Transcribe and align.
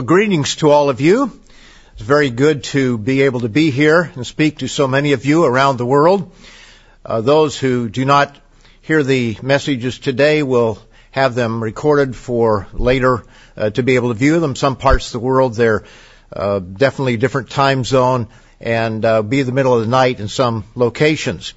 Well, 0.00 0.06
greetings 0.06 0.56
to 0.56 0.70
all 0.70 0.88
of 0.88 1.02
you. 1.02 1.30
It's 1.92 2.00
very 2.00 2.30
good 2.30 2.64
to 2.72 2.96
be 2.96 3.20
able 3.20 3.40
to 3.40 3.50
be 3.50 3.70
here 3.70 4.10
and 4.14 4.26
speak 4.26 4.60
to 4.60 4.66
so 4.66 4.88
many 4.88 5.12
of 5.12 5.26
you 5.26 5.44
around 5.44 5.76
the 5.76 5.84
world. 5.84 6.32
Uh, 7.04 7.20
those 7.20 7.58
who 7.58 7.90
do 7.90 8.06
not 8.06 8.34
hear 8.80 9.02
the 9.02 9.36
messages 9.42 9.98
today 9.98 10.42
will 10.42 10.78
have 11.10 11.34
them 11.34 11.62
recorded 11.62 12.16
for 12.16 12.66
later 12.72 13.24
uh, 13.58 13.68
to 13.68 13.82
be 13.82 13.96
able 13.96 14.08
to 14.08 14.14
view 14.14 14.40
them. 14.40 14.56
Some 14.56 14.76
parts 14.76 15.08
of 15.08 15.12
the 15.12 15.18
world 15.18 15.54
they're 15.54 15.84
uh, 16.32 16.60
definitely 16.60 17.18
different 17.18 17.50
time 17.50 17.84
zone 17.84 18.28
and 18.58 19.04
uh, 19.04 19.20
be 19.20 19.42
the 19.42 19.52
middle 19.52 19.74
of 19.74 19.82
the 19.82 19.90
night 19.90 20.18
in 20.18 20.28
some 20.28 20.64
locations. 20.74 21.52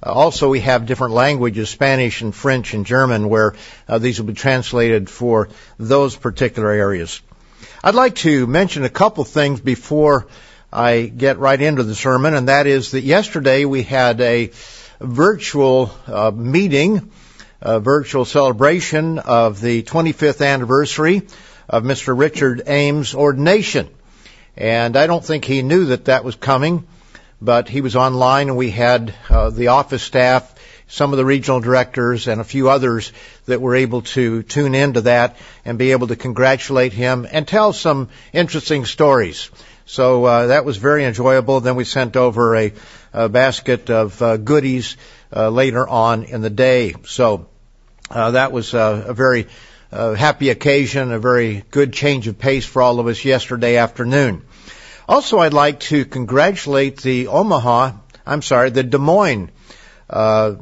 Uh, 0.00 0.12
also, 0.12 0.48
we 0.48 0.60
have 0.60 0.86
different 0.86 1.14
languages, 1.14 1.70
Spanish 1.70 2.22
and 2.22 2.32
French 2.32 2.72
and 2.72 2.86
German, 2.86 3.28
where 3.28 3.56
uh, 3.88 3.98
these 3.98 4.20
will 4.20 4.28
be 4.28 4.34
translated 4.34 5.10
for 5.10 5.48
those 5.76 6.14
particular 6.14 6.70
areas. 6.70 7.20
I'd 7.82 7.94
like 7.94 8.16
to 8.16 8.46
mention 8.46 8.84
a 8.84 8.90
couple 8.90 9.24
things 9.24 9.58
before 9.58 10.26
I 10.70 11.04
get 11.04 11.38
right 11.38 11.58
into 11.58 11.82
the 11.82 11.94
sermon, 11.94 12.34
and 12.34 12.50
that 12.50 12.66
is 12.66 12.90
that 12.90 13.04
yesterday 13.04 13.64
we 13.64 13.82
had 13.82 14.20
a 14.20 14.50
virtual 15.00 15.90
uh, 16.06 16.30
meeting, 16.30 17.10
a 17.62 17.80
virtual 17.80 18.26
celebration 18.26 19.18
of 19.18 19.62
the 19.62 19.82
25th 19.82 20.46
anniversary 20.46 21.22
of 21.70 21.82
Mr. 21.82 22.16
Richard 22.16 22.64
Ames' 22.66 23.14
ordination. 23.14 23.88
And 24.58 24.94
I 24.94 25.06
don't 25.06 25.24
think 25.24 25.46
he 25.46 25.62
knew 25.62 25.86
that 25.86 26.04
that 26.04 26.22
was 26.22 26.34
coming, 26.34 26.86
but 27.40 27.70
he 27.70 27.80
was 27.80 27.96
online 27.96 28.48
and 28.48 28.58
we 28.58 28.70
had 28.70 29.14
uh, 29.30 29.48
the 29.48 29.68
office 29.68 30.02
staff 30.02 30.54
some 30.90 31.12
of 31.12 31.16
the 31.16 31.24
regional 31.24 31.60
directors 31.60 32.26
and 32.26 32.40
a 32.40 32.44
few 32.44 32.68
others 32.68 33.12
that 33.46 33.60
were 33.60 33.76
able 33.76 34.02
to 34.02 34.42
tune 34.42 34.74
into 34.74 35.02
that 35.02 35.36
and 35.64 35.78
be 35.78 35.92
able 35.92 36.08
to 36.08 36.16
congratulate 36.16 36.92
him 36.92 37.26
and 37.30 37.46
tell 37.46 37.72
some 37.72 38.08
interesting 38.32 38.84
stories. 38.84 39.50
So 39.86 40.24
uh, 40.24 40.46
that 40.48 40.64
was 40.64 40.76
very 40.76 41.04
enjoyable. 41.04 41.60
Then 41.60 41.76
we 41.76 41.84
sent 41.84 42.16
over 42.16 42.56
a, 42.56 42.72
a 43.12 43.28
basket 43.28 43.88
of 43.88 44.20
uh, 44.20 44.36
goodies 44.36 44.96
uh, 45.34 45.48
later 45.48 45.88
on 45.88 46.24
in 46.24 46.42
the 46.42 46.50
day. 46.50 46.94
So 47.04 47.46
uh, 48.10 48.32
that 48.32 48.50
was 48.50 48.74
uh, 48.74 49.04
a 49.06 49.14
very 49.14 49.46
uh, 49.92 50.14
happy 50.14 50.50
occasion, 50.50 51.12
a 51.12 51.20
very 51.20 51.64
good 51.70 51.92
change 51.92 52.26
of 52.26 52.38
pace 52.38 52.66
for 52.66 52.82
all 52.82 52.98
of 52.98 53.06
us 53.06 53.24
yesterday 53.24 53.76
afternoon. 53.76 54.42
Also, 55.08 55.38
I'd 55.38 55.52
like 55.52 55.80
to 55.80 56.04
congratulate 56.04 57.00
the 57.00 57.28
Omaha, 57.28 57.92
I'm 58.26 58.42
sorry, 58.42 58.70
the 58.70 58.82
Des 58.82 58.98
Moines 58.98 59.50
uh, 60.08 60.54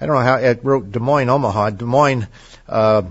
I 0.00 0.06
don't 0.06 0.14
know 0.14 0.22
how 0.22 0.36
it 0.36 0.64
wrote 0.64 0.92
Des 0.92 0.98
Moines, 0.98 1.28
Omaha, 1.28 1.70
Des 1.70 1.84
Moines, 1.84 2.26
uh, 2.66 3.02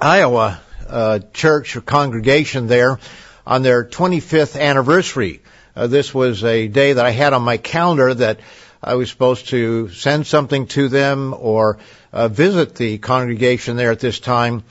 Iowa 0.00 0.60
uh, 0.88 1.20
church 1.32 1.76
or 1.76 1.82
congregation 1.82 2.66
there 2.66 2.98
on 3.46 3.62
their 3.62 3.84
25th 3.84 4.60
anniversary. 4.60 5.40
Uh, 5.76 5.86
this 5.86 6.12
was 6.12 6.42
a 6.42 6.66
day 6.66 6.94
that 6.94 7.06
I 7.06 7.10
had 7.10 7.32
on 7.32 7.42
my 7.42 7.58
calendar 7.58 8.12
that 8.12 8.40
I 8.82 8.94
was 8.94 9.08
supposed 9.08 9.48
to 9.48 9.90
send 9.90 10.26
something 10.26 10.66
to 10.68 10.88
them 10.88 11.32
or 11.38 11.78
uh, 12.12 12.26
visit 12.26 12.74
the 12.74 12.98
congregation 12.98 13.76
there 13.76 13.92
at 13.92 14.00
this 14.00 14.18
time, 14.18 14.64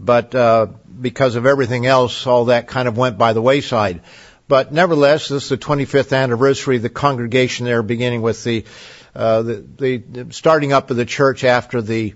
but 0.00 0.34
uh, 0.34 0.66
because 1.00 1.36
of 1.36 1.46
everything 1.46 1.86
else, 1.86 2.26
all 2.26 2.46
that 2.46 2.66
kind 2.66 2.88
of 2.88 2.96
went 2.98 3.16
by 3.16 3.32
the 3.32 3.42
wayside. 3.42 4.00
But 4.48 4.72
nevertheless, 4.72 5.28
this 5.28 5.44
is 5.44 5.48
the 5.50 5.56
25th 5.56 6.16
anniversary 6.16 6.76
of 6.76 6.82
the 6.82 6.88
congregation 6.88 7.66
there, 7.66 7.84
beginning 7.84 8.22
with 8.22 8.42
the 8.42 8.64
uh, 9.14 9.42
the, 9.42 9.96
the 9.98 10.26
starting 10.30 10.72
up 10.72 10.90
of 10.90 10.96
the 10.96 11.04
church 11.04 11.44
after 11.44 11.82
the 11.82 12.14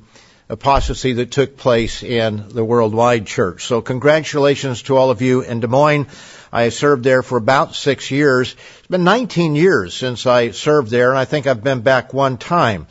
apostasy 0.48 1.14
that 1.14 1.30
took 1.30 1.56
place 1.56 2.02
in 2.02 2.48
the 2.50 2.64
worldwide 2.64 3.26
church. 3.26 3.64
So 3.66 3.80
congratulations 3.80 4.82
to 4.82 4.96
all 4.96 5.10
of 5.10 5.22
you 5.22 5.40
in 5.40 5.60
Des 5.60 5.66
Moines. 5.66 6.06
I 6.52 6.68
served 6.68 7.02
there 7.02 7.22
for 7.22 7.38
about 7.38 7.74
six 7.74 8.10
years. 8.10 8.54
It's 8.78 8.86
been 8.86 9.04
19 9.04 9.56
years 9.56 9.94
since 9.94 10.26
I 10.26 10.50
served 10.50 10.90
there, 10.90 11.10
and 11.10 11.18
I 11.18 11.24
think 11.24 11.46
I've 11.46 11.64
been 11.64 11.80
back 11.80 12.12
one 12.12 12.36
time. 12.36 12.86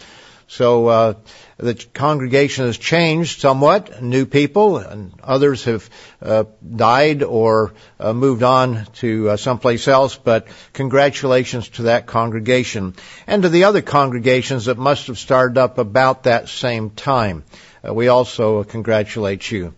So 0.47 0.87
uh, 0.87 1.13
the 1.63 1.75
congregation 1.93 2.65
has 2.65 2.77
changed 2.77 3.39
somewhat. 3.39 4.01
New 4.01 4.25
people 4.25 4.77
and 4.77 5.13
others 5.23 5.63
have 5.63 5.89
uh, 6.21 6.43
died 6.75 7.23
or 7.23 7.73
uh, 7.99 8.13
moved 8.13 8.43
on 8.43 8.85
to 8.95 9.29
uh, 9.29 9.37
someplace 9.37 9.87
else. 9.87 10.17
But 10.17 10.47
congratulations 10.73 11.69
to 11.69 11.83
that 11.83 12.05
congregation 12.05 12.95
and 13.27 13.43
to 13.43 13.49
the 13.49 13.63
other 13.63 13.81
congregations 13.81 14.65
that 14.65 14.77
must 14.77 15.07
have 15.07 15.17
started 15.17 15.57
up 15.57 15.77
about 15.77 16.23
that 16.23 16.49
same 16.49 16.89
time. 16.89 17.45
Uh, 17.87 17.93
we 17.93 18.09
also 18.09 18.63
congratulate 18.63 19.49
you. 19.49 19.73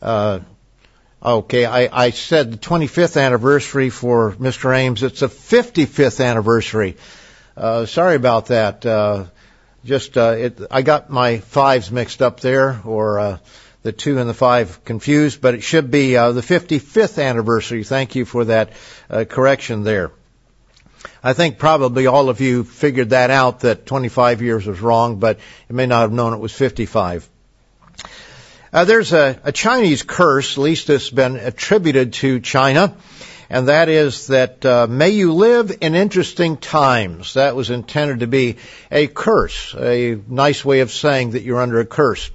Uh, 0.00 0.40
okay, 1.20 1.64
I, 1.64 2.06
I 2.06 2.10
said 2.10 2.52
the 2.52 2.58
25th 2.58 3.20
anniversary 3.20 3.90
for 3.90 4.32
Mr. 4.32 4.76
Ames. 4.76 5.02
It's 5.02 5.22
a 5.22 5.28
55th 5.28 6.24
anniversary. 6.24 6.96
Uh, 7.56 7.86
sorry 7.86 8.14
about 8.14 8.46
that. 8.46 8.86
Uh, 8.86 9.24
just 9.88 10.16
uh, 10.16 10.36
it, 10.38 10.60
I 10.70 10.82
got 10.82 11.10
my 11.10 11.38
fives 11.38 11.90
mixed 11.90 12.22
up 12.22 12.40
there, 12.40 12.80
or 12.84 13.18
uh, 13.18 13.38
the 13.82 13.92
two 13.92 14.18
and 14.18 14.28
the 14.28 14.34
five 14.34 14.84
confused, 14.84 15.40
but 15.40 15.54
it 15.54 15.62
should 15.62 15.90
be 15.90 16.16
uh, 16.16 16.32
the 16.32 16.42
55th 16.42 17.22
anniversary. 17.22 17.84
Thank 17.84 18.14
you 18.14 18.24
for 18.24 18.44
that 18.44 18.72
uh, 19.08 19.24
correction 19.24 19.82
there. 19.82 20.12
I 21.22 21.32
think 21.32 21.58
probably 21.58 22.06
all 22.06 22.28
of 22.28 22.40
you 22.40 22.64
figured 22.64 23.10
that 23.10 23.30
out 23.30 23.60
that 23.60 23.86
25 23.86 24.42
years 24.42 24.66
was 24.66 24.80
wrong, 24.80 25.18
but 25.18 25.38
you 25.68 25.74
may 25.74 25.86
not 25.86 26.02
have 26.02 26.12
known 26.12 26.34
it 26.34 26.38
was 26.38 26.52
55. 26.52 27.28
Uh, 28.72 28.84
there's 28.84 29.12
a, 29.14 29.40
a 29.44 29.52
Chinese 29.52 30.02
curse, 30.02 30.58
at 30.58 30.62
least 30.62 30.90
it's 30.90 31.08
been 31.08 31.36
attributed 31.36 32.12
to 32.14 32.40
China, 32.40 32.94
and 33.50 33.68
that 33.68 33.88
is 33.88 34.26
that 34.26 34.64
uh, 34.64 34.86
may 34.88 35.10
you 35.10 35.32
live 35.32 35.78
in 35.80 35.94
interesting 35.94 36.56
times. 36.56 37.34
That 37.34 37.56
was 37.56 37.70
intended 37.70 38.20
to 38.20 38.26
be 38.26 38.56
a 38.90 39.06
curse, 39.06 39.74
a 39.74 40.18
nice 40.28 40.64
way 40.64 40.80
of 40.80 40.90
saying 40.90 41.30
that 41.30 41.42
you're 41.42 41.60
under 41.60 41.80
a 41.80 41.86
curse. 41.86 42.30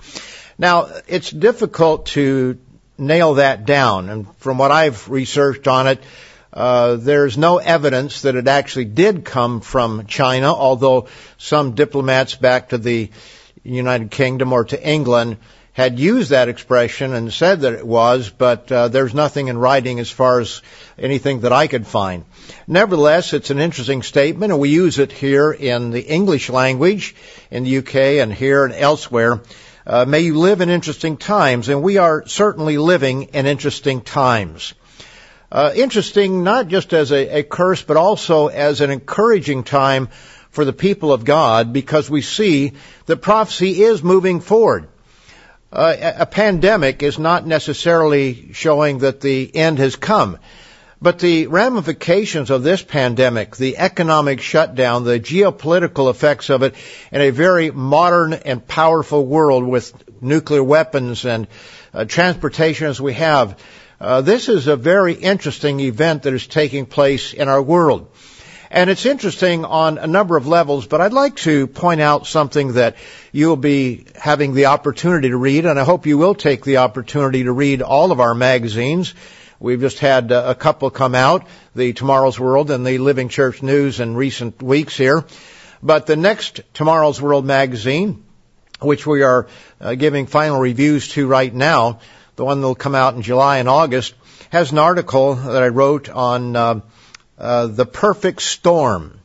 Now, 0.58 0.90
it's 1.08 1.30
difficult 1.30 2.08
to 2.08 2.58
nail 2.98 3.36
that 3.36 3.66
down, 3.66 4.10
and 4.10 4.36
from 4.38 4.58
what 4.58 4.72
I've 4.72 5.10
researched 5.10 5.68
on 5.68 5.88
it, 5.88 6.04
uh, 6.52 6.96
there's 6.96 7.38
no 7.38 7.58
evidence 7.58 8.22
that 8.22 8.36
it 8.36 8.48
actually 8.48 8.86
did 8.86 9.26
come 9.26 9.62
from 9.62 10.06
China, 10.06 10.54
although 10.54 11.08
some 11.38 11.74
diplomats 11.74 12.36
back 12.36 12.70
to 12.70 12.78
the 12.78 13.10
United 13.64 14.12
Kingdom 14.12 14.54
or 14.54 14.66
to 14.66 14.88
England 14.88 15.38
had 15.74 15.98
used 15.98 16.30
that 16.30 16.50
expression 16.50 17.14
and 17.14 17.34
said 17.34 17.62
that 17.62 17.74
it 17.74 17.86
was, 17.86 18.30
but 18.30 18.72
uh, 18.72 18.88
there's 18.90 19.16
nothing 19.16 19.48
in 19.48 19.58
writing 19.58 20.00
as 20.00 20.10
far 20.10 20.40
as 20.40 20.62
anything 21.00 21.40
that 21.42 21.52
I 21.52 21.66
could 21.66 21.88
find. 21.88 22.26
Nevertheless, 22.68 23.34
it's 23.34 23.50
an 23.50 23.60
interesting 23.60 24.04
statement, 24.04 24.52
and 24.52 24.62
we 24.62 24.70
use 24.70 25.00
it 25.00 25.12
here 25.12 25.52
in 25.52 25.90
the 25.90 26.02
English 26.02 26.52
language 26.52 27.16
in 27.50 27.64
the 27.64 27.78
UK 27.80 27.96
and 28.22 28.32
here 28.32 28.66
and 28.66 28.74
elsewhere. 28.74 29.42
Uh, 29.86 30.06
may 30.06 30.20
you 30.20 30.38
live 30.38 30.62
in 30.62 30.70
interesting 30.70 31.18
times, 31.18 31.70
and 31.70 31.82
we 31.82 31.98
are 31.98 32.26
certainly 32.28 32.78
living 32.78 33.24
in 33.34 33.48
interesting 33.48 34.02
times. 34.02 34.76
Uh, 35.52 35.72
interesting 35.76 36.44
not 36.44 36.68
just 36.68 36.94
as 36.94 37.12
a, 37.12 37.40
a 37.40 37.44
curse, 37.44 37.82
but 37.82 37.98
also 37.98 38.48
as 38.48 38.80
an 38.82 38.92
encouraging 38.92 39.64
time 39.64 40.08
for 40.52 40.66
the 40.66 40.74
people 40.74 41.12
of 41.12 41.26
God 41.26 41.74
because 41.74 42.12
we 42.12 42.22
see 42.22 42.74
that 43.08 43.18
prophecy 43.18 43.82
is 43.82 44.04
moving 44.04 44.40
forward 44.40 44.88
uh, 45.74 46.14
a 46.20 46.26
pandemic 46.28 47.02
is 47.02 47.18
not 47.18 47.48
necessarily 47.48 48.54
showing 48.54 49.00
that 49.00 49.22
the 49.22 49.54
end 49.56 49.80
has 49.80 49.96
come. 49.96 50.38
But 51.02 51.20
the 51.20 51.48
ramifications 51.48 52.50
of 52.50 52.64
this 52.64 52.82
pandemic, 52.82 53.58
the 53.58 53.78
economic 53.78 54.40
shutdown, 54.40 55.04
the 55.04 55.20
geopolitical 55.20 56.10
effects 56.10 56.50
of 56.50 56.64
it 56.64 56.76
in 57.12 57.22
a 57.22 57.32
very 57.32 57.72
modern 57.72 58.34
and 58.34 58.66
powerful 58.66 59.26
world 59.26 59.66
with 59.66 59.94
nuclear 60.22 60.64
weapons 60.64 61.26
and 61.26 61.48
uh, 61.94 62.06
transportation 62.06 62.88
as 62.88 63.02
we 63.02 63.14
have, 63.14 63.60
uh, 64.00 64.22
this 64.22 64.48
is 64.50 64.68
a 64.68 64.76
very 64.76 65.14
interesting 65.14 65.80
event 65.80 66.24
that 66.24 66.34
is 66.34 66.46
taking 66.46 66.86
place 66.86 67.34
in 67.34 67.50
our 67.50 67.62
world. 67.62 68.13
And 68.74 68.90
it's 68.90 69.06
interesting 69.06 69.66
on 69.66 70.00
a 70.00 70.08
number 70.08 70.36
of 70.36 70.48
levels, 70.48 70.88
but 70.88 71.00
I'd 71.00 71.14
like 71.14 71.36
to 71.46 71.68
point 71.68 72.02
out 72.02 72.26
something 72.26 72.74
that 72.74 72.96
you'll 73.32 73.56
be 73.56 74.08
having 74.16 74.56
the 74.56 74.66
opportunity 74.66 75.30
to 75.30 75.38
read, 75.38 75.68
and 75.68 75.80
I 75.80 75.84
hope 75.84 76.08
you 76.08 76.18
will 76.18 76.34
take 76.34 76.66
the 76.66 76.78
opportunity 76.78 77.44
to 77.44 77.52
read 77.52 77.84
all 77.84 78.12
of 78.12 78.20
our 78.20 78.34
magazines. 78.34 79.14
We've 79.60 79.80
just 79.80 80.00
had 80.00 80.32
uh, 80.32 80.46
a 80.48 80.56
couple 80.56 80.90
come 80.90 81.14
out, 81.14 81.46
the 81.76 81.94
Tomorrow's 81.94 82.40
World 82.40 82.72
and 82.72 82.84
the 82.84 82.98
Living 82.98 83.30
Church 83.30 83.62
News 83.62 84.00
in 84.00 84.16
recent 84.16 84.60
weeks 84.60 84.98
here. 84.98 85.24
But 85.84 86.08
the 86.08 86.16
next 86.16 86.62
Tomorrow's 86.74 87.22
World 87.22 87.46
magazine, 87.46 88.24
which 88.82 89.06
we 89.06 89.22
are 89.22 89.50
uh, 89.80 89.94
giving 89.94 90.26
final 90.26 90.60
reviews 90.60 91.10
to 91.10 91.28
right 91.28 91.54
now, 91.54 92.00
the 92.38 92.44
one 92.44 92.60
that 92.60 92.66
will 92.66 92.74
come 92.74 92.96
out 92.96 93.14
in 93.14 93.22
July 93.22 93.60
and 93.60 93.70
August, 93.70 94.16
has 94.50 94.72
an 94.72 94.80
article 94.80 95.36
that 95.36 95.62
I 95.62 95.68
wrote 95.68 96.10
on 96.10 96.56
uh, 96.56 96.80
uh, 97.38 97.68
the 97.68 97.86
perfect 97.86 98.42
storm. 98.42 99.20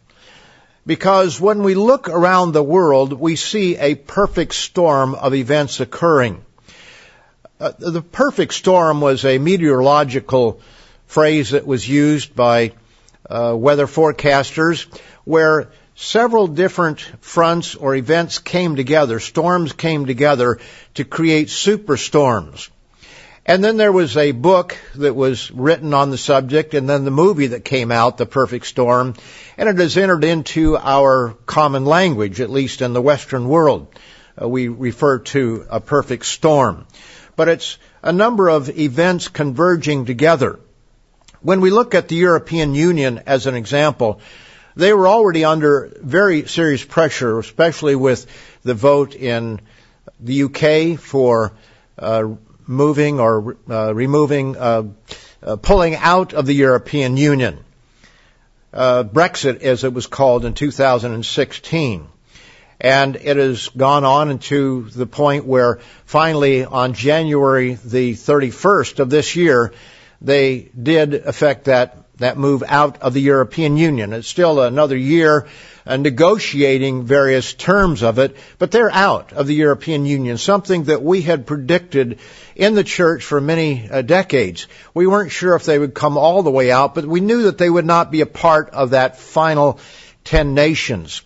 Because 0.87 1.41
when 1.41 1.63
we 1.63 1.75
look 1.75 2.09
around 2.09 2.53
the 2.53 2.63
world, 2.63 3.13
we 3.13 3.37
see 3.37 3.77
a 3.77 3.95
perfect 3.95 4.55
storm 4.55 5.15
of 5.15 5.35
events 5.35 5.81
occurring. 5.81 6.43
uh, 7.61 7.73
the 7.79 8.03
perfect 8.03 8.55
storm 8.55 9.01
was 9.01 9.25
a 9.25 9.39
meteorological 9.39 10.61
phrase 11.07 11.51
that 11.51 11.67
was 11.67 11.89
used 11.89 12.35
by 12.35 12.73
uh, 13.29 13.55
weather 13.57 13.87
forecasters 13.87 14.87
where 15.25 15.69
several 15.95 16.47
different 16.47 17.01
fronts 17.21 17.75
or 17.75 17.95
events 17.95 18.39
came 18.39 18.77
together, 18.77 19.21
storms 19.21 19.73
came 19.73 20.07
together 20.07 20.59
to 20.95 21.05
create 21.05 21.49
superstorms. 21.49 22.71
And 23.49 23.65
then 23.65 23.79
there 23.79 23.91
was 23.91 24.15
a 24.19 24.33
book 24.33 24.77
that 24.97 25.17
was 25.17 25.51
written 25.51 25.95
on 25.95 26.11
the 26.11 26.19
subject 26.19 26.75
and 26.75 26.87
then 26.87 27.07
the 27.07 27.11
movie 27.11 27.47
that 27.47 27.65
came 27.65 27.91
out, 27.91 28.19
The 28.19 28.27
Perfect 28.27 28.67
Storm, 28.67 29.15
and 29.57 29.71
it 29.71 29.79
has 29.79 29.97
entered 29.97 30.23
into 30.23 30.77
our 30.77 31.35
common 31.47 31.87
language, 31.87 32.43
at 32.43 32.51
least 32.51 32.83
in 32.83 32.93
the 32.93 33.01
Western 33.01 33.49
world. 33.49 33.89
Uh, 34.41 34.47
we 34.47 34.69
refer 34.69 35.21
to 35.21 35.65
a 35.71 35.81
perfect 35.81 36.27
storm. 36.27 36.87
But 37.37 37.49
it's 37.49 37.79
a 38.03 38.13
number 38.13 38.51
of 38.51 38.69
events 38.69 39.29
converging 39.29 40.05
together. 40.05 40.61
When 41.41 41.63
we 41.63 41.71
look 41.71 41.95
at 41.95 42.09
the 42.09 42.17
European 42.17 42.75
Union 42.75 43.23
as 43.27 43.47
an 43.47 43.55
example, 43.55 44.21
they 44.77 44.93
were 44.93 45.09
already 45.09 45.47
under 45.47 45.91
very 46.03 46.47
serious 46.49 46.85
pressure, 46.85 47.39
especially 47.39 47.97
with 47.97 48.27
the 48.63 48.75
vote 48.75 49.15
in 49.15 49.63
the 50.21 50.43
UK 50.43 51.01
for 51.01 51.55
uh, 51.99 52.35
moving 52.69 53.19
or 53.19 53.57
uh, 53.69 53.93
removing, 53.95 54.57
uh, 54.57 54.85
uh, 55.43 55.57
pulling 55.57 55.97
out 55.97 56.35
of 56.35 56.47
the 56.47 56.55
European 56.55 57.17
Union. 57.17 57.65
Uh, 58.73 59.03
Brexit, 59.03 59.63
as 59.63 59.83
it 59.83 59.95
was 59.95 60.07
called 60.07 60.45
in 60.45 60.53
2016. 60.53 62.07
And 62.81 63.17
it 63.17 63.37
has 63.37 63.71
gone 63.71 64.05
on 64.05 64.31
into 64.31 64.89
the 64.91 65.07
point 65.07 65.47
where 65.47 65.81
finally 66.05 66.65
on 66.65 66.93
January 66.93 67.75
the 67.75 68.13
31st 68.13 69.01
of 69.01 69.11
this 69.11 69.35
year, 69.35 69.73
they 70.21 70.71
did 70.81 71.15
affect 71.15 71.65
that, 71.65 71.97
that 72.19 72.37
move 72.37 72.63
out 72.67 73.03
of 73.03 73.15
the 73.15 73.21
European 73.23 73.77
Union. 73.77 74.13
It's 74.13 74.29
still 74.29 74.61
another 74.61 74.97
year 74.97 75.49
negotiating 75.97 77.05
various 77.05 77.55
terms 77.55 78.03
of 78.03 78.19
it, 78.19 78.37
but 78.59 78.71
they're 78.71 78.91
out 78.91 79.33
of 79.33 79.47
the 79.47 79.55
European 79.55 80.05
Union, 80.05 80.37
something 80.37 80.85
that 80.85 81.03
we 81.03 81.23
had 81.23 81.47
predicted 81.47 82.19
in 82.55 82.75
the 82.75 82.85
church 82.85 83.25
for 83.25 83.41
many 83.41 83.89
uh, 83.89 84.03
decades. 84.03 84.67
We 84.93 85.07
weren't 85.07 85.33
sure 85.33 85.57
if 85.57 85.65
they 85.65 85.79
would 85.79 85.95
come 85.95 86.19
all 86.19 86.43
the 86.43 86.51
way 86.51 86.71
out, 86.71 86.95
but 86.95 87.07
we 87.07 87.21
knew 87.21 87.45
that 87.45 87.57
they 87.57 87.71
would 87.71 87.87
not 87.87 88.11
be 88.11 88.21
a 88.21 88.27
part 88.27 88.71
of 88.71 88.91
that 88.91 89.19
final 89.19 89.81
ten 90.25 90.53
nations. 90.53 91.23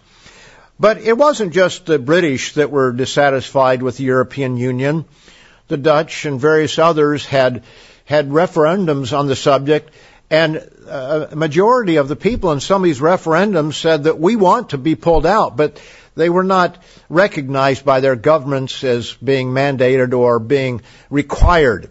But 0.78 0.98
it 0.98 1.18
wasn't 1.18 1.52
just 1.52 1.86
the 1.86 1.98
British 1.98 2.54
that 2.54 2.70
were 2.70 2.92
dissatisfied 2.92 3.82
with 3.82 3.96
the 3.96 4.04
European 4.04 4.56
Union. 4.56 5.06
The 5.68 5.76
Dutch 5.76 6.24
and 6.24 6.40
various 6.40 6.78
others 6.78 7.24
had 7.24 7.64
had 8.04 8.30
referendums 8.30 9.16
on 9.16 9.26
the 9.26 9.36
subject, 9.36 9.90
and 10.32 10.66
uh, 10.88 11.26
a 11.30 11.36
majority 11.36 11.96
of 11.96 12.08
the 12.08 12.16
people 12.16 12.52
in 12.52 12.60
some 12.60 12.80
of 12.80 12.86
these 12.86 13.00
referendums 13.00 13.74
said 13.74 14.04
that 14.04 14.18
we 14.18 14.34
want 14.34 14.70
to 14.70 14.78
be 14.78 14.94
pulled 14.94 15.26
out, 15.26 15.58
but 15.58 15.78
they 16.14 16.30
were 16.30 16.42
not 16.42 16.82
recognized 17.10 17.84
by 17.84 18.00
their 18.00 18.16
governments 18.16 18.82
as 18.82 19.12
being 19.12 19.50
mandated 19.50 20.14
or 20.18 20.38
being 20.38 20.80
required. 21.10 21.90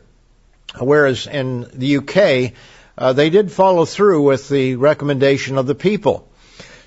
Whereas 0.79 1.27
in 1.27 1.67
the 1.71 1.97
UK, 1.97 2.53
uh, 2.97 3.13
they 3.13 3.29
did 3.29 3.51
follow 3.51 3.85
through 3.85 4.23
with 4.23 4.49
the 4.49 4.75
recommendation 4.75 5.59
of 5.59 5.67
the 5.67 5.75
people. 5.75 6.27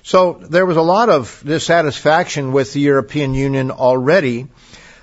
So 0.03 0.33
there 0.33 0.65
was 0.65 0.75
a 0.75 0.81
lot 0.81 1.07
of 1.07 1.41
dissatisfaction 1.45 2.51
with 2.51 2.73
the 2.73 2.81
European 2.81 3.33
Union 3.33 3.71
already. 3.71 4.47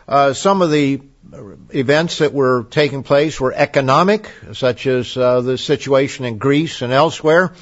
Uh, 0.07 0.35
some 0.35 0.61
of 0.61 0.71
the 0.71 1.01
events 1.71 2.19
that 2.19 2.33
were 2.33 2.65
taking 2.71 3.03
place 3.03 3.41
were 3.41 3.53
economic, 3.53 4.31
such 4.53 4.87
as 4.87 5.17
uh, 5.17 5.41
the 5.41 5.57
situation 5.57 6.25
in 6.25 6.39
Greece 6.39 6.83
and 6.83 6.93
elsewhere. 6.93 7.53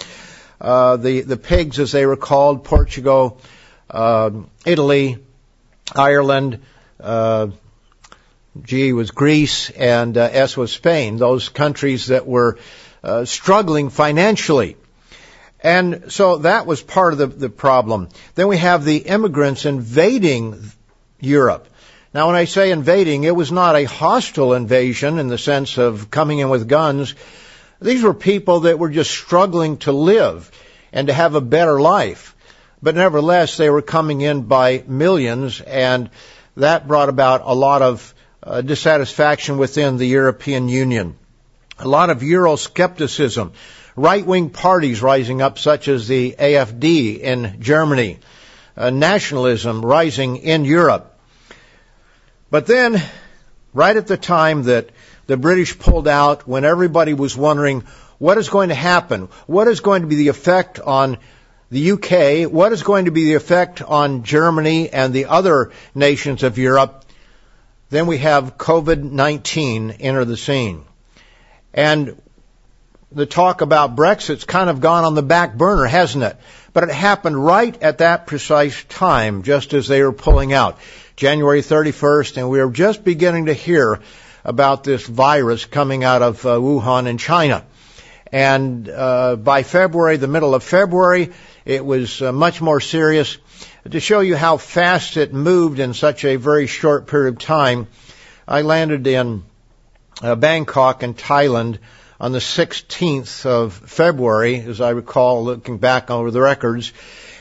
Uh, 0.60 0.96
the 0.96 1.22
the 1.22 1.36
pigs, 1.36 1.78
as 1.78 1.92
they 1.92 2.04
were 2.06 2.16
called, 2.16 2.64
Portugal, 2.64 3.40
uh, 3.88 4.30
Italy, 4.66 5.18
Ireland. 5.94 6.60
Uh, 6.98 7.48
G 8.60 8.92
was 8.92 9.12
Greece, 9.12 9.70
and 9.70 10.16
uh, 10.18 10.28
S 10.32 10.56
was 10.56 10.72
Spain. 10.72 11.16
Those 11.16 11.48
countries 11.48 12.08
that 12.08 12.26
were 12.26 12.58
uh, 13.02 13.24
struggling 13.24 13.90
financially. 13.90 14.76
And 15.62 16.10
so 16.10 16.38
that 16.38 16.66
was 16.66 16.82
part 16.82 17.12
of 17.12 17.18
the, 17.18 17.26
the 17.26 17.48
problem. 17.48 18.08
Then 18.34 18.48
we 18.48 18.56
have 18.56 18.84
the 18.84 18.96
immigrants 18.96 19.66
invading 19.66 20.72
Europe. 21.20 21.68
Now, 22.12 22.26
when 22.26 22.34
I 22.34 22.46
say 22.46 22.72
invading, 22.72 23.22
it 23.22 23.36
was 23.36 23.52
not 23.52 23.76
a 23.76 23.84
hostile 23.84 24.54
invasion 24.54 25.20
in 25.20 25.28
the 25.28 25.38
sense 25.38 25.78
of 25.78 26.10
coming 26.10 26.40
in 26.40 26.48
with 26.48 26.66
guns. 26.66 27.14
These 27.80 28.02
were 28.02 28.14
people 28.14 28.60
that 28.60 28.80
were 28.80 28.90
just 28.90 29.12
struggling 29.12 29.76
to 29.78 29.92
live 29.92 30.50
and 30.92 31.06
to 31.06 31.12
have 31.12 31.36
a 31.36 31.40
better 31.40 31.80
life. 31.80 32.34
But 32.82 32.96
nevertheless, 32.96 33.56
they 33.56 33.70
were 33.70 33.82
coming 33.82 34.22
in 34.22 34.42
by 34.42 34.82
millions, 34.88 35.60
and 35.60 36.10
that 36.56 36.88
brought 36.88 37.10
about 37.10 37.42
a 37.44 37.54
lot 37.54 37.80
of 37.80 38.12
uh, 38.42 38.60
dissatisfaction 38.62 39.56
within 39.56 39.96
the 39.96 40.06
European 40.06 40.68
Union. 40.68 41.16
A 41.78 41.86
lot 41.86 42.10
of 42.10 42.22
Euroscepticism. 42.22 43.52
Right-wing 43.94 44.50
parties 44.50 45.00
rising 45.00 45.42
up, 45.42 45.58
such 45.58 45.86
as 45.86 46.08
the 46.08 46.34
AFD 46.36 47.20
in 47.20 47.60
Germany. 47.60 48.18
Uh, 48.76 48.90
nationalism 48.90 49.84
rising 49.84 50.38
in 50.38 50.64
Europe. 50.64 51.09
But 52.50 52.66
then, 52.66 53.00
right 53.72 53.96
at 53.96 54.06
the 54.06 54.16
time 54.16 54.64
that 54.64 54.90
the 55.26 55.36
British 55.36 55.78
pulled 55.78 56.08
out, 56.08 56.48
when 56.48 56.64
everybody 56.64 57.14
was 57.14 57.36
wondering 57.36 57.84
what 58.18 58.38
is 58.38 58.48
going 58.48 58.70
to 58.70 58.74
happen, 58.74 59.28
what 59.46 59.68
is 59.68 59.80
going 59.80 60.02
to 60.02 60.08
be 60.08 60.16
the 60.16 60.28
effect 60.28 60.80
on 60.80 61.18
the 61.70 61.92
UK, 61.92 62.50
what 62.50 62.72
is 62.72 62.82
going 62.82 63.04
to 63.04 63.12
be 63.12 63.26
the 63.26 63.34
effect 63.34 63.80
on 63.80 64.24
Germany 64.24 64.90
and 64.90 65.14
the 65.14 65.26
other 65.26 65.70
nations 65.94 66.42
of 66.42 66.58
Europe, 66.58 67.04
then 67.90 68.06
we 68.06 68.18
have 68.18 68.58
COVID-19 68.58 69.96
enter 70.00 70.24
the 70.24 70.36
scene. 70.36 70.84
And 71.72 72.20
the 73.12 73.26
talk 73.26 73.60
about 73.60 73.96
Brexit's 73.96 74.44
kind 74.44 74.70
of 74.70 74.80
gone 74.80 75.04
on 75.04 75.14
the 75.14 75.22
back 75.22 75.56
burner, 75.56 75.86
hasn't 75.86 76.24
it? 76.24 76.36
But 76.72 76.84
it 76.84 76.90
happened 76.90 77.42
right 77.44 77.80
at 77.82 77.98
that 77.98 78.26
precise 78.26 78.84
time, 78.84 79.42
just 79.42 79.72
as 79.72 79.88
they 79.88 80.02
were 80.02 80.12
pulling 80.12 80.52
out. 80.52 80.78
January 81.20 81.60
31st, 81.60 82.38
and 82.38 82.48
we 82.48 82.60
are 82.60 82.70
just 82.70 83.04
beginning 83.04 83.44
to 83.44 83.52
hear 83.52 84.00
about 84.42 84.84
this 84.84 85.06
virus 85.06 85.66
coming 85.66 86.02
out 86.02 86.22
of 86.22 86.46
uh, 86.46 86.56
Wuhan 86.56 87.06
in 87.06 87.18
China. 87.18 87.62
And 88.32 88.88
uh, 88.88 89.36
by 89.36 89.62
February, 89.62 90.16
the 90.16 90.28
middle 90.28 90.54
of 90.54 90.64
February, 90.64 91.32
it 91.66 91.84
was 91.84 92.22
uh, 92.22 92.32
much 92.32 92.62
more 92.62 92.80
serious. 92.80 93.36
To 93.90 94.00
show 94.00 94.20
you 94.20 94.34
how 94.34 94.56
fast 94.56 95.18
it 95.18 95.34
moved 95.34 95.78
in 95.78 95.92
such 95.92 96.24
a 96.24 96.36
very 96.36 96.66
short 96.66 97.06
period 97.06 97.34
of 97.34 97.38
time, 97.38 97.88
I 98.48 98.62
landed 98.62 99.06
in 99.06 99.42
uh, 100.22 100.36
Bangkok 100.36 101.02
in 101.02 101.12
Thailand 101.12 101.80
on 102.18 102.32
the 102.32 102.38
16th 102.38 103.44
of 103.44 103.74
February, 103.74 104.58
as 104.60 104.80
I 104.80 104.88
recall 104.90 105.44
looking 105.44 105.76
back 105.76 106.10
over 106.10 106.30
the 106.30 106.40
records. 106.40 106.94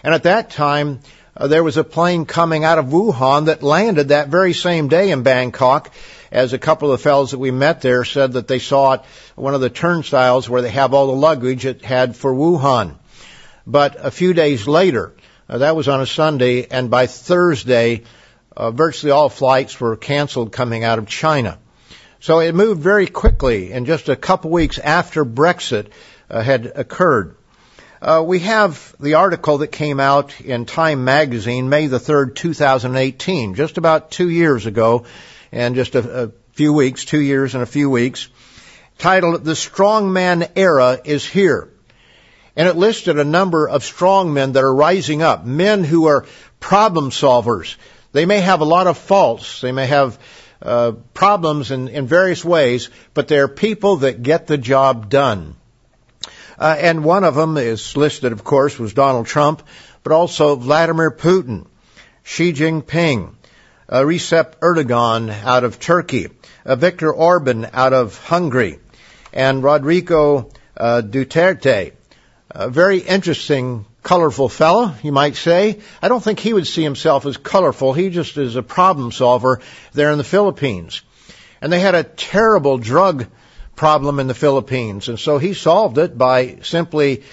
And 0.03 0.13
at 0.13 0.23
that 0.23 0.49
time, 0.49 0.99
uh, 1.35 1.47
there 1.47 1.63
was 1.63 1.77
a 1.77 1.83
plane 1.83 2.25
coming 2.25 2.63
out 2.63 2.79
of 2.79 2.85
Wuhan 2.85 3.45
that 3.45 3.63
landed 3.63 4.09
that 4.09 4.29
very 4.29 4.53
same 4.53 4.87
day 4.87 5.11
in 5.11 5.23
Bangkok. 5.23 5.91
As 6.31 6.53
a 6.53 6.59
couple 6.59 6.91
of 6.91 6.99
the 6.99 7.03
fellows 7.03 7.31
that 7.31 7.39
we 7.39 7.49
met 7.51 7.81
there 7.81 8.05
said 8.05 8.33
that 8.33 8.47
they 8.47 8.59
saw 8.59 8.93
it 8.93 9.01
one 9.35 9.55
of 9.55 9.61
the 9.61 9.69
turnstiles 9.69 10.47
where 10.47 10.61
they 10.61 10.69
have 10.69 10.93
all 10.93 11.07
the 11.07 11.13
luggage 11.13 11.65
it 11.65 11.83
had 11.83 12.15
for 12.15 12.33
Wuhan. 12.33 12.95
But 13.65 13.97
a 13.99 14.11
few 14.11 14.33
days 14.33 14.67
later, 14.67 15.13
uh, 15.49 15.59
that 15.59 15.75
was 15.75 15.87
on 15.87 16.01
a 16.01 16.05
Sunday, 16.05 16.67
and 16.67 16.89
by 16.91 17.07
Thursday, 17.07 18.03
uh, 18.55 18.71
virtually 18.71 19.11
all 19.11 19.29
flights 19.29 19.79
were 19.79 19.95
canceled 19.95 20.51
coming 20.51 20.83
out 20.83 20.99
of 20.99 21.07
China. 21.07 21.57
So 22.19 22.39
it 22.39 22.53
moved 22.53 22.81
very 22.81 23.07
quickly 23.07 23.71
in 23.71 23.85
just 23.85 24.09
a 24.09 24.15
couple 24.15 24.51
weeks 24.51 24.77
after 24.77 25.23
Brexit 25.23 25.87
uh, 26.29 26.41
had 26.41 26.71
occurred. 26.75 27.37
Uh, 28.01 28.23
we 28.25 28.39
have 28.39 28.95
the 29.01 29.15
article 29.15 29.57
that 29.57 29.67
came 29.67 29.99
out 29.99 30.39
in 30.39 30.65
Time 30.65 31.03
magazine 31.03 31.67
May 31.67 31.87
the 31.87 31.99
3rd, 31.99 32.33
2018, 32.33 33.55
just 33.55 33.77
about 33.77 34.09
two 34.09 34.29
years 34.29 34.65
ago, 34.65 35.03
and 35.51 35.75
just 35.75 35.95
a, 35.95 36.23
a 36.23 36.31
few 36.53 36.71
weeks, 36.71 37.03
two 37.03 37.19
years 37.19 37.55
and 37.55 37.63
a 37.63 37.65
few 37.65 37.89
weeks, 37.89 38.29
titled 38.99 39.43
The 39.43 39.51
Strongman 39.51 40.49
Era 40.55 41.01
is 41.03 41.25
Here. 41.25 41.67
And 42.55 42.69
it 42.69 42.77
listed 42.77 43.19
a 43.19 43.25
number 43.25 43.67
of 43.67 43.83
strong 43.83 44.33
men 44.33 44.53
that 44.53 44.63
are 44.63 44.73
rising 44.73 45.21
up, 45.21 45.45
men 45.45 45.83
who 45.83 46.07
are 46.07 46.25
problem 46.61 47.09
solvers. 47.09 47.75
They 48.13 48.25
may 48.25 48.39
have 48.39 48.61
a 48.61 48.65
lot 48.65 48.87
of 48.87 48.97
faults, 48.97 49.59
they 49.59 49.73
may 49.73 49.87
have 49.87 50.17
uh, 50.61 50.93
problems 51.13 51.69
in, 51.69 51.89
in 51.89 52.07
various 52.07 52.45
ways, 52.45 52.89
but 53.13 53.27
they're 53.27 53.49
people 53.49 53.97
that 53.97 54.23
get 54.23 54.47
the 54.47 54.57
job 54.57 55.09
done. 55.09 55.57
Uh, 56.59 56.75
and 56.77 57.05
one 57.05 57.23
of 57.23 57.35
them 57.35 57.55
is 57.55 57.95
listed, 57.95 58.33
of 58.33 58.43
course, 58.43 58.77
was 58.77 58.93
Donald 58.93 59.27
Trump, 59.27 59.63
but 60.03 60.11
also 60.11 60.57
Vladimir 60.57 61.09
Putin, 61.09 61.65
Xi 62.23 62.51
Jinping, 62.51 63.33
uh, 63.87 64.01
Recep 64.01 64.59
Erdogan 64.59 65.29
out 65.29 65.63
of 65.63 65.79
Turkey, 65.79 66.27
uh, 66.65 66.75
Viktor 66.75 67.13
Orban 67.13 67.65
out 67.71 67.93
of 67.93 68.17
Hungary, 68.17 68.79
and 69.31 69.63
Rodrigo 69.63 70.49
uh, 70.75 71.01
Duterte. 71.01 71.93
A 72.51 72.69
very 72.69 72.97
interesting, 72.97 73.85
colorful 74.03 74.49
fellow, 74.49 74.93
you 75.01 75.13
might 75.13 75.37
say. 75.37 75.79
I 76.01 76.09
don't 76.09 76.23
think 76.23 76.39
he 76.39 76.53
would 76.53 76.67
see 76.67 76.83
himself 76.83 77.25
as 77.25 77.37
colorful. 77.37 77.93
He 77.93 78.09
just 78.09 78.37
is 78.37 78.57
a 78.57 78.63
problem 78.63 79.13
solver 79.13 79.61
there 79.93 80.11
in 80.11 80.17
the 80.17 80.23
Philippines. 80.25 81.03
And 81.61 81.71
they 81.71 81.79
had 81.79 81.95
a 81.95 82.03
terrible 82.03 82.77
drug 82.77 83.27
problem 83.79 84.19
in 84.19 84.27
the 84.27 84.33
Philippines, 84.33 85.07
and 85.07 85.17
so 85.17 85.37
he 85.37 85.53
solved 85.53 85.97
it 85.99 86.17
by 86.17 86.57
simply 86.63 87.23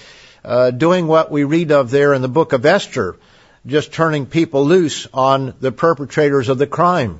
uh, 0.45 0.71
doing 0.71 1.05
what 1.05 1.29
we 1.29 1.43
read 1.43 1.73
of 1.73 1.91
there 1.91 2.13
in 2.13 2.21
the 2.21 2.29
book 2.29 2.53
of 2.53 2.65
Esther, 2.65 3.17
just 3.65 3.91
turning 3.91 4.25
people 4.25 4.65
loose 4.65 5.09
on 5.13 5.53
the 5.59 5.73
perpetrators 5.73 6.47
of 6.47 6.57
the 6.57 6.65
crime. 6.65 7.19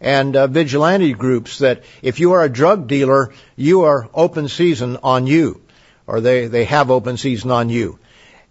And 0.00 0.34
uh, 0.34 0.48
vigilante 0.48 1.12
groups 1.12 1.60
that 1.60 1.84
if 2.02 2.18
you 2.18 2.32
are 2.32 2.42
a 2.42 2.48
drug 2.48 2.88
dealer, 2.88 3.32
you 3.54 3.82
are 3.82 4.08
open 4.12 4.48
season 4.48 4.98
on 5.04 5.28
you, 5.28 5.60
or 6.08 6.20
they, 6.20 6.48
they 6.48 6.64
have 6.64 6.90
open 6.90 7.18
season 7.18 7.52
on 7.52 7.68
you. 7.68 8.00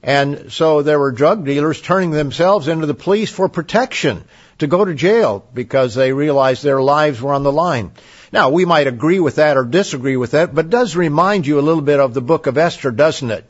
And 0.02 0.54
so 0.54 0.84
there 0.84 1.00
were 1.00 1.12
drug 1.12 1.44
dealers 1.44 1.82
turning 1.82 2.12
themselves 2.12 2.70
into 2.70 2.86
the 2.86 2.94
police 2.94 3.30
for 3.30 3.50
protection 3.50 4.24
to 4.60 4.68
go 4.68 4.86
to 4.86 4.94
jail 4.94 5.46
because 5.54 5.96
they 5.96 6.14
realized 6.14 6.64
their 6.64 6.82
lives 6.82 7.22
were 7.22 7.34
on 7.34 7.44
the 7.44 7.52
line. 7.52 7.92
Now, 8.32 8.50
we 8.50 8.66
might 8.66 8.88
agree 8.88 9.20
with 9.20 9.36
that 9.36 9.58
or 9.58 9.66
disagree 9.66 10.18
with 10.18 10.32
that, 10.32 10.56
but 10.56 10.66
it 10.66 10.72
does 10.72 10.96
remind 10.96 11.46
you 11.46 11.60
a 11.60 11.62
little 11.62 11.82
bit 11.82 12.00
of 12.00 12.14
the 12.14 12.22
book 12.22 12.48
of 12.48 12.58
Esther, 12.58 12.92
doesn't 12.92 13.32
it? 13.32 13.46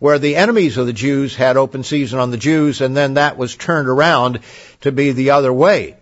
where 0.00 0.18
the 0.18 0.36
enemies 0.36 0.78
of 0.78 0.86
the 0.86 0.94
Jews 0.94 1.36
had 1.36 1.58
open 1.58 1.84
season 1.84 2.18
on 2.18 2.30
the 2.30 2.38
Jews, 2.38 2.80
and 2.80 2.96
then 2.96 3.14
that 3.14 3.36
was 3.36 3.54
turned 3.54 3.86
around 3.88 4.40
to 4.80 4.90
be 4.90 5.12
the 5.12 5.30
other 5.30 5.52
way. 5.52 5.96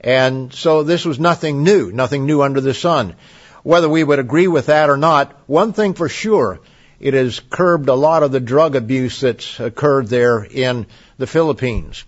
And 0.00 0.52
so 0.52 0.82
this 0.82 1.04
was 1.04 1.18
nothing 1.18 1.64
new, 1.64 1.90
nothing 1.90 2.26
new 2.26 2.42
under 2.42 2.60
the 2.60 2.74
sun. 2.74 3.14
Whether 3.62 3.88
we 3.88 4.04
would 4.04 4.18
agree 4.18 4.48
with 4.48 4.66
that 4.66 4.90
or 4.90 4.98
not, 4.98 5.34
one 5.46 5.72
thing 5.72 5.94
for 5.94 6.10
sure, 6.10 6.60
it 7.00 7.14
has 7.14 7.40
curbed 7.40 7.88
a 7.88 7.94
lot 7.94 8.22
of 8.22 8.32
the 8.32 8.40
drug 8.40 8.76
abuse 8.76 9.20
that's 9.20 9.58
occurred 9.58 10.08
there 10.08 10.44
in 10.44 10.86
the 11.16 11.26
Philippines. 11.26 12.04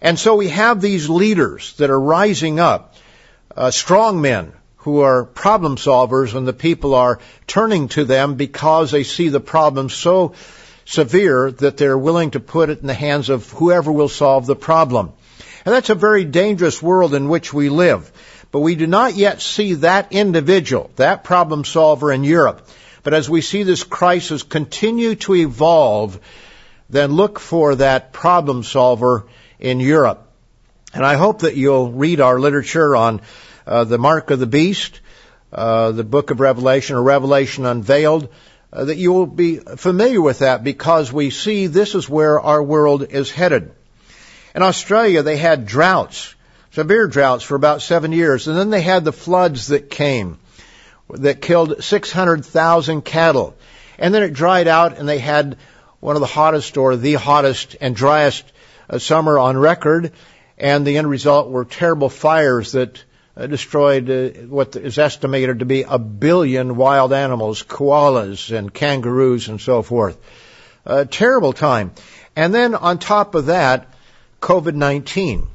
And 0.00 0.18
so 0.18 0.36
we 0.36 0.48
have 0.48 0.80
these 0.80 1.10
leaders 1.10 1.74
that 1.74 1.90
are 1.90 2.00
rising 2.00 2.60
up, 2.60 2.94
uh, 3.54 3.70
strong 3.70 4.22
men 4.22 4.52
who 4.82 5.00
are 5.00 5.24
problem 5.24 5.76
solvers 5.76 6.34
and 6.34 6.46
the 6.46 6.52
people 6.52 6.94
are 6.94 7.20
turning 7.46 7.86
to 7.88 8.04
them 8.04 8.34
because 8.34 8.90
they 8.90 9.04
see 9.04 9.28
the 9.28 9.40
problem 9.40 9.88
so 9.88 10.34
severe 10.84 11.52
that 11.52 11.76
they're 11.76 11.96
willing 11.96 12.32
to 12.32 12.40
put 12.40 12.68
it 12.68 12.80
in 12.80 12.88
the 12.88 12.94
hands 12.94 13.28
of 13.28 13.48
whoever 13.50 13.92
will 13.92 14.08
solve 14.08 14.44
the 14.44 14.56
problem. 14.56 15.12
And 15.64 15.72
that's 15.72 15.90
a 15.90 15.94
very 15.94 16.24
dangerous 16.24 16.82
world 16.82 17.14
in 17.14 17.28
which 17.28 17.54
we 17.54 17.68
live. 17.68 18.10
But 18.50 18.60
we 18.60 18.74
do 18.74 18.88
not 18.88 19.14
yet 19.14 19.40
see 19.40 19.74
that 19.74 20.12
individual, 20.12 20.90
that 20.96 21.22
problem 21.22 21.64
solver 21.64 22.10
in 22.10 22.24
Europe. 22.24 22.68
But 23.04 23.14
as 23.14 23.30
we 23.30 23.40
see 23.40 23.62
this 23.62 23.84
crisis 23.84 24.42
continue 24.42 25.14
to 25.14 25.36
evolve, 25.36 26.18
then 26.90 27.12
look 27.12 27.38
for 27.38 27.76
that 27.76 28.12
problem 28.12 28.64
solver 28.64 29.26
in 29.60 29.78
Europe. 29.78 30.28
And 30.92 31.06
I 31.06 31.14
hope 31.14 31.40
that 31.40 31.56
you'll 31.56 31.92
read 31.92 32.20
our 32.20 32.40
literature 32.40 32.96
on 32.96 33.22
uh, 33.66 33.84
the 33.84 33.98
mark 33.98 34.30
of 34.30 34.40
the 34.40 34.46
beast, 34.46 35.00
uh, 35.52 35.92
the 35.92 36.04
book 36.04 36.30
of 36.30 36.40
Revelation 36.40 36.96
or 36.96 37.02
Revelation 37.02 37.66
unveiled, 37.66 38.28
uh, 38.72 38.84
that 38.84 38.96
you 38.96 39.12
will 39.12 39.26
be 39.26 39.58
familiar 39.58 40.20
with 40.20 40.40
that 40.40 40.64
because 40.64 41.12
we 41.12 41.30
see 41.30 41.66
this 41.66 41.94
is 41.94 42.08
where 42.08 42.40
our 42.40 42.62
world 42.62 43.02
is 43.10 43.30
headed. 43.30 43.72
In 44.54 44.62
Australia, 44.62 45.22
they 45.22 45.36
had 45.36 45.66
droughts, 45.66 46.34
severe 46.72 47.06
droughts 47.06 47.44
for 47.44 47.54
about 47.54 47.82
seven 47.82 48.12
years, 48.12 48.48
and 48.48 48.56
then 48.56 48.70
they 48.70 48.82
had 48.82 49.04
the 49.04 49.12
floods 49.12 49.68
that 49.68 49.90
came 49.90 50.38
that 51.10 51.42
killed 51.42 51.82
600,000 51.82 53.02
cattle. 53.02 53.54
And 53.98 54.14
then 54.14 54.22
it 54.22 54.32
dried 54.32 54.68
out 54.68 54.98
and 54.98 55.08
they 55.08 55.18
had 55.18 55.56
one 56.00 56.16
of 56.16 56.20
the 56.20 56.26
hottest 56.26 56.76
or 56.76 56.96
the 56.96 57.14
hottest 57.14 57.76
and 57.80 57.94
driest 57.94 58.50
uh, 58.88 58.98
summer 58.98 59.38
on 59.38 59.56
record. 59.56 60.12
And 60.58 60.86
the 60.86 60.96
end 60.96 61.08
result 61.08 61.50
were 61.50 61.64
terrible 61.64 62.08
fires 62.08 62.72
that 62.72 63.04
uh, 63.36 63.46
destroyed 63.46 64.10
uh, 64.10 64.28
what 64.46 64.76
is 64.76 64.98
estimated 64.98 65.60
to 65.60 65.64
be 65.64 65.82
a 65.82 65.98
billion 65.98 66.76
wild 66.76 67.12
animals, 67.12 67.62
koalas 67.62 68.56
and 68.56 68.72
kangaroos 68.72 69.48
and 69.48 69.60
so 69.60 69.82
forth. 69.82 70.18
A 70.84 71.06
terrible 71.06 71.52
time. 71.52 71.92
And 72.36 72.54
then 72.54 72.74
on 72.74 72.98
top 72.98 73.34
of 73.34 73.46
that, 73.46 73.88
COVID-19. 74.40 75.46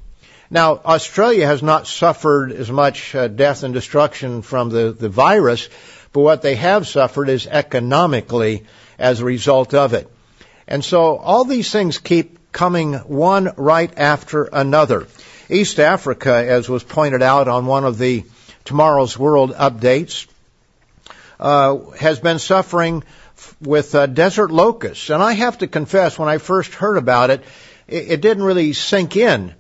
Now, 0.50 0.76
Australia 0.86 1.46
has 1.46 1.62
not 1.62 1.88
suffered 1.88 2.52
as 2.54 2.72
much 2.72 3.14
uh, 3.14 3.28
death 3.28 3.64
and 3.64 3.74
destruction 3.74 4.42
from 4.42 4.70
the, 4.70 4.94
the 4.94 5.10
virus, 5.10 5.68
but 6.14 6.22
what 6.22 6.42
they 6.42 6.56
have 6.56 6.88
suffered 6.88 7.28
is 7.28 7.48
economically 7.48 8.66
as 8.98 9.20
a 9.20 9.26
result 9.26 9.74
of 9.74 9.94
it. 9.94 10.10
And 10.68 10.84
so 10.84 11.18
all 11.18 11.44
these 11.44 11.72
things 11.72 11.98
keep 11.98 12.52
coming 12.52 12.94
one 12.94 13.54
right 13.58 13.92
after 13.98 14.46
another. 14.46 15.08
East 15.50 15.80
Africa, 15.80 16.34
as 16.34 16.68
was 16.68 16.84
pointed 16.84 17.22
out 17.22 17.48
on 17.48 17.66
one 17.66 17.86
of 17.86 17.98
the 17.98 18.26
Tomorrow's 18.66 19.18
World 19.18 19.54
updates, 19.54 20.28
uh, 21.40 21.78
has 21.92 22.20
been 22.20 22.40
suffering 22.40 23.04
with 23.62 23.96
uh, 23.96 24.08
desert 24.08 24.52
locusts. 24.52 25.10
And 25.10 25.24
I 25.24 25.34
have 25.34 25.60
to 25.60 25.68
confess, 25.68 26.20
when 26.20 26.30
I 26.30 26.38
first 26.38 26.74
heard 26.74 26.98
about 26.98 27.30
it, 27.30 27.44
it, 27.88 28.12
it 28.12 28.22
didn't 28.22 28.44
really 28.44 28.74
sink 28.74 29.16
in 29.16 29.54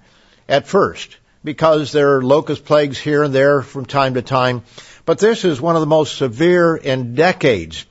at 0.50 0.68
first 0.68 1.16
because 1.44 1.92
there 1.92 2.18
are 2.18 2.22
locust 2.22 2.66
plagues 2.66 2.98
here 2.98 3.24
and 3.24 3.34
there 3.34 3.62
from 3.62 3.86
time 3.86 4.16
to 4.16 4.22
time. 4.22 4.64
But 5.06 5.20
this 5.20 5.46
is 5.46 5.62
one 5.62 5.76
of 5.76 5.82
the 5.82 5.88
most 5.88 6.18
severe 6.18 6.76
in 6.76 7.16
decades. 7.16 7.86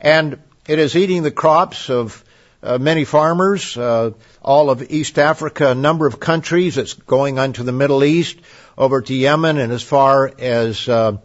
And 0.00 0.40
it 0.66 0.78
is 0.78 0.96
eating 0.96 1.22
the 1.22 1.30
crops 1.30 1.90
of 1.90 2.24
uh, 2.62 2.78
many 2.78 3.04
farmers, 3.04 3.76
uh, 3.76 4.12
all 4.46 4.70
of 4.70 4.90
East 4.90 5.18
Africa, 5.18 5.72
a 5.72 5.74
number 5.74 6.06
of 6.06 6.20
countries. 6.20 6.78
It's 6.78 6.94
going 6.94 7.38
on 7.38 7.54
to 7.54 7.64
the 7.64 7.72
Middle 7.72 8.04
East, 8.04 8.38
over 8.78 9.02
to 9.02 9.12
Yemen, 9.12 9.58
and 9.58 9.72
as 9.72 9.82
far 9.82 10.32
as, 10.38 10.88
uh, 10.88 11.16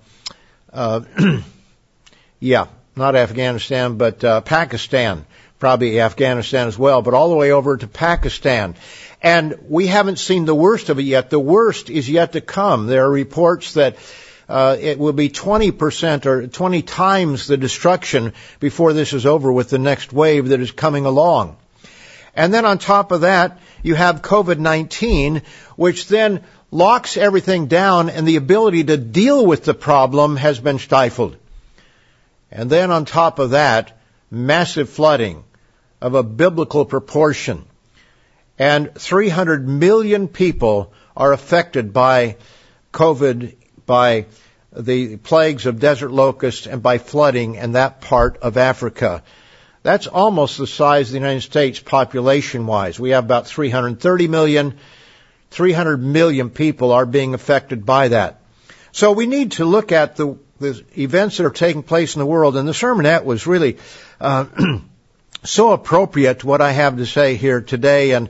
uh 0.73 1.01
yeah, 2.39 2.65
not 2.95 3.15
Afghanistan, 3.15 3.97
but 3.97 4.23
uh, 4.23 4.41
Pakistan, 4.41 5.25
probably 5.59 6.01
Afghanistan 6.01 6.67
as 6.67 6.77
well, 6.79 7.03
but 7.03 7.13
all 7.13 7.29
the 7.29 7.35
way 7.35 7.51
over 7.51 7.77
to 7.77 7.87
Pakistan. 7.87 8.75
And 9.21 9.59
we 9.69 9.85
haven't 9.85 10.17
seen 10.17 10.45
the 10.45 10.55
worst 10.55 10.89
of 10.89 10.97
it 10.97 11.03
yet. 11.03 11.29
The 11.29 11.39
worst 11.39 11.91
is 11.91 12.09
yet 12.09 12.31
to 12.31 12.41
come. 12.41 12.87
There 12.87 13.05
are 13.05 13.11
reports 13.11 13.75
that 13.75 13.97
uh, 14.49 14.77
it 14.79 14.97
will 14.97 15.13
be 15.13 15.29
20% 15.29 16.25
or 16.25 16.47
20 16.47 16.81
times 16.81 17.45
the 17.45 17.57
destruction 17.57 18.33
before 18.59 18.93
this 18.93 19.13
is 19.13 19.27
over 19.27 19.53
with 19.53 19.69
the 19.69 19.77
next 19.77 20.11
wave 20.11 20.49
that 20.49 20.59
is 20.59 20.71
coming 20.71 21.05
along. 21.05 21.57
And 22.35 22.53
then 22.53 22.65
on 22.65 22.77
top 22.77 23.11
of 23.11 23.21
that, 23.21 23.59
you 23.83 23.95
have 23.95 24.21
COVID-19, 24.21 25.43
which 25.75 26.07
then 26.07 26.43
locks 26.71 27.17
everything 27.17 27.67
down 27.67 28.09
and 28.09 28.27
the 28.27 28.37
ability 28.37 28.85
to 28.85 28.97
deal 28.97 29.45
with 29.45 29.65
the 29.65 29.73
problem 29.73 30.37
has 30.37 30.59
been 30.59 30.79
stifled. 30.79 31.35
And 32.49 32.69
then 32.69 32.91
on 32.91 33.05
top 33.05 33.39
of 33.39 33.51
that, 33.51 33.97
massive 34.29 34.89
flooding 34.89 35.43
of 35.99 36.15
a 36.15 36.23
biblical 36.23 36.85
proportion. 36.85 37.65
And 38.57 38.93
300 38.95 39.67
million 39.67 40.27
people 40.27 40.93
are 41.15 41.33
affected 41.33 41.93
by 41.93 42.37
COVID, 42.93 43.55
by 43.85 44.25
the 44.73 45.17
plagues 45.17 45.65
of 45.65 45.79
desert 45.79 46.11
locusts 46.11 46.67
and 46.67 46.81
by 46.81 46.97
flooding 46.97 47.55
in 47.55 47.73
that 47.73 48.01
part 48.01 48.37
of 48.37 48.57
Africa. 48.57 49.23
That's 49.83 50.07
almost 50.07 50.57
the 50.57 50.67
size 50.67 51.07
of 51.07 51.13
the 51.13 51.19
United 51.19 51.41
States 51.41 51.79
population 51.79 52.67
wise. 52.67 52.99
We 52.99 53.11
have 53.11 53.23
about 53.23 53.47
330 53.47 54.27
million. 54.27 54.77
300 55.49 56.01
million 56.01 56.49
people 56.49 56.91
are 56.91 57.05
being 57.05 57.33
affected 57.33 57.85
by 57.85 58.09
that. 58.09 58.41
So 58.91 59.11
we 59.11 59.25
need 59.25 59.53
to 59.53 59.65
look 59.65 59.91
at 59.91 60.15
the, 60.15 60.37
the 60.59 60.83
events 60.97 61.37
that 61.37 61.45
are 61.45 61.49
taking 61.49 61.83
place 61.83 62.15
in 62.15 62.19
the 62.19 62.25
world, 62.25 62.55
and 62.57 62.67
the 62.67 62.73
sermonette 62.73 63.25
was 63.25 63.47
really 63.47 63.77
uh, 64.19 64.45
so 65.43 65.71
appropriate 65.71 66.39
to 66.39 66.47
what 66.47 66.61
I 66.61 66.71
have 66.71 66.97
to 66.97 67.05
say 67.05 67.35
here 67.35 67.61
today. 67.61 68.11
And 68.11 68.29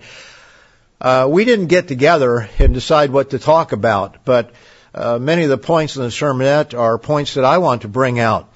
uh, 1.00 1.28
we 1.30 1.46
didn't 1.46 1.68
get 1.68 1.88
together 1.88 2.50
and 2.60 2.74
decide 2.74 3.12
what 3.12 3.32
to 3.32 3.40
talk 3.40 3.72
about, 3.72 4.24
but 4.24 4.52
uh, 4.94 5.18
many 5.20 5.44
of 5.44 5.50
the 5.50 5.58
points 5.58 5.96
in 5.96 6.04
the 6.04 6.10
sermonette 6.10 6.78
are 6.78 6.98
points 6.98 7.36
that 7.36 7.46
I 7.46 7.58
want 7.58 7.84
to 7.84 7.88
bring 7.88 8.20
out. 8.20 8.51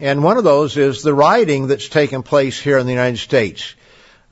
And 0.00 0.22
one 0.22 0.36
of 0.36 0.44
those 0.44 0.76
is 0.76 1.02
the 1.02 1.14
rioting 1.14 1.66
that's 1.66 1.88
taken 1.88 2.22
place 2.22 2.58
here 2.58 2.78
in 2.78 2.86
the 2.86 2.92
United 2.92 3.18
States. 3.18 3.74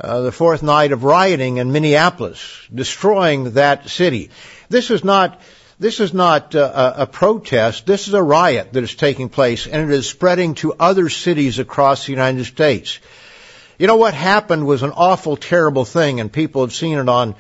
Uh, 0.01 0.21
the 0.21 0.33
fourth 0.33 0.63
night 0.63 0.93
of 0.93 1.05
rioting 1.05 1.57
in 1.57 1.73
Minneapolis, 1.73 2.61
destroying 2.73 3.53
that 3.53 3.89
city. 3.89 4.31
This 4.69 4.91
is 4.91 5.03
not 5.03 5.41
this 5.79 6.01
is 6.01 6.15
not 6.15 6.55
uh, 6.55 6.95
a 6.97 7.07
protest. 7.07 7.85
This 7.85 8.09
is 8.09 8.15
a 8.15 8.23
riot 8.23 8.73
that 8.73 8.83
is 8.83 8.95
taking 8.95 9.29
place, 9.29 9.67
and 9.67 9.91
it 9.91 9.95
is 9.95 10.09
spreading 10.09 10.55
to 10.57 10.73
other 10.73 11.11
cities 11.11 11.59
across 11.59 12.07
the 12.07 12.13
United 12.13 12.47
States. 12.47 12.99
You 13.79 13.87
know 13.87 13.97
what 13.97 14.15
happened 14.15 14.67
was 14.67 14.83
an 14.83 14.93
awful, 14.93 15.37
terrible 15.37 15.85
thing, 15.85 16.21
and 16.21 16.33
people 16.33 16.63
have 16.63 16.73
seen 16.73 16.97
it 16.97 17.09
on 17.09 17.35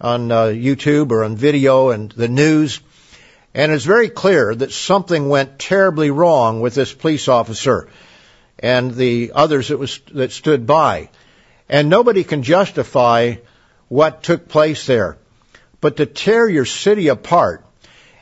on 0.00 0.32
uh, 0.32 0.44
YouTube 0.46 1.10
or 1.10 1.24
on 1.24 1.36
video 1.36 1.90
and 1.90 2.10
the 2.12 2.28
news. 2.28 2.80
And 3.54 3.70
it's 3.70 3.84
very 3.84 4.08
clear 4.08 4.54
that 4.54 4.72
something 4.72 5.28
went 5.28 5.58
terribly 5.58 6.10
wrong 6.10 6.60
with 6.60 6.74
this 6.74 6.92
police 6.92 7.28
officer 7.28 7.88
and 8.58 8.94
the 8.94 9.32
others 9.34 9.68
that 9.68 9.78
was, 9.78 10.00
that 10.12 10.32
stood 10.32 10.66
by. 10.66 11.10
And 11.68 11.88
nobody 11.88 12.24
can 12.24 12.42
justify 12.42 13.36
what 13.88 14.22
took 14.22 14.48
place 14.48 14.86
there. 14.86 15.18
But 15.80 15.98
to 15.98 16.06
tear 16.06 16.48
your 16.48 16.64
city 16.64 17.08
apart, 17.08 17.64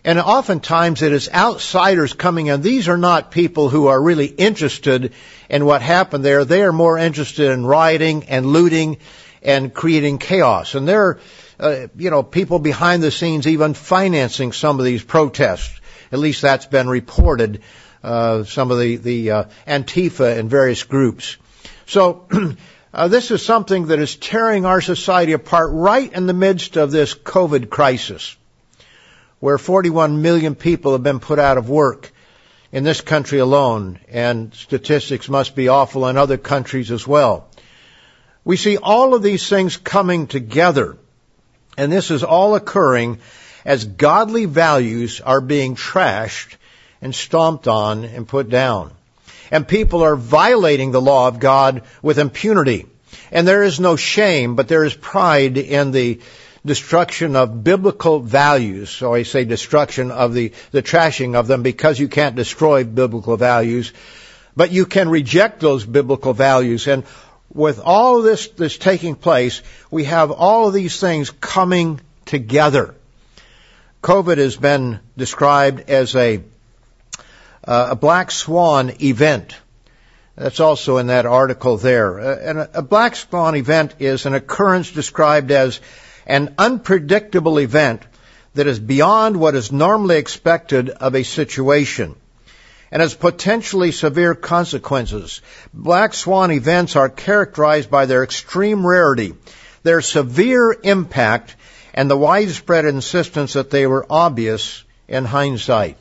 and 0.04 0.18
oftentimes 0.18 1.00
it 1.00 1.12
is 1.12 1.30
outsiders 1.32 2.12
coming 2.12 2.48
in. 2.48 2.60
These 2.60 2.88
are 2.88 2.98
not 2.98 3.30
people 3.30 3.68
who 3.68 3.86
are 3.86 4.02
really 4.02 4.26
interested 4.26 5.12
in 5.48 5.64
what 5.64 5.80
happened 5.80 6.24
there. 6.24 6.44
They 6.44 6.62
are 6.62 6.72
more 6.72 6.98
interested 6.98 7.52
in 7.52 7.64
rioting 7.64 8.24
and 8.24 8.46
looting 8.46 8.98
and 9.42 9.72
creating 9.72 10.18
chaos. 10.18 10.74
And 10.74 10.88
there 10.88 11.20
uh, 11.58 11.88
you 11.96 12.10
know, 12.10 12.22
people 12.22 12.58
behind 12.58 13.02
the 13.02 13.10
scenes 13.10 13.46
even 13.46 13.74
financing 13.74 14.52
some 14.52 14.78
of 14.78 14.84
these 14.84 15.02
protests. 15.02 15.80
At 16.10 16.18
least 16.18 16.42
that's 16.42 16.66
been 16.66 16.88
reported. 16.88 17.62
Uh, 18.02 18.44
some 18.44 18.70
of 18.70 18.78
the 18.78 18.96
the 18.96 19.30
uh, 19.30 19.44
Antifa 19.66 20.38
and 20.38 20.50
various 20.50 20.82
groups. 20.82 21.36
So 21.86 22.26
Uh, 22.94 23.08
this 23.08 23.30
is 23.30 23.42
something 23.42 23.86
that 23.86 23.98
is 23.98 24.16
tearing 24.16 24.66
our 24.66 24.82
society 24.82 25.32
apart 25.32 25.70
right 25.72 26.12
in 26.12 26.26
the 26.26 26.34
midst 26.34 26.76
of 26.76 26.90
this 26.90 27.14
COVID 27.14 27.70
crisis, 27.70 28.36
where 29.40 29.56
41 29.56 30.20
million 30.20 30.54
people 30.54 30.92
have 30.92 31.02
been 31.02 31.20
put 31.20 31.38
out 31.38 31.56
of 31.56 31.70
work 31.70 32.12
in 32.70 32.84
this 32.84 33.00
country 33.00 33.38
alone, 33.38 33.98
and 34.10 34.52
statistics 34.52 35.30
must 35.30 35.56
be 35.56 35.68
awful 35.68 36.06
in 36.06 36.18
other 36.18 36.36
countries 36.36 36.90
as 36.90 37.06
well. 37.06 37.48
We 38.44 38.58
see 38.58 38.76
all 38.76 39.14
of 39.14 39.22
these 39.22 39.48
things 39.48 39.78
coming 39.78 40.26
together, 40.26 40.98
and 41.82 41.92
this 41.92 42.10
is 42.10 42.24
all 42.24 42.54
occurring 42.54 43.18
as 43.64 43.84
godly 43.84 44.44
values 44.44 45.20
are 45.20 45.40
being 45.40 45.76
trashed 45.76 46.56
and 47.00 47.14
stomped 47.14 47.68
on 47.68 48.04
and 48.04 48.26
put 48.26 48.48
down 48.48 48.92
and 49.52 49.68
people 49.68 50.02
are 50.02 50.16
violating 50.16 50.90
the 50.90 51.00
law 51.00 51.28
of 51.28 51.38
God 51.38 51.82
with 52.00 52.18
impunity. 52.18 52.86
And 53.30 53.46
there 53.46 53.62
is 53.62 53.78
no 53.78 53.96
shame, 53.96 54.56
but 54.56 54.66
there 54.66 54.82
is 54.82 54.94
pride 54.94 55.58
in 55.58 55.92
the 55.92 56.20
destruction 56.64 57.36
of 57.36 57.62
biblical 57.62 58.18
values. 58.20 58.88
So 58.88 59.12
I 59.12 59.24
say 59.24 59.44
destruction 59.44 60.10
of 60.10 60.32
the, 60.32 60.52
the 60.70 60.82
trashing 60.82 61.34
of 61.34 61.48
them 61.48 61.62
because 61.62 62.00
you 62.00 62.08
can't 62.08 62.34
destroy 62.34 62.84
biblical 62.84 63.36
values, 63.36 63.92
but 64.56 64.72
you 64.72 64.86
can 64.86 65.10
reject 65.10 65.60
those 65.60 65.84
biblical 65.84 66.32
values. 66.32 66.86
And 66.86 67.04
with 67.54 67.80
all 67.80 68.22
this 68.22 68.48
that's 68.48 68.78
taking 68.78 69.14
place, 69.14 69.62
we 69.90 70.04
have 70.04 70.30
all 70.30 70.68
of 70.68 70.74
these 70.74 70.98
things 70.98 71.30
coming 71.30 72.00
together. 72.24 72.94
COVID 74.02 74.38
has 74.38 74.56
been 74.56 75.00
described 75.16 75.88
as 75.90 76.16
a 76.16 76.42
uh, 77.64 77.88
a 77.90 77.96
black 77.96 78.32
swan 78.32 78.90
event. 79.00 79.56
That's 80.34 80.58
also 80.58 80.96
in 80.96 81.08
that 81.08 81.26
article 81.26 81.76
there. 81.76 82.18
Uh, 82.18 82.36
and 82.40 82.58
a, 82.58 82.78
a 82.78 82.82
black 82.82 83.14
swan 83.14 83.54
event 83.54 83.94
is 84.00 84.26
an 84.26 84.34
occurrence 84.34 84.90
described 84.90 85.52
as 85.52 85.80
an 86.26 86.54
unpredictable 86.58 87.58
event 87.60 88.02
that 88.54 88.66
is 88.66 88.80
beyond 88.80 89.36
what 89.36 89.54
is 89.54 89.70
normally 89.70 90.16
expected 90.16 90.90
of 90.90 91.14
a 91.14 91.22
situation 91.22 92.16
and 92.92 93.00
has 93.00 93.14
potentially 93.14 93.90
severe 93.90 94.34
consequences. 94.34 95.40
Black 95.72 96.12
swan 96.12 96.50
events 96.50 96.94
are 96.94 97.08
characterized 97.08 97.90
by 97.90 98.04
their 98.04 98.22
extreme 98.22 98.86
rarity, 98.86 99.32
their 99.82 100.02
severe 100.02 100.76
impact, 100.82 101.56
and 101.94 102.10
the 102.10 102.16
widespread 102.16 102.84
insistence 102.84 103.54
that 103.54 103.70
they 103.70 103.86
were 103.86 104.04
obvious 104.10 104.84
in 105.08 105.24
hindsight. 105.24 105.96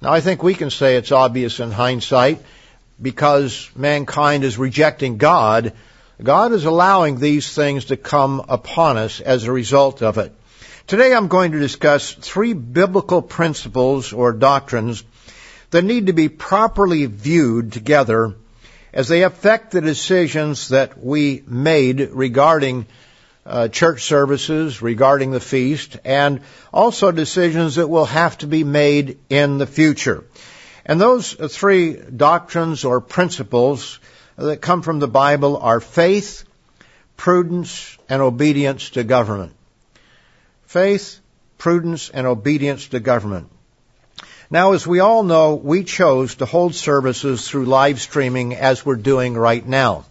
Now 0.00 0.12
I 0.12 0.20
think 0.20 0.42
we 0.42 0.54
can 0.54 0.70
say 0.70 0.96
it's 0.96 1.12
obvious 1.12 1.60
in 1.60 1.70
hindsight 1.70 2.42
because 3.00 3.70
mankind 3.76 4.42
is 4.42 4.58
rejecting 4.58 5.18
God. 5.18 5.72
God 6.20 6.50
is 6.50 6.64
allowing 6.64 7.20
these 7.20 7.54
things 7.54 7.86
to 7.86 7.96
come 7.96 8.44
upon 8.48 8.96
us 8.96 9.20
as 9.20 9.44
a 9.44 9.52
result 9.52 10.02
of 10.02 10.18
it. 10.18 10.34
Today 10.88 11.14
I'm 11.14 11.28
going 11.28 11.52
to 11.52 11.60
discuss 11.60 12.12
three 12.12 12.54
biblical 12.54 13.22
principles 13.22 14.12
or 14.12 14.32
doctrines 14.32 15.04
that 15.72 15.82
need 15.82 16.06
to 16.06 16.12
be 16.12 16.28
properly 16.28 17.06
viewed 17.06 17.72
together 17.72 18.34
as 18.92 19.08
they 19.08 19.22
affect 19.22 19.70
the 19.70 19.80
decisions 19.80 20.68
that 20.68 21.02
we 21.02 21.42
made 21.46 22.10
regarding 22.12 22.86
uh, 23.44 23.68
church 23.68 24.04
services 24.04 24.82
regarding 24.82 25.32
the 25.32 25.40
feast 25.40 25.98
and 26.04 26.42
also 26.72 27.10
decisions 27.10 27.76
that 27.76 27.88
will 27.88 28.04
have 28.04 28.38
to 28.38 28.46
be 28.46 28.64
made 28.64 29.18
in 29.28 29.58
the 29.58 29.66
future. 29.66 30.24
And 30.84 31.00
those 31.00 31.32
three 31.32 31.94
doctrines 31.94 32.84
or 32.84 33.00
principles 33.00 33.98
that 34.36 34.60
come 34.60 34.82
from 34.82 34.98
the 34.98 35.08
Bible 35.08 35.56
are 35.56 35.80
faith, 35.80 36.44
prudence, 37.16 37.96
and 38.08 38.20
obedience 38.20 38.90
to 38.90 39.04
government. 39.04 39.54
Faith, 40.66 41.18
prudence, 41.56 42.10
and 42.10 42.26
obedience 42.26 42.88
to 42.88 43.00
government. 43.00 43.48
Now, 44.52 44.74
as 44.74 44.86
we 44.86 45.00
all 45.00 45.22
know, 45.22 45.54
we 45.54 45.82
chose 45.82 46.34
to 46.34 46.44
hold 46.44 46.74
services 46.74 47.48
through 47.48 47.64
live 47.64 47.98
streaming 47.98 48.54
as 48.54 48.84
we're 48.84 48.96
doing 48.96 49.32
right 49.32 49.66
now. 49.66 50.04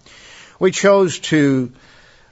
We 0.60 0.72
chose 0.72 1.20
to 1.30 1.72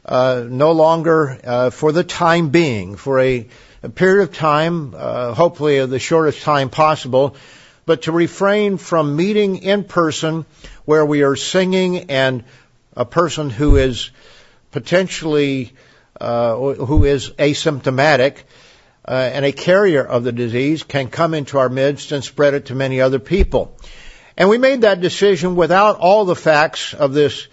uh, 0.05 0.43
no 0.49 0.71
longer 0.71 1.39
uh, 1.43 1.69
for 1.69 1.91
the 1.91 2.03
time 2.03 2.49
being, 2.49 2.95
for 2.95 3.19
a, 3.19 3.47
a 3.83 3.89
period 3.89 4.23
of 4.23 4.35
time, 4.35 4.95
uh, 4.97 5.35
hopefully 5.35 5.85
the 5.85 5.99
shortest 5.99 6.41
time 6.41 6.71
possible, 6.71 7.35
but 7.85 8.01
to 8.03 8.11
refrain 8.11 8.77
from 8.79 9.15
meeting 9.15 9.57
in 9.57 9.83
person 9.83 10.47
where 10.85 11.05
we 11.05 11.21
are 11.21 11.35
singing 11.35 12.09
and 12.09 12.43
a 12.95 13.05
person 13.05 13.51
who 13.51 13.75
is 13.75 14.09
potentially 14.71 15.73
uh, 16.19 16.55
who 16.55 17.05
is 17.05 17.29
asymptomatic 17.29 18.37
uh, 19.09 19.31
and 19.33 19.43
a 19.43 19.51
carrier 19.51 20.03
of 20.03 20.23
the 20.23 20.31
disease 20.31 20.83
can 20.83 21.09
come 21.09 21.33
into 21.33 21.57
our 21.57 21.67
midst 21.67 22.11
and 22.11 22.23
spread 22.23 22.53
it 22.53 22.65
to 22.65 22.75
many 22.75 23.01
other 23.01 23.17
people. 23.17 23.75
And 24.37 24.49
we 24.49 24.59
made 24.59 24.81
that 24.81 25.01
decision 25.01 25.55
without 25.55 25.97
all 25.97 26.25
the 26.25 26.35
facts 26.35 26.93
of 26.93 27.13
this 27.13 27.47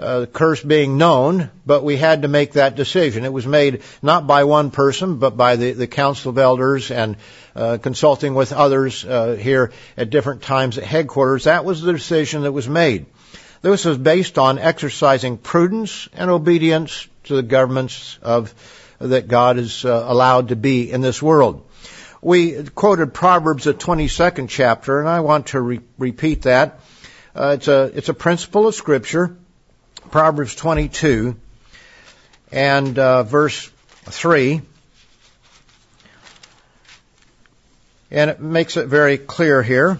uh, 0.00 0.26
curse 0.26 0.60
being 0.62 0.98
known, 0.98 1.48
but 1.64 1.84
we 1.84 1.96
had 1.96 2.22
to 2.22 2.28
make 2.28 2.54
that 2.54 2.74
decision. 2.74 3.24
It 3.24 3.32
was 3.32 3.46
made 3.46 3.82
not 4.02 4.26
by 4.26 4.44
one 4.44 4.72
person, 4.72 5.18
but 5.18 5.36
by 5.36 5.54
the, 5.54 5.72
the 5.72 5.86
Council 5.86 6.30
of 6.30 6.38
Elders 6.38 6.90
and 6.90 7.16
uh, 7.54 7.78
consulting 7.80 8.34
with 8.34 8.52
others 8.52 9.04
uh, 9.04 9.36
here 9.36 9.72
at 9.96 10.10
different 10.10 10.42
times 10.42 10.76
at 10.76 10.84
headquarters. 10.84 11.44
That 11.44 11.64
was 11.64 11.80
the 11.80 11.92
decision 11.92 12.42
that 12.42 12.52
was 12.52 12.68
made. 12.68 13.06
This 13.62 13.84
was 13.84 13.96
based 13.96 14.38
on 14.38 14.58
exercising 14.58 15.38
prudence 15.38 16.08
and 16.12 16.30
obedience 16.30 17.06
to 17.24 17.36
the 17.36 17.42
governments 17.42 18.18
of 18.22 18.52
that 18.98 19.28
God 19.28 19.58
is 19.58 19.84
uh, 19.84 20.04
allowed 20.06 20.48
to 20.48 20.56
be 20.56 20.90
in 20.90 21.00
this 21.00 21.22
world. 21.22 21.66
We 22.22 22.64
quoted 22.64 23.14
Proverbs, 23.14 23.64
the 23.64 23.74
22nd 23.74 24.48
chapter, 24.48 25.00
and 25.00 25.08
I 25.08 25.20
want 25.20 25.48
to 25.48 25.60
re- 25.60 25.80
repeat 25.98 26.42
that. 26.42 26.80
Uh, 27.34 27.56
it's 27.56 27.68
a 27.68 27.82
it's 27.94 28.08
a 28.08 28.14
principle 28.14 28.66
of 28.66 28.74
Scripture 28.74 29.36
Proverbs 30.10 30.54
22 30.54 31.36
and 32.52 32.98
uh, 32.98 33.22
verse 33.24 33.70
3. 34.04 34.62
And 38.10 38.30
it 38.30 38.40
makes 38.40 38.76
it 38.76 38.86
very 38.86 39.18
clear 39.18 39.62
here. 39.62 39.98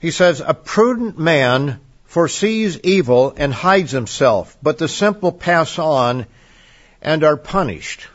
He 0.00 0.10
says, 0.10 0.40
A 0.40 0.54
prudent 0.54 1.18
man 1.18 1.78
foresees 2.06 2.80
evil 2.80 3.34
and 3.36 3.52
hides 3.52 3.92
himself, 3.92 4.56
but 4.62 4.78
the 4.78 4.88
simple 4.88 5.30
pass 5.30 5.78
on 5.78 6.26
and 7.02 7.24
are 7.24 7.36
punished. 7.36 8.06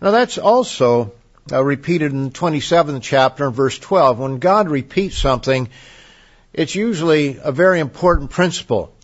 Now 0.00 0.10
that's 0.10 0.38
also 0.38 1.12
uh, 1.52 1.62
repeated 1.62 2.12
in 2.12 2.24
the 2.24 2.30
27th 2.30 3.02
chapter 3.02 3.46
and 3.46 3.54
verse 3.54 3.78
12. 3.78 4.18
When 4.18 4.38
God 4.38 4.68
repeats 4.68 5.18
something, 5.18 5.68
it's 6.52 6.74
usually 6.74 7.38
a 7.42 7.52
very 7.52 7.80
important 7.80 8.30
principle. 8.30 8.94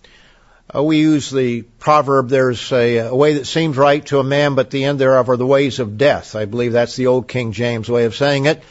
Uh, 0.73 0.83
we 0.83 0.99
use 0.99 1.31
the 1.31 1.63
proverb, 1.63 2.29
there's 2.29 2.71
a, 2.73 2.99
a, 2.99 3.15
way 3.15 3.35
that 3.35 3.47
seems 3.47 3.77
right 3.77 4.07
to 4.07 4.21
a 4.21 4.25
man, 4.25 4.55
but 4.55 4.71
the 4.71 4.85
end 4.85 5.01
thereof 5.01 5.29
are 5.29 5.37
the 5.37 5.47
ways 5.47 5.81
of 5.81 5.99
death. 5.99 6.37
I 6.37 6.45
believe 6.45 6.73
that's 6.73 6.95
the 6.95 7.09
old 7.09 7.27
King 7.27 7.53
James 7.53 7.89
way 7.89 8.05
of 8.05 8.15
saying 8.15 8.47
it. 8.47 8.63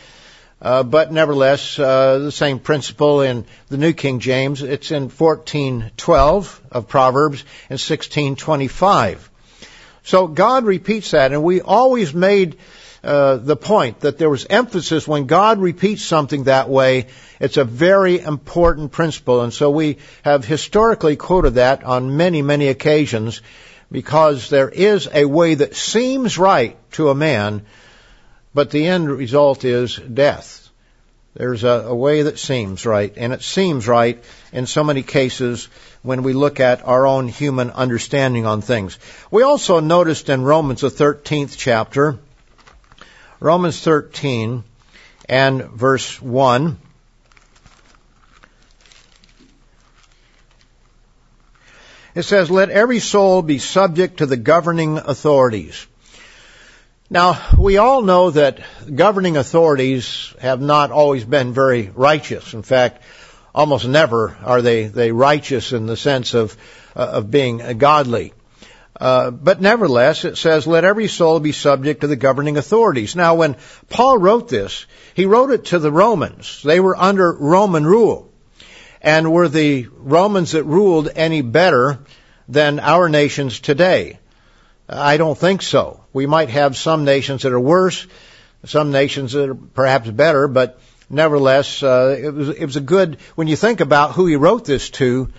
Uh, 0.61 0.83
but 0.83 1.11
nevertheless, 1.11 1.77
uh, 1.77 2.19
the 2.19 2.31
same 2.31 2.59
principle 2.59 3.21
in 3.21 3.45
the 3.69 3.77
New 3.77 3.93
King 3.93 4.19
James. 4.19 4.61
It's 4.61 4.91
in 4.91 5.09
14:12 5.09 6.59
of 6.71 6.87
Proverbs 6.87 7.43
and 7.69 7.79
16:25. 7.79 9.28
So 10.03 10.27
God 10.27 10.65
repeats 10.65 11.11
that, 11.11 11.31
and 11.31 11.43
we 11.43 11.61
always 11.61 12.13
made 12.13 12.57
uh, 13.03 13.37
the 13.37 13.55
point 13.55 14.01
that 14.01 14.17
there 14.17 14.29
was 14.29 14.45
emphasis 14.49 15.07
when 15.07 15.25
God 15.25 15.59
repeats 15.59 16.03
something 16.03 16.43
that 16.43 16.69
way. 16.69 17.07
It's 17.39 17.57
a 17.57 17.63
very 17.63 18.19
important 18.19 18.91
principle, 18.91 19.41
and 19.41 19.53
so 19.53 19.71
we 19.71 19.97
have 20.23 20.45
historically 20.45 21.15
quoted 21.15 21.55
that 21.55 21.83
on 21.83 22.17
many, 22.17 22.41
many 22.41 22.67
occasions 22.67 23.41
because 23.91 24.49
there 24.49 24.69
is 24.69 25.07
a 25.13 25.25
way 25.25 25.55
that 25.55 25.75
seems 25.75 26.37
right 26.37 26.77
to 26.91 27.09
a 27.09 27.15
man, 27.15 27.65
but 28.53 28.69
the 28.69 28.85
end 28.85 29.09
result 29.09 29.63
is 29.63 29.95
death. 29.95 30.58
There's 31.35 31.63
a, 31.63 31.85
a, 31.87 31.95
way 31.95 32.23
that 32.23 32.39
seems 32.39 32.85
right, 32.85 33.13
and 33.15 33.33
it 33.33 33.43
seems 33.43 33.87
right 33.87 34.23
in 34.51 34.65
so 34.65 34.83
many 34.83 35.03
cases 35.03 35.69
when 36.01 36.23
we 36.23 36.33
look 36.33 36.59
at 36.59 36.85
our 36.87 37.05
own 37.05 37.27
human 37.27 37.69
understanding 37.69 38.45
on 38.45 38.61
things. 38.61 38.97
We 39.29 39.43
also 39.43 39.79
noticed 39.79 40.29
in 40.29 40.43
Romans, 40.43 40.81
the 40.81 40.89
13th 40.89 41.55
chapter, 41.57 42.17
Romans 43.39 43.79
13 43.81 44.63
and 45.27 45.63
verse 45.63 46.21
1, 46.21 46.77
It 52.15 52.23
says, 52.23 52.49
let 52.49 52.69
every 52.69 52.99
soul 52.99 53.41
be 53.41 53.59
subject 53.59 54.17
to 54.17 54.25
the 54.25 54.35
governing 54.35 54.97
authorities. 54.97 55.87
Now, 57.11 57.41
we 57.57 57.77
all 57.77 58.03
know 58.03 58.29
that 58.29 58.59
governing 58.93 59.35
authorities 59.35 60.31
have 60.39 60.61
not 60.61 60.91
always 60.91 61.25
been 61.25 61.53
very 61.53 61.89
righteous. 61.89 62.53
In 62.53 62.61
fact, 62.61 63.01
almost 63.53 63.87
never 63.87 64.37
are 64.43 64.61
they, 64.61 64.83
they 64.85 65.11
righteous 65.11 65.73
in 65.73 65.87
the 65.87 65.97
sense 65.97 66.35
of, 66.35 66.55
uh, 66.95 67.09
of 67.13 67.31
being 67.31 67.79
godly. 67.79 68.33
Uh, 68.99 69.31
but 69.31 69.59
nevertheless, 69.59 70.23
it 70.23 70.37
says, 70.37 70.67
let 70.67 70.83
every 70.83 71.07
soul 71.07 71.39
be 71.39 71.51
subject 71.51 72.01
to 72.01 72.07
the 72.07 72.15
governing 72.15 72.57
authorities. 72.57 73.15
Now, 73.15 73.33
when 73.33 73.55
Paul 73.89 74.19
wrote 74.19 74.47
this, 74.47 74.85
he 75.15 75.25
wrote 75.25 75.49
it 75.49 75.65
to 75.65 75.79
the 75.79 75.91
Romans. 75.91 76.61
They 76.63 76.79
were 76.79 76.95
under 76.95 77.33
Roman 77.33 77.87
rule. 77.87 78.31
And 79.01 79.31
were 79.31 79.47
the 79.47 79.87
Romans 79.97 80.51
that 80.51 80.65
ruled 80.65 81.09
any 81.15 81.41
better 81.41 81.99
than 82.47 82.79
our 82.79 83.09
nations 83.09 83.61
today? 83.61 84.18
I 84.89 85.17
don't 85.17 85.37
think 85.37 85.61
so. 85.61 86.03
We 86.13 86.25
might 86.25 86.49
have 86.49 86.75
some 86.75 87.05
nations 87.05 87.43
that 87.43 87.53
are 87.53 87.59
worse, 87.59 88.07
some 88.65 88.91
nations 88.91 89.33
that 89.33 89.49
are 89.49 89.55
perhaps 89.55 90.09
better, 90.09 90.47
but 90.47 90.79
nevertheless, 91.09 91.83
uh, 91.83 92.17
it, 92.19 92.33
was, 92.33 92.49
it 92.49 92.65
was 92.65 92.75
a 92.75 92.81
good, 92.81 93.17
when 93.35 93.47
you 93.47 93.55
think 93.55 93.81
about 93.81 94.13
who 94.13 94.25
he 94.25 94.35
wrote 94.35 94.65
this 94.65 94.89
to, 94.91 95.29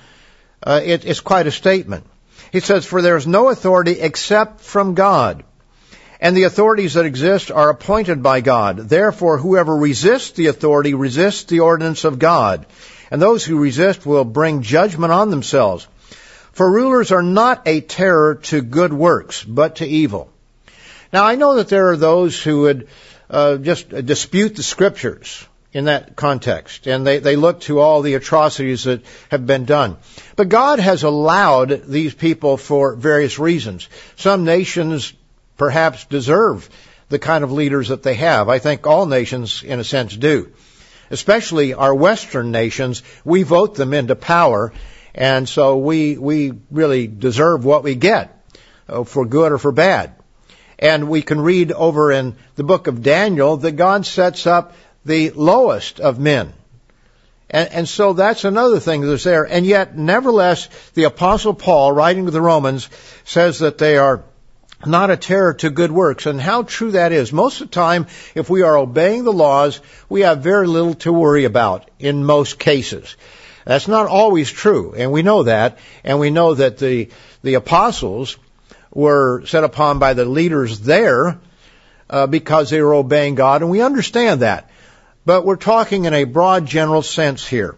uh, 0.62 0.80
it, 0.82 1.04
it's 1.04 1.20
quite 1.20 1.46
a 1.46 1.50
statement. 1.50 2.06
He 2.52 2.60
says, 2.60 2.86
For 2.86 3.02
there 3.02 3.16
is 3.16 3.26
no 3.26 3.48
authority 3.48 4.00
except 4.00 4.60
from 4.60 4.94
God. 4.94 5.44
And 6.20 6.36
the 6.36 6.44
authorities 6.44 6.94
that 6.94 7.06
exist 7.06 7.50
are 7.50 7.70
appointed 7.70 8.22
by 8.22 8.42
God. 8.42 8.76
Therefore, 8.76 9.38
whoever 9.38 9.74
resists 9.74 10.32
the 10.32 10.46
authority 10.46 10.94
resists 10.94 11.44
the 11.44 11.60
ordinance 11.60 12.04
of 12.04 12.18
God 12.18 12.66
and 13.10 13.20
those 13.20 13.44
who 13.44 13.58
resist 13.58 14.06
will 14.06 14.24
bring 14.24 14.62
judgment 14.62 15.12
on 15.12 15.30
themselves. 15.30 15.88
For 16.52 16.70
rulers 16.70 17.12
are 17.12 17.22
not 17.22 17.66
a 17.66 17.80
terror 17.80 18.36
to 18.44 18.60
good 18.60 18.92
works, 18.92 19.42
but 19.44 19.76
to 19.76 19.86
evil. 19.86 20.30
Now 21.12 21.24
I 21.24 21.36
know 21.36 21.56
that 21.56 21.68
there 21.68 21.90
are 21.90 21.96
those 21.96 22.40
who 22.40 22.62
would 22.62 22.88
uh, 23.28 23.56
just 23.56 23.88
dispute 23.88 24.56
the 24.56 24.62
scriptures 24.62 25.46
in 25.72 25.84
that 25.84 26.16
context, 26.16 26.88
and 26.88 27.06
they, 27.06 27.18
they 27.18 27.36
look 27.36 27.60
to 27.60 27.78
all 27.78 28.02
the 28.02 28.14
atrocities 28.14 28.84
that 28.84 29.02
have 29.30 29.46
been 29.46 29.64
done. 29.64 29.96
But 30.34 30.48
God 30.48 30.80
has 30.80 31.04
allowed 31.04 31.84
these 31.86 32.12
people 32.12 32.56
for 32.56 32.96
various 32.96 33.38
reasons. 33.38 33.88
Some 34.16 34.44
nations 34.44 35.12
perhaps 35.56 36.04
deserve 36.06 36.68
the 37.08 37.20
kind 37.20 37.44
of 37.44 37.52
leaders 37.52 37.88
that 37.88 38.02
they 38.02 38.14
have. 38.14 38.48
I 38.48 38.58
think 38.58 38.86
all 38.86 39.06
nations, 39.06 39.62
in 39.62 39.78
a 39.78 39.84
sense, 39.84 40.16
do 40.16 40.52
especially 41.10 41.74
our 41.74 41.94
Western 41.94 42.50
nations, 42.52 43.02
we 43.24 43.42
vote 43.42 43.74
them 43.74 43.92
into 43.92 44.14
power, 44.14 44.72
and 45.14 45.48
so 45.48 45.78
we 45.78 46.16
we 46.16 46.52
really 46.70 47.06
deserve 47.06 47.64
what 47.64 47.82
we 47.82 47.94
get, 47.94 48.44
uh, 48.88 49.04
for 49.04 49.24
good 49.24 49.52
or 49.52 49.58
for 49.58 49.72
bad. 49.72 50.14
And 50.78 51.08
we 51.08 51.22
can 51.22 51.40
read 51.40 51.72
over 51.72 52.10
in 52.10 52.36
the 52.56 52.64
book 52.64 52.86
of 52.86 53.02
Daniel 53.02 53.58
that 53.58 53.72
God 53.72 54.06
sets 54.06 54.46
up 54.46 54.74
the 55.04 55.30
lowest 55.30 56.00
of 56.00 56.18
men. 56.18 56.54
And, 57.50 57.68
and, 57.72 57.88
so 57.88 58.12
that's 58.12 58.44
another 58.44 58.78
thing 58.78 59.00
that's 59.00 59.24
there. 59.24 59.44
And 59.44 59.66
yet, 59.66 59.98
nevertheless, 59.98 60.68
the 60.94 61.04
apostle 61.04 61.52
Paul, 61.52 61.92
writing 61.92 62.26
to 62.26 62.30
the 62.30 62.40
Romans, 62.40 62.88
says 63.24 63.58
that 63.58 63.76
they 63.76 63.98
are 63.98 64.22
not 64.86 65.10
a 65.10 65.16
terror 65.16 65.54
to 65.54 65.68
good 65.68 65.90
works. 65.90 66.26
And 66.26 66.40
how 66.40 66.62
true 66.62 66.92
that 66.92 67.12
is. 67.12 67.32
Most 67.32 67.60
of 67.60 67.68
the 67.68 67.74
time, 67.74 68.06
if 68.34 68.48
we 68.48 68.62
are 68.62 68.78
obeying 68.78 69.24
the 69.24 69.32
laws, 69.32 69.80
we 70.08 70.20
have 70.20 70.42
very 70.42 70.68
little 70.68 70.94
to 70.94 71.12
worry 71.12 71.44
about 71.44 71.90
in 71.98 72.24
most 72.24 72.58
cases. 72.58 73.16
That's 73.64 73.88
not 73.88 74.06
always 74.06 74.50
true, 74.50 74.94
and 74.96 75.12
we 75.12 75.22
know 75.22 75.44
that, 75.44 75.78
and 76.04 76.18
we 76.18 76.30
know 76.30 76.54
that 76.54 76.78
the, 76.78 77.10
the 77.42 77.54
apostles 77.54 78.36
were 78.92 79.44
set 79.46 79.64
upon 79.64 79.98
by 79.98 80.14
the 80.14 80.24
leaders 80.24 80.80
there 80.80 81.38
uh, 82.08 82.26
because 82.26 82.70
they 82.70 82.80
were 82.80 82.94
obeying 82.94 83.34
God, 83.34 83.62
and 83.62 83.70
we 83.70 83.82
understand 83.82 84.40
that. 84.40 84.70
But 85.24 85.44
we're 85.44 85.56
talking 85.56 86.06
in 86.06 86.14
a 86.14 86.24
broad 86.24 86.66
general 86.66 87.02
sense 87.02 87.46
here. 87.46 87.76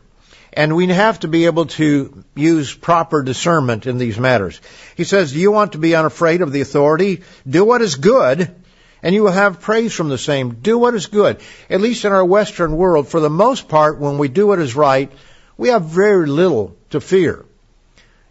And 0.54 0.76
we 0.76 0.86
have 0.88 1.20
to 1.20 1.28
be 1.28 1.46
able 1.46 1.66
to 1.66 2.24
use 2.34 2.74
proper 2.74 3.22
discernment 3.22 3.86
in 3.86 3.96
these 3.96 4.18
matters. 4.18 4.60
He 4.96 5.04
says, 5.04 5.32
do 5.32 5.38
you 5.38 5.50
want 5.50 5.72
to 5.72 5.78
be 5.78 5.94
unafraid 5.94 6.42
of 6.42 6.52
the 6.52 6.60
authority? 6.60 7.22
Do 7.48 7.64
what 7.64 7.80
is 7.80 7.94
good, 7.94 8.54
and 9.02 9.14
you 9.14 9.22
will 9.22 9.32
have 9.32 9.62
praise 9.62 9.94
from 9.94 10.10
the 10.10 10.18
same. 10.18 10.56
Do 10.56 10.76
what 10.78 10.94
is 10.94 11.06
good. 11.06 11.40
At 11.70 11.80
least 11.80 12.04
in 12.04 12.12
our 12.12 12.24
Western 12.24 12.76
world, 12.76 13.08
for 13.08 13.18
the 13.18 13.30
most 13.30 13.68
part, 13.68 13.98
when 13.98 14.18
we 14.18 14.28
do 14.28 14.46
what 14.46 14.58
is 14.58 14.76
right, 14.76 15.10
we 15.56 15.68
have 15.68 15.84
very 15.84 16.26
little 16.26 16.76
to 16.90 17.00
fear. 17.00 17.44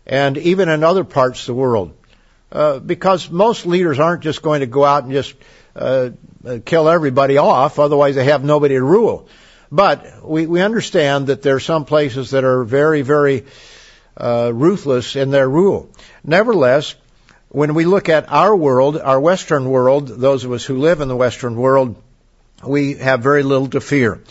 And 0.06 0.38
even 0.38 0.70
in 0.70 0.84
other 0.84 1.04
parts 1.04 1.42
of 1.42 1.46
the 1.48 1.54
world. 1.54 1.94
Uh, 2.52 2.80
because 2.80 3.30
most 3.30 3.66
leaders 3.66 3.98
aren't 4.00 4.24
just 4.24 4.42
going 4.42 4.60
to 4.60 4.66
go 4.66 4.84
out 4.84 5.04
and 5.04 5.14
just 5.14 5.36
uh, 5.76 6.10
kill 6.66 6.90
everybody 6.90 7.38
off, 7.38 7.80
otherwise 7.80 8.16
they 8.16 8.26
have 8.26 8.44
nobody 8.44 8.76
to 8.76 8.84
rule. 8.84 9.30
But 9.72 10.28
we, 10.28 10.48
we 10.48 10.62
understand 10.62 11.28
that 11.28 11.42
there 11.42 11.56
are 11.56 11.62
some 11.62 11.86
places 11.86 12.32
that 12.32 12.44
are 12.44 12.66
very, 12.66 13.04
very 13.04 13.46
uh, 14.18 14.52
ruthless 14.54 15.16
in 15.16 15.32
their 15.32 15.48
rule. 15.48 15.90
Nevertheless, 16.26 16.96
when 17.48 17.74
we 17.74 17.86
look 17.86 18.10
at 18.10 18.30
our 18.30 18.54
world, 18.54 18.98
our 18.98 19.20
Western 19.20 19.70
world, 19.70 20.08
those 20.08 20.44
of 20.44 20.52
us 20.52 20.66
who 20.66 20.78
live 20.78 21.00
in 21.00 21.08
the 21.08 21.16
Western 21.16 21.56
world, 21.56 21.96
we 22.66 22.96
have 22.96 23.22
very 23.22 23.44
little 23.44 23.68
to 23.70 23.80
fear. 23.80 24.22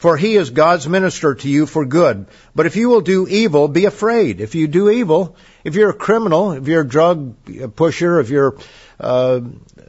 For 0.00 0.16
he 0.16 0.36
is 0.36 0.48
God's 0.48 0.88
minister 0.88 1.34
to 1.34 1.46
you 1.46 1.66
for 1.66 1.84
good. 1.84 2.24
But 2.54 2.64
if 2.64 2.76
you 2.76 2.88
will 2.88 3.02
do 3.02 3.28
evil, 3.28 3.68
be 3.68 3.84
afraid. 3.84 4.40
If 4.40 4.54
you 4.54 4.66
do 4.66 4.88
evil, 4.88 5.36
if 5.62 5.74
you're 5.74 5.90
a 5.90 5.94
criminal, 5.94 6.52
if 6.52 6.66
you're 6.66 6.80
a 6.80 6.88
drug 6.88 7.34
pusher, 7.76 8.18
if 8.18 8.30
you're, 8.30 8.56
uh, 8.98 9.42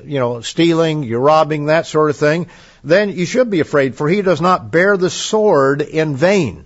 you 0.03 0.19
know, 0.19 0.41
stealing, 0.41 1.03
you're 1.03 1.21
robbing, 1.21 1.67
that 1.67 1.85
sort 1.85 2.09
of 2.09 2.17
thing, 2.17 2.47
then 2.83 3.11
you 3.11 3.25
should 3.25 3.49
be 3.49 3.61
afraid, 3.61 3.95
for 3.95 4.09
he 4.09 4.21
does 4.21 4.41
not 4.41 4.69
bear 4.69 4.97
the 4.97 5.09
sword 5.09 5.81
in 5.81 6.17
vain. 6.17 6.65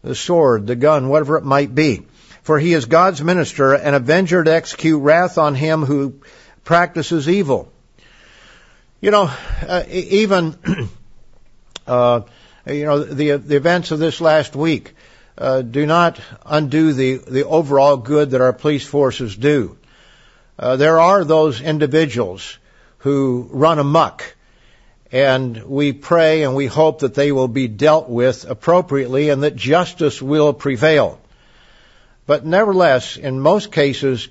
The 0.00 0.14
sword, 0.14 0.66
the 0.66 0.76
gun, 0.76 1.10
whatever 1.10 1.36
it 1.36 1.44
might 1.44 1.74
be. 1.74 2.06
For 2.42 2.58
he 2.58 2.72
is 2.72 2.86
God's 2.86 3.22
minister, 3.22 3.74
an 3.74 3.92
avenger 3.92 4.42
to 4.42 4.54
execute 4.54 5.02
wrath 5.02 5.36
on 5.36 5.54
him 5.54 5.82
who 5.82 6.22
practices 6.64 7.28
evil. 7.28 7.70
You 9.02 9.10
know, 9.10 9.30
uh, 9.68 9.82
even, 9.90 10.56
uh, 11.86 12.22
you 12.66 12.84
know, 12.84 13.02
the, 13.02 13.36
the 13.36 13.56
events 13.56 13.90
of 13.90 13.98
this 13.98 14.20
last 14.20 14.56
week, 14.56 14.94
uh, 15.38 15.62
do 15.62 15.86
not 15.86 16.18
undo 16.44 16.92
the, 16.92 17.16
the 17.16 17.46
overall 17.46 17.96
good 17.96 18.30
that 18.30 18.40
our 18.40 18.52
police 18.52 18.86
forces 18.86 19.36
do. 19.36 19.76
Uh, 20.58 20.76
there 20.76 20.98
are 20.98 21.24
those 21.24 21.60
individuals 21.60 22.58
who 22.98 23.48
run 23.52 23.78
amuck 23.78 24.34
and 25.12 25.62
we 25.64 25.92
pray 25.92 26.42
and 26.42 26.56
we 26.56 26.66
hope 26.66 27.00
that 27.00 27.14
they 27.14 27.30
will 27.30 27.48
be 27.48 27.68
dealt 27.68 28.08
with 28.08 28.44
appropriately 28.48 29.28
and 29.28 29.42
that 29.42 29.54
justice 29.54 30.20
will 30.20 30.52
prevail. 30.52 31.20
But 32.26 32.44
nevertheless, 32.44 33.16
in 33.16 33.38
most 33.38 33.70
cases, 33.70 34.28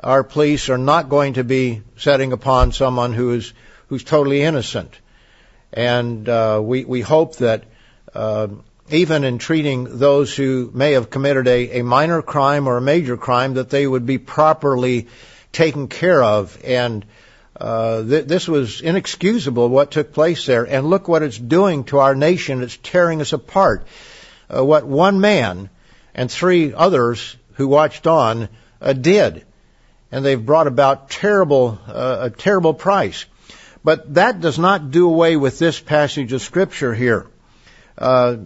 our 0.00 0.24
police 0.24 0.70
are 0.70 0.78
not 0.78 1.08
going 1.08 1.34
to 1.34 1.44
be 1.44 1.82
setting 1.96 2.32
upon 2.32 2.72
someone 2.72 3.12
who 3.12 3.32
is 3.32 3.52
who's 3.88 4.04
totally 4.04 4.42
innocent, 4.42 4.94
and 5.72 6.28
uh, 6.28 6.60
we 6.62 6.84
we 6.84 7.00
hope 7.00 7.36
that 7.36 7.64
uh, 8.14 8.48
even 8.90 9.24
in 9.24 9.38
treating 9.38 9.98
those 9.98 10.34
who 10.34 10.70
may 10.72 10.92
have 10.92 11.10
committed 11.10 11.46
a, 11.46 11.80
a 11.80 11.84
minor 11.84 12.22
crime 12.22 12.66
or 12.68 12.76
a 12.76 12.82
major 12.82 13.16
crime, 13.16 13.54
that 13.54 13.70
they 13.70 13.86
would 13.86 14.06
be 14.06 14.18
properly 14.18 15.08
taken 15.52 15.88
care 15.88 16.22
of 16.22 16.58
and 16.64 17.04
uh, 17.60 18.04
th- 18.04 18.26
this 18.26 18.46
was 18.46 18.80
inexcusable 18.80 19.68
what 19.68 19.90
took 19.90 20.12
place 20.12 20.46
there, 20.46 20.64
and 20.64 20.88
look 20.88 21.08
what 21.08 21.22
it's 21.22 21.38
doing 21.38 21.84
to 21.84 21.98
our 21.98 22.14
nation. 22.14 22.62
It's 22.62 22.76
tearing 22.76 23.20
us 23.20 23.32
apart. 23.32 23.86
Uh, 24.54 24.64
what 24.64 24.86
one 24.86 25.20
man 25.20 25.68
and 26.14 26.30
three 26.30 26.72
others 26.72 27.36
who 27.54 27.66
watched 27.66 28.06
on 28.06 28.48
uh, 28.80 28.92
did, 28.92 29.44
and 30.12 30.24
they've 30.24 30.44
brought 30.44 30.68
about 30.68 31.10
terrible 31.10 31.78
uh, 31.88 32.18
a 32.20 32.30
terrible 32.30 32.74
price. 32.74 33.26
But 33.84 34.14
that 34.14 34.40
does 34.40 34.58
not 34.58 34.90
do 34.90 35.08
away 35.08 35.36
with 35.36 35.58
this 35.58 35.78
passage 35.78 36.32
of 36.32 36.42
scripture 36.42 36.94
here. 36.94 37.26
Uh, 37.96 38.36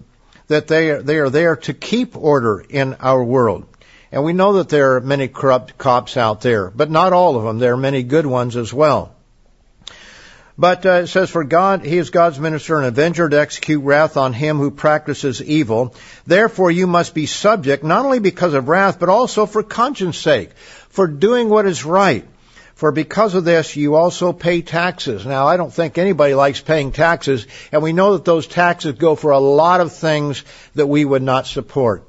that 0.48 0.66
they 0.68 0.90
are, 0.90 1.02
they 1.02 1.18
are 1.18 1.30
there 1.30 1.56
to 1.56 1.74
keep 1.74 2.16
order 2.16 2.60
in 2.60 2.94
our 3.00 3.22
world. 3.22 3.66
And 4.10 4.24
we 4.24 4.34
know 4.34 4.54
that 4.54 4.68
there 4.68 4.96
are 4.96 5.00
many 5.00 5.28
corrupt 5.28 5.78
cops 5.78 6.16
out 6.16 6.42
there, 6.42 6.70
but 6.70 6.90
not 6.90 7.14
all 7.14 7.36
of 7.36 7.44
them. 7.44 7.58
There 7.58 7.72
are 7.72 7.78
many 7.78 8.02
good 8.02 8.26
ones 8.26 8.56
as 8.56 8.72
well. 8.72 9.14
But 10.58 10.84
uh, 10.84 10.90
it 10.90 11.06
says, 11.06 11.30
For 11.30 11.44
God, 11.44 11.82
He 11.82 11.96
is 11.96 12.10
God's 12.10 12.38
minister 12.38 12.76
and 12.76 12.86
avenger 12.86 13.28
to 13.28 13.40
execute 13.40 13.82
wrath 13.82 14.18
on 14.18 14.34
him 14.34 14.58
who 14.58 14.70
practices 14.70 15.42
evil. 15.42 15.94
Therefore 16.26 16.70
you 16.70 16.86
must 16.86 17.14
be 17.14 17.24
subject, 17.24 17.82
not 17.82 18.04
only 18.04 18.18
because 18.18 18.52
of 18.52 18.68
wrath, 18.68 19.00
but 19.00 19.08
also 19.08 19.46
for 19.46 19.62
conscience 19.62 20.18
sake, 20.18 20.52
for 20.90 21.06
doing 21.06 21.48
what 21.48 21.66
is 21.66 21.86
right. 21.86 22.26
For 22.82 22.90
because 22.90 23.36
of 23.36 23.44
this, 23.44 23.76
you 23.76 23.94
also 23.94 24.32
pay 24.32 24.60
taxes. 24.60 25.24
Now, 25.24 25.46
I 25.46 25.56
don't 25.56 25.72
think 25.72 25.98
anybody 25.98 26.34
likes 26.34 26.60
paying 26.60 26.90
taxes, 26.90 27.46
and 27.70 27.80
we 27.80 27.92
know 27.92 28.14
that 28.14 28.24
those 28.24 28.48
taxes 28.48 28.94
go 28.94 29.14
for 29.14 29.30
a 29.30 29.38
lot 29.38 29.80
of 29.80 29.92
things 29.92 30.42
that 30.74 30.88
we 30.88 31.04
would 31.04 31.22
not 31.22 31.46
support. 31.46 32.02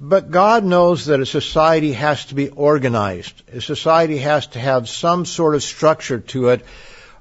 But 0.00 0.30
God 0.30 0.64
knows 0.64 1.04
that 1.04 1.20
a 1.20 1.26
society 1.26 1.92
has 1.92 2.24
to 2.30 2.34
be 2.34 2.48
organized. 2.48 3.42
A 3.52 3.60
society 3.60 4.16
has 4.16 4.46
to 4.46 4.60
have 4.60 4.88
some 4.88 5.26
sort 5.26 5.54
of 5.54 5.62
structure 5.62 6.20
to 6.32 6.48
it. 6.48 6.64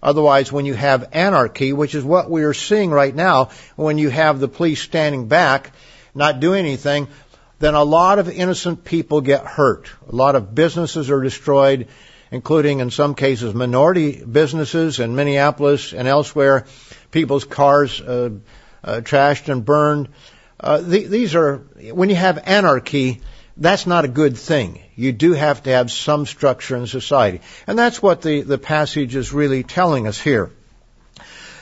Otherwise, 0.01 0.49
when 0.49 0.65
you 0.65 0.75
have 0.75 1.09
anarchy, 1.11 1.73
which 1.73 1.93
is 1.93 2.05
what 2.05 2.31
we 2.31 2.43
are 2.43 2.53
seeing 2.53 2.89
right 2.89 3.13
now, 3.13 3.49
when 3.75 3.97
you 3.97 4.09
have 4.09 4.39
the 4.39 4.47
police 4.47 4.81
standing 4.81 5.27
back, 5.27 5.73
not 6.15 6.39
doing 6.39 6.59
anything, 6.59 7.09
then 7.59 7.73
a 7.73 7.83
lot 7.83 8.19
of 8.19 8.29
innocent 8.29 8.83
people 8.83 9.21
get 9.21 9.45
hurt. 9.45 9.89
A 10.07 10.15
lot 10.15 10.35
of 10.35 10.53
businesses 10.53 11.09
are 11.09 11.21
destroyed, 11.21 11.87
including 12.31 12.79
in 12.79 12.91
some 12.91 13.15
cases 13.15 13.53
minority 13.53 14.23
businesses 14.23 14.99
in 14.99 15.15
Minneapolis 15.15 15.93
and 15.93 16.07
elsewhere. 16.07 16.65
People's 17.11 17.45
cars 17.45 17.99
uh, 17.99 18.29
uh, 18.83 19.01
trashed 19.01 19.49
and 19.49 19.65
burned. 19.65 20.09
Uh, 20.59 20.81
these 20.81 21.35
are, 21.35 21.57
when 21.91 22.09
you 22.09 22.15
have 22.15 22.41
anarchy, 22.45 23.21
that's 23.57 23.87
not 23.87 24.05
a 24.05 24.07
good 24.07 24.37
thing. 24.37 24.81
You 24.95 25.11
do 25.11 25.33
have 25.33 25.63
to 25.63 25.71
have 25.71 25.91
some 25.91 26.25
structure 26.25 26.75
in 26.75 26.87
society. 26.87 27.41
And 27.65 27.77
that's 27.77 28.01
what 28.01 28.21
the, 28.21 28.41
the 28.41 28.57
passage 28.57 29.15
is 29.15 29.33
really 29.33 29.63
telling 29.63 30.07
us 30.07 30.19
here. 30.19 30.51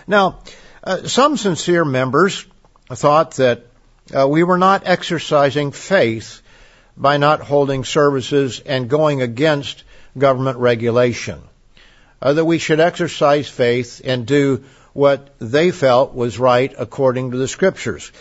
Now, 0.08 0.40
uh, 0.84 1.08
some 1.08 1.38
sincere 1.38 1.86
members 1.86 2.46
thought 2.90 3.36
that 3.36 3.66
uh, 4.14 4.28
we 4.28 4.44
were 4.44 4.58
not 4.58 4.84
exercising 4.86 5.72
faith 5.72 6.42
by 6.98 7.18
not 7.18 7.42
holding 7.42 7.84
services 7.84 8.62
and 8.66 8.90
going 8.90 9.22
against 9.22 9.84
government 10.18 10.58
regulation. 10.58 11.42
Uh, 12.22 12.34
that 12.34 12.46
we 12.46 12.58
should 12.58 12.80
exercise 12.80 13.48
faith 13.48 14.02
and 14.04 14.26
do 14.26 14.64
what 14.94 15.36
they 15.40 15.72
felt 15.72 16.16
was 16.16 16.40
right 16.40 16.74
according 16.78 17.32
to 17.32 17.38
the 17.38 17.48
scriptures. 17.48 18.12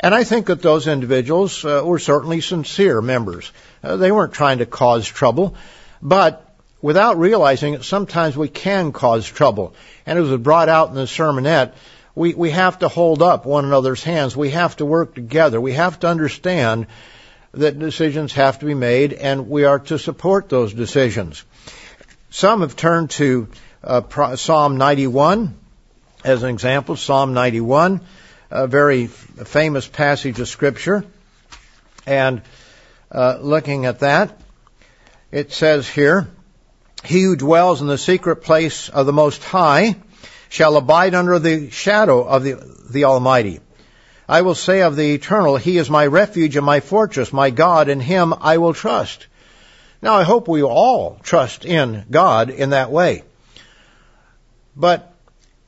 And 0.00 0.14
I 0.14 0.24
think 0.24 0.46
that 0.46 0.62
those 0.62 0.88
individuals 0.88 1.64
uh, 1.64 1.82
were 1.84 1.98
certainly 1.98 2.40
sincere 2.40 3.00
members. 3.00 3.52
Uh, 3.84 3.96
they 3.96 4.10
weren't 4.10 4.32
trying 4.32 4.58
to 4.58 4.66
cause 4.66 5.06
trouble, 5.06 5.54
but 6.00 6.56
without 6.80 7.18
realizing 7.18 7.74
it, 7.74 7.84
sometimes 7.84 8.36
we 8.36 8.48
can 8.48 8.92
cause 8.92 9.26
trouble. 9.26 9.74
And 10.06 10.18
it 10.18 10.22
was 10.22 10.40
brought 10.40 10.68
out 10.68 10.88
in 10.88 10.94
the 10.94 11.02
sermonette, 11.02 11.74
we, 12.14 12.34
we 12.34 12.50
have 12.50 12.80
to 12.80 12.88
hold 12.88 13.22
up 13.22 13.46
one 13.46 13.64
another's 13.64 14.02
hands. 14.02 14.36
We 14.36 14.50
have 14.50 14.76
to 14.76 14.84
work 14.84 15.14
together. 15.14 15.60
We 15.60 15.72
have 15.72 16.00
to 16.00 16.08
understand 16.08 16.86
that 17.52 17.78
decisions 17.78 18.32
have 18.34 18.58
to 18.60 18.66
be 18.66 18.74
made 18.74 19.12
and 19.12 19.48
we 19.48 19.64
are 19.64 19.78
to 19.78 19.98
support 19.98 20.48
those 20.48 20.72
decisions. 20.72 21.44
Some 22.30 22.62
have 22.62 22.76
turned 22.76 23.10
to 23.10 23.48
uh, 23.84 24.36
Psalm 24.36 24.76
91 24.76 25.54
as 26.24 26.42
an 26.42 26.50
example. 26.50 26.96
Psalm 26.96 27.34
91 27.34 28.00
a 28.52 28.66
very 28.66 29.06
famous 29.06 29.88
passage 29.88 30.38
of 30.38 30.46
Scripture. 30.46 31.04
And 32.06 32.42
uh, 33.10 33.38
looking 33.40 33.86
at 33.86 34.00
that, 34.00 34.38
it 35.30 35.52
says 35.52 35.88
here, 35.88 36.28
He 37.02 37.22
who 37.22 37.36
dwells 37.36 37.80
in 37.80 37.86
the 37.86 37.98
secret 37.98 38.36
place 38.36 38.90
of 38.90 39.06
the 39.06 39.12
Most 39.12 39.42
High 39.42 39.96
shall 40.52 40.76
abide 40.76 41.14
under 41.14 41.38
the 41.38 41.70
shadow 41.70 42.22
of 42.24 42.44
the, 42.44 42.62
the 42.90 43.04
Almighty. 43.04 43.60
I 44.28 44.42
will 44.42 44.54
say 44.54 44.82
of 44.82 44.96
the 44.96 45.14
Eternal, 45.14 45.56
He 45.56 45.78
is 45.78 45.88
my 45.88 46.06
refuge 46.06 46.56
and 46.56 46.66
my 46.66 46.80
fortress, 46.80 47.32
my 47.32 47.48
God, 47.48 47.88
in 47.88 48.00
Him 48.00 48.34
I 48.38 48.58
will 48.58 48.74
trust. 48.74 49.28
Now 50.02 50.12
I 50.12 50.24
hope 50.24 50.48
we 50.48 50.62
all 50.62 51.18
trust 51.22 51.64
in 51.64 52.04
God 52.10 52.50
in 52.50 52.70
that 52.70 52.90
way. 52.90 53.22
But 54.76 55.14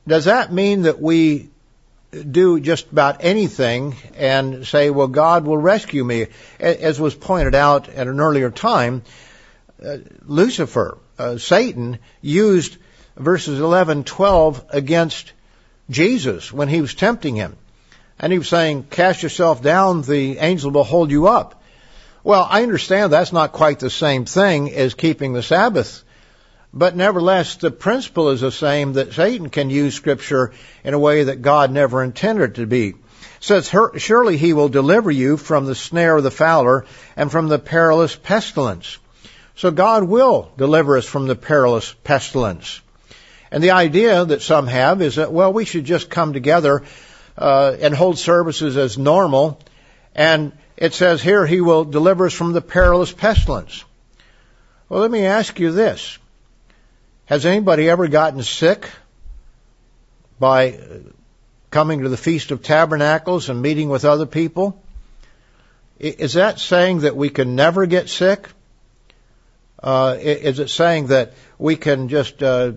does 0.07 0.25
that 0.25 0.53
mean 0.53 0.83
that 0.83 1.01
we 1.01 1.49
do 2.11 2.59
just 2.59 2.91
about 2.91 3.23
anything 3.23 3.95
and 4.15 4.67
say, 4.67 4.91
well, 4.91 5.07
God 5.07 5.45
will 5.45 5.57
rescue 5.57 6.03
me. 6.03 6.27
As 6.59 6.99
was 6.99 7.15
pointed 7.15 7.55
out 7.55 7.89
at 7.89 8.07
an 8.07 8.19
earlier 8.19 8.51
time, 8.51 9.01
uh, 9.83 9.97
Lucifer, 10.25 10.99
uh, 11.17 11.39
Satan, 11.39 11.97
used 12.21 12.77
verses 13.15 13.59
11, 13.59 14.03
12 14.03 14.65
against 14.69 15.33
Jesus 15.89 16.51
when 16.51 16.67
he 16.67 16.81
was 16.81 16.93
tempting 16.93 17.35
him. 17.35 17.55
And 18.19 18.31
he 18.31 18.39
was 18.39 18.47
saying, 18.47 18.83
cast 18.89 19.23
yourself 19.23 19.61
down, 19.61 20.01
the 20.01 20.37
angel 20.37 20.71
will 20.71 20.83
hold 20.83 21.11
you 21.11 21.27
up. 21.27 21.61
Well, 22.23 22.47
I 22.49 22.63
understand 22.63 23.11
that's 23.11 23.33
not 23.33 23.51
quite 23.51 23.79
the 23.79 23.89
same 23.89 24.25
thing 24.25 24.73
as 24.73 24.93
keeping 24.93 25.33
the 25.33 25.43
Sabbath 25.43 26.03
but 26.75 26.93
nevertheless, 26.93 27.55
the 27.55 27.71
principle 27.71 28.29
is 28.31 28.41
the 28.41 28.51
same 28.51 28.93
that 28.93 29.13
Satan 29.13 29.49
can 29.49 29.69
use 29.69 29.95
scripture 29.95 30.51
in 30.83 30.93
a 30.93 30.99
way 30.99 31.23
that 31.23 31.41
God 31.41 31.71
never 31.71 32.03
intended 32.03 32.51
it 32.51 32.55
to 32.55 32.67
be. 32.67 32.95
Says, 33.39 33.73
surely 33.97 34.35
he 34.35 34.51
will 34.51 34.67
deliver 34.67 35.09
you 35.09 35.37
from 35.37 35.65
the 35.65 35.75
snare 35.75 36.17
of 36.17 36.23
the 36.23 36.31
fowler 36.31 36.85
and 37.15 37.31
from 37.31 37.47
the 37.47 37.59
perilous 37.59 38.15
pestilence. 38.15 38.97
So 39.55 39.71
God 39.71 40.03
will 40.03 40.51
deliver 40.57 40.97
us 40.97 41.05
from 41.05 41.27
the 41.27 41.35
perilous 41.35 41.93
pestilence. 42.03 42.81
And 43.55 43.63
the 43.63 43.71
idea 43.71 44.25
that 44.25 44.41
some 44.41 44.67
have 44.67 45.01
is 45.01 45.15
that, 45.15 45.31
well, 45.31 45.53
we 45.53 45.63
should 45.63 45.85
just 45.85 46.09
come 46.09 46.33
together 46.33 46.83
uh, 47.37 47.77
and 47.79 47.95
hold 47.95 48.19
services 48.19 48.75
as 48.75 48.97
normal. 48.97 49.61
And 50.13 50.51
it 50.75 50.93
says 50.93 51.21
here, 51.21 51.45
he 51.45 51.61
will 51.61 51.85
deliver 51.85 52.25
us 52.25 52.33
from 52.33 52.51
the 52.51 52.59
perilous 52.59 53.13
pestilence. 53.13 53.85
Well, 54.89 54.99
let 54.99 55.09
me 55.09 55.25
ask 55.25 55.57
you 55.57 55.71
this. 55.71 56.17
Has 57.27 57.45
anybody 57.45 57.89
ever 57.89 58.09
gotten 58.09 58.43
sick 58.43 58.89
by 60.37 60.77
coming 61.71 62.01
to 62.01 62.09
the 62.09 62.17
Feast 62.17 62.51
of 62.51 62.61
Tabernacles 62.61 63.47
and 63.47 63.61
meeting 63.61 63.87
with 63.87 64.03
other 64.03 64.25
people? 64.25 64.83
Is 65.97 66.33
that 66.33 66.59
saying 66.59 66.99
that 66.99 67.15
we 67.15 67.29
can 67.29 67.55
never 67.55 67.85
get 67.85 68.09
sick? 68.09 68.49
Uh, 69.81 70.17
is 70.19 70.59
it 70.59 70.69
saying 70.69 71.07
that 71.07 71.31
we 71.57 71.77
can 71.77 72.09
just, 72.09 72.43
uh, 72.43 72.73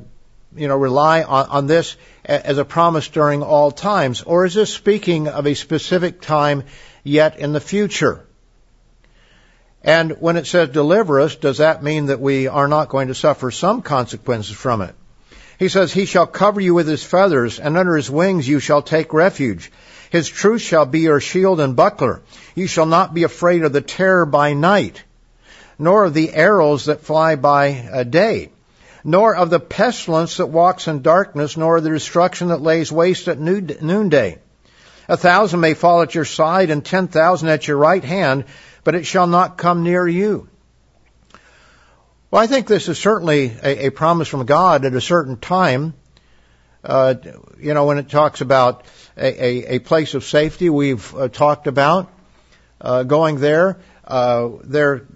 you 0.56 0.68
know, 0.68 0.76
rely 0.76 1.22
on, 1.22 1.46
on 1.48 1.66
this 1.66 1.96
as 2.24 2.58
a 2.58 2.64
promise 2.64 3.08
during 3.08 3.42
all 3.42 3.70
times? 3.70 4.22
Or 4.22 4.44
is 4.44 4.54
this 4.54 4.72
speaking 4.72 5.28
of 5.28 5.46
a 5.46 5.54
specific 5.54 6.20
time 6.20 6.64
yet 7.04 7.38
in 7.38 7.52
the 7.52 7.60
future? 7.60 8.24
And 9.82 10.20
when 10.20 10.36
it 10.36 10.46
says 10.46 10.70
deliver 10.70 11.20
us, 11.20 11.36
does 11.36 11.58
that 11.58 11.82
mean 11.82 12.06
that 12.06 12.20
we 12.20 12.48
are 12.48 12.68
not 12.68 12.88
going 12.88 13.08
to 13.08 13.14
suffer 13.14 13.50
some 13.50 13.82
consequences 13.82 14.54
from 14.54 14.82
it? 14.82 14.94
He 15.58 15.68
says, 15.68 15.92
He 15.92 16.04
shall 16.04 16.26
cover 16.26 16.60
you 16.60 16.74
with 16.74 16.86
His 16.86 17.02
feathers, 17.02 17.58
and 17.58 17.76
under 17.76 17.96
His 17.96 18.10
wings 18.10 18.46
you 18.46 18.60
shall 18.60 18.82
take 18.82 19.12
refuge. 19.12 19.72
His 20.10 20.28
truth 20.28 20.62
shall 20.62 20.86
be 20.86 21.00
your 21.00 21.20
shield 21.20 21.60
and 21.60 21.76
buckler. 21.76 22.22
You 22.54 22.66
shall 22.66 22.86
not 22.86 23.12
be 23.12 23.24
afraid 23.24 23.62
of 23.62 23.72
the 23.72 23.80
terror 23.80 24.24
by 24.24 24.54
night, 24.54 25.02
nor 25.78 26.04
of 26.04 26.14
the 26.14 26.32
arrows 26.32 26.86
that 26.86 27.02
fly 27.02 27.36
by 27.36 27.88
uh, 27.92 28.02
day, 28.04 28.50
nor 29.08 29.34
of 29.34 29.48
the 29.48 29.58
pestilence 29.58 30.36
that 30.36 30.46
walks 30.46 30.86
in 30.86 31.00
darkness, 31.00 31.56
nor 31.56 31.78
of 31.78 31.82
the 31.82 31.88
destruction 31.88 32.48
that 32.48 32.60
lays 32.60 32.92
waste 32.92 33.26
at 33.26 33.40
noonday. 33.40 34.38
A 35.08 35.16
thousand 35.16 35.60
may 35.60 35.72
fall 35.72 36.02
at 36.02 36.14
your 36.14 36.26
side 36.26 36.68
and 36.68 36.84
ten 36.84 37.08
thousand 37.08 37.48
at 37.48 37.66
your 37.66 37.78
right 37.78 38.04
hand, 38.04 38.44
but 38.84 38.94
it 38.94 39.06
shall 39.06 39.26
not 39.26 39.56
come 39.56 39.82
near 39.82 40.06
you. 40.06 40.50
Well, 42.30 42.42
I 42.42 42.46
think 42.46 42.66
this 42.66 42.90
is 42.90 42.98
certainly 42.98 43.50
a, 43.62 43.86
a 43.86 43.90
promise 43.90 44.28
from 44.28 44.44
God 44.44 44.84
at 44.84 44.92
a 44.92 45.00
certain 45.00 45.38
time. 45.38 45.94
Uh, 46.84 47.14
you 47.58 47.72
know, 47.72 47.86
when 47.86 47.96
it 47.96 48.10
talks 48.10 48.42
about 48.42 48.84
a, 49.16 49.44
a, 49.44 49.76
a 49.76 49.78
place 49.78 50.12
of 50.12 50.22
safety, 50.22 50.68
we've 50.68 51.14
uh, 51.14 51.28
talked 51.28 51.66
about 51.66 52.12
uh, 52.78 53.04
going 53.04 53.40
there. 53.40 53.78
Uh, 54.06 54.50
there, 54.64 55.06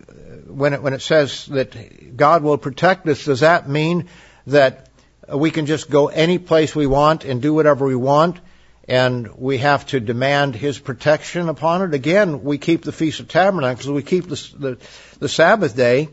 when 0.47 0.73
it 0.75 0.83
when 0.83 0.93
it 0.93 1.03
says 1.03 1.47
that 1.47 2.17
God 2.17 2.43
will 2.43 2.59
protect 2.59 3.07
us, 3.09 3.25
does 3.25 3.41
that 3.41 3.69
mean 3.69 4.09
that 4.47 4.89
we 5.33 5.51
can 5.51 5.67
just 5.67 5.91
go 5.91 6.09
any 6.09 6.39
place 6.39 6.75
we 6.75 6.87
want 6.87 7.25
and 7.25 7.41
do 7.41 7.55
whatever 7.55 7.87
we 7.87 7.97
want? 7.97 8.41
and 8.89 9.37
we 9.37 9.59
have 9.59 9.87
to 9.87 10.01
demand 10.01 10.55
His 10.55 10.79
protection 10.79 11.49
upon 11.49 11.83
it. 11.83 11.95
Again, 11.95 12.43
we 12.43 12.59
keep 12.59 12.83
the 12.83 12.93
Feast 12.93 13.21
of 13.21 13.29
Tabernacles, 13.29 13.89
we 13.89 14.03
keep 14.03 14.29
the, 14.29 14.51
the, 14.59 14.79
the 15.19 15.29
Sabbath 15.29 15.77
day, 15.77 16.09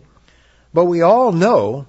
but 0.74 0.86
we 0.86 1.02
all 1.02 1.32
know 1.32 1.88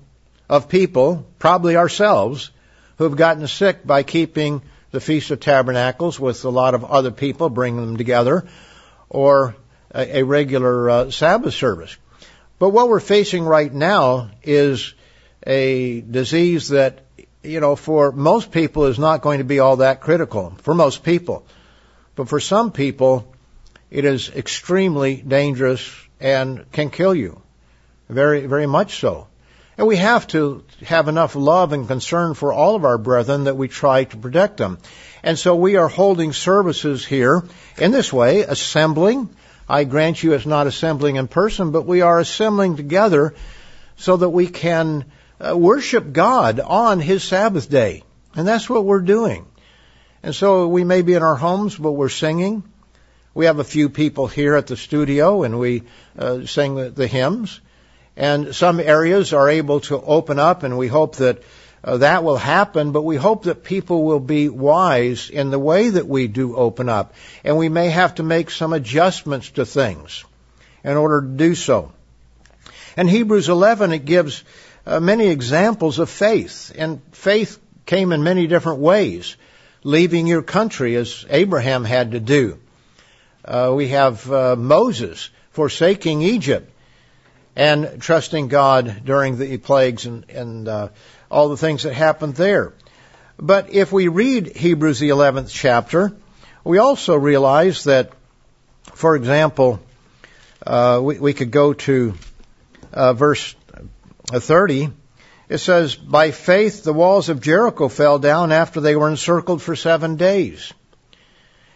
of 0.49 0.69
people, 0.69 1.27
probably 1.39 1.77
ourselves, 1.77 2.51
who 2.99 3.05
have 3.05 3.17
gotten 3.17 3.47
sick 3.47 3.87
by 3.87 4.03
keeping 4.03 4.63
the 4.91 5.01
Feast 5.01 5.31
of 5.31 5.41
Tabernacles 5.41 6.19
with 6.19 6.45
a 6.45 6.51
lot 6.51 6.75
of 6.75 6.85
other 6.85 7.11
people, 7.11 7.51
bringing 7.51 7.81
them 7.81 7.97
together, 7.97 8.49
or 9.09 9.55
a, 9.95 10.19
a 10.19 10.23
regular 10.23 10.91
uh, 10.91 11.11
Sabbath 11.11 11.55
service. 11.55 11.97
But 12.61 12.69
what 12.69 12.91
we're 12.91 13.01
facing 13.01 13.45
right 13.45 13.73
now 13.73 14.31
is 14.43 14.93
a 15.47 16.03
disease 16.03 16.69
that, 16.69 17.07
you 17.43 17.59
know, 17.59 17.75
for 17.75 18.13
most 18.13 18.53
people 18.53 18.85
is 18.85 18.99
not 18.99 19.23
going 19.23 19.39
to 19.39 19.45
be 19.45 19.61
all 19.61 19.77
that 19.77 20.03
critical. 20.03 20.53
For 20.59 20.75
most 20.75 21.03
people. 21.03 21.47
But 22.17 22.29
for 22.29 22.39
some 22.39 22.71
people, 22.71 23.35
it 23.91 24.05
is 24.05 24.29
extremely 24.29 25.17
dangerous 25.17 25.91
and 26.21 26.71
can 26.71 26.91
kill 26.91 27.15
you. 27.15 27.41
Very, 28.11 28.45
very 28.45 28.67
much 28.67 29.01
so. 29.01 29.29
And 29.79 29.87
we 29.87 29.97
have 29.97 30.27
to 30.29 30.63
have 30.85 31.09
enough 31.09 31.35
love 31.37 31.73
and 31.73 31.89
concern 31.89 32.35
for 32.35 32.53
all 32.53 32.77
of 32.77 32.85
our 32.85 32.99
brethren 32.99 33.45
that 33.45 33.57
we 33.57 33.69
try 33.69 34.05
to 34.05 34.17
protect 34.19 34.59
them. 34.59 34.77
And 35.23 35.39
so 35.39 35.57
we 35.57 35.77
are 35.77 35.89
holding 35.89 36.35
services 36.35 37.07
here 37.07 37.43
in 37.79 37.91
this 37.91 38.13
way, 38.13 38.43
assembling. 38.43 39.35
I 39.71 39.85
grant 39.85 40.21
you 40.21 40.33
it's 40.33 40.47
not 40.47 40.67
assembling 40.67 41.15
in 41.15 41.29
person, 41.29 41.71
but 41.71 41.87
we 41.87 42.01
are 42.01 42.19
assembling 42.19 42.77
together 42.77 43.35
so 43.97 44.17
that 44.17 44.31
we 44.31 44.49
can 44.49 45.05
uh, 45.41 45.57
worship 45.57 46.13
God 46.13 46.59
on 46.59 46.99
His 46.99 47.23
Sabbath 47.23 47.71
day. 47.71 48.03
And 48.35 48.49
that's 48.49 48.69
what 48.69 48.85
we're 48.85 49.01
doing. 49.01 49.47
And 50.25 50.35
so 50.35 50.67
we 50.67 50.83
may 50.83 51.03
be 51.03 51.15
in 51.15 51.23
our 51.23 51.37
homes, 51.37 51.77
but 51.77 51.93
we're 51.93 52.09
singing. 52.09 52.65
We 53.33 53.47
have 53.47 53.61
a 53.61 53.65
few 53.65 53.89
people 53.89 54.27
here 54.27 54.57
at 54.57 54.67
the 54.67 54.77
studio 54.77 55.45
and 55.45 55.61
we 55.61 55.85
uh, 56.19 56.47
sing 56.47 56.75
the, 56.75 56.91
the 56.91 57.07
hymns. 57.07 57.61
And 58.17 58.55
some 58.55 58.81
areas 58.81 59.33
are 59.33 59.49
able 59.49 59.81
to 59.83 60.03
open 60.03 60.41
up 60.41 60.65
and 60.65 60.77
we 60.77 60.89
hope 60.89 61.17
that 61.17 61.43
uh, 61.83 61.99
that 61.99 62.25
will 62.25 62.37
happen, 62.37 62.93
but 62.93 63.03
we 63.03 63.17
hope 63.17 63.45
that 63.45 63.65
people 63.65 64.05
will 64.05 64.21
be 64.21 64.49
wise 64.49 65.31
in 65.31 65.51
the 65.51 65.59
way 65.59 65.89
that 65.89 66.07
we 66.07 66.27
do 66.27 66.55
open 66.55 66.89
up. 66.89 67.15
And 67.43 67.57
we 67.57 67.69
may 67.69 67.89
have 67.89 68.17
to 68.17 68.23
make 68.23 68.51
some 68.51 68.73
adjustments 68.73 69.51
to 69.53 69.65
things 69.65 70.25
in 70.85 70.97
order 70.97 71.23
to 71.23 71.27
do 71.27 71.55
so. 71.55 71.93
In 72.97 73.09
Hebrews 73.09 73.49
11, 73.49 73.93
it 73.93 74.05
gives 74.05 74.45
uh, 74.87 75.01
many 75.01 75.29
examples 75.29 75.99
of 75.99 76.11
faith. 76.11 76.73
And 76.77 77.01
faith 77.13 77.59
came 77.87 78.13
in 78.13 78.23
many 78.23 78.47
different 78.47 78.81
ways. 78.81 79.37
Leaving 79.83 80.27
your 80.27 80.43
country 80.43 80.97
as 80.97 81.25
Abraham 81.31 81.85
had 81.85 82.13
to 82.13 82.21
do. 82.21 82.59
Uh, 83.43 83.73
we 83.75 83.89
have 83.89 84.31
uh, 84.31 84.55
Moses 84.55 85.31
forsaking 85.53 86.21
Egypt 86.21 86.71
and 87.57 88.01
trusting 88.01 88.49
God 88.49 89.03
during 89.05 89.37
the 89.39 89.59
plagues 89.59 90.07
and, 90.07 90.29
and 90.31 90.69
uh, 90.69 90.89
all 91.31 91.49
the 91.49 91.57
things 91.57 91.83
that 91.83 91.95
happened 91.95 92.35
there. 92.35 92.73
But 93.39 93.71
if 93.73 93.93
we 93.93 94.09
read 94.09 94.57
Hebrews 94.57 94.99
the 94.99 95.11
11th 95.11 95.51
chapter, 95.51 96.13
we 96.63 96.79
also 96.79 97.17
realize 97.17 97.85
that, 97.85 98.13
for 98.93 99.17
example, 99.17 99.81
uh, 100.67 101.01
we, 101.03 101.19
we, 101.19 101.33
could 101.33 101.51
go 101.51 101.73
to 101.73 102.15
uh, 102.93 103.15
verse 103.15 103.55
30. 104.27 104.91
It 105.49 105.59
says, 105.59 105.95
By 105.95 106.33
faith 106.33 106.85
the 106.85 106.93
walls 106.93 107.31
of 107.31 107.41
Jericho 107.41 107.89
fell 107.89 108.19
down 108.19 108.53
after 108.53 108.81
they 108.81 108.95
were 108.95 109.09
encircled 109.09 109.63
for 109.63 109.75
seven 109.75 110.17
days. 110.17 110.73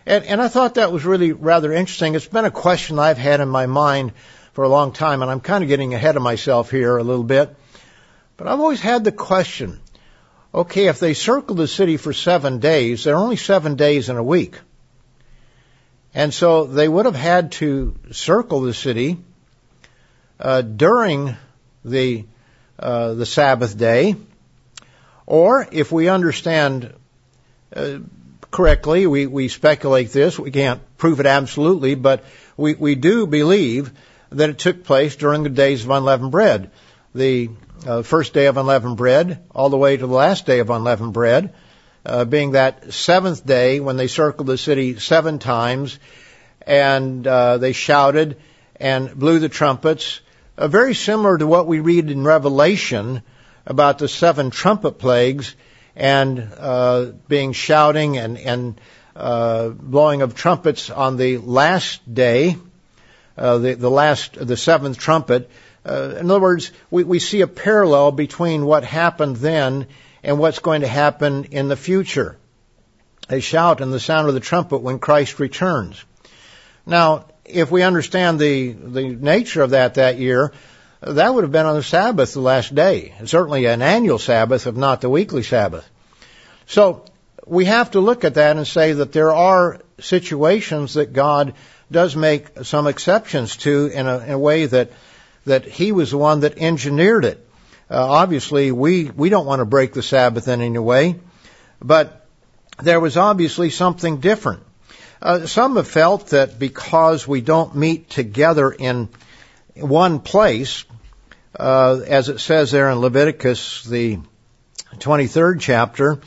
And, 0.07 0.25
and 0.25 0.43
I 0.43 0.49
thought 0.49 0.75
that 0.75 0.93
was 0.93 1.07
really 1.07 1.33
rather 1.33 1.73
interesting. 1.73 2.15
It's 2.15 2.27
been 2.27 2.45
a 2.45 2.51
question 2.51 2.99
I've 2.99 3.19
had 3.19 3.41
in 3.41 3.49
my 3.49 3.67
mind 3.67 4.13
for 4.55 4.64
a 4.64 4.69
long 4.69 4.93
time, 4.93 5.21
and 5.21 5.31
I'm 5.31 5.40
kind 5.40 5.62
of 5.62 5.69
getting 5.69 5.95
ahead 5.95 6.17
of 6.17 6.23
myself 6.23 6.71
here 6.71 6.97
a 6.97 7.03
little 7.03 7.25
bit. 7.25 7.55
But 8.37 8.47
I've 8.47 8.61
always 8.61 8.81
had 8.81 9.05
the 9.05 9.12
question, 9.12 9.81
okay, 10.55 10.87
if 10.87 11.01
they 11.01 11.14
circled 11.14 11.59
the 11.59 11.69
city 11.69 11.97
for 11.97 12.12
seven 12.12 12.61
days, 12.61 13.05
there 13.05 13.14
are 13.14 13.23
only 13.23 13.37
seven 13.37 13.77
days 13.77 14.09
in 14.09 14.17
a 14.17 14.23
week. 14.23 14.59
And 16.14 16.33
so 16.33 16.64
they 16.64 16.88
would 16.88 17.05
have 17.05 17.17
had 17.17 17.53
to 17.53 17.97
circle 18.12 18.61
the 18.61 18.75
city 18.75 19.19
uh, 20.38 20.62
during 20.62 21.37
the 21.85 22.25
uh, 22.79 23.14
the 23.14 23.27
Sabbath 23.27 23.77
day, 23.79 24.17
or 25.27 25.67
if 25.71 25.93
we 25.93 26.09
understand 26.09 26.93
uh, 27.75 27.99
correctly. 28.55 29.07
We, 29.09 29.27
we 29.27 29.49
speculate 29.49 30.12
this. 30.12 30.38
We 30.38 30.53
can't 30.53 30.81
prove 30.97 31.19
it 31.19 31.27
absolutely, 31.27 31.97
but 31.97 32.25
we, 32.57 32.75
we 32.75 32.95
do 32.95 33.27
believe 33.27 33.93
that 34.35 34.51
it 34.51 34.59
took 34.59 34.85
place 34.85 35.16
during 35.16 35.42
the 35.42 35.49
days 35.49 35.85
of 35.85 35.90
unleavened 35.90 36.33
bread. 36.33 36.70
The 37.14 37.51
uh, 37.87 38.03
first 38.03 38.33
day 38.33 38.47
of 38.47 38.57
unleavened 38.57 38.97
bread, 38.97 39.44
all 39.55 39.70
the 39.70 39.77
way 39.77 39.97
to 39.97 40.07
the 40.07 40.12
last 40.12 40.47
day 40.47 40.59
of 40.59 40.70
unleavened 40.70 41.12
bread, 41.12 41.55
uh, 42.07 42.25
being 42.25 42.53
that 42.53 42.92
seventh 42.92 43.47
day 43.47 43.81
when 43.81 43.97
they 43.97 44.09
circled 44.09 44.47
the 44.47 44.59
city 44.59 44.99
seven 44.99 45.38
times 45.38 45.99
and 46.66 47.27
uh, 47.27 47.59
they 47.59 47.73
shouted 47.73 48.37
and 48.77 49.14
blew 49.14 49.38
the 49.38 49.49
trumpets, 49.49 50.20
uh, 50.57 50.68
very 50.68 50.94
similar 50.94 51.38
to 51.38 51.47
what 51.47 51.66
we 51.66 51.81
read 51.81 52.11
in 52.11 52.25
Revelation 52.25 53.23
about 53.66 53.99
the 53.99 54.09
seven 54.09 54.51
trumpet 54.51 54.99
plagues 54.99 55.55
and 55.97 56.53
uh, 56.59 57.12
being 57.29 57.53
shouting 57.53 58.18
and, 58.18 58.37
and 58.38 58.81
uh, 59.16 59.68
blowing 59.68 60.23
of 60.23 60.35
trumpets 60.35 60.90
on 60.90 61.16
the 61.16 61.38
last 61.38 62.12
day, 62.12 62.57
uh, 63.37 63.59
the, 63.59 63.75
the 63.75 63.90
last, 63.90 64.35
the 64.35 64.57
seventh 64.57 64.99
trumpet. 64.99 65.51
Uh, 65.85 66.14
in 66.18 66.31
other 66.31 66.40
words, 66.40 66.73
we, 66.90 67.05
we 67.05 67.18
see 67.18 67.40
a 67.40 67.47
parallel 67.47 68.12
between 68.12 68.64
what 68.64 68.85
happened 68.85 69.37
then 69.37 69.87
and 70.23 70.38
what's 70.38 70.61
going 70.61 70.81
to 70.81 70.88
happen 70.88 71.44
in 71.44 71.68
the 71.68 71.77
future. 71.77 72.37
A 73.29 73.40
shout 73.40 73.81
and 73.81 73.92
the 73.92 74.01
sound 74.01 74.29
of 74.29 74.35
the 74.35 74.40
trumpet 74.40 74.79
when 74.79 74.99
Christ 74.99 75.40
returns. 75.40 76.03
Now, 76.87 77.27
if 77.44 77.70
we 77.70 77.83
understand 77.83 78.38
the, 78.38 78.73
the 78.73 79.09
nature 79.09 79.62
of 79.62 79.70
that 79.70 79.94
that 79.94 80.18
year, 80.18 80.53
that 81.01 81.35
would 81.35 81.44
have 81.44 81.53
been 81.53 81.66
on 81.66 81.77
the 81.77 81.83
Sabbath 81.83 82.33
the 82.33 82.40
last 82.40 82.75
day. 82.75 83.14
Certainly 83.25 83.66
an 83.66 83.83
annual 83.83 84.18
Sabbath, 84.18 84.66
if 84.66 84.75
not 84.75 85.01
the 85.01 85.11
weekly 85.11 85.42
Sabbath. 85.42 85.88
So 86.66 87.05
we 87.47 87.66
have 87.66 87.90
to 87.90 88.01
look 88.01 88.25
at 88.25 88.35
that 88.35 88.57
and 88.57 88.66
say 88.66 88.94
that 88.94 89.12
there 89.12 89.33
are 89.33 89.81
situations 90.01 90.94
that 90.94 91.12
God 91.12 91.55
does 91.90 92.16
make 92.16 92.64
some 92.64 92.87
exceptions 92.87 93.57
to 93.59 93.87
in 93.87 94.07
a, 94.07 94.18
in 94.18 94.31
a 94.33 94.38
way 94.38 94.66
that 94.66 94.90
that 95.47 95.64
He 95.64 95.92
was 95.92 96.11
the 96.11 96.18
one 96.18 96.40
that 96.40 96.59
engineered 96.59 97.25
it. 97.25 97.47
Uh, 97.90 98.05
obviously, 98.05 98.73
we 98.73 99.05
we 99.05 99.29
don't 99.29 99.47
want 99.47 99.61
to 99.61 99.66
break 99.66 99.92
the 99.92 100.03
Sabbath 100.03 100.49
in 100.49 100.61
any 100.61 100.79
way, 100.79 101.16
but 101.81 102.27
there 102.83 103.01
was 103.01 103.16
obviously 103.16 103.70
something 103.70 104.20
different. 104.20 104.62
Uh, 105.20 105.47
some 105.47 105.77
have 105.77 105.88
felt 105.88 106.29
that 106.29 106.59
because 106.59 107.27
we 107.27 107.40
don't 107.40 107.75
meet 107.75 108.11
together 108.11 108.70
in 108.70 109.09
one 109.75 110.20
place, 110.20 110.85
uh, 111.59 112.01
as 112.07 112.29
it 112.29 112.40
says 112.40 112.70
there 112.70 112.90
in 112.90 112.99
Leviticus, 112.99 113.85
the 113.85 114.18
23rd 114.97 115.61
chapter, 115.61 116.20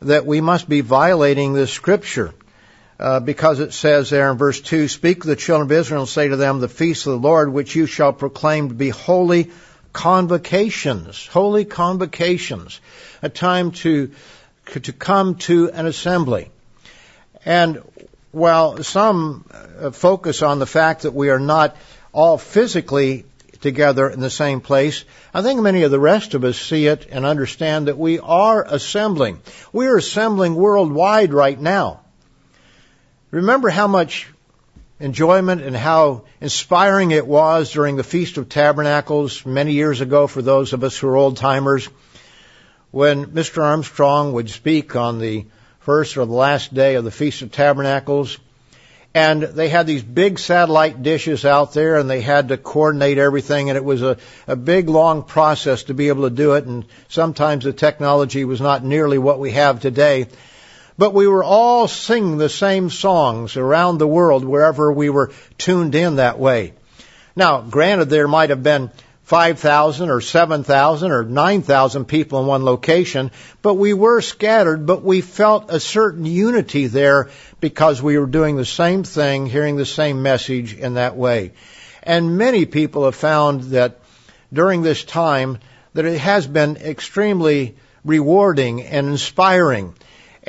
that 0.00 0.26
we 0.26 0.40
must 0.40 0.68
be 0.68 0.80
violating 0.80 1.52
this 1.52 1.72
scripture. 1.72 2.34
Uh, 3.00 3.18
because 3.18 3.60
it 3.60 3.72
says 3.72 4.10
there 4.10 4.30
in 4.30 4.36
verse 4.36 4.60
2, 4.60 4.86
Speak 4.86 5.22
to 5.22 5.28
the 5.28 5.34
children 5.34 5.70
of 5.70 5.72
Israel 5.72 6.02
and 6.02 6.08
say 6.08 6.28
to 6.28 6.36
them, 6.36 6.60
The 6.60 6.68
feast 6.68 7.06
of 7.06 7.12
the 7.12 7.28
Lord, 7.28 7.50
which 7.50 7.74
you 7.74 7.86
shall 7.86 8.12
proclaim 8.12 8.68
to 8.68 8.74
be 8.74 8.90
holy 8.90 9.50
convocations, 9.94 11.26
holy 11.26 11.64
convocations, 11.64 12.78
a 13.22 13.30
time 13.30 13.70
to, 13.70 14.10
to 14.66 14.92
come 14.92 15.36
to 15.36 15.70
an 15.70 15.86
assembly. 15.86 16.50
And 17.46 17.82
while 18.32 18.82
some 18.82 19.46
uh, 19.50 19.92
focus 19.92 20.42
on 20.42 20.58
the 20.58 20.66
fact 20.66 21.02
that 21.02 21.14
we 21.14 21.30
are 21.30 21.40
not 21.40 21.78
all 22.12 22.36
physically 22.36 23.24
together 23.62 24.10
in 24.10 24.20
the 24.20 24.28
same 24.28 24.60
place. 24.60 25.04
I 25.32 25.40
think 25.40 25.60
many 25.60 25.84
of 25.84 25.90
the 25.90 26.00
rest 26.00 26.34
of 26.34 26.44
us 26.44 26.58
see 26.58 26.86
it 26.86 27.06
and 27.10 27.24
understand 27.24 27.88
that 27.88 27.98
we 27.98 28.18
are 28.18 28.62
assembling. 28.62 29.40
We 29.72 29.86
are 29.86 29.96
assembling 29.96 30.54
worldwide 30.54 31.32
right 31.32 31.58
now. 31.58 32.00
Remember 33.30 33.68
how 33.68 33.86
much 33.86 34.28
enjoyment 34.98 35.62
and 35.62 35.76
how 35.76 36.24
inspiring 36.40 37.12
it 37.12 37.24
was 37.24 37.72
during 37.72 37.94
the 37.94 38.02
Feast 38.02 38.38
of 38.38 38.48
Tabernacles 38.48 39.46
many 39.46 39.72
years 39.72 40.00
ago 40.00 40.26
for 40.26 40.42
those 40.42 40.72
of 40.72 40.82
us 40.82 40.98
who 40.98 41.06
are 41.06 41.16
old 41.16 41.36
timers 41.36 41.88
when 42.90 43.26
Mr. 43.26 43.62
Armstrong 43.62 44.32
would 44.32 44.50
speak 44.50 44.96
on 44.96 45.20
the 45.20 45.46
first 45.78 46.16
or 46.16 46.26
the 46.26 46.32
last 46.32 46.74
day 46.74 46.96
of 46.96 47.04
the 47.04 47.12
Feast 47.12 47.42
of 47.42 47.52
Tabernacles 47.52 48.36
and 49.14 49.42
they 49.42 49.68
had 49.68 49.86
these 49.86 50.02
big 50.02 50.40
satellite 50.40 51.00
dishes 51.02 51.44
out 51.44 51.72
there 51.72 51.98
and 51.98 52.10
they 52.10 52.20
had 52.20 52.48
to 52.48 52.56
coordinate 52.56 53.18
everything 53.18 53.70
and 53.70 53.76
it 53.76 53.84
was 53.84 54.02
a, 54.02 54.16
a 54.48 54.56
big 54.56 54.88
long 54.88 55.22
process 55.22 55.84
to 55.84 55.94
be 55.94 56.08
able 56.08 56.28
to 56.28 56.34
do 56.34 56.54
it 56.54 56.64
and 56.64 56.84
sometimes 57.08 57.62
the 57.62 57.72
technology 57.72 58.44
was 58.44 58.60
not 58.60 58.84
nearly 58.84 59.18
what 59.18 59.38
we 59.38 59.52
have 59.52 59.80
today. 59.80 60.26
But 61.00 61.14
we 61.14 61.26
were 61.26 61.42
all 61.42 61.88
singing 61.88 62.36
the 62.36 62.50
same 62.50 62.90
songs 62.90 63.56
around 63.56 63.96
the 63.96 64.06
world 64.06 64.44
wherever 64.44 64.92
we 64.92 65.08
were 65.08 65.30
tuned 65.56 65.94
in 65.94 66.16
that 66.16 66.38
way. 66.38 66.74
Now, 67.34 67.62
granted 67.62 68.10
there 68.10 68.28
might 68.28 68.50
have 68.50 68.62
been 68.62 68.90
5,000 69.22 70.10
or 70.10 70.20
7,000 70.20 71.10
or 71.10 71.24
9,000 71.24 72.04
people 72.04 72.40
in 72.40 72.46
one 72.46 72.66
location, 72.66 73.30
but 73.62 73.76
we 73.76 73.94
were 73.94 74.20
scattered, 74.20 74.84
but 74.84 75.02
we 75.02 75.22
felt 75.22 75.70
a 75.70 75.80
certain 75.80 76.26
unity 76.26 76.86
there 76.86 77.30
because 77.60 78.02
we 78.02 78.18
were 78.18 78.26
doing 78.26 78.56
the 78.56 78.66
same 78.66 79.02
thing, 79.02 79.46
hearing 79.46 79.76
the 79.76 79.86
same 79.86 80.20
message 80.20 80.74
in 80.74 80.94
that 80.94 81.16
way. 81.16 81.52
And 82.02 82.36
many 82.36 82.66
people 82.66 83.06
have 83.06 83.14
found 83.14 83.62
that 83.72 84.00
during 84.52 84.82
this 84.82 85.02
time 85.02 85.60
that 85.94 86.04
it 86.04 86.18
has 86.18 86.46
been 86.46 86.76
extremely 86.76 87.76
rewarding 88.04 88.82
and 88.82 89.06
inspiring. 89.08 89.94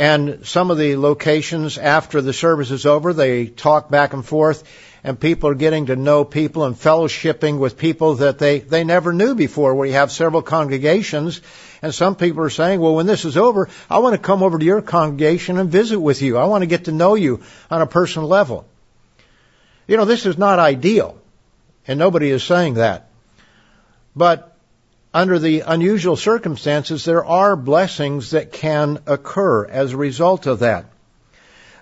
And 0.02 0.47
some 0.47 0.72
of 0.72 0.80
the 0.80 0.95
locations 0.95 1.78
after 1.78 2.22
the 2.22 2.34
service 2.34 2.72
is 2.72 2.88
over, 2.88 3.14
they 3.14 3.45
talk 3.45 3.91
back 3.91 4.14
and 4.14 4.26
forth 4.26 4.64
and 5.04 5.20
people 5.20 5.52
are 5.52 5.54
getting 5.54 5.86
to 5.86 5.95
know 5.95 6.26
people 6.26 6.64
and 6.66 6.76
fellowshipping 6.76 7.60
with 7.60 7.78
people 7.78 8.16
that 8.16 8.39
they, 8.39 8.58
they 8.58 8.84
never 8.84 9.14
knew 9.14 9.36
before 9.36 9.76
We 9.76 9.91
have 9.91 10.12
several 10.12 10.41
congregations 10.41 11.41
and 11.84 11.93
some 11.93 12.16
people 12.16 12.41
are 12.41 12.49
saying, 12.49 12.80
well, 12.80 12.95
when 12.95 13.06
this 13.06 13.26
is 13.26 13.38
over, 13.38 13.70
I 13.91 13.99
want 13.99 14.16
to 14.16 14.18
come 14.18 14.41
over 14.41 14.58
to 14.58 14.66
your 14.66 14.82
congregation 14.82 15.60
and 15.60 15.70
visit 15.70 15.99
with 15.99 16.24
you. 16.24 16.36
I 16.36 16.45
want 16.45 16.64
to 16.64 16.68
get 16.68 16.86
to 16.86 16.91
know 16.91 17.14
you 17.14 17.43
on 17.70 17.84
a 17.84 17.86
personal 17.86 18.28
level. 18.28 18.66
You 19.86 19.97
know, 19.97 20.06
this 20.06 20.26
is 20.26 20.36
not 20.36 20.58
ideal 20.58 21.22
and 21.86 21.99
nobody 21.99 22.32
is 22.32 22.43
saying 22.43 22.74
that. 22.74 23.12
But 24.16 24.51
under 25.14 25.39
the 25.39 25.62
unusual 25.62 26.16
circumstances, 26.16 27.03
there 27.03 27.26
are 27.26 27.55
blessings 27.55 28.32
that 28.32 28.51
can 28.51 28.99
occur 29.05 29.66
as 29.66 29.91
a 29.91 29.97
result 29.97 30.47
of 30.47 30.59
that. 30.59 30.86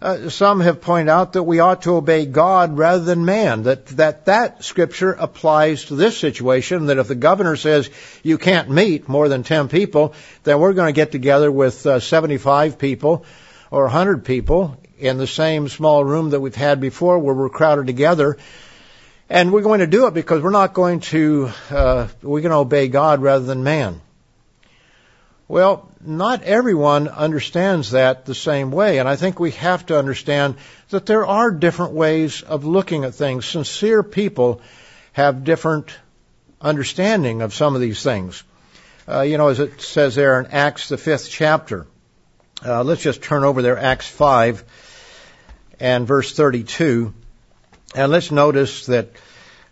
Uh, 0.01 0.30
some 0.30 0.61
have 0.61 0.80
pointed 0.80 1.11
out 1.11 1.34
that 1.34 1.43
we 1.43 1.59
ought 1.59 1.82
to 1.82 1.95
obey 1.95 2.25
God 2.25 2.77
rather 2.77 3.03
than 3.03 3.25
man. 3.25 3.63
That 3.63 3.86
that 3.88 4.25
that 4.25 4.63
scripture 4.63 5.11
applies 5.11 5.86
to 5.86 5.95
this 5.95 6.17
situation. 6.17 6.86
That 6.86 6.99
if 6.99 7.09
the 7.09 7.15
governor 7.15 7.57
says 7.57 7.89
you 8.23 8.38
can't 8.38 8.69
meet 8.69 9.09
more 9.09 9.27
than 9.27 9.43
ten 9.43 9.67
people, 9.67 10.13
then 10.43 10.59
we're 10.59 10.73
going 10.73 10.88
to 10.88 10.95
get 10.95 11.11
together 11.11 11.51
with 11.51 11.86
uh, 11.86 11.99
75 11.99 12.80
people 12.80 13.25
or 13.71 13.84
100 13.84 14.23
people 14.23 14.77
in 14.97 15.17
the 15.17 15.27
same 15.27 15.67
small 15.67 16.03
room 16.03 16.30
that 16.30 16.39
we've 16.39 16.55
had 16.55 16.80
before, 16.80 17.19
where 17.19 17.36
we're 17.36 17.49
crowded 17.49 17.86
together 17.86 18.38
and 19.30 19.53
we're 19.53 19.61
going 19.61 19.80
to 19.80 19.88
do 19.88 20.07
it 20.07 20.13
because 20.13 20.41
we're 20.41 20.49
not 20.49 20.73
going 20.73 21.01
to, 21.01 21.51
uh, 21.69 22.07
we're 22.23 22.41
going 22.41 22.51
to 22.51 22.57
obey 22.57 22.88
God 22.88 23.21
rather 23.21 23.45
than 23.45 23.63
man. 23.63 24.01
Well, 25.47 25.89
not 26.01 26.43
everyone 26.43 27.07
understands 27.07 27.91
that 27.91 28.25
the 28.25 28.36
same 28.36 28.71
way, 28.71 28.99
and 28.99 29.07
I 29.07 29.15
think 29.15 29.39
we 29.39 29.51
have 29.51 29.86
to 29.88 29.97
understand 29.97 30.55
that 30.89 31.05
there 31.05 31.25
are 31.25 31.51
different 31.51 31.93
ways 31.93 32.41
of 32.41 32.65
looking 32.65 33.03
at 33.03 33.15
things. 33.15 33.45
Sincere 33.45 34.03
people 34.03 34.61
have 35.13 35.43
different 35.43 35.91
understanding 36.61 37.41
of 37.41 37.53
some 37.53 37.75
of 37.75 37.82
these 37.82 38.03
things. 38.03 38.43
Uh, 39.07 39.21
you 39.21 39.38
know, 39.38 39.47
as 39.47 39.59
it 39.59 39.82
says 39.82 40.15
there 40.15 40.39
in 40.39 40.47
Acts, 40.47 40.89
the 40.89 40.97
fifth 40.97 41.30
chapter. 41.30 41.88
Uh, 42.63 42.84
let's 42.84 43.01
just 43.01 43.23
turn 43.23 43.43
over 43.43 43.61
there, 43.61 43.77
Acts 43.77 44.07
5 44.07 44.63
and 45.80 46.05
verse 46.05 46.36
32. 46.36 47.13
And 47.95 48.11
let's 48.11 48.31
notice 48.31 48.85
that 48.85 49.09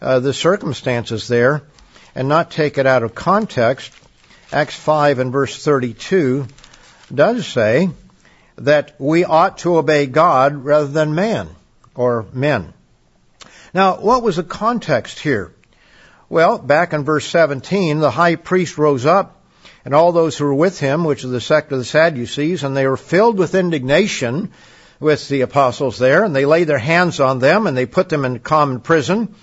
uh, 0.02 0.20
the 0.20 0.34
circumstances 0.34 1.28
there 1.28 1.64
and 2.16 2.28
not 2.28 2.50
take 2.50 2.78
it 2.78 2.88
out 2.88 3.04
of 3.04 3.14
context. 3.14 3.94
Acts 4.52 4.76
5 4.76 5.20
and 5.20 5.32
verse 5.32 5.64
32 5.64 6.48
does 7.14 7.46
say 7.46 7.90
that 8.58 8.96
we 8.98 9.24
ought 9.24 9.60
to 9.60 9.78
obey 9.78 10.08
God 10.08 10.56
rather 10.56 10.88
than 10.88 11.14
man 11.14 11.50
or 11.94 12.26
men. 12.34 12.74
Now, 13.74 13.98
what 13.98 14.24
was 14.24 14.38
the 14.38 14.44
context 14.44 15.20
here? 15.20 15.54
Well, 16.30 16.58
back 16.58 16.94
in 16.94 17.04
verse 17.04 17.26
17, 17.26 18.00
the 18.00 18.12
high 18.12 18.36
priest 18.36 18.78
rose 18.78 19.06
up 19.06 19.44
and 19.86 19.94
all 19.94 20.12
those 20.12 20.38
who 20.38 20.46
were 20.46 20.54
with 20.54 20.80
him, 20.80 21.04
which 21.04 21.24
is 21.24 21.30
the 21.30 21.40
sect 21.40 21.72
of 21.72 21.78
the 21.78 21.86
Sadducees, 21.86 22.64
and 22.64 22.76
they 22.76 22.88
were 22.88 22.98
filled 22.98 23.38
with 23.38 23.56
indignation 23.56 24.52
with 25.00 25.28
the 25.28 25.42
apostles 25.42 25.98
there, 25.98 26.24
and 26.24 26.36
they 26.36 26.46
laid 26.46 26.66
their 26.66 26.78
hands 26.80 27.20
on 27.20 27.40
them 27.40 27.68
and 27.68 27.78
they 27.78 27.86
put 27.86 28.10
them 28.10 28.26
in 28.26 28.40
common 28.40 28.80
prison. 28.80 29.36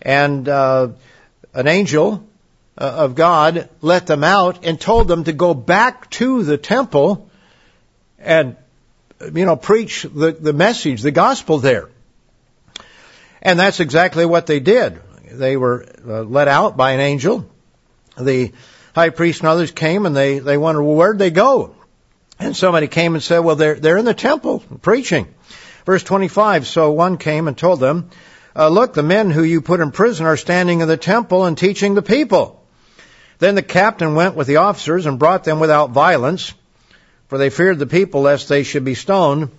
And 0.00 0.48
uh, 0.48 0.88
an 1.54 1.68
angel 1.68 2.26
uh, 2.76 2.84
of 2.84 3.14
God 3.14 3.68
let 3.80 4.06
them 4.06 4.24
out 4.24 4.64
and 4.64 4.80
told 4.80 5.08
them 5.08 5.24
to 5.24 5.32
go 5.32 5.54
back 5.54 6.10
to 6.10 6.42
the 6.42 6.58
temple 6.58 7.30
and 8.18 8.56
you 9.20 9.44
know 9.44 9.56
preach 9.56 10.02
the, 10.02 10.32
the 10.32 10.52
message, 10.52 11.02
the 11.02 11.10
gospel 11.10 11.58
there. 11.58 11.88
And 13.40 13.58
that's 13.58 13.80
exactly 13.80 14.24
what 14.24 14.46
they 14.46 14.60
did. 14.60 15.00
They 15.30 15.56
were 15.56 15.86
uh, 16.06 16.22
let 16.22 16.48
out 16.48 16.76
by 16.76 16.92
an 16.92 17.00
angel. 17.00 17.48
The 18.18 18.52
high 18.94 19.10
priest 19.10 19.40
and 19.40 19.48
others 19.48 19.70
came 19.70 20.06
and 20.06 20.14
they, 20.14 20.38
they 20.38 20.56
wondered, 20.56 20.82
well, 20.82 20.96
where'd 20.96 21.18
they 21.18 21.30
go? 21.30 21.74
And 22.42 22.56
somebody 22.56 22.88
came 22.88 23.14
and 23.14 23.22
said, 23.22 23.38
well, 23.38 23.54
they're, 23.54 23.76
they're 23.76 23.98
in 23.98 24.04
the 24.04 24.14
temple 24.14 24.64
preaching. 24.82 25.32
Verse 25.86 26.02
25, 26.02 26.66
so 26.66 26.90
one 26.90 27.16
came 27.16 27.46
and 27.46 27.56
told 27.56 27.78
them, 27.78 28.10
uh, 28.56 28.68
look, 28.68 28.94
the 28.94 29.02
men 29.04 29.30
who 29.30 29.44
you 29.44 29.60
put 29.60 29.78
in 29.78 29.92
prison 29.92 30.26
are 30.26 30.36
standing 30.36 30.80
in 30.80 30.88
the 30.88 30.96
temple 30.96 31.44
and 31.44 31.56
teaching 31.56 31.94
the 31.94 32.02
people. 32.02 32.60
Then 33.38 33.54
the 33.54 33.62
captain 33.62 34.16
went 34.16 34.34
with 34.34 34.48
the 34.48 34.56
officers 34.56 35.06
and 35.06 35.20
brought 35.20 35.44
them 35.44 35.60
without 35.60 35.90
violence, 35.90 36.52
for 37.28 37.38
they 37.38 37.48
feared 37.48 37.78
the 37.78 37.86
people 37.86 38.22
lest 38.22 38.48
they 38.48 38.64
should 38.64 38.84
be 38.84 38.94
stoned. 38.94 39.50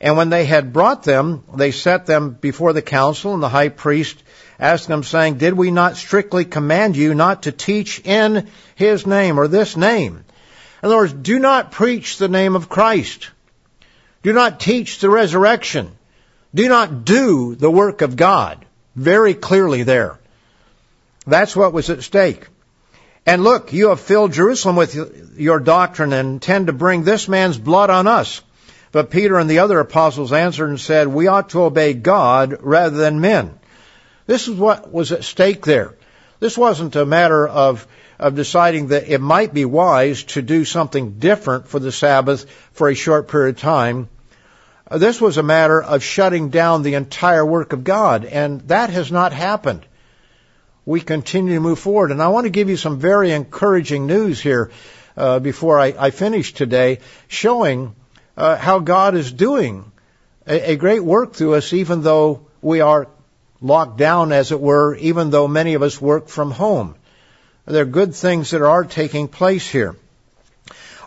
And 0.00 0.16
when 0.16 0.28
they 0.28 0.46
had 0.46 0.72
brought 0.72 1.04
them, 1.04 1.44
they 1.54 1.70
set 1.70 2.06
them 2.06 2.30
before 2.30 2.72
the 2.72 2.82
council, 2.82 3.34
and 3.34 3.42
the 3.42 3.48
high 3.48 3.68
priest 3.68 4.20
asked 4.58 4.88
them, 4.88 5.04
saying, 5.04 5.38
Did 5.38 5.54
we 5.54 5.70
not 5.70 5.96
strictly 5.96 6.44
command 6.44 6.96
you 6.96 7.14
not 7.14 7.44
to 7.44 7.52
teach 7.52 8.00
in 8.00 8.48
his 8.74 9.06
name 9.06 9.38
or 9.38 9.46
this 9.46 9.76
name? 9.76 10.24
In 10.86 10.92
other 10.92 10.98
words, 10.98 11.14
do 11.14 11.40
not 11.40 11.72
preach 11.72 12.16
the 12.16 12.28
name 12.28 12.54
of 12.54 12.68
Christ. 12.68 13.30
Do 14.22 14.32
not 14.32 14.60
teach 14.60 15.00
the 15.00 15.10
resurrection. 15.10 15.90
Do 16.54 16.68
not 16.68 17.04
do 17.04 17.56
the 17.56 17.68
work 17.68 18.02
of 18.02 18.14
God. 18.14 18.64
Very 18.94 19.34
clearly 19.34 19.82
there. 19.82 20.20
That's 21.26 21.56
what 21.56 21.72
was 21.72 21.90
at 21.90 22.04
stake. 22.04 22.46
And 23.26 23.42
look, 23.42 23.72
you 23.72 23.88
have 23.88 23.98
filled 23.98 24.32
Jerusalem 24.32 24.76
with 24.76 24.94
your 25.36 25.58
doctrine 25.58 26.12
and 26.12 26.34
intend 26.34 26.68
to 26.68 26.72
bring 26.72 27.02
this 27.02 27.26
man's 27.26 27.58
blood 27.58 27.90
on 27.90 28.06
us. 28.06 28.40
But 28.92 29.10
Peter 29.10 29.40
and 29.40 29.50
the 29.50 29.58
other 29.58 29.80
apostles 29.80 30.32
answered 30.32 30.68
and 30.68 30.78
said, 30.78 31.08
we 31.08 31.26
ought 31.26 31.48
to 31.48 31.64
obey 31.64 31.94
God 31.94 32.58
rather 32.60 32.96
than 32.96 33.20
men. 33.20 33.58
This 34.28 34.46
is 34.46 34.54
what 34.54 34.92
was 34.92 35.10
at 35.10 35.24
stake 35.24 35.64
there. 35.64 35.96
This 36.38 36.56
wasn't 36.56 36.94
a 36.94 37.04
matter 37.04 37.48
of 37.48 37.88
of 38.18 38.34
deciding 38.34 38.88
that 38.88 39.08
it 39.08 39.20
might 39.20 39.52
be 39.52 39.64
wise 39.64 40.24
to 40.24 40.42
do 40.42 40.64
something 40.64 41.18
different 41.18 41.68
for 41.68 41.78
the 41.78 41.92
Sabbath 41.92 42.48
for 42.72 42.88
a 42.88 42.94
short 42.94 43.28
period 43.28 43.56
of 43.56 43.60
time. 43.60 44.08
Uh, 44.88 44.98
this 44.98 45.20
was 45.20 45.36
a 45.36 45.42
matter 45.42 45.82
of 45.82 46.02
shutting 46.02 46.50
down 46.50 46.82
the 46.82 46.94
entire 46.94 47.44
work 47.44 47.72
of 47.72 47.84
God, 47.84 48.24
and 48.24 48.60
that 48.68 48.90
has 48.90 49.10
not 49.10 49.32
happened. 49.32 49.84
We 50.84 51.00
continue 51.00 51.54
to 51.54 51.60
move 51.60 51.80
forward, 51.80 52.12
and 52.12 52.22
I 52.22 52.28
want 52.28 52.44
to 52.44 52.50
give 52.50 52.68
you 52.68 52.76
some 52.76 52.98
very 52.98 53.32
encouraging 53.32 54.06
news 54.06 54.40
here 54.40 54.70
uh, 55.16 55.40
before 55.40 55.80
I, 55.80 55.94
I, 55.98 56.10
finish 56.10 56.52
today, 56.52 57.00
showing 57.26 57.96
uh, 58.36 58.56
how 58.56 58.78
God 58.78 59.16
is 59.16 59.32
doing 59.32 59.90
a, 60.46 60.72
a 60.72 60.76
great 60.76 61.02
work 61.02 61.34
through 61.34 61.54
us, 61.54 61.72
even 61.72 62.02
though 62.02 62.46
we 62.62 62.80
are 62.80 63.08
locked 63.60 63.96
down, 63.96 64.30
as 64.30 64.52
it 64.52 64.60
were, 64.60 64.94
even 64.96 65.30
though 65.30 65.48
many 65.48 65.74
of 65.74 65.82
us 65.82 66.00
work 66.00 66.28
from 66.28 66.50
home. 66.50 66.94
There 67.68 67.82
are 67.82 67.84
good 67.84 68.14
things 68.14 68.52
that 68.52 68.62
are 68.62 68.84
taking 68.84 69.26
place 69.26 69.68
here. 69.68 69.96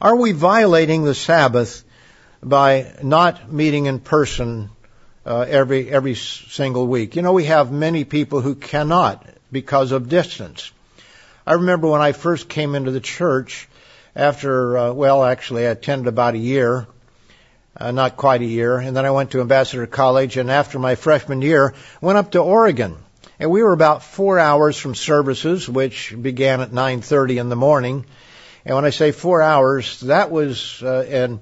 Are 0.01 0.17
we 0.17 0.33
violating 0.33 1.05
the 1.05 1.15
Sabbath 1.15 1.85
by 2.43 2.95
not 3.01 3.49
meeting 3.49 3.85
in 3.85 3.99
person 3.99 4.69
uh, 5.25 5.45
every 5.47 5.89
every 5.89 6.15
single 6.15 6.85
week? 6.85 7.15
You 7.15 7.21
know, 7.21 7.31
we 7.31 7.45
have 7.45 7.71
many 7.71 8.03
people 8.03 8.41
who 8.41 8.55
cannot 8.55 9.25
because 9.53 9.93
of 9.93 10.09
distance. 10.09 10.73
I 11.47 11.53
remember 11.53 11.87
when 11.87 12.01
I 12.01 12.11
first 12.11 12.49
came 12.49 12.75
into 12.75 12.91
the 12.91 12.99
church 12.99 13.69
after, 14.13 14.77
uh, 14.77 14.91
well, 14.91 15.23
actually, 15.23 15.65
I 15.65 15.71
attended 15.71 16.07
about 16.07 16.33
a 16.33 16.39
year, 16.39 16.87
uh, 17.77 17.91
not 17.91 18.17
quite 18.17 18.41
a 18.41 18.45
year, 18.45 18.79
and 18.79 18.97
then 18.97 19.05
I 19.05 19.11
went 19.11 19.31
to 19.31 19.39
Ambassador 19.39 19.87
College, 19.87 20.35
and 20.35 20.51
after 20.51 20.77
my 20.77 20.95
freshman 20.95 21.41
year, 21.41 21.73
went 22.01 22.17
up 22.17 22.31
to 22.31 22.39
Oregon 22.39 22.97
and 23.39 23.49
we 23.49 23.63
were 23.63 23.71
about 23.71 24.03
four 24.03 24.37
hours 24.37 24.77
from 24.77 24.95
services, 24.95 25.67
which 25.69 26.13
began 26.19 26.59
at 26.59 26.71
9.30 26.71 27.39
in 27.39 27.49
the 27.49 27.55
morning. 27.55 28.05
And 28.65 28.75
when 28.75 28.83
I 28.83 28.89
say 28.89 29.11
four 29.13 29.41
hours, 29.41 30.01
that 30.01 30.29
was 30.29 30.83
uh, 30.83 31.05
in 31.09 31.39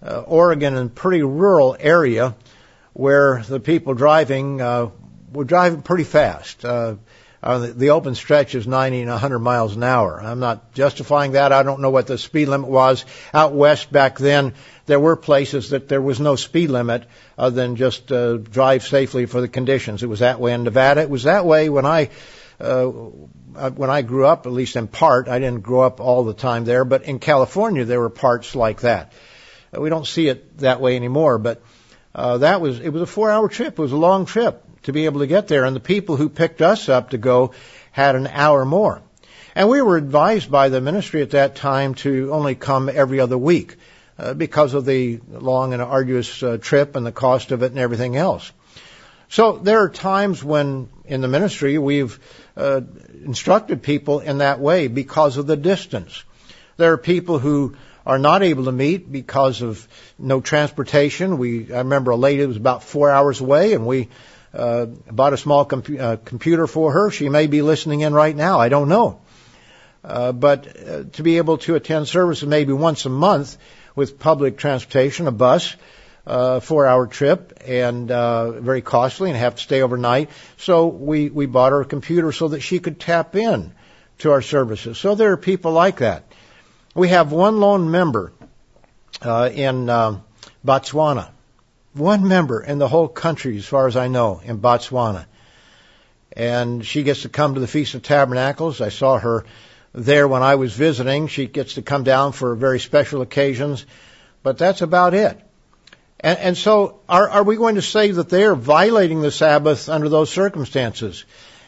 uh, 0.00 0.20
Oregon, 0.20 0.76
in 0.76 0.86
a 0.86 0.88
pretty 0.88 1.22
rural 1.22 1.76
area 1.78 2.36
where 2.92 3.42
the 3.42 3.58
people 3.58 3.94
driving 3.94 4.60
uh, 4.60 4.90
were 5.32 5.44
driving 5.44 5.82
pretty 5.82 6.04
fast. 6.04 6.64
Uh, 6.64 6.96
uh, 7.42 7.58
the, 7.58 7.66
the 7.72 7.90
open 7.90 8.14
stretch 8.14 8.54
is 8.54 8.68
90 8.68 9.00
and 9.00 9.10
100 9.10 9.40
miles 9.40 9.74
an 9.74 9.82
hour. 9.82 10.22
I'm 10.22 10.38
not 10.38 10.72
justifying 10.74 11.32
that. 11.32 11.52
I 11.52 11.64
don't 11.64 11.80
know 11.80 11.90
what 11.90 12.06
the 12.06 12.16
speed 12.16 12.46
limit 12.46 12.68
was 12.68 13.04
out 13.34 13.52
west 13.52 13.90
back 13.90 14.16
then. 14.16 14.54
There 14.92 15.00
were 15.00 15.16
places 15.16 15.70
that 15.70 15.88
there 15.88 16.02
was 16.02 16.20
no 16.20 16.36
speed 16.36 16.68
limit 16.68 17.04
other 17.38 17.56
than 17.56 17.76
just 17.76 18.12
uh, 18.12 18.36
drive 18.36 18.82
safely 18.82 19.24
for 19.24 19.40
the 19.40 19.48
conditions. 19.48 20.02
It 20.02 20.06
was 20.06 20.18
that 20.18 20.38
way 20.38 20.52
in 20.52 20.64
Nevada. 20.64 21.00
It 21.00 21.08
was 21.08 21.22
that 21.22 21.46
way 21.46 21.70
when 21.70 21.86
I 21.86 22.10
uh, 22.60 22.84
when 22.84 23.88
I 23.88 24.02
grew 24.02 24.26
up, 24.26 24.44
at 24.44 24.52
least 24.52 24.76
in 24.76 24.88
part, 24.88 25.28
I 25.28 25.38
didn't 25.38 25.62
grow 25.62 25.80
up 25.80 25.98
all 25.98 26.24
the 26.24 26.34
time 26.34 26.66
there, 26.66 26.84
but 26.84 27.04
in 27.04 27.20
California 27.20 27.86
there 27.86 28.00
were 28.00 28.10
parts 28.10 28.54
like 28.54 28.82
that. 28.82 29.14
We 29.72 29.88
don't 29.88 30.06
see 30.06 30.28
it 30.28 30.58
that 30.58 30.82
way 30.82 30.94
anymore, 30.94 31.38
but 31.38 31.62
uh, 32.14 32.36
that 32.44 32.60
was 32.60 32.78
it 32.78 32.90
was 32.90 33.00
a 33.00 33.06
four-hour 33.06 33.48
trip. 33.48 33.78
It 33.78 33.82
was 33.82 33.92
a 33.92 33.96
long 33.96 34.26
trip 34.26 34.62
to 34.82 34.92
be 34.92 35.06
able 35.06 35.20
to 35.20 35.26
get 35.26 35.48
there, 35.48 35.64
and 35.64 35.74
the 35.74 35.80
people 35.80 36.16
who 36.16 36.28
picked 36.28 36.60
us 36.60 36.90
up 36.90 37.10
to 37.10 37.16
go 37.16 37.54
had 37.92 38.14
an 38.14 38.26
hour 38.26 38.66
more. 38.66 39.00
And 39.54 39.70
we 39.70 39.80
were 39.80 39.96
advised 39.96 40.50
by 40.50 40.68
the 40.68 40.82
ministry 40.82 41.22
at 41.22 41.30
that 41.30 41.56
time 41.56 41.94
to 42.04 42.30
only 42.30 42.54
come 42.54 42.90
every 42.90 43.20
other 43.20 43.38
week 43.38 43.78
uh, 44.18 44.34
because 44.34 44.74
of 44.74 44.84
the 44.84 45.20
long 45.28 45.72
and 45.72 45.82
arduous 45.82 46.42
uh, 46.42 46.58
trip 46.60 46.96
and 46.96 47.06
the 47.06 47.12
cost 47.12 47.52
of 47.52 47.62
it 47.62 47.72
and 47.72 47.78
everything 47.78 48.16
else. 48.16 48.52
So 49.28 49.56
there 49.56 49.82
are 49.82 49.88
times 49.88 50.44
when 50.44 50.88
in 51.06 51.22
the 51.22 51.28
ministry 51.28 51.78
we've 51.78 52.18
uh, 52.56 52.82
instructed 53.24 53.82
people 53.82 54.20
in 54.20 54.38
that 54.38 54.60
way 54.60 54.88
because 54.88 55.38
of 55.38 55.46
the 55.46 55.56
distance. 55.56 56.22
There 56.76 56.92
are 56.92 56.98
people 56.98 57.38
who 57.38 57.76
are 58.04 58.18
not 58.18 58.42
able 58.42 58.64
to 58.64 58.72
meet 58.72 59.10
because 59.10 59.62
of 59.62 59.86
no 60.18 60.40
transportation. 60.40 61.38
We 61.38 61.72
I 61.72 61.78
remember 61.78 62.10
a 62.10 62.16
lady 62.16 62.44
was 62.44 62.56
about 62.56 62.82
four 62.82 63.10
hours 63.10 63.40
away, 63.40 63.72
and 63.72 63.86
we 63.86 64.08
uh, 64.52 64.86
bought 64.86 65.32
a 65.32 65.38
small 65.38 65.64
com- 65.64 65.96
uh, 65.98 66.16
computer 66.24 66.66
for 66.66 66.92
her. 66.92 67.10
She 67.10 67.28
may 67.28 67.46
be 67.46 67.62
listening 67.62 68.00
in 68.00 68.12
right 68.12 68.36
now. 68.36 68.58
I 68.58 68.68
don't 68.68 68.88
know. 68.88 69.20
Uh, 70.04 70.32
but 70.32 70.66
uh, 70.66 71.04
to 71.12 71.22
be 71.22 71.38
able 71.38 71.58
to 71.58 71.76
attend 71.76 72.08
services 72.08 72.46
maybe 72.46 72.72
once 72.72 73.06
a 73.06 73.08
month 73.08 73.56
with 73.94 74.18
public 74.18 74.56
transportation, 74.56 75.26
a 75.26 75.32
bus, 75.32 75.76
uh, 76.26 76.60
four 76.60 76.86
hour 76.86 77.06
trip 77.06 77.60
and 77.66 78.10
uh, 78.10 78.52
very 78.52 78.80
costly 78.80 79.30
and 79.30 79.38
have 79.38 79.56
to 79.56 79.62
stay 79.62 79.82
overnight. 79.82 80.30
So 80.56 80.86
we, 80.86 81.28
we 81.30 81.46
bought 81.46 81.72
her 81.72 81.80
a 81.80 81.84
computer 81.84 82.32
so 82.32 82.48
that 82.48 82.60
she 82.60 82.78
could 82.78 83.00
tap 83.00 83.34
in 83.34 83.72
to 84.18 84.30
our 84.30 84.42
services. 84.42 84.98
So 84.98 85.14
there 85.14 85.32
are 85.32 85.36
people 85.36 85.72
like 85.72 85.98
that. 85.98 86.24
We 86.94 87.08
have 87.08 87.32
one 87.32 87.60
lone 87.60 87.90
member 87.90 88.32
uh, 89.20 89.50
in 89.52 89.88
uh, 89.88 90.20
Botswana. 90.64 91.30
One 91.94 92.26
member 92.26 92.62
in 92.62 92.78
the 92.78 92.88
whole 92.88 93.08
country, 93.08 93.58
as 93.58 93.66
far 93.66 93.86
as 93.86 93.96
I 93.96 94.08
know, 94.08 94.40
in 94.42 94.60
Botswana. 94.60 95.26
And 96.34 96.84
she 96.86 97.02
gets 97.02 97.22
to 97.22 97.28
come 97.28 97.54
to 97.54 97.60
the 97.60 97.66
Feast 97.66 97.94
of 97.94 98.02
Tabernacles. 98.02 98.80
I 98.80 98.88
saw 98.88 99.18
her 99.18 99.44
there 99.94 100.26
when 100.26 100.42
I 100.42 100.54
was 100.54 100.72
visiting. 100.72 101.26
She 101.28 101.46
gets 101.46 101.74
to 101.74 101.82
come 101.82 102.04
down 102.04 102.32
for 102.32 102.54
very 102.54 102.80
special 102.80 103.22
occasions, 103.22 103.84
but 104.42 104.58
that's 104.58 104.82
about 104.82 105.14
it. 105.14 105.40
And, 106.20 106.38
and 106.38 106.56
so, 106.56 107.00
are, 107.08 107.28
are 107.28 107.42
we 107.42 107.56
going 107.56 107.74
to 107.74 107.82
say 107.82 108.10
that 108.12 108.28
they 108.28 108.44
are 108.44 108.54
violating 108.54 109.20
the 109.20 109.30
Sabbath 109.30 109.88
under 109.88 110.08
those 110.08 110.30
circumstances? 110.30 111.24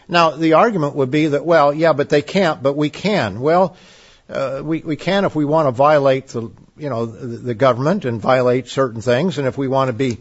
Now, 0.09 0.31
the 0.31 0.55
argument 0.55 0.95
would 0.95 1.11
be 1.11 1.29
that, 1.29 1.45
well, 1.45 1.73
yeah, 1.73 1.93
but 1.93 2.09
they 2.09 2.23
can't, 2.23 2.63
but 2.63 2.77
we 2.77 2.91
can. 2.91 3.41
Well, 3.41 3.77
uh, 4.29 4.63
we 4.65 4.81
we 4.81 4.97
can 4.97 5.25
if 5.25 5.35
we 5.35 5.45
want 5.45 5.67
to 5.67 5.71
violate 5.71 6.29
the 6.29 6.51
you 6.77 6.89
know 6.89 7.07
the, 7.07 7.27
the 7.27 7.55
government 7.55 8.05
and 8.05 8.21
violate 8.21 8.69
certain 8.69 9.01
things, 9.01 9.39
and 9.39 9.47
if 9.47 9.59
we 9.59 9.69
want 9.69 9.89
to 9.89 9.93
be 9.93 10.19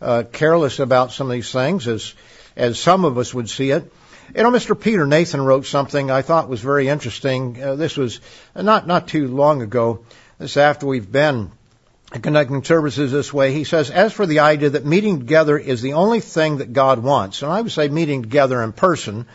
uh, 0.00 0.24
careless 0.30 0.78
about 0.80 1.12
some 1.12 1.28
of 1.28 1.32
these 1.32 1.50
things, 1.50 1.88
as 1.88 2.14
as 2.56 2.78
some 2.78 3.04
of 3.04 3.16
us 3.16 3.32
would 3.32 3.48
see 3.48 3.70
it. 3.70 3.90
You 4.34 4.42
know, 4.42 4.50
Mr. 4.50 4.78
Peter 4.78 5.06
Nathan 5.06 5.40
wrote 5.40 5.64
something 5.64 6.10
I 6.10 6.20
thought 6.20 6.50
was 6.50 6.60
very 6.60 6.88
interesting. 6.88 7.62
Uh, 7.62 7.76
this 7.76 7.96
was 7.96 8.20
not 8.54 8.86
not 8.86 9.08
too 9.08 9.26
long 9.26 9.62
ago. 9.62 10.04
This 10.38 10.58
after 10.58 10.86
we've 10.86 11.10
been 11.10 11.50
conducting 12.12 12.62
services 12.62 13.10
this 13.10 13.32
way. 13.32 13.52
He 13.52 13.64
says, 13.64 13.90
as 13.90 14.12
for 14.12 14.26
the 14.26 14.40
idea 14.40 14.70
that 14.70 14.84
meeting 14.84 15.18
together 15.18 15.58
is 15.58 15.80
the 15.80 15.94
only 15.94 16.20
thing 16.20 16.58
that 16.58 16.74
God 16.74 16.98
wants, 16.98 17.42
and 17.42 17.50
I 17.50 17.60
would 17.62 17.72
say 17.72 17.88
meeting 17.88 18.22
together 18.22 18.62
in 18.62 18.72
person, 18.72 19.26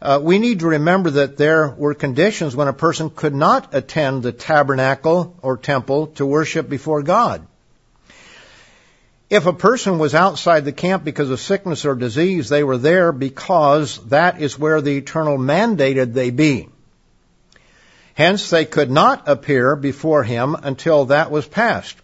uh, 0.00 0.20
we 0.22 0.38
need 0.38 0.60
to 0.60 0.68
remember 0.68 1.10
that 1.10 1.36
there 1.36 1.68
were 1.68 1.94
conditions 1.94 2.54
when 2.54 2.68
a 2.68 2.72
person 2.72 3.10
could 3.10 3.34
not 3.34 3.74
attend 3.74 4.22
the 4.22 4.32
tabernacle 4.32 5.36
or 5.42 5.56
temple 5.56 6.08
to 6.08 6.24
worship 6.24 6.68
before 6.68 7.02
God. 7.02 7.46
If 9.30 9.46
a 9.46 9.52
person 9.52 10.00
was 10.00 10.12
outside 10.12 10.64
the 10.64 10.72
camp 10.72 11.04
because 11.04 11.30
of 11.30 11.38
sickness 11.38 11.84
or 11.84 11.94
disease, 11.94 12.48
they 12.48 12.64
were 12.64 12.78
there 12.78 13.12
because 13.12 14.04
that 14.08 14.42
is 14.42 14.58
where 14.58 14.80
the 14.80 14.96
eternal 14.96 15.38
mandated 15.38 16.12
they 16.12 16.30
be. 16.30 16.68
Hence, 18.14 18.50
they 18.50 18.64
could 18.64 18.90
not 18.90 19.28
appear 19.28 19.76
before 19.76 20.24
him 20.24 20.56
until 20.56 21.06
that 21.06 21.30
was 21.30 21.46
past. 21.46 21.96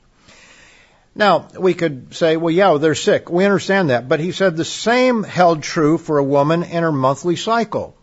Now, 1.17 1.49
we 1.59 1.75
could 1.75 2.15
say, 2.15 2.37
well, 2.37 2.55
yeah, 2.55 2.79
they're 2.79 2.95
sick. 2.95 3.29
We 3.29 3.45
understand 3.45 3.91
that. 3.91 4.09
But 4.09 4.21
he 4.21 4.31
said 4.31 4.57
the 4.57 4.65
same 4.65 5.25
held 5.25 5.65
true 5.65 5.99
for 5.99 6.19
a 6.19 6.25
woman 6.25 6.63
in 6.63 6.85
her 6.85 6.93
monthly 6.93 7.35
cycle. 7.35 7.97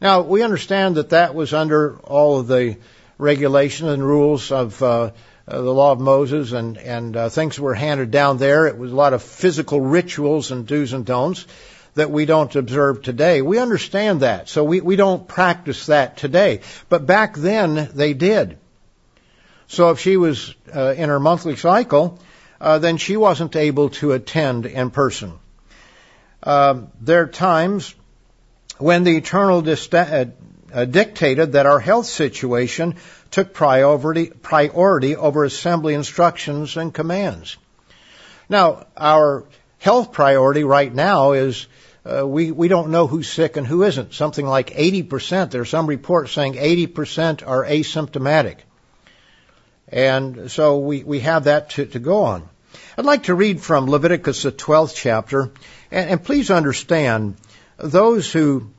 Now, 0.00 0.20
we 0.20 0.42
understand 0.42 0.96
that 0.96 1.10
that 1.10 1.34
was 1.34 1.52
under 1.52 1.98
all 1.98 2.38
of 2.38 2.46
the 2.46 2.76
regulations 3.18 3.90
and 3.90 4.06
rules 4.06 4.52
of 4.52 4.80
uh, 4.82 5.10
uh, 5.50 5.60
the 5.60 5.74
law 5.74 5.92
of 5.92 6.00
Moses 6.00 6.52
and, 6.52 6.78
and 6.78 7.16
uh, 7.16 7.28
things 7.28 7.58
were 7.58 7.74
handed 7.74 8.10
down 8.10 8.38
there. 8.38 8.66
It 8.66 8.78
was 8.78 8.92
a 8.92 8.96
lot 8.96 9.12
of 9.12 9.22
physical 9.22 9.80
rituals 9.80 10.50
and 10.50 10.66
do's 10.66 10.92
and 10.92 11.04
don'ts 11.04 11.46
that 11.94 12.10
we 12.10 12.24
don't 12.24 12.54
observe 12.54 13.02
today. 13.02 13.42
We 13.42 13.58
understand 13.58 14.20
that, 14.20 14.48
so 14.48 14.62
we, 14.62 14.80
we 14.80 14.96
don't 14.96 15.26
practice 15.26 15.86
that 15.86 16.16
today. 16.16 16.60
But 16.88 17.06
back 17.06 17.36
then, 17.36 17.90
they 17.94 18.14
did. 18.14 18.58
So 19.66 19.90
if 19.90 20.00
she 20.00 20.16
was 20.16 20.54
uh, 20.74 20.94
in 20.96 21.08
her 21.08 21.20
monthly 21.20 21.56
cycle, 21.56 22.18
uh, 22.60 22.78
then 22.78 22.96
she 22.96 23.16
wasn't 23.16 23.56
able 23.56 23.90
to 23.90 24.12
attend 24.12 24.66
in 24.66 24.90
person. 24.90 25.38
Uh, 26.42 26.82
there 27.00 27.22
are 27.22 27.26
times 27.26 27.94
when 28.78 29.04
the 29.04 29.16
eternal 29.16 29.62
dista- 29.62 30.32
dictated 30.84 31.52
that 31.52 31.66
our 31.66 31.80
health 31.80 32.06
situation 32.06 32.96
took 33.30 33.52
priority, 33.52 34.26
priority 34.26 35.16
over 35.16 35.44
assembly 35.44 35.94
instructions 35.94 36.76
and 36.76 36.92
commands. 36.92 37.56
Now, 38.48 38.86
our 38.96 39.44
health 39.78 40.12
priority 40.12 40.64
right 40.64 40.92
now 40.92 41.32
is 41.32 41.66
uh, 42.04 42.26
we, 42.26 42.50
we 42.50 42.68
don't 42.68 42.90
know 42.90 43.06
who's 43.06 43.30
sick 43.30 43.56
and 43.56 43.66
who 43.66 43.82
isn't. 43.82 44.14
Something 44.14 44.46
like 44.46 44.70
80%, 44.70 45.50
there 45.50 45.62
are 45.62 45.66
some 45.66 45.86
reports 45.86 46.32
saying 46.32 46.54
80% 46.54 47.46
are 47.46 47.64
asymptomatic. 47.64 48.58
And 49.88 50.50
so 50.50 50.78
we, 50.78 51.02
we 51.04 51.20
have 51.20 51.44
that 51.44 51.70
to, 51.70 51.86
to 51.86 51.98
go 51.98 52.24
on. 52.24 52.48
I'd 52.96 53.04
like 53.04 53.24
to 53.24 53.34
read 53.34 53.60
from 53.60 53.86
Leviticus, 53.86 54.42
the 54.42 54.52
12th 54.52 54.94
chapter, 54.94 55.50
and, 55.90 56.10
and 56.10 56.24
please 56.24 56.50
understand, 56.50 57.36
those 57.76 58.30
who 58.30 58.70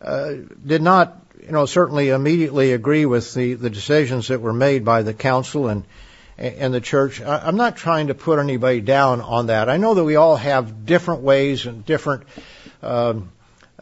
uh, 0.00 0.34
did 0.64 0.82
not, 0.82 1.20
you 1.48 1.52
know, 1.54 1.64
certainly 1.64 2.10
immediately 2.10 2.72
agree 2.72 3.06
with 3.06 3.32
the, 3.32 3.54
the 3.54 3.70
decisions 3.70 4.28
that 4.28 4.42
were 4.42 4.52
made 4.52 4.84
by 4.84 5.02
the 5.02 5.14
council 5.14 5.68
and 5.68 5.84
and 6.36 6.72
the 6.72 6.80
church. 6.80 7.20
I'm 7.20 7.56
not 7.56 7.76
trying 7.76 8.08
to 8.08 8.14
put 8.14 8.38
anybody 8.38 8.80
down 8.80 9.20
on 9.20 9.46
that. 9.46 9.68
I 9.68 9.76
know 9.76 9.94
that 9.94 10.04
we 10.04 10.14
all 10.14 10.36
have 10.36 10.86
different 10.86 11.22
ways 11.22 11.66
and 11.66 11.84
different 11.84 12.24
um, 12.80 13.32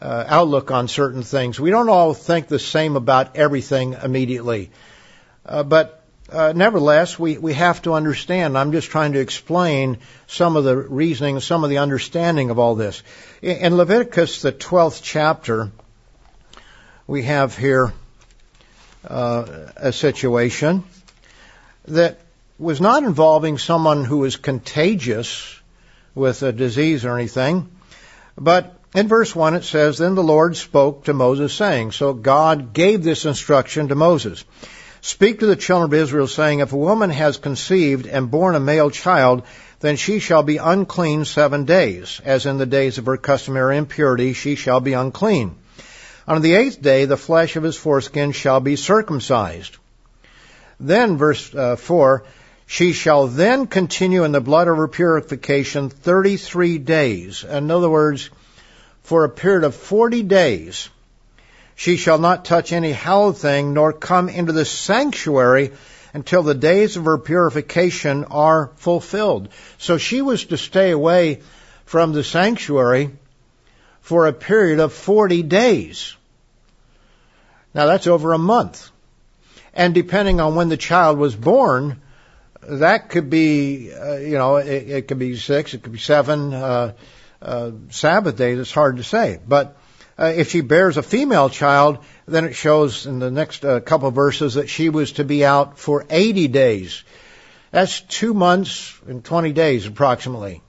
uh, 0.01 0.23
outlook 0.27 0.71
on 0.71 0.87
certain 0.87 1.21
things. 1.21 1.59
We 1.59 1.69
don't 1.69 1.89
all 1.89 2.15
think 2.15 2.47
the 2.47 2.57
same 2.57 2.95
about 2.95 3.35
everything 3.35 3.93
immediately. 3.93 4.71
Uh, 5.45 5.61
but 5.61 6.03
uh, 6.31 6.53
nevertheless, 6.55 7.19
we, 7.19 7.37
we 7.37 7.53
have 7.53 7.81
to 7.83 7.93
understand. 7.93 8.57
I'm 8.57 8.71
just 8.71 8.89
trying 8.89 9.13
to 9.13 9.19
explain 9.19 9.99
some 10.25 10.55
of 10.55 10.63
the 10.63 10.75
reasoning, 10.75 11.39
some 11.39 11.63
of 11.63 11.69
the 11.69 11.77
understanding 11.77 12.49
of 12.49 12.57
all 12.57 12.73
this. 12.73 13.03
In, 13.43 13.57
in 13.57 13.77
Leviticus, 13.77 14.41
the 14.41 14.51
12th 14.51 15.01
chapter, 15.03 15.71
we 17.07 17.23
have 17.23 17.57
here 17.57 17.93
uh, 19.07 19.45
a 19.77 19.93
situation 19.93 20.83
that 21.87 22.19
was 22.59 22.81
not 22.81 23.03
involving 23.03 23.57
someone 23.57 24.03
who 24.03 24.17
was 24.17 24.35
contagious 24.35 25.57
with 26.13 26.43
a 26.43 26.51
disease 26.51 27.05
or 27.05 27.17
anything, 27.17 27.69
but 28.37 28.77
in 28.93 29.07
verse 29.07 29.33
1 29.33 29.55
it 29.55 29.63
says, 29.63 29.97
Then 29.97 30.15
the 30.15 30.23
Lord 30.23 30.57
spoke 30.57 31.05
to 31.05 31.13
Moses 31.13 31.53
saying, 31.53 31.93
so 31.93 32.13
God 32.13 32.73
gave 32.73 33.03
this 33.03 33.25
instruction 33.25 33.87
to 33.87 33.95
Moses. 33.95 34.43
Speak 34.99 35.39
to 35.39 35.45
the 35.45 35.55
children 35.55 35.89
of 35.89 35.93
Israel 35.93 36.27
saying, 36.27 36.59
If 36.59 36.73
a 36.73 36.77
woman 36.77 37.11
has 37.11 37.37
conceived 37.37 38.05
and 38.05 38.31
born 38.31 38.55
a 38.55 38.59
male 38.59 38.89
child, 38.89 39.43
then 39.79 39.95
she 39.95 40.19
shall 40.19 40.43
be 40.43 40.57
unclean 40.57 41.23
seven 41.23 41.63
days. 41.63 42.19
As 42.25 42.45
in 42.45 42.57
the 42.57 42.65
days 42.65 42.97
of 42.97 43.05
her 43.05 43.15
customary 43.15 43.77
impurity, 43.77 44.33
she 44.33 44.55
shall 44.55 44.81
be 44.81 44.93
unclean. 44.93 45.55
On 46.27 46.41
the 46.41 46.55
eighth 46.55 46.81
day, 46.81 47.05
the 47.05 47.17
flesh 47.17 47.55
of 47.55 47.63
his 47.63 47.77
foreskin 47.77 48.33
shall 48.33 48.59
be 48.59 48.75
circumcised. 48.75 49.77
Then, 50.79 51.17
verse 51.17 51.53
uh, 51.55 51.75
4, 51.77 52.23
she 52.65 52.91
shall 52.91 53.27
then 53.27 53.65
continue 53.65 54.25
in 54.25 54.33
the 54.33 54.41
blood 54.41 54.67
of 54.67 54.77
her 54.77 54.89
purification 54.89 55.89
33 55.89 56.79
days. 56.79 57.43
In 57.45 57.71
other 57.71 57.89
words, 57.89 58.29
for 59.07 59.23
a 59.23 59.29
period 59.29 59.63
of 59.63 59.73
forty 59.73 60.21
days. 60.21 60.89
She 61.75 61.95
shall 61.95 62.17
not 62.17 62.43
touch 62.43 62.73
any 62.73 62.91
hallowed 62.91 63.37
thing, 63.37 63.73
nor 63.73 63.93
come 63.93 64.27
into 64.27 64.51
the 64.51 64.65
sanctuary 64.65 65.71
until 66.13 66.43
the 66.43 66.53
days 66.55 66.97
of 66.97 67.05
her 67.05 67.17
purification 67.17 68.25
are 68.25 68.71
fulfilled. 68.75 69.47
So 69.77 69.97
she 69.97 70.21
was 70.21 70.43
to 70.45 70.57
stay 70.57 70.91
away 70.91 71.39
from 71.85 72.11
the 72.11 72.23
sanctuary 72.23 73.11
for 74.07 74.25
a 74.25 74.31
period 74.31 74.79
of 74.79 74.93
40 74.93 75.43
days. 75.43 76.15
Now 77.73 77.87
that's 77.87 78.07
over 78.07 78.31
a 78.31 78.37
month. 78.37 78.89
And 79.73 79.93
depending 79.93 80.39
on 80.39 80.55
when 80.55 80.69
the 80.69 80.77
child 80.77 81.17
was 81.17 81.35
born, 81.35 81.99
that 82.61 83.09
could 83.09 83.29
be, 83.29 83.91
uh, 83.93 84.15
you 84.15 84.37
know, 84.37 84.55
it, 84.55 84.89
it, 84.89 85.07
could 85.09 85.19
be 85.19 85.35
six, 85.35 85.73
it 85.73 85.83
could 85.83 85.91
be 85.91 85.99
seven 85.99 86.53
uh, 86.53 86.93
uh, 87.41 87.71
Sabbath 87.89 88.37
days. 88.37 88.59
It's 88.59 88.71
hard 88.71 88.95
to 88.95 89.03
say. 89.03 89.41
But 89.45 89.75
uh, 90.17 90.31
if 90.33 90.51
she 90.51 90.61
bears 90.61 90.95
a 90.95 91.03
female 91.03 91.49
child, 91.49 91.97
then 92.29 92.45
it 92.45 92.55
shows 92.55 93.07
in 93.07 93.19
the 93.19 93.29
next 93.29 93.65
uh, 93.65 93.81
couple 93.81 94.09
verses 94.11 94.53
that 94.53 94.69
she 94.69 94.87
was 94.87 95.11
to 95.13 95.25
be 95.25 95.43
out 95.43 95.79
for 95.79 96.05
80 96.09 96.47
days. 96.47 97.03
That's 97.71 97.99
two 97.99 98.33
months 98.33 98.97
and 99.05 99.21
20 99.21 99.51
days 99.51 99.85
approximately. 99.85 100.61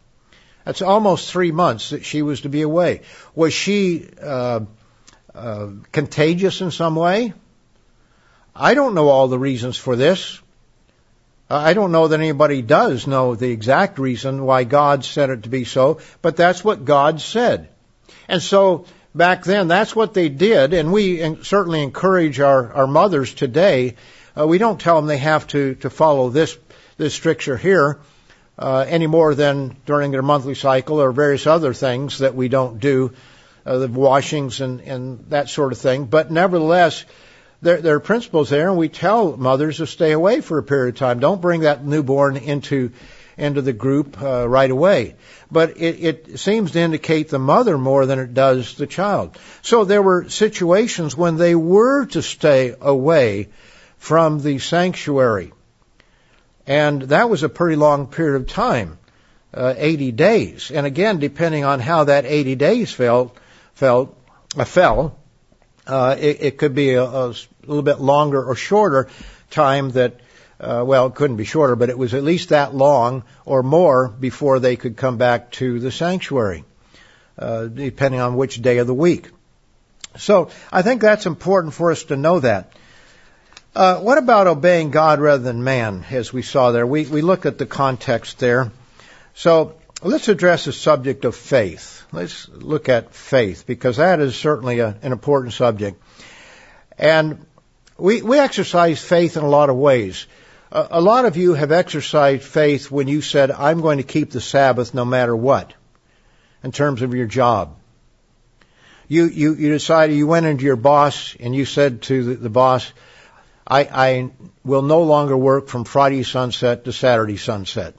That's 0.68 0.82
almost 0.82 1.32
three 1.32 1.50
months 1.50 1.88
that 1.90 2.04
she 2.04 2.20
was 2.20 2.42
to 2.42 2.50
be 2.50 2.60
away. 2.60 3.00
Was 3.34 3.54
she 3.54 4.06
uh, 4.22 4.60
uh, 5.34 5.68
contagious 5.92 6.60
in 6.60 6.72
some 6.72 6.94
way? 6.94 7.32
I 8.54 8.74
don't 8.74 8.94
know 8.94 9.08
all 9.08 9.28
the 9.28 9.38
reasons 9.38 9.78
for 9.78 9.96
this. 9.96 10.38
I 11.48 11.72
don't 11.72 11.90
know 11.90 12.08
that 12.08 12.20
anybody 12.20 12.60
does 12.60 13.06
know 13.06 13.34
the 13.34 13.50
exact 13.50 13.98
reason 13.98 14.44
why 14.44 14.64
God 14.64 15.06
said 15.06 15.30
it 15.30 15.44
to 15.44 15.48
be 15.48 15.64
so, 15.64 16.00
but 16.20 16.36
that's 16.36 16.62
what 16.62 16.84
God 16.84 17.22
said. 17.22 17.70
And 18.28 18.42
so 18.42 18.84
back 19.14 19.44
then, 19.44 19.68
that's 19.68 19.96
what 19.96 20.12
they 20.12 20.28
did, 20.28 20.74
and 20.74 20.92
we 20.92 21.42
certainly 21.44 21.82
encourage 21.82 22.40
our, 22.40 22.74
our 22.74 22.86
mothers 22.86 23.32
today. 23.32 23.96
Uh, 24.38 24.46
we 24.46 24.58
don't 24.58 24.78
tell 24.78 24.96
them 24.96 25.06
they 25.06 25.16
have 25.16 25.46
to, 25.46 25.76
to 25.76 25.88
follow 25.88 26.28
this, 26.28 26.58
this 26.98 27.14
stricture 27.14 27.56
here, 27.56 28.00
uh, 28.58 28.84
any 28.88 29.06
more 29.06 29.34
than 29.34 29.76
during 29.86 30.10
their 30.10 30.22
monthly 30.22 30.54
cycle 30.54 31.00
or 31.00 31.12
various 31.12 31.46
other 31.46 31.72
things 31.72 32.18
that 32.18 32.34
we 32.34 32.48
don't 32.48 32.80
do, 32.80 33.12
uh, 33.64 33.78
the 33.78 33.88
washings 33.88 34.60
and, 34.60 34.80
and 34.80 35.26
that 35.30 35.48
sort 35.48 35.72
of 35.72 35.78
thing. 35.78 36.06
But 36.06 36.30
nevertheless, 36.30 37.04
there, 37.62 37.80
there 37.80 37.96
are 37.96 38.00
principles 38.00 38.50
there, 38.50 38.68
and 38.68 38.78
we 38.78 38.88
tell 38.88 39.36
mothers 39.36 39.78
to 39.78 39.86
stay 39.86 40.12
away 40.12 40.40
for 40.40 40.58
a 40.58 40.62
period 40.62 40.94
of 40.94 40.98
time. 40.98 41.20
Don't 41.20 41.40
bring 41.40 41.62
that 41.62 41.84
newborn 41.84 42.36
into 42.36 42.92
into 43.38 43.62
the 43.62 43.72
group 43.72 44.20
uh, 44.20 44.48
right 44.48 44.70
away. 44.70 45.14
But 45.50 45.76
it, 45.78 46.02
it 46.02 46.40
seems 46.40 46.72
to 46.72 46.80
indicate 46.80 47.28
the 47.28 47.38
mother 47.38 47.78
more 47.78 48.04
than 48.04 48.18
it 48.18 48.34
does 48.34 48.74
the 48.74 48.86
child. 48.88 49.38
So 49.62 49.84
there 49.84 50.02
were 50.02 50.28
situations 50.28 51.16
when 51.16 51.36
they 51.36 51.54
were 51.54 52.06
to 52.06 52.20
stay 52.20 52.74
away 52.80 53.48
from 53.96 54.42
the 54.42 54.58
sanctuary. 54.58 55.52
And 56.68 57.00
that 57.04 57.30
was 57.30 57.42
a 57.42 57.48
pretty 57.48 57.76
long 57.76 58.08
period 58.08 58.42
of 58.42 58.46
time, 58.46 58.98
uh, 59.54 59.72
80 59.74 60.12
days. 60.12 60.70
And 60.70 60.84
again, 60.84 61.18
depending 61.18 61.64
on 61.64 61.80
how 61.80 62.04
that 62.04 62.26
80 62.26 62.56
days 62.56 62.92
felt, 62.92 63.34
felt, 63.72 64.14
uh, 64.54 64.64
fell, 64.64 65.18
uh, 65.86 66.14
it, 66.20 66.42
it, 66.42 66.58
could 66.58 66.74
be 66.74 66.92
a, 66.92 67.04
a, 67.04 67.34
little 67.64 67.82
bit 67.82 68.00
longer 68.00 68.44
or 68.44 68.54
shorter 68.54 69.08
time 69.50 69.92
that, 69.92 70.20
uh, 70.60 70.84
well, 70.86 71.06
it 71.06 71.14
couldn't 71.14 71.38
be 71.38 71.46
shorter, 71.46 71.74
but 71.74 71.88
it 71.88 71.96
was 71.96 72.12
at 72.12 72.22
least 72.22 72.50
that 72.50 72.74
long 72.74 73.24
or 73.46 73.62
more 73.62 74.06
before 74.08 74.60
they 74.60 74.76
could 74.76 74.94
come 74.94 75.16
back 75.16 75.50
to 75.52 75.80
the 75.80 75.90
sanctuary, 75.90 76.64
uh, 77.38 77.64
depending 77.64 78.20
on 78.20 78.36
which 78.36 78.60
day 78.60 78.76
of 78.76 78.86
the 78.86 78.92
week. 78.92 79.30
So 80.18 80.50
I 80.70 80.82
think 80.82 81.00
that's 81.00 81.24
important 81.24 81.72
for 81.72 81.92
us 81.92 82.04
to 82.04 82.16
know 82.16 82.40
that. 82.40 82.74
Uh, 83.74 84.00
what 84.00 84.18
about 84.18 84.46
obeying 84.46 84.90
God 84.90 85.20
rather 85.20 85.42
than 85.42 85.62
man, 85.62 86.04
as 86.10 86.32
we 86.32 86.42
saw 86.42 86.72
there? 86.72 86.86
We, 86.86 87.06
we 87.06 87.22
look 87.22 87.46
at 87.46 87.58
the 87.58 87.66
context 87.66 88.38
there. 88.38 88.72
So 89.34 89.78
let's 90.02 90.28
address 90.28 90.64
the 90.64 90.72
subject 90.72 91.24
of 91.24 91.36
faith. 91.36 92.04
Let's 92.10 92.48
look 92.48 92.88
at 92.88 93.14
faith 93.14 93.66
because 93.66 93.98
that 93.98 94.20
is 94.20 94.34
certainly 94.34 94.80
a, 94.80 94.96
an 95.02 95.12
important 95.12 95.52
subject. 95.52 96.02
And 96.96 97.46
we, 97.98 98.22
we 98.22 98.38
exercise 98.38 99.02
faith 99.02 99.36
in 99.36 99.44
a 99.44 99.48
lot 99.48 99.70
of 99.70 99.76
ways. 99.76 100.26
A, 100.72 100.88
a 100.92 101.00
lot 101.00 101.24
of 101.24 101.36
you 101.36 101.54
have 101.54 101.70
exercised 101.70 102.42
faith 102.42 102.90
when 102.90 103.06
you 103.06 103.20
said, 103.20 103.50
I'm 103.50 103.80
going 103.80 103.98
to 103.98 104.04
keep 104.04 104.30
the 104.30 104.40
Sabbath 104.40 104.94
no 104.94 105.04
matter 105.04 105.36
what, 105.36 105.74
in 106.64 106.72
terms 106.72 107.02
of 107.02 107.14
your 107.14 107.26
job. 107.26 107.76
You, 109.06 109.24
you, 109.26 109.54
you 109.54 109.70
decided, 109.70 110.16
you 110.16 110.26
went 110.26 110.46
into 110.46 110.64
your 110.64 110.76
boss 110.76 111.36
and 111.38 111.54
you 111.54 111.64
said 111.64 112.02
to 112.02 112.24
the, 112.24 112.34
the 112.34 112.50
boss, 112.50 112.92
I, 113.68 113.80
I 113.82 114.30
will 114.64 114.82
no 114.82 115.02
longer 115.02 115.36
work 115.36 115.68
from 115.68 115.84
Friday 115.84 116.22
sunset 116.22 116.86
to 116.86 116.92
Saturday 116.92 117.36
sunset. 117.36 117.94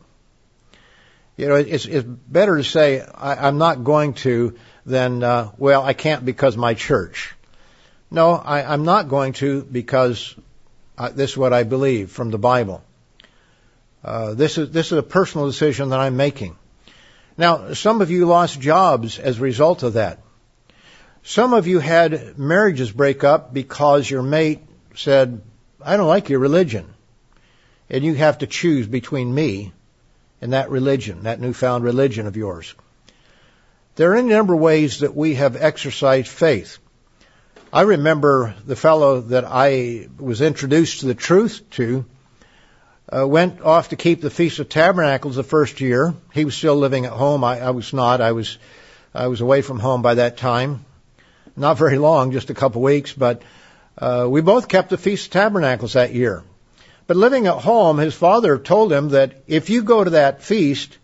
You 1.38 1.48
know, 1.48 1.56
it's, 1.56 1.86
it's 1.86 2.06
better 2.06 2.58
to 2.58 2.64
say 2.64 3.02
I, 3.02 3.48
I'm 3.48 3.60
not 3.60 3.84
going 3.84 4.16
to 4.26 4.58
than 4.86 5.24
uh, 5.24 5.52
well 5.58 5.84
I 5.84 5.94
can't 5.94 6.26
because 6.26 6.58
my 6.58 6.74
church. 6.74 7.36
No, 8.10 8.32
I, 8.32 8.74
I'm 8.74 8.84
not 8.84 9.08
going 9.08 9.34
to 9.34 9.62
because 9.62 10.36
I, 10.98 11.10
this 11.10 11.32
is 11.32 11.38
what 11.38 11.54
I 11.54 11.64
believe 11.64 12.10
from 12.12 12.32
the 12.32 12.40
Bible. 12.40 12.84
Uh, 14.04 14.34
this 14.34 14.58
is 14.58 14.72
this 14.72 14.88
is 14.88 14.98
a 14.98 15.04
personal 15.04 15.46
decision 15.46 15.90
that 15.90 16.00
I'm 16.00 16.18
making. 16.18 16.58
Now, 17.38 17.74
some 17.74 18.02
of 18.02 18.10
you 18.10 18.26
lost 18.26 18.60
jobs 18.60 19.20
as 19.20 19.38
a 19.38 19.42
result 19.42 19.84
of 19.84 19.94
that. 19.94 20.20
Some 21.24 21.54
of 21.54 21.68
you 21.68 21.80
had 21.80 22.38
marriages 22.40 22.92
break 22.92 23.24
up 23.24 23.54
because 23.54 24.10
your 24.10 24.24
mate 24.24 24.62
said, 24.96 25.42
"I 25.82 25.98
don't 25.98 26.08
like 26.08 26.30
your 26.30 26.40
religion," 26.40 26.94
and 27.90 28.04
you 28.04 28.16
have 28.16 28.40
to 28.40 28.48
choose 28.48 28.88
between 28.88 29.34
me 29.34 29.74
and 30.42 30.54
that 30.54 30.70
religion, 30.70 31.24
that 31.24 31.40
newfound 31.40 31.84
religion 31.84 32.28
of 32.28 32.38
yours. 32.38 32.74
There 33.96 34.12
are 34.12 34.16
any 34.16 34.30
number 34.30 34.54
of 34.54 34.60
ways 34.60 35.00
that 35.00 35.16
we 35.16 35.36
have 35.36 35.56
exercised 35.56 36.28
faith. 36.28 36.78
I 37.72 37.82
remember 37.82 38.56
the 38.66 38.76
fellow 38.76 39.22
that 39.22 39.46
I 39.46 40.08
was 40.18 40.42
introduced 40.42 41.02
to 41.02 41.08
the 41.08 41.16
truth 41.16 41.62
to 41.72 42.06
uh, 43.12 43.28
went 43.28 43.62
off 43.62 43.90
to 43.90 43.96
keep 43.96 44.22
the 44.22 44.30
Feast 44.30 44.60
of 44.60 44.70
Tabernacles 44.70 45.36
the 45.36 45.44
first 45.44 45.82
year. 45.82 46.14
He 46.34 46.46
was 46.46 46.56
still 46.56 46.76
living 46.76 47.06
at 47.06 47.12
home. 47.12 47.44
I, 47.44 47.60
I 47.60 47.70
was 47.72 47.94
not. 47.94 48.22
I 48.22 48.32
was 48.32 48.58
I 49.14 49.28
was 49.28 49.42
away 49.42 49.62
from 49.62 49.80
home 49.80 50.02
by 50.02 50.16
that 50.16 50.38
time. 50.38 50.86
Not 51.56 51.78
very 51.78 51.98
long, 51.98 52.32
just 52.32 52.50
a 52.50 52.54
couple 52.54 52.82
weeks, 52.82 53.12
but 53.14 53.42
uh, 54.00 54.28
we 54.30 54.42
both 54.42 54.68
kept 54.68 54.90
the 54.90 54.98
Feast 54.98 55.28
of 55.28 55.32
Tabernacles 55.32 55.94
that 55.94 56.14
year. 56.14 56.44
But 57.06 57.18
living 57.18 57.48
at 57.48 57.56
home, 57.56 57.98
his 57.98 58.14
father 58.14 58.58
told 58.58 58.94
him 58.94 59.10
that 59.10 59.42
if 59.48 59.70
you 59.70 59.84
go 59.84 60.04
to 60.04 60.12
that 60.12 60.44
feast, 60.44 60.98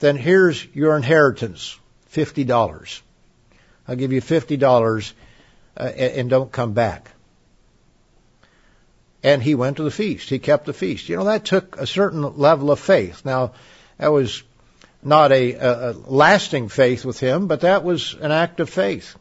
then 0.00 0.16
here's 0.16 0.66
your 0.74 0.96
inheritance, 0.96 1.78
$50. 2.12 3.02
I'll 3.86 3.96
give 3.96 4.12
you 4.12 4.20
$50 4.20 5.12
uh, 5.76 5.82
and 5.82 6.30
don't 6.30 6.50
come 6.50 6.72
back. 6.72 7.10
And 9.22 9.42
he 9.42 9.54
went 9.54 9.76
to 9.76 9.84
the 9.84 9.90
feast. 9.90 10.28
He 10.28 10.38
kept 10.38 10.66
the 10.66 10.72
feast. 10.72 11.08
You 11.08 11.16
know, 11.16 11.24
that 11.24 11.44
took 11.44 11.76
a 11.76 11.86
certain 11.86 12.38
level 12.38 12.72
of 12.72 12.80
faith. 12.80 13.24
Now, 13.24 13.52
that 13.98 14.08
was 14.08 14.42
not 15.02 15.32
a, 15.32 15.52
a, 15.52 15.90
a 15.90 15.92
lasting 15.92 16.68
faith 16.68 17.04
with 17.04 17.20
him, 17.20 17.46
but 17.46 17.60
that 17.60 17.84
was 17.84 18.14
an 18.14 18.32
act 18.32 18.58
of 18.60 18.68
faith. 18.68 19.16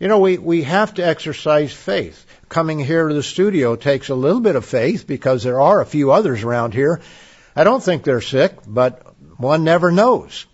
You 0.00 0.08
know, 0.08 0.18
we, 0.18 0.38
we 0.38 0.62
have 0.64 0.94
to 0.94 1.06
exercise 1.06 1.72
faith. 1.72 2.26
Coming 2.48 2.80
here 2.80 3.06
to 3.06 3.14
the 3.14 3.22
studio 3.22 3.76
takes 3.76 4.08
a 4.08 4.14
little 4.14 4.40
bit 4.40 4.56
of 4.56 4.64
faith 4.64 5.06
because 5.06 5.42
there 5.44 5.60
are 5.60 5.80
a 5.80 5.86
few 5.86 6.10
others 6.10 6.42
around 6.42 6.74
here. 6.74 7.00
I 7.54 7.62
don't 7.62 7.82
think 7.82 8.02
they're 8.02 8.20
sick, 8.20 8.54
but 8.66 9.14
one 9.36 9.62
never 9.62 9.92
knows. 9.92 10.46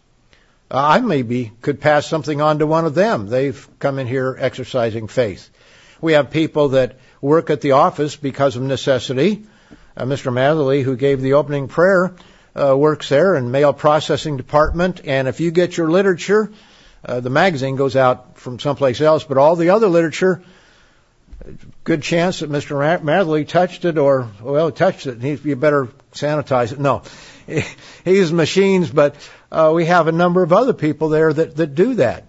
I 0.70 1.00
maybe 1.00 1.52
could 1.62 1.80
pass 1.80 2.06
something 2.06 2.40
on 2.40 2.58
to 2.58 2.66
one 2.66 2.84
of 2.84 2.94
them. 2.94 3.28
They've 3.28 3.68
come 3.78 3.98
in 3.98 4.06
here 4.06 4.36
exercising 4.38 5.08
faith. 5.08 5.50
We 6.00 6.12
have 6.12 6.30
people 6.30 6.70
that 6.70 6.98
work 7.20 7.50
at 7.50 7.62
the 7.62 7.72
office 7.72 8.16
because 8.16 8.56
of 8.56 8.62
necessity. 8.62 9.42
Uh, 9.96 10.04
Mr. 10.04 10.32
Matherly, 10.32 10.82
who 10.82 10.96
gave 10.96 11.20
the 11.20 11.34
opening 11.34 11.66
prayer, 11.66 12.14
uh, 12.54 12.76
works 12.76 13.08
there 13.08 13.34
in 13.34 13.50
mail 13.50 13.72
processing 13.72 14.36
department. 14.36 15.00
And 15.04 15.28
if 15.28 15.40
you 15.40 15.50
get 15.50 15.76
your 15.76 15.90
literature, 15.90 16.52
uh, 17.04 17.20
the 17.20 17.30
magazine 17.30 17.76
goes 17.76 17.96
out 17.96 18.38
from 18.38 18.58
someplace 18.58 19.00
else, 19.00 19.24
but 19.24 19.38
all 19.38 19.56
the 19.56 19.70
other 19.70 19.88
literature, 19.88 20.42
good 21.84 22.02
chance 22.02 22.40
that 22.40 22.50
Mr. 22.50 23.00
Matherly 23.02 23.46
touched 23.46 23.84
it 23.84 23.98
or, 23.98 24.28
well, 24.40 24.70
touched 24.70 25.06
it. 25.06 25.20
He, 25.22 25.48
you 25.48 25.56
better 25.56 25.88
sanitize 26.12 26.72
it. 26.72 26.78
No. 26.78 27.02
He, 27.46 27.62
he 28.04 28.16
uses 28.16 28.32
machines, 28.32 28.90
but 28.90 29.16
uh, 29.50 29.72
we 29.74 29.86
have 29.86 30.08
a 30.08 30.12
number 30.12 30.42
of 30.42 30.52
other 30.52 30.74
people 30.74 31.08
there 31.08 31.32
that, 31.32 31.56
that 31.56 31.74
do 31.74 31.94
that. 31.94 32.24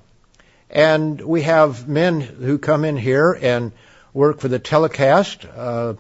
And 0.70 1.20
we 1.20 1.42
have 1.42 1.88
men 1.88 2.22
who 2.22 2.58
come 2.58 2.86
in 2.86 2.96
here 2.96 3.38
and 3.40 3.74
work 4.14 4.40
for 4.40 4.48
the 4.48 4.60
telecast. 4.60 5.46
Uh, 5.46 5.96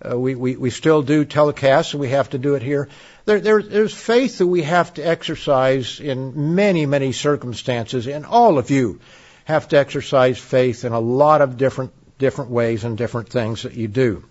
uh, 0.00 0.18
we, 0.18 0.34
we, 0.34 0.56
we 0.56 0.70
still 0.70 1.02
do 1.02 1.24
telecasts, 1.24 1.92
and 1.92 2.00
we 2.00 2.08
have 2.08 2.30
to 2.30 2.38
do 2.38 2.54
it 2.54 2.62
here. 2.62 2.88
There, 3.28 3.40
there, 3.40 3.60
there's 3.60 3.92
faith 3.92 4.38
that 4.38 4.46
we 4.46 4.62
have 4.62 4.94
to 4.94 5.02
exercise 5.02 6.00
in 6.00 6.54
many, 6.54 6.86
many 6.86 7.12
circumstances, 7.12 8.06
and 8.06 8.24
all 8.24 8.56
of 8.56 8.70
you 8.70 9.00
have 9.44 9.68
to 9.68 9.76
exercise 9.76 10.38
faith 10.38 10.86
in 10.86 10.94
a 10.94 10.98
lot 10.98 11.42
of 11.42 11.58
different, 11.58 11.92
different 12.16 12.50
ways 12.50 12.84
and 12.84 12.96
different 12.96 13.28
things 13.28 13.64
that 13.64 13.74
you 13.74 13.86
do. 13.86 14.24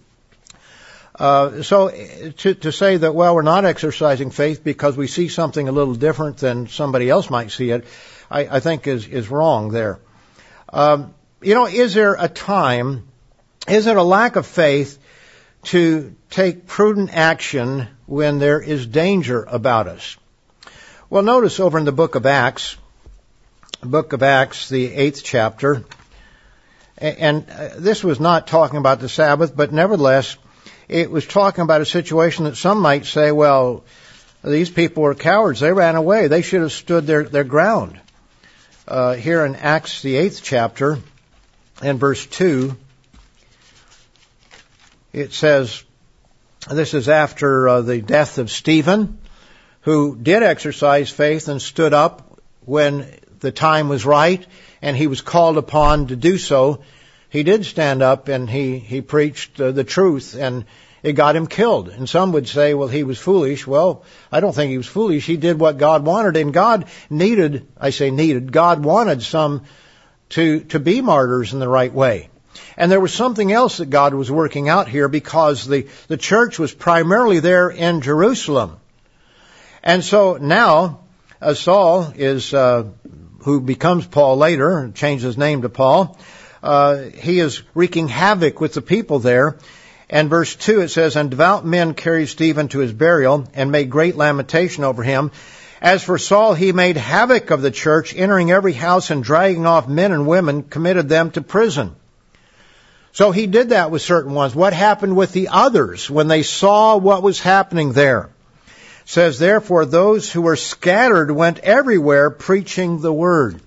Uh, 1.14 1.62
so 1.62 1.92
to, 2.38 2.56
to 2.56 2.72
say 2.72 2.98
that, 2.98 3.14
well, 3.14 3.36
we're 3.36 3.44
not 3.44 3.66
exercising 3.66 4.32
faith 4.32 4.64
because 4.64 4.98
we 4.98 5.06
see 5.06 5.28
something 5.28 5.68
a 5.68 5.72
little 5.72 5.94
different 5.94 6.38
than 6.38 6.66
somebody 6.68 7.08
else 7.08 7.30
might 7.30 7.52
see 7.52 7.70
it, 7.70 7.86
I, 8.32 8.48
I 8.48 8.60
think 8.62 8.88
is, 8.88 9.08
is 9.08 9.30
wrong 9.30 9.70
there. 9.70 10.00
Um, 10.74 11.14
you 11.44 11.54
know, 11.54 11.68
is 11.68 11.94
there 11.94 12.16
a 12.18 12.28
time, 12.28 13.08
is 13.68 13.86
it 13.86 13.96
a 13.96 14.02
lack 14.02 14.38
of 14.38 14.48
faith 14.48 14.98
to 15.68 16.16
take 16.30 16.68
prudent 16.68 17.10
action 17.14 17.88
when 18.06 18.40
there 18.40 18.62
is 18.62 18.86
danger 18.86 19.44
about 19.44 19.88
us? 19.88 20.18
Well, 21.10 21.24
notice 21.24 21.60
over 21.60 21.78
in 21.78 21.86
the 21.86 21.92
book 21.92 22.16
of 22.16 22.26
Acts, 22.26 22.78
book 23.82 24.14
of 24.14 24.24
Acts, 24.24 24.70
the 24.70 24.94
eighth 24.94 25.24
chapter, 25.24 25.84
and 26.98 27.46
uh, 27.50 27.70
this 27.78 28.04
was 28.04 28.20
not 28.20 28.48
talking 28.48 28.78
about 28.78 29.00
the 29.00 29.10
Sabbath, 29.10 29.56
but 29.56 29.72
nevertheless, 29.72 30.38
it 30.88 31.12
was 31.12 31.26
talking 31.26 31.62
about 31.62 31.82
a 31.82 31.86
situation 31.86 32.46
that 32.46 32.58
some 32.58 32.80
might 32.80 33.06
say, 33.06 33.32
well, 33.32 33.84
these 34.44 34.70
people 34.70 35.04
were 35.04 35.16
cowards. 35.16 35.60
They 35.60 35.74
ran 35.74 35.96
away. 35.96 36.28
They 36.28 36.42
should 36.42 36.62
have 36.62 36.72
stood 36.72 37.06
their, 37.06 37.24
their 37.24 37.44
ground. 37.44 38.00
Uh, 38.88 39.14
here 39.14 39.46
in 39.46 39.56
Acts, 39.56 40.02
the 40.02 40.16
eighth 40.16 40.42
chapter, 40.44 41.00
and 41.82 42.00
verse 42.00 42.26
2, 42.26 42.76
it 45.18 45.34
says, 45.34 45.84
this 46.70 46.94
is 46.94 47.10
after 47.10 47.68
uh, 47.68 47.82
the 47.82 48.02
death 48.02 48.38
of 48.38 48.52
Stephen, 48.52 49.18
who 49.82 50.16
did 50.16 50.44
exercise 50.44 51.10
faith 51.10 51.48
and 51.48 51.60
stood 51.60 51.92
up 51.94 52.40
when 52.66 53.12
the 53.40 53.52
time 53.52 53.90
was 53.90 54.06
right 54.06 54.46
and 54.82 54.96
he 54.96 55.08
was 55.08 55.22
called 55.22 55.58
upon 55.58 56.08
to 56.08 56.16
do 56.16 56.38
so. 56.38 56.84
He 57.30 57.42
did 57.42 57.66
stand 57.66 58.04
up 58.04 58.28
and 58.28 58.48
he, 58.48 58.78
he 58.78 59.02
preached 59.02 59.60
uh, 59.60 59.72
the 59.72 59.84
truth 59.84 60.36
and 60.36 60.66
it 61.02 61.14
got 61.14 61.36
him 61.36 61.48
killed. 61.48 61.90
And 61.90 62.08
some 62.08 62.32
would 62.34 62.48
say, 62.48 62.76
well, 62.76 62.88
he 62.88 63.04
was 63.04 63.18
foolish. 63.18 63.66
Well, 63.66 64.04
I 64.32 64.40
don't 64.40 64.54
think 64.54 64.70
he 64.70 64.78
was 64.78 64.86
foolish. 64.86 65.26
He 65.26 65.38
did 65.38 65.60
what 65.60 65.80
God 65.80 66.06
wanted 66.06 66.38
and 66.38 66.54
God 66.54 66.86
needed, 67.10 67.68
I 67.80 67.90
say 67.90 68.12
needed, 68.12 68.52
God 68.52 68.84
wanted 68.84 69.24
some 69.24 69.64
to, 70.30 70.60
to 70.66 70.80
be 70.80 71.02
martyrs 71.02 71.54
in 71.54 71.60
the 71.60 71.68
right 71.68 71.92
way. 71.92 72.30
And 72.78 72.92
there 72.92 73.00
was 73.00 73.14
something 73.14 73.52
else 73.52 73.78
that 73.78 73.90
God 73.90 74.14
was 74.14 74.30
working 74.30 74.70
out 74.70 74.88
here 74.88 75.08
because 75.08 75.66
the, 75.66 75.88
the 76.08 76.18
church 76.18 76.60
was 76.60 76.72
primarily 76.72 77.40
there 77.40 77.70
in 77.70 78.02
Jerusalem. 78.02 78.78
And 79.84 80.04
so 80.04 80.38
now, 80.38 81.00
uh, 81.42 81.56
Saul 81.56 82.14
is, 82.16 82.54
uh, 82.54 82.86
who 83.40 83.62
becomes 83.62 84.06
Paul 84.06 84.38
later, 84.38 84.78
and 84.78 84.94
changes 84.94 85.24
his 85.24 85.38
name 85.38 85.64
to 85.64 85.70
Paul, 85.70 86.20
uh, 86.62 86.98
he 86.98 87.40
is 87.40 87.64
wreaking 87.74 88.10
havoc 88.10 88.62
with 88.62 88.76
the 88.76 88.82
people 88.84 89.20
there. 89.20 89.58
And 90.10 90.30
verse 90.30 90.56
2 90.56 90.82
it 90.82 90.90
says, 90.90 91.16
And 91.16 91.32
devout 91.32 91.66
men 91.66 91.96
carried 91.96 92.28
Stephen 92.28 92.68
to 92.70 92.80
his 92.80 92.94
burial 92.94 93.48
and 93.56 93.72
made 93.72 93.90
great 93.90 94.16
lamentation 94.16 94.84
over 94.84 95.02
him. 95.02 95.32
As 95.82 96.04
for 96.04 96.18
Saul, 96.18 96.54
he 96.54 96.72
made 96.72 96.98
havoc 96.98 97.50
of 97.50 97.62
the 97.62 97.72
church, 97.72 98.16
entering 98.16 98.52
every 98.52 98.74
house 98.74 99.10
and 99.10 99.24
dragging 99.24 99.66
off 99.66 99.88
men 99.88 100.12
and 100.12 100.28
women, 100.28 100.64
committed 100.64 101.10
them 101.10 101.32
to 101.32 101.42
prison. 101.42 101.96
So 103.12 103.32
he 103.32 103.48
did 103.48 103.70
that 103.70 103.92
with 103.92 104.02
certain 104.02 104.34
ones. 104.34 104.54
What 104.56 104.74
happened 104.74 105.16
with 105.16 105.32
the 105.32 105.50
others 105.50 106.10
when 106.10 106.28
they 106.28 106.44
saw 106.44 106.98
what 106.98 107.24
was 107.24 107.40
happening 107.40 107.94
there? 107.94 108.30
It 108.68 109.10
says, 109.10 109.40
therefore 109.40 109.86
those 109.86 110.32
who 110.32 110.42
were 110.42 110.56
scattered 110.56 111.32
went 111.32 111.60
everywhere 111.60 112.30
preaching 112.30 113.00
the 113.02 113.14
word. 113.14 113.62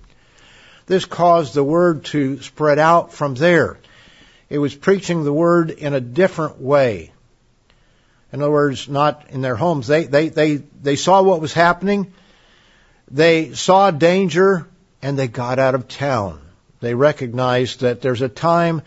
This 0.85 1.05
caused 1.05 1.53
the 1.53 1.63
word 1.63 2.05
to 2.05 2.41
spread 2.41 2.79
out 2.79 3.13
from 3.13 3.35
there. 3.35 3.77
It 4.49 4.57
was 4.57 4.75
preaching 4.75 5.23
the 5.23 5.33
word 5.33 5.71
in 5.71 5.93
a 5.93 6.01
different 6.01 6.59
way. 6.61 7.11
In 8.33 8.41
other 8.41 8.51
words, 8.51 8.87
not 8.87 9.25
in 9.29 9.41
their 9.41 9.55
homes. 9.55 9.87
They, 9.87 10.05
they, 10.05 10.29
they, 10.29 10.55
they 10.55 10.95
saw 10.95 11.21
what 11.21 11.41
was 11.41 11.53
happening. 11.53 12.13
They 13.09 13.53
saw 13.53 13.91
danger 13.91 14.67
and 15.01 15.17
they 15.17 15.27
got 15.27 15.59
out 15.59 15.75
of 15.75 15.87
town. 15.87 16.41
They 16.79 16.95
recognized 16.95 17.81
that 17.81 18.01
there's 18.01 18.21
a 18.21 18.29
time 18.29 18.81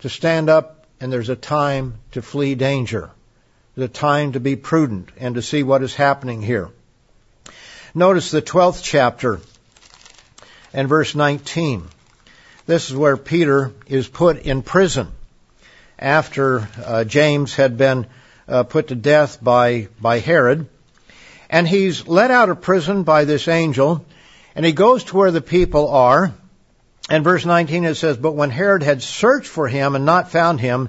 to 0.00 0.08
stand 0.08 0.48
up 0.48 0.86
and 1.00 1.12
there's 1.12 1.28
a 1.28 1.36
time 1.36 1.94
to 2.12 2.22
flee 2.22 2.54
danger. 2.54 3.10
There's 3.74 3.88
a 3.88 3.92
time 3.92 4.32
to 4.32 4.40
be 4.40 4.56
prudent 4.56 5.10
and 5.18 5.34
to 5.36 5.42
see 5.42 5.62
what 5.62 5.82
is 5.82 5.94
happening 5.94 6.42
here. 6.42 6.68
Notice 7.94 8.30
the 8.30 8.42
12th 8.42 8.82
chapter 8.82 9.40
and 10.72 10.88
verse 10.88 11.14
19. 11.14 11.88
This 12.66 12.90
is 12.90 12.96
where 12.96 13.16
Peter 13.16 13.72
is 13.86 14.06
put 14.06 14.42
in 14.42 14.62
prison 14.62 15.08
after 15.98 16.68
uh, 16.84 17.04
James 17.04 17.54
had 17.54 17.76
been 17.76 18.06
uh, 18.48 18.62
put 18.64 18.88
to 18.88 18.94
death 18.94 19.42
by, 19.42 19.88
by 20.00 20.18
Herod. 20.18 20.68
And 21.48 21.66
he's 21.66 22.06
let 22.06 22.30
out 22.30 22.48
of 22.48 22.60
prison 22.60 23.02
by 23.02 23.24
this 23.24 23.48
angel, 23.48 24.04
and 24.54 24.64
he 24.64 24.72
goes 24.72 25.04
to 25.04 25.16
where 25.16 25.30
the 25.30 25.40
people 25.40 25.88
are. 25.88 26.32
And 27.10 27.24
verse 27.24 27.44
19 27.44 27.84
it 27.84 27.96
says, 27.96 28.16
But 28.16 28.36
when 28.36 28.50
Herod 28.50 28.84
had 28.84 29.02
searched 29.02 29.48
for 29.48 29.66
him 29.66 29.96
and 29.96 30.06
not 30.06 30.30
found 30.30 30.60
him, 30.60 30.88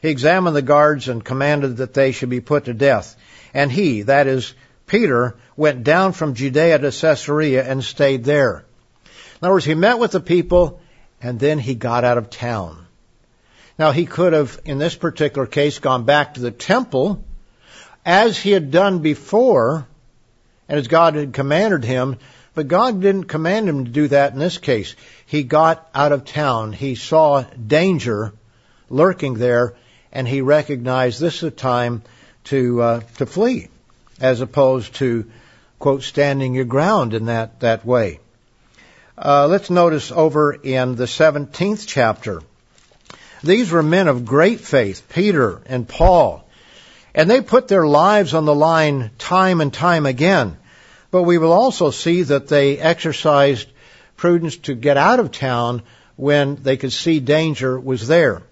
he 0.00 0.08
examined 0.08 0.56
the 0.56 0.62
guards 0.62 1.08
and 1.08 1.22
commanded 1.22 1.76
that 1.76 1.92
they 1.92 2.12
should 2.12 2.30
be 2.30 2.40
put 2.40 2.64
to 2.64 2.74
death. 2.74 3.14
And 3.52 3.70
he, 3.70 4.02
that 4.02 4.26
is 4.26 4.54
Peter, 4.86 5.36
went 5.56 5.84
down 5.84 6.12
from 6.12 6.32
Judea 6.32 6.78
to 6.78 6.90
Caesarea 6.90 7.62
and 7.68 7.84
stayed 7.84 8.24
there. 8.24 8.64
In 9.04 9.44
other 9.44 9.52
words, 9.52 9.66
he 9.66 9.74
met 9.74 9.98
with 9.98 10.12
the 10.12 10.20
people 10.20 10.80
and 11.20 11.38
then 11.38 11.58
he 11.58 11.74
got 11.74 12.02
out 12.02 12.16
of 12.16 12.30
town. 12.30 12.86
Now 13.78 13.92
he 13.92 14.06
could 14.06 14.32
have, 14.32 14.58
in 14.64 14.78
this 14.78 14.96
particular 14.96 15.46
case, 15.46 15.80
gone 15.80 16.04
back 16.04 16.34
to 16.34 16.40
the 16.40 16.50
temple 16.50 17.22
as 18.06 18.38
he 18.38 18.52
had 18.52 18.70
done 18.70 19.00
before 19.00 19.86
and 20.66 20.78
as 20.78 20.88
God 20.88 21.14
had 21.14 21.34
commanded 21.34 21.84
him, 21.84 22.16
but 22.58 22.66
God 22.66 23.00
didn't 23.00 23.26
command 23.26 23.68
him 23.68 23.84
to 23.84 23.90
do 23.92 24.08
that 24.08 24.32
in 24.32 24.40
this 24.40 24.58
case. 24.58 24.96
He 25.26 25.44
got 25.44 25.88
out 25.94 26.10
of 26.10 26.24
town. 26.24 26.72
He 26.72 26.96
saw 26.96 27.42
danger 27.42 28.32
lurking 28.90 29.34
there 29.34 29.74
and 30.10 30.26
he 30.26 30.40
recognized 30.40 31.20
this 31.20 31.36
is 31.36 31.42
a 31.44 31.50
time 31.52 32.02
to, 32.46 32.82
uh, 32.82 33.00
to 33.18 33.26
flee 33.26 33.68
as 34.20 34.40
opposed 34.40 34.96
to, 34.96 35.30
quote, 35.78 36.02
standing 36.02 36.52
your 36.52 36.64
ground 36.64 37.14
in 37.14 37.26
that, 37.26 37.60
that 37.60 37.86
way. 37.86 38.18
Uh, 39.16 39.46
let's 39.46 39.70
notice 39.70 40.10
over 40.10 40.52
in 40.52 40.96
the 40.96 41.04
17th 41.04 41.84
chapter. 41.86 42.42
These 43.44 43.70
were 43.70 43.84
men 43.84 44.08
of 44.08 44.24
great 44.24 44.58
faith, 44.58 45.08
Peter 45.08 45.62
and 45.66 45.86
Paul, 45.86 46.44
and 47.14 47.30
they 47.30 47.40
put 47.40 47.68
their 47.68 47.86
lives 47.86 48.34
on 48.34 48.46
the 48.46 48.54
line 48.54 49.12
time 49.16 49.60
and 49.60 49.72
time 49.72 50.06
again. 50.06 50.56
But 51.10 51.22
we 51.22 51.38
will 51.38 51.52
also 51.52 51.90
see 51.90 52.22
that 52.22 52.48
they 52.48 52.78
exercised 52.78 53.68
prudence 54.16 54.56
to 54.58 54.74
get 54.74 54.96
out 54.96 55.20
of 55.20 55.30
town 55.30 55.82
when 56.16 56.56
they 56.56 56.76
could 56.76 56.92
see 56.92 57.20
danger 57.20 57.78
was 57.78 58.06
there. 58.06 58.42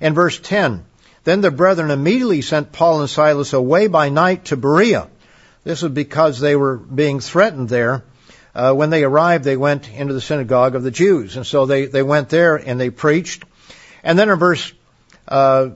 In 0.00 0.14
verse 0.14 0.38
10, 0.38 0.84
then 1.24 1.40
the 1.40 1.50
brethren 1.50 1.90
immediately 1.90 2.42
sent 2.42 2.72
Paul 2.72 3.00
and 3.00 3.10
Silas 3.10 3.52
away 3.52 3.88
by 3.88 4.08
night 4.08 4.46
to 4.46 4.56
Berea. 4.56 5.08
This 5.64 5.82
was 5.82 5.92
because 5.92 6.40
they 6.40 6.56
were 6.56 6.76
being 6.76 7.20
threatened 7.20 7.68
there 7.68 8.04
uh, 8.58 8.72
when 8.72 8.90
they 8.90 9.04
arrived, 9.04 9.44
they 9.44 9.56
went 9.56 9.88
into 9.88 10.14
the 10.14 10.20
synagogue 10.20 10.74
of 10.74 10.82
the 10.82 10.90
Jews. 10.90 11.36
And 11.36 11.46
so 11.46 11.64
they, 11.64 11.86
they 11.86 12.02
went 12.02 12.28
there 12.28 12.56
and 12.56 12.80
they 12.80 12.90
preached. 12.90 13.44
And 14.02 14.18
then 14.18 14.28
in 14.28 14.38
verse 14.38 14.72
uh, 15.28 15.70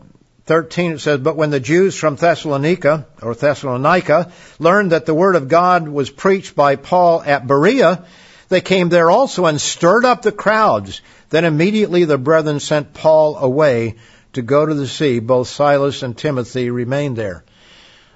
13 0.46 0.92
it 0.92 1.00
says, 1.00 1.20
But 1.20 1.36
when 1.36 1.50
the 1.50 1.60
Jews 1.60 1.94
from 1.96 2.16
Thessalonica, 2.16 3.06
or 3.22 3.34
Thessalonica, 3.34 4.32
learned 4.58 4.92
that 4.92 5.06
the 5.06 5.14
word 5.14 5.36
of 5.36 5.48
God 5.48 5.88
was 5.88 6.10
preached 6.10 6.56
by 6.56 6.76
Paul 6.76 7.22
at 7.22 7.46
Berea, 7.46 8.04
they 8.48 8.60
came 8.60 8.88
there 8.88 9.10
also 9.10 9.46
and 9.46 9.60
stirred 9.60 10.04
up 10.04 10.22
the 10.22 10.32
crowds. 10.32 11.00
Then 11.30 11.44
immediately 11.44 12.04
the 12.04 12.18
brethren 12.18 12.60
sent 12.60 12.92
Paul 12.92 13.36
away 13.36 13.96
to 14.34 14.42
go 14.42 14.66
to 14.66 14.74
the 14.74 14.88
sea. 14.88 15.20
Both 15.20 15.48
Silas 15.48 16.02
and 16.02 16.16
Timothy 16.16 16.70
remained 16.70 17.16
there. 17.16 17.44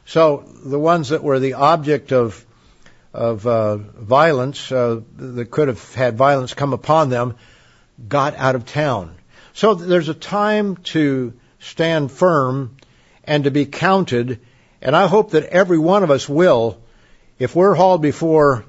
So 0.05 0.45
the 0.65 0.79
ones 0.79 1.09
that 1.09 1.23
were 1.23 1.41
the 1.41 1.55
object 1.55 2.13
of 2.13 2.45
of 3.15 3.47
uh, 3.47 3.77
violence 3.79 4.71
uh, 4.71 5.01
that 5.17 5.51
could 5.51 5.69
have 5.69 5.95
had 5.95 6.19
violence 6.19 6.53
come 6.53 6.75
upon 6.75 7.09
them 7.09 7.35
got 8.07 8.37
out 8.37 8.55
of 8.55 8.67
town. 8.67 9.17
So 9.55 9.75
there's 9.75 10.11
a 10.11 10.15
time 10.15 10.77
to 10.93 11.33
stand 11.59 12.11
firm 12.11 12.77
and 13.25 13.45
to 13.45 13.51
be 13.51 13.67
counted, 13.67 14.41
and 14.81 14.95
I 14.95 15.07
hope 15.07 15.33
that 15.33 15.45
every 15.45 15.79
one 15.79 16.03
of 16.03 16.11
us 16.11 16.29
will, 16.29 16.81
if 17.39 17.55
we're 17.55 17.75
hauled 17.75 18.03
before 18.03 18.65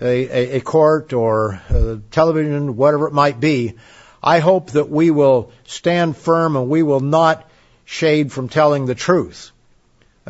a, 0.00 0.06
a, 0.06 0.56
a 0.56 0.60
court 0.60 1.12
or 1.12 1.60
a 1.68 2.00
television, 2.10 2.76
whatever 2.76 3.08
it 3.08 3.12
might 3.12 3.40
be, 3.40 3.74
I 4.22 4.38
hope 4.38 4.70
that 4.72 4.88
we 4.88 5.10
will 5.10 5.52
stand 5.64 6.16
firm 6.16 6.56
and 6.56 6.68
we 6.68 6.82
will 6.82 7.00
not 7.00 7.48
shade 7.84 8.32
from 8.32 8.48
telling 8.48 8.86
the 8.86 8.94
truth. 8.94 9.50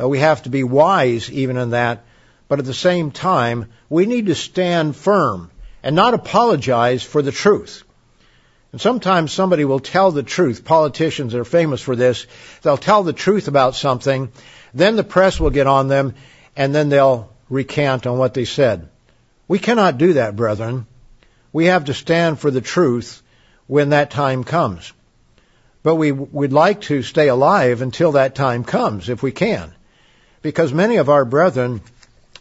Uh, 0.01 0.09
we 0.09 0.19
have 0.19 0.43
to 0.43 0.49
be 0.49 0.63
wise 0.63 1.29
even 1.31 1.57
in 1.57 1.71
that 1.71 2.03
but 2.53 2.59
at 2.59 2.65
the 2.65 2.73
same 2.73 3.09
time, 3.09 3.71
we 3.89 4.05
need 4.05 4.27
to 4.27 4.35
stand 4.35 4.95
firm 4.95 5.49
and 5.81 5.95
not 5.95 6.13
apologize 6.13 7.01
for 7.01 7.23
the 7.23 7.31
truth. 7.31 7.83
And 8.73 8.81
sometimes 8.81 9.31
somebody 9.31 9.65
will 9.65 9.79
tell 9.79 10.11
the 10.11 10.23
truth. 10.23 10.65
Politicians 10.65 11.35
are 11.35 11.45
famous 11.45 11.79
for 11.79 11.95
this. 11.95 12.25
They'll 12.63 12.75
tell 12.75 13.03
the 13.03 13.13
truth 13.13 13.47
about 13.47 13.75
something, 13.75 14.31
then 14.73 14.95
the 14.95 15.03
press 15.03 15.39
will 15.39 15.51
get 15.51 15.67
on 15.67 15.87
them, 15.87 16.15
and 16.55 16.73
then 16.73 16.89
they'll 16.89 17.31
recant 17.49 18.07
on 18.07 18.17
what 18.17 18.33
they 18.33 18.45
said. 18.45 18.89
We 19.47 19.59
cannot 19.59 19.99
do 19.99 20.13
that, 20.13 20.35
brethren. 20.35 20.87
We 21.51 21.65
have 21.65 21.85
to 21.85 21.93
stand 21.93 22.39
for 22.39 22.49
the 22.49 22.61
truth 22.61 23.21
when 23.67 23.89
that 23.89 24.09
time 24.09 24.43
comes. 24.43 24.91
But 25.83 25.95
we 25.95 26.11
would 26.11 26.51
like 26.51 26.81
to 26.81 27.03
stay 27.03 27.27
alive 27.27 27.83
until 27.83 28.13
that 28.13 28.33
time 28.33 28.63
comes, 28.63 29.07
if 29.07 29.21
we 29.21 29.31
can. 29.31 29.71
Because 30.41 30.73
many 30.73 30.95
of 30.95 31.09
our 31.09 31.25
brethren 31.25 31.81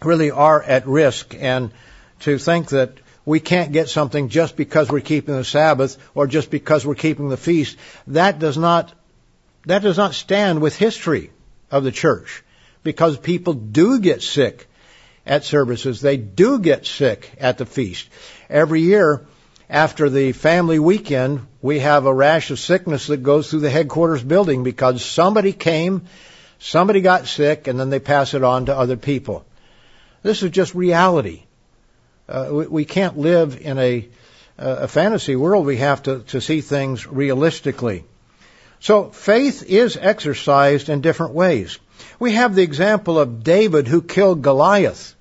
really 0.03 0.31
are 0.31 0.63
at 0.63 0.87
risk 0.87 1.37
and 1.39 1.73
to 2.21 2.39
think 2.39 2.71
that 2.71 2.97
we 3.25 3.41
can't 3.41 3.73
get 3.73 3.89
something 3.89 4.29
just 4.29 4.57
because 4.57 4.91
we're 4.91 5.01
keeping 5.01 5.37
the 5.37 5.45
Sabbath 5.45 5.97
or 6.15 6.27
just 6.27 6.51
because 6.51 6.85
we're 6.85 6.95
keeping 6.95 7.29
the 7.29 7.37
feast, 7.37 7.77
that 8.09 8.39
does 8.39 8.59
not, 8.59 8.93
that 9.67 9.83
does 9.83 9.97
not 9.97 10.15
stand 10.15 10.61
with 10.61 10.77
history 10.77 11.31
of 11.71 11.85
the 11.85 11.93
church. 11.93 12.43
Because 12.83 13.17
people 13.17 13.55
do 13.55 14.01
get 14.01 14.23
sick 14.23 14.69
at 15.25 15.45
services. 15.45 16.01
They 16.01 16.17
do 16.17 16.59
get 16.59 16.85
sick 16.85 17.31
at 17.39 17.59
the 17.59 17.67
feast. 17.67 18.09
Every 18.51 18.81
year, 18.81 19.25
after 19.71 20.11
the 20.11 20.33
family 20.33 20.81
weekend, 20.81 21.47
we 21.61 21.79
have 21.79 22.07
a 22.07 22.13
rash 22.13 22.51
of 22.51 22.59
sickness 22.59 23.07
that 23.07 23.23
goes 23.23 23.49
through 23.49 23.61
the 23.61 23.71
headquarters 23.71 24.23
building 24.23 24.65
because 24.65 25.05
somebody 25.05 25.53
came, 25.53 26.03
somebody 26.59 27.01
got 27.01 27.29
sick, 27.29 27.69
and 27.69 27.79
then 27.79 27.89
they 27.89 28.01
pass 28.01 28.35
it 28.35 28.43
on 28.43 28.67
to 28.67 28.77
other 28.77 28.97
people. 28.97 29.47
This 30.23 30.43
is 30.43 30.51
just 30.51 30.75
reality. 30.75 31.45
Uh, 32.33 32.49
we, 32.51 32.67
we, 32.67 32.85
can't 32.87 33.19
live 33.19 33.61
in 33.61 33.79
a, 33.79 34.09
a 34.57 34.89
fantasy 34.89 35.37
world. 35.37 35.67
We 35.67 35.77
have 35.77 36.03
to, 36.05 36.21
to 36.29 36.41
see 36.41 36.63
things 36.63 37.07
realistically. 37.07 38.05
So 38.81 39.11
faith 39.11 39.63
is 39.63 39.99
exercised 39.99 40.89
in 40.89 41.03
different 41.03 41.35
ways. 41.35 41.79
We 42.19 42.33
have 42.33 42.55
the 42.55 42.63
example 42.63 43.19
of 43.19 43.45
David 43.45 43.87
who 43.87 44.01
killed 44.01 44.41
Goliath. 44.41 45.15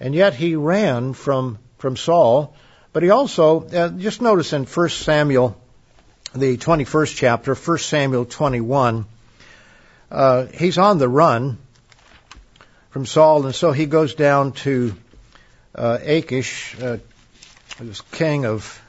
And 0.00 0.12
yet 0.12 0.34
he 0.34 0.56
ran 0.56 1.12
from, 1.12 1.60
from 1.78 1.96
Saul. 1.96 2.56
But 2.92 3.04
he 3.04 3.10
also, 3.10 3.60
uh, 3.68 3.90
just 3.90 4.20
notice 4.20 4.52
in 4.52 4.64
1 4.64 4.88
Samuel, 4.88 5.56
the 6.34 6.56
21st 6.56 7.14
chapter, 7.16 7.54
1 7.54 7.78
Samuel 7.78 8.24
21, 8.24 9.06
uh, 10.10 10.46
he's 10.46 10.78
on 10.78 10.98
the 10.98 11.08
run 11.08 11.58
from 12.90 13.06
Saul, 13.06 13.46
and 13.46 13.54
so 13.54 13.70
he 13.70 13.86
goes 13.86 14.14
down 14.14 14.52
to 14.52 14.94
Achish, 15.74 16.76
uh, 16.80 16.98
this 17.80 18.00
king 18.12 18.44
of, 18.44 18.80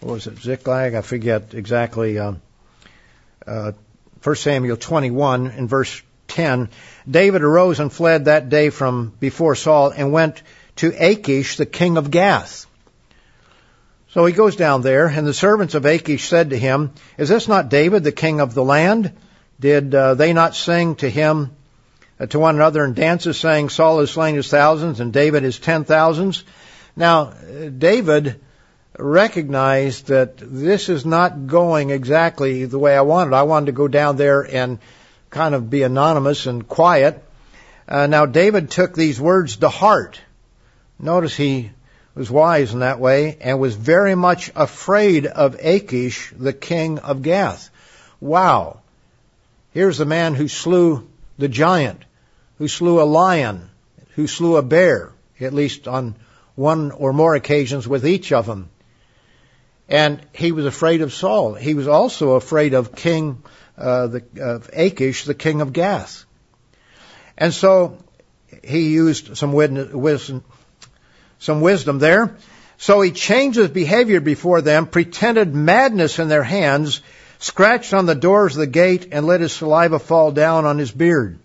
what 0.00 0.14
was 0.14 0.26
it, 0.26 0.38
Ziklag? 0.38 0.94
I 0.94 1.02
forget 1.02 1.54
exactly. 1.54 2.18
Um, 2.18 2.40
uh, 3.46 3.72
1 4.22 4.36
Samuel 4.36 4.76
21 4.76 5.50
in 5.50 5.68
verse 5.68 6.02
10. 6.28 6.70
David 7.10 7.42
arose 7.42 7.80
and 7.80 7.92
fled 7.92 8.26
that 8.26 8.48
day 8.48 8.70
from 8.70 9.12
before 9.20 9.54
Saul 9.54 9.90
and 9.90 10.12
went 10.12 10.42
to 10.76 10.92
Achish, 10.96 11.56
the 11.56 11.66
king 11.66 11.96
of 11.96 12.10
Gath. 12.10 12.66
So 14.10 14.26
he 14.26 14.32
goes 14.32 14.56
down 14.56 14.82
there, 14.82 15.06
and 15.06 15.26
the 15.26 15.34
servants 15.34 15.74
of 15.74 15.86
Achish 15.86 16.28
said 16.28 16.50
to 16.50 16.58
him, 16.58 16.92
Is 17.16 17.28
this 17.28 17.48
not 17.48 17.70
David, 17.70 18.04
the 18.04 18.12
king 18.12 18.40
of 18.40 18.54
the 18.54 18.64
land? 18.64 19.12
Did 19.58 19.94
uh, 19.94 20.14
they 20.14 20.32
not 20.32 20.54
sing 20.54 20.96
to 20.96 21.08
him, 21.08 21.44
uh, 21.46 21.48
to 22.30 22.38
one 22.38 22.54
another 22.54 22.84
in 22.84 22.94
dances, 22.94 23.38
saying, 23.38 23.68
Saul 23.68 24.00
has 24.00 24.10
slain 24.10 24.34
his 24.34 24.48
thousands, 24.48 25.00
and 25.00 25.12
David 25.12 25.42
his 25.42 25.58
ten 25.58 25.84
thousands? 25.84 26.44
Now, 26.94 27.32
David 27.76 28.40
recognized 28.98 30.08
that 30.08 30.36
this 30.36 30.88
is 30.88 31.06
not 31.06 31.46
going 31.46 31.90
exactly 31.90 32.66
the 32.66 32.78
way 32.78 32.96
I 32.96 33.00
wanted. 33.02 33.34
I 33.34 33.44
wanted 33.44 33.66
to 33.66 33.72
go 33.72 33.88
down 33.88 34.16
there 34.16 34.42
and 34.42 34.78
kind 35.30 35.54
of 35.54 35.70
be 35.70 35.82
anonymous 35.82 36.46
and 36.46 36.68
quiet. 36.68 37.22
Uh, 37.88 38.06
now 38.06 38.26
David 38.26 38.70
took 38.70 38.94
these 38.94 39.20
words 39.20 39.56
to 39.56 39.68
heart. 39.68 40.20
Notice 40.98 41.34
he 41.34 41.70
was 42.14 42.30
wise 42.30 42.74
in 42.74 42.80
that 42.80 43.00
way 43.00 43.38
and 43.40 43.58
was 43.58 43.74
very 43.74 44.14
much 44.14 44.52
afraid 44.54 45.26
of 45.26 45.56
Achish, 45.60 46.32
the 46.36 46.52
king 46.52 46.98
of 46.98 47.22
Gath. 47.22 47.70
Wow. 48.20 48.80
Here's 49.72 49.98
the 49.98 50.04
man 50.04 50.34
who 50.34 50.48
slew 50.48 51.08
the 51.38 51.48
giant, 51.48 52.04
who 52.62 52.68
slew 52.68 53.02
a 53.02 53.12
lion, 53.22 53.68
who 54.14 54.28
slew 54.28 54.54
a 54.56 54.62
bear, 54.62 55.10
at 55.40 55.52
least 55.52 55.88
on 55.88 56.14
one 56.54 56.92
or 56.92 57.12
more 57.12 57.34
occasions 57.34 57.88
with 57.88 58.06
each 58.06 58.30
of 58.30 58.46
them. 58.46 58.70
And 59.88 60.24
he 60.32 60.52
was 60.52 60.64
afraid 60.64 61.02
of 61.02 61.12
Saul. 61.12 61.54
He 61.54 61.74
was 61.74 61.88
also 61.88 62.34
afraid 62.34 62.74
of 62.74 62.94
King 62.94 63.42
uh, 63.76 64.06
the, 64.06 64.22
of 64.40 64.70
Achish, 64.72 65.24
the 65.24 65.34
king 65.34 65.60
of 65.60 65.72
Gath. 65.72 66.24
And 67.36 67.52
so 67.52 67.98
he 68.62 68.90
used 68.90 69.36
some 69.36 69.52
wisdom, 69.52 70.44
some 71.40 71.62
wisdom 71.62 71.98
there. 71.98 72.36
So 72.78 73.00
he 73.00 73.10
changed 73.10 73.58
his 73.58 73.70
behavior 73.70 74.20
before 74.20 74.60
them, 74.60 74.86
pretended 74.86 75.52
madness 75.52 76.20
in 76.20 76.28
their 76.28 76.44
hands, 76.44 77.00
scratched 77.40 77.92
on 77.92 78.06
the 78.06 78.14
doors 78.14 78.54
of 78.54 78.60
the 78.60 78.68
gate, 78.68 79.08
and 79.10 79.26
let 79.26 79.40
his 79.40 79.52
saliva 79.52 79.98
fall 79.98 80.30
down 80.30 80.64
on 80.64 80.78
his 80.78 80.92
beard. 80.92 81.40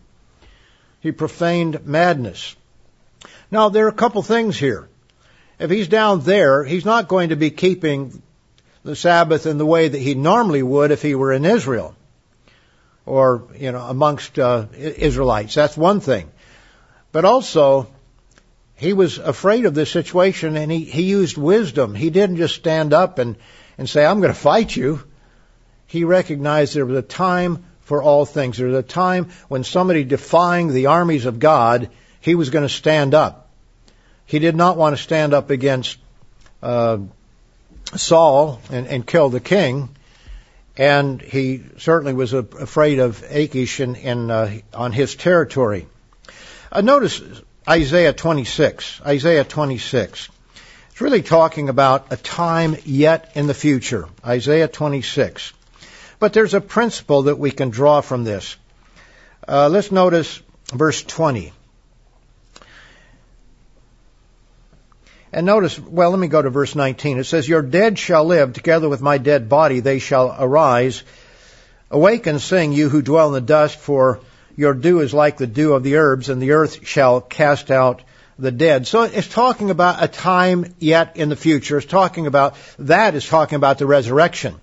He 1.00 1.12
profaned 1.12 1.86
madness. 1.86 2.56
Now, 3.52 3.70
there 3.70 3.86
are 3.86 3.90
a 3.90 3.94
couple 3.94 4.22
things 4.24 4.58
here. 4.58 4.90
If 5.60 5.72
he's 5.72 5.88
down 5.88 6.22
there, 6.22 6.64
he's 6.64 6.86
not 6.86 7.08
going 7.08 7.30
to 7.30 7.36
be 7.36 7.50
keeping 7.50 8.22
the 8.84 8.96
Sabbath 8.96 9.46
in 9.46 9.58
the 9.58 9.66
way 9.66 9.88
that 9.88 10.00
he 10.00 10.16
normally 10.16 10.64
would 10.64 10.92
if 10.92 11.02
he 11.02 11.16
were 11.16 11.34
in 11.34 11.46
Israel 11.46 11.96
or, 13.06 13.48
you 13.58 13.72
know, 13.72 13.82
amongst 13.82 14.38
uh, 14.38 14.66
Israelites. 14.76 15.56
That's 15.56 15.78
one 15.78 16.00
thing. 16.00 16.30
But 17.12 17.26
also, 17.26 17.88
he 18.76 18.94
was 18.94 19.18
afraid 19.18 19.66
of 19.66 19.74
this 19.74 19.90
situation 19.90 20.56
and 20.58 20.72
he, 20.72 20.84
he 20.84 21.04
used 21.04 21.38
wisdom. 21.38 21.96
He 21.96 22.10
didn't 22.10 22.38
just 22.38 22.56
stand 22.56 22.94
up 22.94 23.18
and, 23.18 23.38
and 23.78 23.90
say, 23.90 24.06
I'm 24.06 24.20
going 24.20 24.34
to 24.34 24.40
fight 24.40 24.76
you. 24.76 25.04
He 25.88 26.04
recognized 26.04 26.76
there 26.76 26.86
was 26.86 26.98
a 26.98 27.02
time 27.02 27.66
for 27.88 28.04
all 28.04 28.26
things. 28.26 28.58
There 28.58 28.68
was 28.68 28.78
a 28.78 28.84
time 28.84 29.30
when 29.48 29.64
somebody 29.64 30.04
defying 30.04 30.74
the 30.74 30.88
armies 30.88 31.26
of 31.26 31.40
God, 31.40 31.90
he 32.22 32.36
was 32.36 32.50
going 32.50 32.68
to 32.68 32.74
stand 32.74 33.14
up. 33.14 33.50
He 34.26 34.40
did 34.40 34.56
not 34.56 34.78
want 34.78 34.96
to 34.96 35.02
stand 35.02 35.34
up 35.34 35.50
against 35.50 35.98
uh, 36.62 37.00
Saul 37.96 38.62
and, 38.70 38.88
and 38.88 39.08
kill 39.08 39.30
the 39.30 39.40
king 39.40 39.90
and 40.78 41.22
he 41.22 41.64
certainly 41.78 42.14
was 42.14 42.34
afraid 42.34 43.00
of 43.00 43.24
Achish 43.30 43.80
in, 43.80 43.96
in 43.96 44.30
uh, 44.30 44.60
on 44.74 44.92
his 44.92 45.16
territory. 45.16 45.88
Uh, 46.72 46.82
notice 46.82 47.22
Isaiah 47.68 48.14
26. 48.14 49.02
Isaiah 49.06 49.44
26. 49.44 50.30
It's 50.92 51.02
really 51.02 51.24
talking 51.24 51.70
about 51.70 52.12
a 52.12 52.18
time 52.18 52.76
yet 52.86 53.32
in 53.36 53.48
the 53.48 53.54
future. 53.54 54.08
Isaiah 54.26 54.68
26. 54.68 55.54
But 56.20 56.34
there's 56.34 56.54
a 56.54 56.62
principle 56.62 57.24
that 57.24 57.38
we 57.38 57.52
can 57.52 57.70
draw 57.70 58.02
from 58.02 58.24
this. 58.24 58.56
Uh, 59.48 59.70
let's 59.70 59.92
notice 59.92 60.42
verse 60.74 61.04
20. 61.04 61.54
And 65.32 65.46
notice, 65.46 65.78
well, 65.78 66.10
let 66.10 66.20
me 66.20 66.28
go 66.28 66.42
to 66.42 66.50
verse 66.50 66.74
19. 66.74 67.20
It 67.20 67.26
says, 67.26 67.48
Your 67.48 67.62
dead 67.62 68.00
shall 68.00 68.26
live, 68.26 68.54
together 68.54 68.90
with 68.90 69.02
my 69.02 69.18
dead 69.18 69.50
body 69.50 69.82
they 69.82 70.00
shall 70.00 70.36
arise. 70.40 71.04
Awake 71.92 72.28
and 72.28 72.42
sing, 72.42 72.74
you 72.74 72.90
who 72.90 73.02
dwell 73.02 73.28
in 73.28 73.34
the 73.34 73.42
dust, 73.42 73.78
for 73.78 74.20
your 74.56 74.74
dew 74.74 75.02
is 75.02 75.14
like 75.14 75.38
the 75.38 75.48
dew 75.48 75.74
of 75.74 75.84
the 75.84 75.98
herbs, 75.98 76.30
and 76.30 76.42
the 76.42 76.52
earth 76.52 76.88
shall 76.88 77.22
cast 77.22 77.70
out 77.70 78.02
the 78.40 78.52
dead. 78.52 78.88
So 78.88 79.04
it's 79.04 79.28
talking 79.28 79.70
about 79.70 80.04
a 80.04 80.08
time 80.08 80.74
yet 80.80 81.18
in 81.18 81.30
the 81.30 81.36
future. 81.36 81.78
It's 81.78 81.88
talking 81.88 82.28
about, 82.28 82.56
that 82.80 83.16
is 83.16 83.28
talking 83.28 83.58
about 83.58 83.78
the 83.78 83.86
resurrection. 83.86 84.60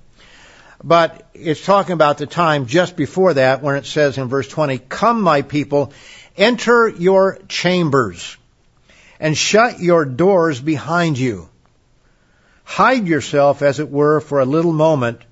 But 0.87 1.27
it's 1.33 1.65
talking 1.65 1.95
about 1.95 2.19
the 2.19 2.27
time 2.27 2.67
just 2.67 2.95
before 2.95 3.33
that 3.35 3.63
when 3.63 3.77
it 3.77 3.87
says 3.87 4.19
in 4.19 4.29
verse 4.29 4.49
20, 4.49 4.77
Come 4.79 5.23
my 5.23 5.41
people, 5.41 5.95
enter 6.37 6.89
your 6.89 7.39
chambers 7.49 8.37
and 9.19 9.35
shut 9.35 9.81
your 9.81 10.05
doors 10.05 10.61
behind 10.61 11.19
you. 11.19 11.49
Hide 12.65 13.07
yourself, 13.07 13.63
as 13.63 13.81
it 13.81 13.91
were, 13.91 14.21
for 14.21 14.41
a 14.41 14.45
little 14.45 14.75
moment 14.75 15.23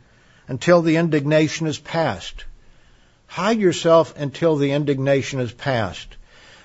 until 0.48 0.80
the 0.80 0.96
indignation 0.96 1.66
is 1.66 1.78
past. 1.78 2.46
Hide 3.26 3.58
yourself 3.58 4.18
until 4.18 4.56
the 4.56 4.72
indignation 4.72 5.40
is 5.40 5.52
past. 5.52 6.08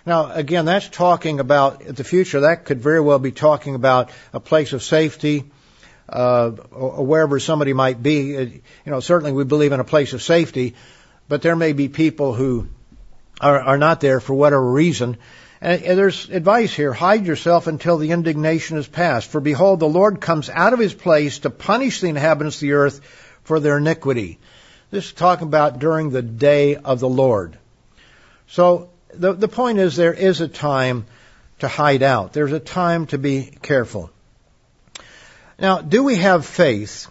Now, 0.06 0.32
again, 0.32 0.64
that's 0.64 0.88
talking 0.88 1.42
about 1.42 1.84
the 1.86 2.06
future. 2.06 2.40
That 2.40 2.64
could 2.64 2.82
very 2.82 3.02
well 3.02 3.20
be 3.20 3.34
talking 3.34 3.76
about 3.76 4.12
a 4.32 4.40
place 4.40 4.72
of 4.72 4.82
safety, 4.82 5.52
uh, 6.10 6.52
or 6.72 7.06
wherever 7.06 7.40
somebody 7.40 7.74
might 7.74 8.02
be. 8.02 8.38
Uh, 8.38 8.42
you 8.42 8.62
know, 8.86 9.00
certainly 9.00 9.32
we 9.32 9.44
believe 9.44 9.72
in 9.72 9.80
a 9.80 9.86
place 9.86 10.14
of 10.14 10.22
safety, 10.22 10.76
but 11.28 11.42
there 11.42 11.56
may 11.56 11.74
be 11.74 11.90
people 11.90 12.34
who 12.34 12.68
are, 13.42 13.60
are 13.60 13.78
not 13.78 14.02
there 14.02 14.20
for 14.20 14.34
whatever 14.34 14.72
reason, 14.72 15.18
and 15.60 15.82
there's 15.82 16.30
advice 16.30 16.74
here. 16.74 16.94
Hide 16.94 17.26
yourself 17.26 17.66
until 17.66 17.98
the 17.98 18.12
indignation 18.12 18.78
is 18.78 18.88
past. 18.88 19.30
For 19.30 19.42
behold, 19.42 19.80
the 19.80 19.88
Lord 19.88 20.22
comes 20.22 20.50
out 20.50 20.74
of 20.74 20.80
his 20.80 20.94
place 20.94 21.40
to 21.40 21.50
punish 21.50 22.00
the 22.00 22.10
inhabitants 22.10 22.58
of 22.58 22.62
the 22.62 22.74
earth 22.74 23.02
for 23.44 23.60
their 23.60 23.78
iniquity. 23.78 24.38
This 24.92 25.08
is 25.08 25.14
talking 25.14 25.48
about 25.48 25.80
during 25.80 26.12
the 26.12 26.22
day 26.22 26.76
of 26.76 27.00
the 27.00 27.10
Lord. 27.10 27.58
So 28.48 28.92
the, 29.14 29.34
the 29.34 29.48
point 29.48 29.80
is 29.80 29.96
there 29.96 30.14
is 30.14 30.42
a 30.42 30.48
time 30.48 31.06
to 31.60 31.68
hide 31.68 32.04
out. 32.04 32.34
There's 32.34 32.54
a 32.54 32.60
time 32.60 33.08
to 33.08 33.18
be 33.18 33.52
careful. 33.62 34.12
Now, 35.60 35.82
do 35.82 36.04
we 36.04 36.18
have 36.18 36.46
faith 36.46 37.08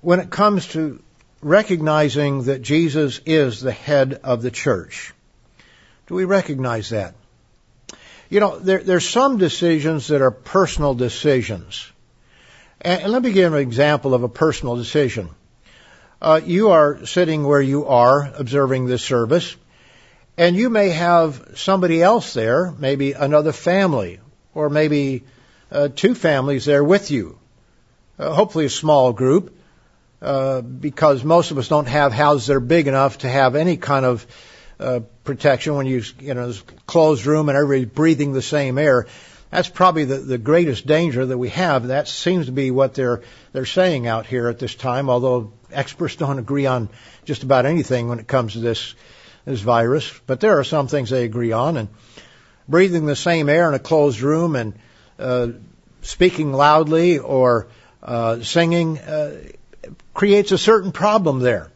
when 0.00 0.20
it 0.20 0.30
comes 0.30 0.68
to 0.68 1.02
recognizing 1.42 2.44
that 2.44 2.62
Jesus 2.62 3.20
is 3.26 3.60
the 3.60 3.72
head 3.72 4.20
of 4.22 4.42
the 4.42 4.50
church? 4.50 5.12
Do 6.06 6.14
we 6.14 6.24
recognize 6.24 6.90
that? 6.90 7.14
You 8.28 8.40
know, 8.40 8.58
there, 8.58 8.82
there's 8.82 9.08
some 9.08 9.38
decisions 9.38 10.08
that 10.08 10.22
are 10.22 10.30
personal 10.30 10.94
decisions. 10.94 11.90
And, 12.80 13.10
let 13.10 13.22
me 13.22 13.32
give 13.32 13.54
an 13.54 13.60
example 13.60 14.14
of 14.14 14.22
a 14.22 14.28
personal 14.28 14.76
decision. 14.76 15.30
Uh, 16.22 16.40
you 16.44 16.70
are 16.70 17.06
sitting 17.06 17.44
where 17.44 17.60
you 17.60 17.86
are 17.86 18.32
observing 18.36 18.86
this 18.86 19.02
service, 19.02 19.56
and 20.38 20.56
you 20.56 20.70
may 20.70 20.90
have 20.90 21.54
somebody 21.56 22.02
else 22.02 22.34
there, 22.34 22.72
maybe 22.78 23.12
another 23.12 23.52
family, 23.52 24.20
or 24.54 24.70
maybe 24.70 25.24
uh, 25.70 25.88
two 25.88 26.14
families 26.14 26.64
there 26.64 26.84
with 26.84 27.10
you. 27.10 27.38
Uh, 28.18 28.32
hopefully 28.32 28.64
a 28.64 28.70
small 28.70 29.12
group, 29.12 29.54
uh, 30.22 30.60
because 30.60 31.22
most 31.22 31.50
of 31.50 31.58
us 31.58 31.68
don't 31.68 31.88
have 31.88 32.12
houses 32.12 32.46
that 32.46 32.54
are 32.54 32.60
big 32.60 32.88
enough 32.88 33.18
to 33.18 33.28
have 33.28 33.54
any 33.56 33.76
kind 33.76 34.06
of 34.06 34.26
uh, 34.80 35.00
protection 35.24 35.74
when 35.74 35.86
you, 35.86 36.02
you 36.20 36.34
know, 36.34 36.52
closed 36.86 37.26
room 37.26 37.48
and 37.48 37.56
everybody's 37.56 37.92
breathing 37.92 38.32
the 38.32 38.42
same 38.42 38.78
air. 38.78 39.06
That's 39.50 39.68
probably 39.68 40.04
the, 40.04 40.18
the 40.18 40.38
greatest 40.38 40.86
danger 40.86 41.24
that 41.24 41.38
we 41.38 41.50
have. 41.50 41.88
That 41.88 42.08
seems 42.08 42.46
to 42.46 42.52
be 42.52 42.70
what 42.70 42.94
they're 42.94 43.22
they're 43.52 43.64
saying 43.64 44.06
out 44.06 44.26
here 44.26 44.48
at 44.48 44.58
this 44.58 44.74
time. 44.74 45.08
Although 45.08 45.52
experts 45.72 46.16
don't 46.16 46.38
agree 46.38 46.66
on 46.66 46.88
just 47.24 47.42
about 47.42 47.64
anything 47.64 48.08
when 48.08 48.18
it 48.18 48.26
comes 48.26 48.54
to 48.54 48.60
this 48.60 48.94
this 49.44 49.60
virus, 49.60 50.12
but 50.26 50.40
there 50.40 50.58
are 50.58 50.64
some 50.64 50.88
things 50.88 51.10
they 51.10 51.24
agree 51.24 51.52
on. 51.52 51.76
And 51.76 51.88
breathing 52.68 53.06
the 53.06 53.16
same 53.16 53.48
air 53.48 53.68
in 53.68 53.74
a 53.74 53.78
closed 53.78 54.20
room 54.20 54.56
and 54.56 54.74
speaking 56.02 56.52
loudly 56.52 57.18
or 57.18 57.68
uh, 58.02 58.40
singing 58.40 58.98
uh, 58.98 59.42
creates 60.14 60.52
a 60.52 60.58
certain 60.58 60.92
problem 60.92 61.40
there. 61.40 61.70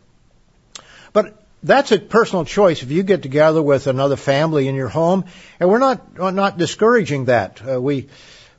But 1.13 1.37
that's 1.63 1.93
a 1.93 1.99
personal 1.99 2.45
choice. 2.45 2.83
If 2.83 2.91
you 2.91 3.03
get 3.03 3.23
together 3.23 3.63
with 3.63 3.87
another 3.87 4.17
family 4.17 4.69
in 4.69 4.75
your 4.75 4.89
home, 4.89 5.25
and 5.59 5.69
we're 5.69 5.79
not 5.79 6.19
we're 6.19 6.31
not 6.31 6.57
discouraging 6.57 7.27
that. 7.27 7.61
Uh, 7.67 7.81
we, 7.81 8.09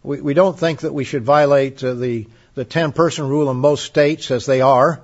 we 0.03 0.21
we 0.21 0.33
don't 0.33 0.57
think 0.57 0.81
that 0.81 0.93
we 0.93 1.03
should 1.03 1.23
violate 1.23 1.83
uh, 1.83 1.93
the 1.93 2.27
the 2.53 2.65
ten 2.65 2.91
person 2.91 3.27
rule 3.27 3.49
in 3.49 3.57
most 3.57 3.85
states 3.85 4.29
as 4.29 4.45
they 4.45 4.61
are, 4.61 5.01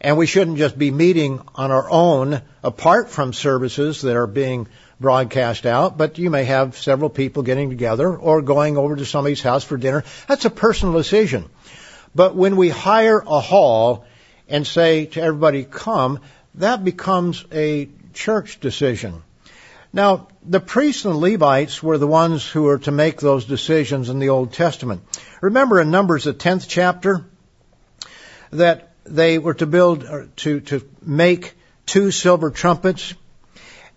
and 0.00 0.18
we 0.18 0.26
shouldn't 0.26 0.58
just 0.58 0.76
be 0.76 0.90
meeting 0.90 1.40
on 1.54 1.70
our 1.70 1.88
own 1.88 2.42
apart 2.62 3.08
from 3.08 3.32
services 3.32 4.02
that 4.02 4.16
are 4.16 4.26
being 4.26 4.66
broadcast 5.02 5.66
out. 5.66 5.98
But 5.98 6.16
you 6.18 6.30
may 6.30 6.44
have 6.44 6.78
several 6.78 7.10
people 7.10 7.42
getting 7.42 7.68
together 7.68 8.16
or 8.16 8.40
going 8.40 8.78
over 8.78 8.96
to 8.96 9.04
somebody's 9.04 9.42
house 9.42 9.64
for 9.64 9.76
dinner. 9.76 10.04
That's 10.26 10.46
a 10.46 10.50
personal 10.50 10.94
decision. 10.94 11.50
But 12.14 12.34
when 12.34 12.56
we 12.56 12.70
hire 12.70 13.18
a 13.18 13.40
hall 13.40 14.06
and 14.48 14.66
say 14.66 15.06
to 15.06 15.20
everybody, 15.20 15.64
come, 15.64 16.20
that 16.54 16.84
becomes 16.84 17.44
a 17.52 17.90
church 18.14 18.60
decision. 18.60 19.22
Now, 19.92 20.28
the 20.42 20.60
priests 20.60 21.04
and 21.04 21.18
Levites 21.18 21.82
were 21.82 21.98
the 21.98 22.06
ones 22.06 22.48
who 22.48 22.62
were 22.62 22.78
to 22.78 22.90
make 22.90 23.20
those 23.20 23.44
decisions 23.44 24.08
in 24.08 24.18
the 24.18 24.30
Old 24.30 24.52
Testament. 24.52 25.02
Remember 25.42 25.80
in 25.80 25.90
Numbers, 25.90 26.24
the 26.24 26.32
10th 26.32 26.66
chapter, 26.66 27.24
that 28.50 28.92
they 29.04 29.38
were 29.38 29.54
to 29.54 29.66
build, 29.66 30.06
to, 30.36 30.60
to 30.60 30.88
make 31.02 31.54
two 31.86 32.10
silver 32.10 32.50
trumpets. 32.50 33.14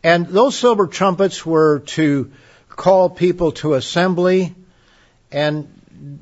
And 0.05 0.27
those 0.27 0.55
silver 0.55 0.85
trumpets 0.85 1.43
were 1.43 1.79
to 1.97 2.31
call 2.69 3.09
people 3.09 3.53
to 3.53 3.73
assembly 3.73 4.53
and 5.31 5.67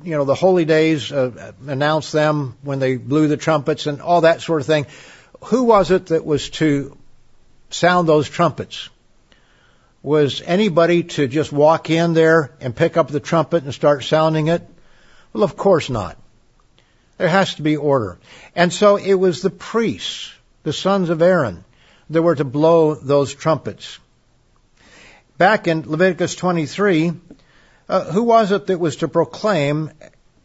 you 0.04 0.12
know 0.12 0.24
the 0.24 0.36
holy 0.36 0.64
days 0.64 1.12
uh, 1.12 1.52
announce 1.68 2.14
them 2.14 2.56
when 2.62 2.80
they 2.80 2.96
blew 2.96 3.28
the 3.28 3.36
trumpets 3.36 3.86
and 3.86 4.02
all 4.02 4.22
that 4.22 4.40
sort 4.40 4.62
of 4.62 4.68
thing 4.68 4.86
who 5.46 5.64
was 5.64 5.92
it 5.92 6.06
that 6.06 6.24
was 6.24 6.50
to 6.52 6.98
sound 7.72 8.08
those 8.08 8.30
trumpets? 8.30 8.88
Was 10.02 10.42
anybody 10.46 11.04
to 11.04 11.28
just 11.28 11.52
walk 11.52 11.90
in 11.90 12.14
there 12.14 12.52
and 12.62 12.74
pick 12.74 12.96
up 12.96 13.10
the 13.10 13.20
trumpet 13.20 13.66
and 13.66 13.74
start 13.74 14.06
sounding 14.06 14.48
it? 14.48 14.66
Well, 15.34 15.44
of 15.44 15.58
course 15.58 15.90
not. 15.90 16.18
There 17.18 17.28
has 17.28 17.56
to 17.56 17.62
be 17.62 17.76
order. 17.76 18.18
And 18.56 18.72
so 18.72 18.96
it 18.96 19.16
was 19.16 19.42
the 19.42 19.50
priests, 19.50 20.32
the 20.64 20.72
sons 20.72 21.10
of 21.10 21.22
Aaron, 21.22 21.66
that 22.14 22.22
were 22.22 22.36
to 22.36 22.45
blow 22.45 22.95
those 22.95 23.34
trumpets. 23.34 23.99
Back 25.38 25.68
in 25.68 25.89
Leviticus 25.89 26.36
23, 26.36 27.14
uh, 27.89 28.03
who 28.05 28.24
was 28.24 28.51
it 28.51 28.68
that 28.68 28.80
was 28.80 28.97
to 28.97 29.07
proclaim 29.07 29.91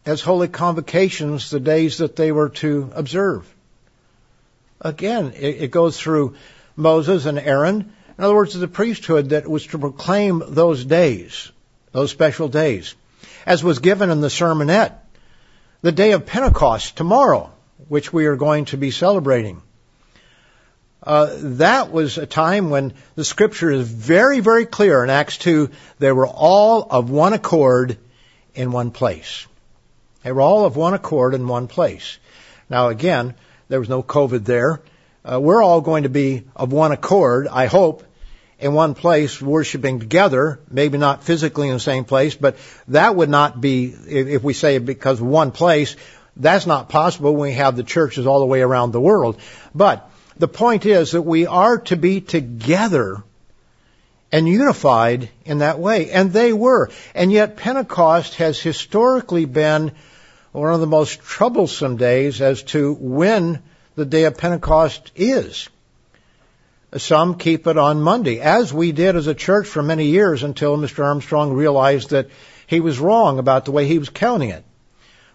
as 0.05 0.21
holy 0.21 0.47
convocations 0.47 1.49
the 1.49 1.59
days 1.59 1.99
that 1.99 2.15
they 2.15 2.31
were 2.31 2.49
to 2.49 2.91
observe? 2.93 3.51
Again, 4.81 5.33
it, 5.35 5.63
it 5.63 5.71
goes 5.71 5.99
through 5.99 6.35
Moses 6.75 7.25
and 7.25 7.37
Aaron. 7.37 7.93
In 8.17 8.23
other 8.23 8.35
words, 8.35 8.53
the 8.53 8.67
priesthood 8.67 9.29
that 9.29 9.47
was 9.47 9.67
to 9.67 9.79
proclaim 9.79 10.41
those 10.47 10.83
days, 10.85 11.51
those 11.91 12.11
special 12.11 12.47
days, 12.47 12.95
as 13.45 13.63
was 13.63 13.79
given 13.79 14.09
in 14.09 14.21
the 14.21 14.27
sermonette. 14.27 14.93
The 15.81 15.91
day 15.91 16.11
of 16.11 16.25
Pentecost, 16.25 16.97
tomorrow, 16.97 17.51
which 17.87 18.11
we 18.11 18.25
are 18.25 18.35
going 18.35 18.65
to 18.65 18.77
be 18.77 18.91
celebrating. 18.91 19.61
Uh, 21.01 21.29
that 21.37 21.91
was 21.91 22.17
a 22.17 22.25
time 22.25 22.69
when 22.69 22.93
the 23.15 23.23
scripture 23.23 23.71
is 23.71 23.89
very, 23.89 24.41
very 24.41 24.65
clear 24.65 25.03
in 25.03 25.09
Acts 25.09 25.37
2. 25.37 25.69
They 25.99 26.11
were 26.11 26.27
all 26.27 26.87
of 26.89 27.09
one 27.09 27.33
accord 27.33 27.97
in 28.53 28.71
one 28.71 28.91
place. 28.91 29.47
They 30.23 30.31
were 30.31 30.41
all 30.41 30.65
of 30.65 30.75
one 30.75 30.93
accord 30.93 31.33
in 31.33 31.47
one 31.47 31.67
place. 31.67 32.17
Now 32.69 32.89
again, 32.89 33.33
there 33.69 33.79
was 33.79 33.89
no 33.89 34.03
COVID 34.03 34.43
there. 34.43 34.81
Uh, 35.23 35.39
we're 35.39 35.63
all 35.63 35.81
going 35.81 36.03
to 36.03 36.09
be 36.09 36.43
of 36.55 36.73
one 36.73 36.91
accord, 36.91 37.47
I 37.47 37.67
hope, 37.67 38.03
in 38.59 38.73
one 38.73 38.93
place, 38.93 39.41
worshiping 39.41 39.99
together, 39.99 40.59
maybe 40.69 40.97
not 40.97 41.23
physically 41.23 41.69
in 41.69 41.75
the 41.75 41.79
same 41.79 42.03
place, 42.03 42.35
but 42.35 42.57
that 42.89 43.15
would 43.15 43.29
not 43.29 43.61
be, 43.61 43.85
if, 43.85 44.43
we 44.43 44.53
say 44.53 44.77
because 44.79 45.21
one 45.21 45.51
place, 45.51 45.95
that's 46.35 46.65
not 46.65 46.89
possible 46.89 47.33
when 47.33 47.51
we 47.51 47.53
have 47.53 47.75
the 47.75 47.83
churches 47.83 48.25
all 48.27 48.39
the 48.39 48.45
way 48.45 48.61
around 48.61 48.91
the 48.91 49.01
world. 49.01 49.39
But 49.73 50.08
the 50.39 50.47
point 50.47 50.85
is 50.85 51.11
that 51.11 51.21
we 51.21 51.45
are 51.45 51.77
to 51.77 51.97
be 51.97 52.21
together 52.21 53.23
and 54.31 54.47
unified 54.47 55.29
in 55.45 55.59
that 55.59 55.79
way. 55.79 56.09
And 56.11 56.31
they 56.31 56.53
were. 56.53 56.89
And 57.13 57.31
yet 57.31 57.57
Pentecost 57.57 58.35
has 58.35 58.59
historically 58.59 59.45
been 59.45 59.91
one 60.51 60.73
of 60.73 60.79
the 60.79 60.87
most 60.87 61.21
troublesome 61.21 61.97
days 61.97 62.41
as 62.41 62.63
to 62.63 62.93
when 62.93 63.61
the 63.95 64.05
day 64.05 64.23
of 64.23 64.37
Pentecost 64.37 65.11
is. 65.15 65.69
Some 66.95 67.37
keep 67.37 67.67
it 67.67 67.77
on 67.77 68.01
Monday, 68.01 68.39
as 68.39 68.73
we 68.73 68.91
did 68.91 69.15
as 69.15 69.27
a 69.27 69.35
church 69.35 69.67
for 69.67 69.83
many 69.83 70.05
years 70.05 70.41
until 70.41 70.75
Mr. 70.75 71.03
Armstrong 71.03 71.53
realized 71.53 72.11
that 72.11 72.29
he 72.65 72.79
was 72.79 72.99
wrong 72.99 73.37
about 73.37 73.65
the 73.65 73.71
way 73.71 73.85
he 73.85 73.99
was 73.99 74.09
counting 74.09 74.49
it. 74.49 74.63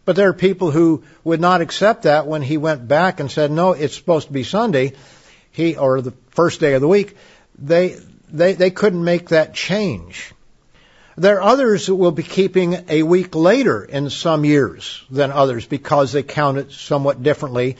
But 0.04 0.16
there 0.16 0.28
are 0.28 0.34
people 0.34 0.70
who 0.70 1.02
would 1.22 1.40
not 1.40 1.60
accept 1.60 2.02
that 2.02 2.26
when 2.26 2.42
he 2.42 2.56
went 2.56 2.86
back 2.86 3.20
and 3.20 3.30
said, 3.30 3.50
no, 3.50 3.72
it's 3.72 3.96
supposed 3.96 4.26
to 4.26 4.32
be 4.32 4.42
Sunday, 4.42 4.92
he, 5.50 5.76
or 5.76 6.00
the 6.00 6.12
first 6.30 6.60
day 6.60 6.74
of 6.74 6.80
the 6.80 6.88
week. 6.88 7.16
They, 7.58 7.96
they, 8.30 8.52
they 8.52 8.70
couldn't 8.70 9.02
make 9.02 9.30
that 9.30 9.54
change. 9.54 10.32
There 11.16 11.36
are 11.36 11.42
others 11.42 11.86
that 11.86 11.94
will 11.94 12.10
be 12.10 12.24
keeping 12.24 12.84
a 12.88 13.04
week 13.04 13.34
later 13.36 13.84
in 13.84 14.10
some 14.10 14.44
years 14.44 15.04
than 15.10 15.30
others 15.30 15.64
because 15.64 16.12
they 16.12 16.24
count 16.24 16.58
it 16.58 16.72
somewhat 16.72 17.22
differently. 17.22 17.76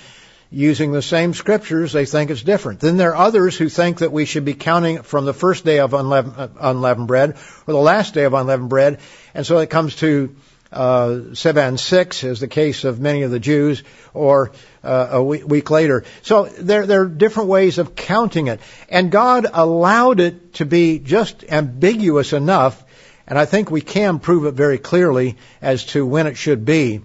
Using 0.50 0.92
the 0.92 1.02
same 1.02 1.34
scriptures, 1.34 1.92
they 1.92 2.06
think 2.06 2.30
it's 2.30 2.44
different. 2.44 2.78
Then 2.78 2.96
there 2.96 3.16
are 3.16 3.26
others 3.26 3.58
who 3.58 3.68
think 3.68 3.98
that 3.98 4.12
we 4.12 4.24
should 4.24 4.44
be 4.44 4.54
counting 4.54 5.02
from 5.02 5.24
the 5.24 5.34
first 5.34 5.64
day 5.64 5.80
of 5.80 5.94
unleavened, 5.94 6.52
unleavened 6.60 7.08
bread 7.08 7.30
or 7.66 7.74
the 7.74 7.78
last 7.78 8.14
day 8.14 8.22
of 8.22 8.34
unleavened 8.34 8.68
bread. 8.68 9.00
And 9.34 9.44
so 9.44 9.58
it 9.58 9.68
comes 9.68 9.96
to 9.96 10.36
uh, 10.74 11.08
Sivan 11.32 11.78
6 11.78 12.24
is 12.24 12.40
the 12.40 12.48
case 12.48 12.84
of 12.84 13.00
many 13.00 13.22
of 13.22 13.30
the 13.30 13.40
Jews, 13.40 13.82
or 14.12 14.52
uh, 14.82 15.08
a 15.12 15.22
week, 15.22 15.46
week 15.46 15.70
later. 15.70 16.04
So 16.22 16.44
there, 16.44 16.86
there 16.86 17.02
are 17.02 17.08
different 17.08 17.48
ways 17.48 17.78
of 17.78 17.94
counting 17.94 18.48
it. 18.48 18.60
And 18.88 19.10
God 19.10 19.46
allowed 19.50 20.20
it 20.20 20.54
to 20.54 20.66
be 20.66 20.98
just 20.98 21.44
ambiguous 21.48 22.32
enough 22.32 22.84
and 23.26 23.38
I 23.38 23.46
think 23.46 23.70
we 23.70 23.80
can 23.80 24.18
prove 24.18 24.44
it 24.44 24.54
very 24.54 24.78
clearly 24.78 25.36
as 25.62 25.86
to 25.86 26.04
when 26.04 26.26
it 26.26 26.36
should 26.36 26.64
be. 26.64 27.00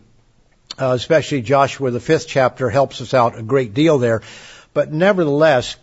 Uh, 0.78 0.94
especially 0.94 1.42
Joshua, 1.42 1.92
the 1.92 2.00
fifth 2.00 2.28
chapter, 2.28 2.70
helps 2.70 3.02
us 3.02 3.14
out 3.14 3.38
a 3.38 3.44
great 3.44 3.74
deal 3.74 3.98
there. 3.98 4.22
But 4.74 4.94
nevertheless, 4.94 5.76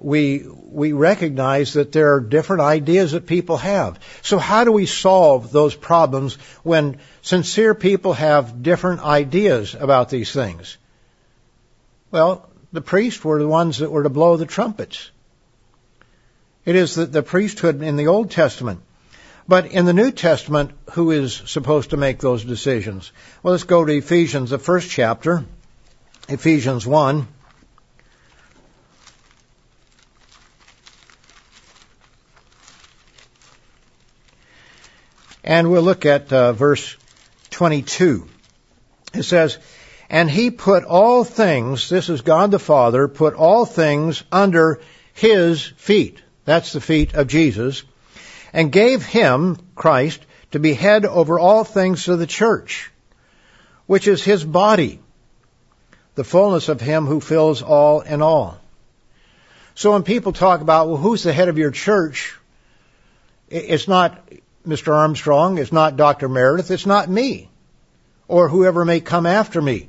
we 0.00 0.44
we 0.48 0.92
recognize 0.92 1.74
that 1.74 1.92
there 1.92 2.14
are 2.14 2.20
different 2.20 2.62
ideas 2.62 3.12
that 3.12 3.26
people 3.26 3.58
have. 3.58 3.98
So 4.22 4.38
how 4.38 4.64
do 4.64 4.72
we 4.72 4.86
solve 4.86 5.52
those 5.52 5.74
problems 5.74 6.34
when 6.62 6.98
sincere 7.22 7.74
people 7.74 8.12
have 8.14 8.62
different 8.62 9.02
ideas 9.02 9.74
about 9.74 10.08
these 10.08 10.32
things? 10.32 10.76
Well, 12.10 12.48
the 12.72 12.80
priests 12.80 13.24
were 13.24 13.38
the 13.38 13.48
ones 13.48 13.78
that 13.78 13.90
were 13.90 14.02
to 14.02 14.08
blow 14.08 14.36
the 14.36 14.46
trumpets. 14.46 15.10
It 16.64 16.76
is 16.76 16.94
the, 16.94 17.06
the 17.06 17.22
priesthood 17.22 17.82
in 17.82 17.96
the 17.96 18.08
Old 18.08 18.30
Testament 18.30 18.80
But 19.50 19.72
in 19.72 19.84
the 19.84 19.92
New 19.92 20.12
Testament, 20.12 20.70
who 20.92 21.10
is 21.10 21.42
supposed 21.46 21.90
to 21.90 21.96
make 21.96 22.20
those 22.20 22.44
decisions? 22.44 23.10
Well, 23.42 23.50
let's 23.50 23.64
go 23.64 23.84
to 23.84 23.92
Ephesians, 23.92 24.50
the 24.50 24.60
first 24.60 24.88
chapter, 24.88 25.44
Ephesians 26.28 26.86
1. 26.86 27.26
And 35.50 35.68
we'll 35.68 35.82
look 35.82 36.06
at 36.06 36.32
uh, 36.32 36.52
verse 36.52 36.96
22. 37.50 38.24
It 39.14 39.24
says, 39.24 39.58
And 40.08 40.30
he 40.30 40.52
put 40.52 40.84
all 40.84 41.24
things, 41.24 41.88
this 41.88 42.08
is 42.08 42.20
God 42.20 42.52
the 42.52 42.60
Father, 42.60 43.08
put 43.08 43.34
all 43.34 43.66
things 43.66 44.22
under 44.30 44.80
his 45.12 45.64
feet. 45.76 46.22
That's 46.44 46.72
the 46.72 46.80
feet 46.80 47.14
of 47.14 47.26
Jesus. 47.26 47.82
And 48.52 48.70
gave 48.70 49.04
him, 49.04 49.58
Christ, 49.74 50.24
to 50.52 50.60
be 50.60 50.72
head 50.72 51.04
over 51.04 51.36
all 51.36 51.64
things 51.64 52.04
to 52.04 52.14
the 52.14 52.28
church, 52.28 52.92
which 53.86 54.06
is 54.06 54.22
his 54.22 54.44
body, 54.44 55.00
the 56.14 56.22
fullness 56.22 56.68
of 56.68 56.80
him 56.80 57.06
who 57.06 57.18
fills 57.18 57.60
all 57.60 58.02
in 58.02 58.22
all. 58.22 58.56
So 59.74 59.94
when 59.94 60.04
people 60.04 60.32
talk 60.32 60.60
about, 60.60 60.86
well, 60.86 60.96
who's 60.96 61.24
the 61.24 61.32
head 61.32 61.48
of 61.48 61.58
your 61.58 61.72
church? 61.72 62.36
It's 63.48 63.88
not 63.88 64.22
Mr. 64.66 64.94
Armstrong, 64.94 65.58
it's 65.58 65.72
not 65.72 65.96
Dr. 65.96 66.28
Meredith, 66.28 66.70
it's 66.70 66.86
not 66.86 67.08
me, 67.08 67.50
or 68.28 68.48
whoever 68.48 68.84
may 68.84 69.00
come 69.00 69.26
after 69.26 69.60
me. 69.60 69.88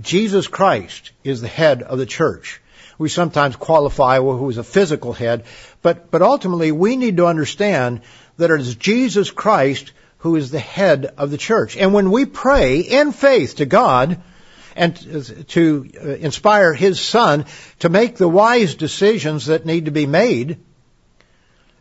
Jesus 0.00 0.48
Christ 0.48 1.12
is 1.24 1.40
the 1.40 1.48
head 1.48 1.82
of 1.82 1.98
the 1.98 2.06
church. 2.06 2.60
We 2.98 3.08
sometimes 3.08 3.56
qualify 3.56 4.18
who 4.18 4.50
is 4.50 4.58
a 4.58 4.64
physical 4.64 5.12
head, 5.12 5.44
but, 5.82 6.10
but 6.10 6.22
ultimately 6.22 6.70
we 6.70 6.96
need 6.96 7.16
to 7.16 7.26
understand 7.26 8.02
that 8.36 8.50
it 8.50 8.60
is 8.60 8.74
Jesus 8.74 9.30
Christ 9.30 9.92
who 10.18 10.36
is 10.36 10.50
the 10.50 10.58
head 10.58 11.14
of 11.16 11.30
the 11.30 11.38
church. 11.38 11.76
And 11.76 11.94
when 11.94 12.10
we 12.10 12.26
pray 12.26 12.80
in 12.80 13.12
faith 13.12 13.56
to 13.56 13.66
God, 13.66 14.20
and 14.76 14.96
to 15.48 15.90
uh, 16.00 16.08
inspire 16.10 16.72
His 16.72 17.00
Son 17.00 17.46
to 17.80 17.88
make 17.88 18.16
the 18.16 18.28
wise 18.28 18.74
decisions 18.76 19.46
that 19.46 19.66
need 19.66 19.86
to 19.86 19.90
be 19.90 20.06
made, 20.06 20.58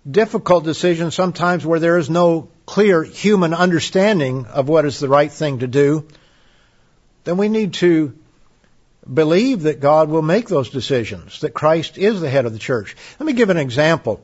difficult 0.10 0.64
decisions 0.64 1.16
sometimes 1.16 1.66
where 1.66 1.80
there 1.80 1.98
is 1.98 2.10
no 2.10 2.50
clear 2.66 3.04
human 3.04 3.54
understanding 3.54 4.46
of 4.46 4.70
what 4.70 4.86
is 4.86 5.00
the 5.00 5.10
right 5.10 5.32
thing 5.32 5.60
to 5.60 5.68
do, 5.68 6.08
then 7.24 7.38
we 7.38 7.50
need 7.50 7.74
to 7.76 8.16
believe 9.12 9.64
that 9.64 9.80
God 9.80 10.10
will 10.10 10.22
make 10.22 10.48
those 10.48 10.70
decisions, 10.70 11.42
that 11.42 11.54
Christ 11.54 11.98
is 11.98 12.22
the 12.22 12.30
head 12.30 12.46
of 12.46 12.54
the 12.54 12.60
church. 12.60 12.96
Let 13.20 13.26
me 13.26 13.34
give 13.34 13.50
an 13.50 13.58
example. 13.58 14.24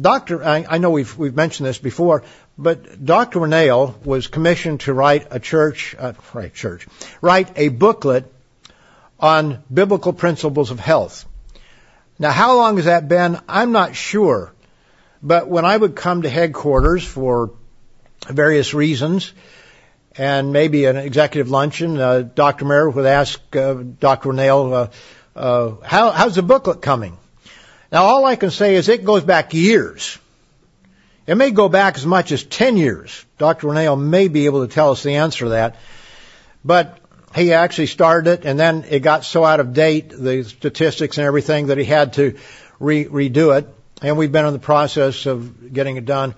Doctor, 0.00 0.44
I, 0.44 0.66
I 0.68 0.78
know 0.78 0.90
we've, 0.90 1.16
we've 1.16 1.34
mentioned 1.34 1.66
this 1.66 1.78
before, 1.78 2.24
but 2.56 3.04
Dr. 3.04 3.40
Winnail 3.40 4.04
was 4.04 4.26
commissioned 4.26 4.80
to 4.80 4.94
write 4.94 5.28
a 5.30 5.38
church, 5.38 5.94
uh, 5.98 6.14
right, 6.32 6.52
church, 6.52 6.86
write 7.20 7.52
a 7.56 7.68
booklet 7.68 8.32
on 9.20 9.62
biblical 9.72 10.12
principles 10.12 10.70
of 10.70 10.80
health. 10.80 11.26
Now, 12.18 12.30
how 12.30 12.56
long 12.56 12.76
has 12.76 12.86
that 12.86 13.08
been? 13.08 13.38
I'm 13.48 13.72
not 13.72 13.94
sure. 13.94 14.53
But 15.24 15.48
when 15.48 15.64
I 15.64 15.74
would 15.74 15.96
come 15.96 16.22
to 16.22 16.28
headquarters 16.28 17.02
for 17.02 17.52
various 18.28 18.74
reasons, 18.74 19.32
and 20.18 20.52
maybe 20.52 20.84
an 20.84 20.98
executive 20.98 21.50
luncheon, 21.50 21.98
uh, 21.98 22.20
Dr. 22.20 22.66
Meredith 22.66 22.94
would 22.94 23.06
ask 23.06 23.56
uh, 23.56 23.72
Dr. 23.72 24.28
Winnail, 24.28 24.90
uh, 25.34 25.38
uh, 25.38 25.76
how, 25.82 26.10
how's 26.10 26.34
the 26.34 26.42
booklet 26.42 26.82
coming? 26.82 27.16
Now, 27.90 28.04
all 28.04 28.26
I 28.26 28.36
can 28.36 28.50
say 28.50 28.74
is 28.74 28.90
it 28.90 29.02
goes 29.02 29.24
back 29.24 29.54
years. 29.54 30.18
It 31.26 31.36
may 31.36 31.52
go 31.52 31.70
back 31.70 31.96
as 31.96 32.04
much 32.04 32.30
as 32.30 32.44
10 32.44 32.76
years. 32.76 33.24
Dr. 33.38 33.68
Winnail 33.68 33.98
may 33.98 34.28
be 34.28 34.44
able 34.44 34.66
to 34.66 34.72
tell 34.72 34.90
us 34.90 35.02
the 35.02 35.14
answer 35.14 35.46
to 35.46 35.50
that. 35.52 35.76
But 36.62 36.98
he 37.34 37.54
actually 37.54 37.86
started 37.86 38.30
it, 38.30 38.44
and 38.44 38.60
then 38.60 38.84
it 38.90 39.00
got 39.00 39.24
so 39.24 39.42
out 39.42 39.60
of 39.60 39.72
date, 39.72 40.10
the 40.10 40.44
statistics 40.44 41.16
and 41.16 41.26
everything, 41.26 41.68
that 41.68 41.78
he 41.78 41.84
had 41.84 42.12
to 42.14 42.36
re- 42.78 43.06
redo 43.06 43.56
it 43.58 43.73
and 44.04 44.18
we've 44.18 44.30
been 44.30 44.44
in 44.44 44.52
the 44.52 44.58
process 44.58 45.24
of 45.24 45.72
getting 45.72 45.96
it 45.96 46.04
done. 46.04 46.34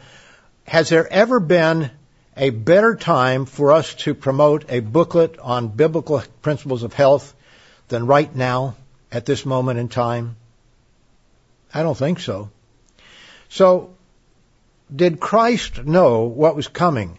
Has 0.68 0.88
there 0.88 1.12
ever 1.12 1.40
been 1.40 1.90
a 2.36 2.50
better 2.50 2.94
time 2.94 3.44
for 3.44 3.72
us 3.72 3.94
to 3.94 4.14
promote 4.14 4.70
a 4.70 4.78
booklet 4.78 5.38
on 5.40 5.66
biblical 5.68 6.22
principles 6.42 6.84
of 6.84 6.92
health 6.92 7.34
than 7.88 8.06
right 8.06 8.32
now 8.34 8.76
at 9.10 9.26
this 9.26 9.44
moment 9.44 9.80
in 9.80 9.88
time? 9.88 10.36
I 11.74 11.82
don't 11.82 11.96
think 11.96 12.20
so. 12.20 12.50
So, 13.48 13.94
did 14.94 15.18
Christ 15.18 15.84
know 15.84 16.22
what 16.22 16.54
was 16.54 16.68
coming? 16.68 17.18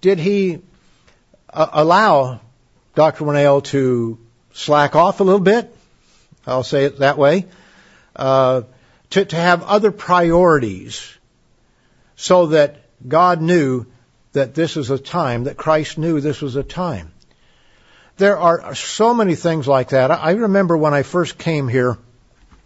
Did 0.00 0.18
he 0.18 0.58
uh, 1.50 1.68
allow 1.72 2.40
Dr. 2.96 3.24
Winnail 3.24 3.62
to 3.66 4.18
slack 4.52 4.96
off 4.96 5.20
a 5.20 5.24
little 5.24 5.40
bit? 5.40 5.72
I'll 6.48 6.64
say 6.64 6.84
it 6.84 6.98
that 6.98 7.16
way. 7.16 7.46
Uh, 8.16 8.62
to, 9.10 9.24
to 9.24 9.36
have 9.36 9.62
other 9.62 9.90
priorities 9.90 11.16
so 12.16 12.46
that 12.46 12.82
God 13.06 13.40
knew 13.40 13.86
that 14.32 14.54
this 14.54 14.76
is 14.76 14.90
a 14.90 14.98
time, 14.98 15.44
that 15.44 15.56
Christ 15.56 15.98
knew 15.98 16.20
this 16.20 16.40
was 16.40 16.56
a 16.56 16.62
time. 16.62 17.12
There 18.16 18.36
are 18.36 18.74
so 18.74 19.14
many 19.14 19.36
things 19.36 19.68
like 19.68 19.90
that. 19.90 20.10
I 20.10 20.32
remember 20.32 20.76
when 20.76 20.92
I 20.92 21.04
first 21.04 21.38
came 21.38 21.68
here, 21.68 21.96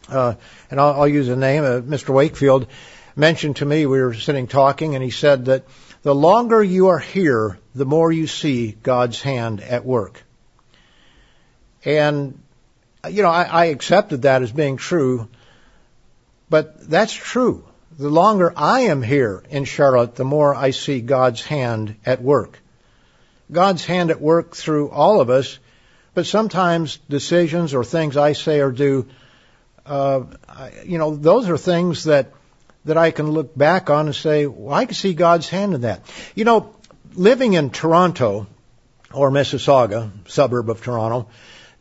uh, 0.08 0.34
and 0.70 0.80
I'll, 0.80 1.02
I'll, 1.02 1.08
use 1.08 1.28
a 1.28 1.36
name, 1.36 1.62
uh, 1.62 1.80
Mr. 1.80 2.14
Wakefield 2.14 2.66
mentioned 3.14 3.56
to 3.56 3.66
me, 3.66 3.84
we 3.84 4.00
were 4.00 4.14
sitting 4.14 4.46
talking, 4.46 4.94
and 4.94 5.04
he 5.04 5.10
said 5.10 5.44
that 5.44 5.64
the 6.02 6.14
longer 6.14 6.62
you 6.62 6.88
are 6.88 6.98
here, 6.98 7.58
the 7.74 7.84
more 7.84 8.10
you 8.10 8.26
see 8.26 8.72
God's 8.72 9.20
hand 9.20 9.60
at 9.60 9.84
work. 9.84 10.22
And, 11.84 12.42
you 13.08 13.22
know, 13.22 13.30
I, 13.30 13.42
I 13.42 13.64
accepted 13.66 14.22
that 14.22 14.42
as 14.42 14.50
being 14.50 14.78
true 14.78 15.28
but 16.52 16.86
that's 16.86 17.14
true. 17.14 17.64
The 17.98 18.10
longer 18.10 18.52
I 18.54 18.80
am 18.80 19.00
here 19.00 19.42
in 19.48 19.64
Charlotte, 19.64 20.16
the 20.16 20.26
more 20.26 20.54
I 20.54 20.72
see 20.72 21.00
God's 21.00 21.42
hand 21.42 21.96
at 22.04 22.20
work. 22.20 22.58
God's 23.50 23.86
hand 23.86 24.10
at 24.10 24.20
work 24.20 24.54
through 24.54 24.90
all 24.90 25.22
of 25.22 25.30
us, 25.30 25.58
but 26.12 26.26
sometimes 26.26 26.98
decisions 27.08 27.72
or 27.72 27.84
things 27.84 28.18
I 28.18 28.34
say 28.34 28.60
or 28.60 28.70
do, 28.70 29.08
uh, 29.86 30.24
you 30.84 30.98
know, 30.98 31.16
those 31.16 31.48
are 31.48 31.56
things 31.56 32.04
that 32.04 32.34
that 32.84 32.98
I 32.98 33.12
can 33.12 33.30
look 33.30 33.56
back 33.56 33.88
on 33.88 34.04
and 34.08 34.14
say, 34.14 34.44
well, 34.44 34.74
I 34.74 34.84
can 34.84 34.94
see 34.94 35.14
God's 35.14 35.48
hand 35.48 35.72
in 35.72 35.80
that. 35.82 36.02
You 36.34 36.44
know, 36.44 36.76
living 37.14 37.54
in 37.54 37.70
Toronto 37.70 38.46
or 39.10 39.30
Mississauga, 39.30 40.10
suburb 40.28 40.68
of 40.68 40.82
Toronto, 40.82 41.28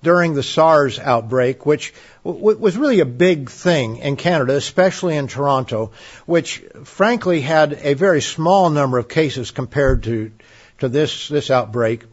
during 0.03 0.33
the 0.33 0.43
SARS 0.43 0.99
outbreak, 0.99 1.65
which 1.65 1.93
was 2.23 2.77
really 2.77 2.99
a 2.99 3.05
big 3.05 3.49
thing 3.49 3.97
in 3.97 4.15
Canada, 4.15 4.55
especially 4.55 5.15
in 5.15 5.27
Toronto, 5.27 5.91
which 6.25 6.63
frankly 6.83 7.41
had 7.41 7.73
a 7.73 7.93
very 7.93 8.21
small 8.21 8.69
number 8.69 8.97
of 8.97 9.07
cases 9.07 9.51
compared 9.51 10.03
to 10.03 10.31
to 10.79 10.89
this 10.89 11.27
this 11.27 11.51
outbreak. 11.51 12.03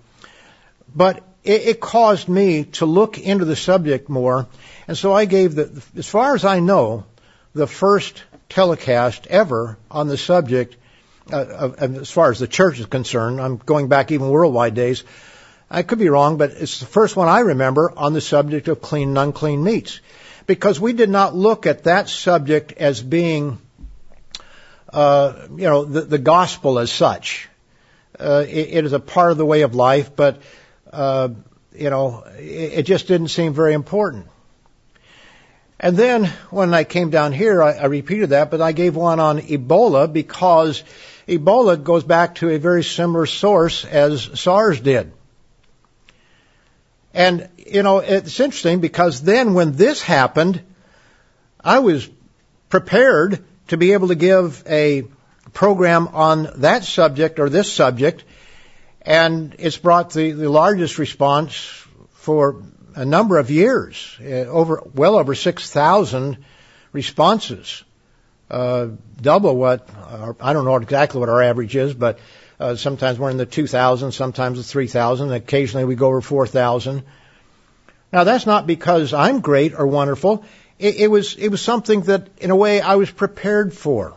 But 0.95 1.23
it, 1.45 1.63
it 1.63 1.81
caused 1.81 2.29
me 2.29 2.65
to 2.65 2.87
look 2.87 3.19
into 3.19 3.45
the 3.45 3.57
subject 3.57 4.09
more, 4.09 4.47
and 4.87 4.97
so 4.97 5.13
I 5.13 5.25
gave 5.25 5.55
the, 5.55 5.83
as 5.97 6.09
far 6.09 6.35
as 6.35 6.45
I 6.45 6.61
know, 6.61 7.05
the 7.55 7.67
first 7.67 8.23
telecast 8.49 9.27
ever 9.29 9.79
on 9.91 10.09
the 10.09 10.17
subject. 10.17 10.77
Uh, 11.31 11.73
as 11.77 12.11
far 12.11 12.31
as 12.31 12.39
the 12.39 12.49
church 12.49 12.81
is 12.81 12.87
concerned, 12.87 13.39
I'm 13.39 13.59
going 13.59 13.89
back 13.89 14.11
even 14.13 14.31
worldwide 14.31 14.73
days 14.73 15.05
I 15.71 15.83
could 15.83 15.99
be 15.99 16.09
wrong, 16.09 16.39
but 16.39 16.53
it's 16.53 16.81
the 16.81 16.87
first 16.87 17.15
one 17.15 17.29
I 17.29 17.41
remember 17.41 17.93
on 17.95 18.15
the 18.15 18.21
subject 18.21 18.69
of 18.69 18.81
clean 18.81 19.09
and 19.09 19.19
unclean 19.19 19.63
meats. 19.63 20.01
Because 20.47 20.81
we 20.81 20.95
did 20.95 21.11
not 21.11 21.37
look 21.37 21.67
at 21.67 21.85
that 21.85 22.09
subject 22.09 22.73
as 22.73 23.03
being, 23.03 23.59
uh, 24.91 25.47
you 25.51 25.67
know, 25.67 25.85
the, 25.85 26.01
the, 26.01 26.19
gospel 26.19 26.79
as 26.79 26.91
such. 26.91 27.51
Uh, 28.19 28.47
it, 28.49 28.69
it 28.71 28.85
is 28.87 28.95
a 28.95 29.01
part 29.01 29.31
of 29.31 29.37
the 29.37 29.45
way 29.45 29.61
of 29.61 29.75
life, 29.75 30.17
but, 30.17 30.41
uh, 30.91 31.29
you 31.77 31.91
know, 31.91 32.25
it, 32.39 32.79
it, 32.79 32.83
just 32.85 33.07
didn't 33.09 33.29
seem 33.29 33.53
very 33.53 33.75
important. 33.75 34.27
And 35.79 35.99
then 35.99 36.25
when 36.49 36.73
I 36.73 36.85
came 36.85 37.11
down 37.11 37.35
here, 37.35 37.63
I, 37.63 37.73
I 37.75 37.85
repeated 37.85 38.31
that, 38.31 38.51
but 38.51 38.63
I 38.63 38.73
gave 38.73 38.97
one 38.97 39.21
on 39.21 39.41
Ebola 39.41 40.11
because 40.11 40.83
Ebola 41.29 41.85
goes 41.85 42.05
back 42.05 42.37
to 42.37 42.49
a 42.49 42.59
very 42.59 42.83
similar 42.83 43.27
source 43.27 43.85
as 43.85 44.41
SARS 44.41 44.81
did. 44.81 45.13
And, 47.15 47.49
you 47.57 47.83
know, 47.83 47.99
it's 47.99 48.39
interesting 48.39 48.81
because 48.81 49.23
then 49.23 49.55
when 49.55 49.73
this 49.73 50.03
happened, 50.03 50.63
I 51.63 51.81
was 51.81 52.09
prepared 52.69 53.45
to 53.69 53.77
be 53.77 53.93
able 53.93 54.09
to 54.09 54.15
give 54.15 54.63
a 54.67 55.05
program 55.53 56.09
on 56.09 56.49
that 56.57 56.85
subject 56.85 57.39
or 57.39 57.49
this 57.49 57.73
subject, 57.73 58.25
and 59.03 59.57
it's 59.59 59.77
brought 59.77 60.13
the, 60.13 60.33
the 60.33 60.51
largest 60.51 60.99
response 60.99 61.55
for 62.13 62.63
a 62.95 63.05
number 63.05 63.39
of 63.39 63.51
years, 63.51 64.17
uh, 64.21 64.47
over 64.47 64.83
well 64.95 65.17
over 65.17 65.35
6,000 65.35 66.45
responses. 66.93 67.85
Uh, 68.51 68.89
double 69.21 69.57
what, 69.57 69.89
our, 70.11 70.37
I 70.41 70.53
don't 70.53 70.65
know 70.65 70.77
exactly 70.77 71.21
what 71.21 71.29
our 71.29 71.43
average 71.43 71.77
is, 71.77 71.95
but 71.95 72.19
uh, 72.61 72.75
sometimes 72.77 73.19
we're 73.19 73.31
in 73.31 73.37
the 73.37 73.47
2,000, 73.47 74.13
sometimes 74.13 74.59
the 74.59 74.65
3,000, 74.65 75.33
occasionally 75.33 75.85
we 75.85 75.95
go 75.95 76.09
over 76.09 76.21
4,000. 76.21 77.03
Now 78.13 78.25
that's 78.25 78.47
not 78.47 78.67
because 78.67 79.15
I'm 79.15 79.41
great 79.41 79.75
or 79.75 79.87
wonderful. 79.87 80.45
It, 80.79 80.97
it 80.97 81.07
was, 81.09 81.37
it 81.37 81.49
was 81.49 81.61
something 81.61 82.03
that 82.03 82.29
in 82.39 82.51
a 82.51 82.57
way 82.57 82.81
I 82.81 82.97
was 82.97 83.11
prepared 83.11 83.73
for. 83.73 84.15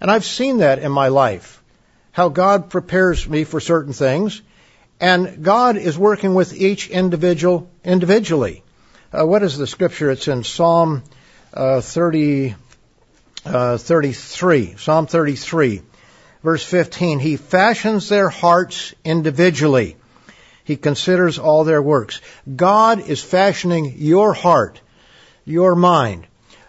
And 0.00 0.10
I've 0.10 0.24
seen 0.24 0.58
that 0.58 0.78
in 0.78 0.92
my 0.92 1.08
life. 1.08 1.62
How 2.12 2.28
God 2.28 2.70
prepares 2.70 3.28
me 3.28 3.44
for 3.44 3.60
certain 3.60 3.92
things. 3.92 4.40
And 5.00 5.42
God 5.42 5.76
is 5.76 5.98
working 5.98 6.34
with 6.34 6.54
each 6.54 6.88
individual 6.88 7.68
individually. 7.84 8.62
Uh, 9.12 9.26
what 9.26 9.42
is 9.42 9.58
the 9.58 9.66
scripture? 9.66 10.10
It's 10.10 10.28
in 10.28 10.44
Psalm 10.44 11.02
uh, 11.52 11.80
30, 11.80 12.54
uh, 13.44 13.76
33. 13.76 14.76
Psalm 14.78 15.06
33, 15.06 15.82
verse 16.44 16.62
15. 16.62 17.18
He 17.18 17.36
fashions 17.36 18.08
their 18.08 18.28
hearts 18.28 18.94
individually. 19.04 19.96
He 20.62 20.76
considers 20.76 21.38
all 21.38 21.64
their 21.64 21.82
works. 21.82 22.20
God 22.54 23.00
is 23.08 23.22
fashioning 23.22 23.94
your 23.96 24.34
heart, 24.34 24.80
your 25.44 25.74
mind, 25.74 26.26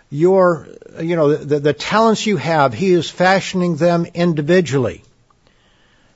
your, 0.09 0.67
you 0.99 1.15
know, 1.15 1.35
the, 1.35 1.59
the 1.59 1.73
talents 1.73 2.25
you 2.25 2.37
have. 2.37 2.73
He 2.73 2.91
is 2.93 3.09
fashioning 3.09 3.75
them 3.75 4.07
individually. 4.13 5.03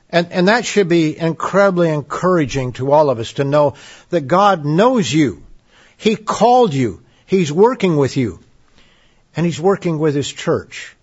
And, 0.10 0.32
and 0.32 0.48
that 0.48 0.66
should 0.66 0.90
be 0.90 1.18
incredibly 1.18 1.90
encouraging 1.90 2.74
to 2.74 2.92
all 2.92 3.10
of 3.10 3.20
us 3.20 3.34
to 3.34 3.44
know 3.44 3.76
that 4.10 4.22
God 4.22 4.66
knows 4.66 5.12
you. 5.12 5.44
He 5.98 6.16
called 6.16 6.74
you. 6.74 7.04
He's 7.26 7.52
working 7.52 7.98
with 7.98 8.18
you. 8.18 8.40
And 9.36 9.46
He's 9.46 9.60
working 9.60 10.00
with 10.00 10.16
His 10.16 10.32
church. 10.32 10.96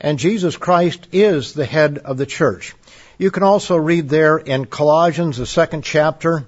And 0.00 0.18
Jesus 0.18 0.56
Christ 0.56 1.08
is 1.12 1.52
the 1.52 1.66
head 1.66 1.98
of 1.98 2.16
the 2.16 2.26
church. 2.26 2.74
You 3.18 3.30
can 3.30 3.42
also 3.42 3.76
read 3.76 4.08
there 4.08 4.38
in 4.38 4.64
Colossians, 4.64 5.36
the 5.36 5.44
second 5.44 5.84
chapter, 5.84 6.46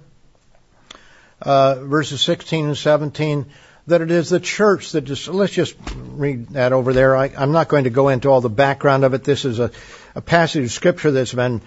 uh, 1.42 1.74
verses 1.84 2.22
16 2.22 2.66
and 2.66 2.78
17, 2.78 3.46
that 3.88 4.00
it 4.00 4.10
is 4.10 4.30
the 4.30 4.40
church 4.40 4.92
that 4.92 5.02
just, 5.02 5.28
let's 5.28 5.52
just 5.52 5.74
read 5.94 6.48
that 6.50 6.72
over 6.72 6.94
there. 6.94 7.14
I, 7.14 7.26
am 7.26 7.52
not 7.52 7.68
going 7.68 7.84
to 7.84 7.90
go 7.90 8.08
into 8.08 8.28
all 8.28 8.40
the 8.40 8.48
background 8.48 9.04
of 9.04 9.12
it. 9.12 9.22
This 9.22 9.44
is 9.44 9.58
a, 9.58 9.70
a 10.14 10.22
passage 10.22 10.64
of 10.64 10.70
scripture 10.70 11.10
that's 11.10 11.34
been 11.34 11.60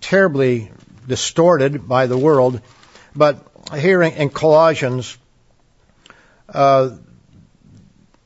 terribly 0.00 0.72
distorted 1.06 1.86
by 1.86 2.06
the 2.06 2.18
world. 2.18 2.60
But 3.14 3.46
here 3.76 4.02
in 4.02 4.30
Colossians, 4.30 5.16
uh, 6.48 6.96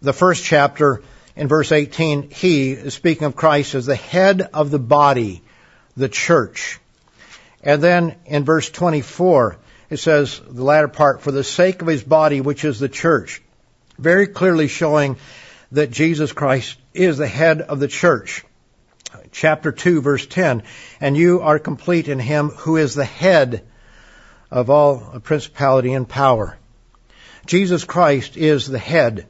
the 0.01 0.13
first 0.15 0.45
chapter 0.45 1.03
in 1.37 1.49
verse 1.49 1.73
18, 1.73 2.31
he 2.31 2.73
is 2.73 2.95
speaking 2.95 3.27
of 3.27 3.37
Christ 3.37 3.75
as 3.75 3.87
the 3.87 3.97
head 3.97 4.49
of 4.55 4.71
the 4.71 4.79
body, 4.79 5.43
the 5.97 6.09
church. 6.09 6.79
And 7.63 7.83
then 7.83 8.17
in 8.27 8.45
verse 8.45 8.71
24, 8.71 9.57
it 9.91 9.97
says, 9.99 10.41
the 10.49 10.65
latter 10.65 10.89
part, 10.89 11.23
for 11.23 11.33
the 11.33 11.45
sake 11.45 11.83
of 11.83 11.89
his 11.89 12.03
body, 12.03 12.41
which 12.41 12.65
is 12.65 12.79
the 12.79 12.89
church. 12.89 13.43
Very 13.99 14.27
clearly 14.27 14.69
showing 14.69 15.17
that 15.73 15.91
Jesus 15.91 16.33
Christ 16.33 16.79
is 16.93 17.19
the 17.19 17.27
head 17.27 17.61
of 17.63 17.81
the 17.81 17.89
church 17.89 18.45
chapter 19.33 19.73
2 19.73 20.01
verse 20.01 20.27
10, 20.27 20.63
and 21.01 21.17
you 21.17 21.41
are 21.41 21.59
complete 21.59 22.09
in 22.09 22.19
him 22.19 22.51
who 22.51 22.77
is 22.77 22.95
the 22.95 23.05
head 23.05 23.65
of 24.51 24.71
all 24.71 25.21
principality 25.23 25.93
and 25.93 26.09
power. 26.09 26.57
Jesus 27.47 27.85
Christ 27.85 28.37
is 28.37 28.67
the 28.67 28.79
head. 28.79 29.27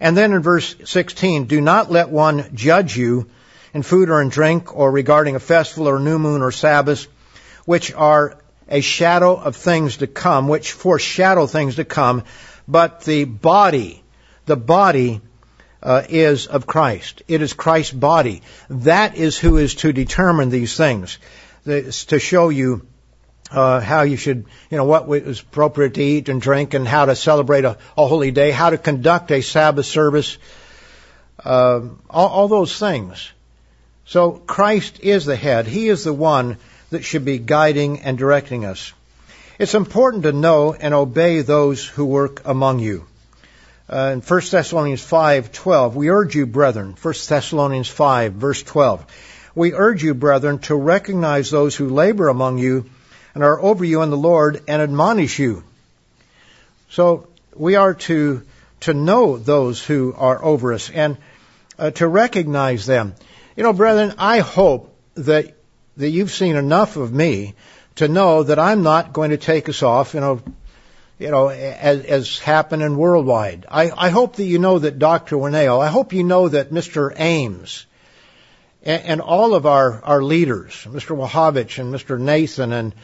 And 0.00 0.16
then 0.16 0.32
in 0.32 0.42
verse 0.42 0.74
16, 0.84 1.46
do 1.46 1.60
not 1.60 1.90
let 1.90 2.08
one 2.08 2.50
judge 2.54 2.96
you 2.96 3.28
in 3.74 3.82
food 3.82 4.10
or 4.10 4.22
in 4.22 4.28
drink 4.28 4.74
or 4.76 4.90
regarding 4.90 5.36
a 5.36 5.40
festival 5.40 5.88
or 5.88 5.98
new 5.98 6.18
moon 6.18 6.42
or 6.42 6.52
Sabbath, 6.52 7.06
which 7.64 7.92
are 7.92 8.38
a 8.68 8.80
shadow 8.80 9.34
of 9.34 9.56
things 9.56 9.98
to 9.98 10.06
come, 10.06 10.48
which 10.48 10.72
foreshadow 10.72 11.46
things 11.46 11.76
to 11.76 11.84
come, 11.84 12.24
but 12.66 13.02
the 13.02 13.24
body, 13.24 14.02
the 14.46 14.56
body 14.56 15.20
uh, 15.82 16.02
is 16.08 16.46
of 16.46 16.66
Christ. 16.66 17.22
It 17.28 17.40
is 17.40 17.52
Christ's 17.52 17.92
body. 17.92 18.42
That 18.68 19.16
is 19.16 19.38
who 19.38 19.56
is 19.56 19.76
to 19.76 19.92
determine 19.92 20.50
these 20.50 20.76
things. 20.76 21.18
To 21.64 22.18
show 22.18 22.48
you 22.48 22.86
uh, 23.50 23.80
how 23.80 24.02
you 24.02 24.16
should, 24.16 24.46
you 24.70 24.76
know, 24.76 24.84
what 24.84 25.06
was 25.08 25.40
appropriate 25.40 25.94
to 25.94 26.02
eat 26.02 26.28
and 26.28 26.40
drink, 26.40 26.74
and 26.74 26.86
how 26.86 27.06
to 27.06 27.16
celebrate 27.16 27.64
a, 27.64 27.78
a 27.96 28.06
holy 28.06 28.30
day, 28.30 28.50
how 28.50 28.70
to 28.70 28.78
conduct 28.78 29.30
a 29.30 29.40
Sabbath 29.40 29.86
service, 29.86 30.38
uh, 31.44 31.80
all, 32.10 32.28
all 32.28 32.48
those 32.48 32.78
things. 32.78 33.30
So 34.04 34.32
Christ 34.32 35.00
is 35.00 35.24
the 35.24 35.36
head. 35.36 35.66
He 35.66 35.88
is 35.88 36.04
the 36.04 36.14
one 36.14 36.56
that 36.90 37.04
should 37.04 37.24
be 37.24 37.38
guiding 37.38 38.00
and 38.00 38.16
directing 38.16 38.64
us. 38.64 38.92
It's 39.58 39.74
important 39.74 40.22
to 40.22 40.32
know 40.32 40.72
and 40.72 40.94
obey 40.94 41.42
those 41.42 41.84
who 41.84 42.06
work 42.06 42.42
among 42.44 42.78
you 42.78 43.06
uh, 43.90 44.10
in 44.12 44.20
1 44.20 44.40
Thessalonians 44.50 45.02
5:12, 45.02 45.94
we 45.94 46.10
urge 46.10 46.34
you, 46.34 46.46
brethren, 46.46 46.94
1 47.00 47.14
Thessalonians 47.26 47.88
5, 47.88 48.34
verse 48.34 48.62
12, 48.62 49.04
we 49.54 49.72
urge 49.72 50.04
you, 50.04 50.14
brethren, 50.14 50.58
to 50.60 50.74
recognize 50.74 51.50
those 51.50 51.74
who 51.74 51.88
labor 51.88 52.28
among 52.28 52.58
you 52.58 52.84
and 53.34 53.44
are 53.44 53.60
over 53.60 53.84
you 53.84 54.02
in 54.02 54.10
the 54.10 54.16
Lord 54.16 54.62
and 54.68 54.82
admonish 54.82 55.38
you. 55.38 55.64
So 56.90 57.28
we 57.54 57.76
are 57.76 57.94
to 57.94 58.42
to 58.80 58.94
know 58.94 59.36
those 59.36 59.84
who 59.84 60.14
are 60.16 60.42
over 60.42 60.72
us 60.72 60.88
and 60.90 61.16
uh, 61.78 61.90
to 61.90 62.06
recognize 62.06 62.86
them. 62.86 63.14
You 63.56 63.64
know, 63.64 63.72
brethren, 63.72 64.14
I 64.18 64.38
hope 64.38 64.94
that 65.14 65.54
that 65.96 66.10
you've 66.10 66.30
seen 66.30 66.56
enough 66.56 66.96
of 66.96 67.12
me 67.12 67.54
to 67.96 68.06
know 68.06 68.44
that 68.44 68.58
I'm 68.58 68.84
not 68.84 69.12
going 69.12 69.30
to 69.30 69.36
take 69.36 69.68
us 69.68 69.82
off, 69.82 70.14
you 70.14 70.20
know, 70.20 70.40
you 71.18 71.30
know, 71.30 71.48
as, 71.48 72.04
as 72.04 72.38
happening 72.38 72.96
worldwide. 72.96 73.66
I, 73.68 73.90
I 73.90 74.10
hope 74.10 74.36
that 74.36 74.44
you 74.44 74.60
know 74.60 74.78
that 74.78 75.00
Dr. 75.00 75.36
Winnail, 75.36 75.80
I 75.80 75.88
hope 75.88 76.12
you 76.12 76.22
know 76.22 76.48
that 76.48 76.70
Mr. 76.70 77.12
Ames, 77.18 77.86
and, 78.84 79.02
and 79.02 79.20
all 79.20 79.54
of 79.54 79.66
our, 79.66 80.00
our 80.04 80.22
leaders, 80.22 80.86
Mr. 80.88 81.16
Wahovich 81.16 81.80
and 81.80 81.92
Mr. 81.92 82.20
Nathan 82.20 82.72
and 82.72 82.94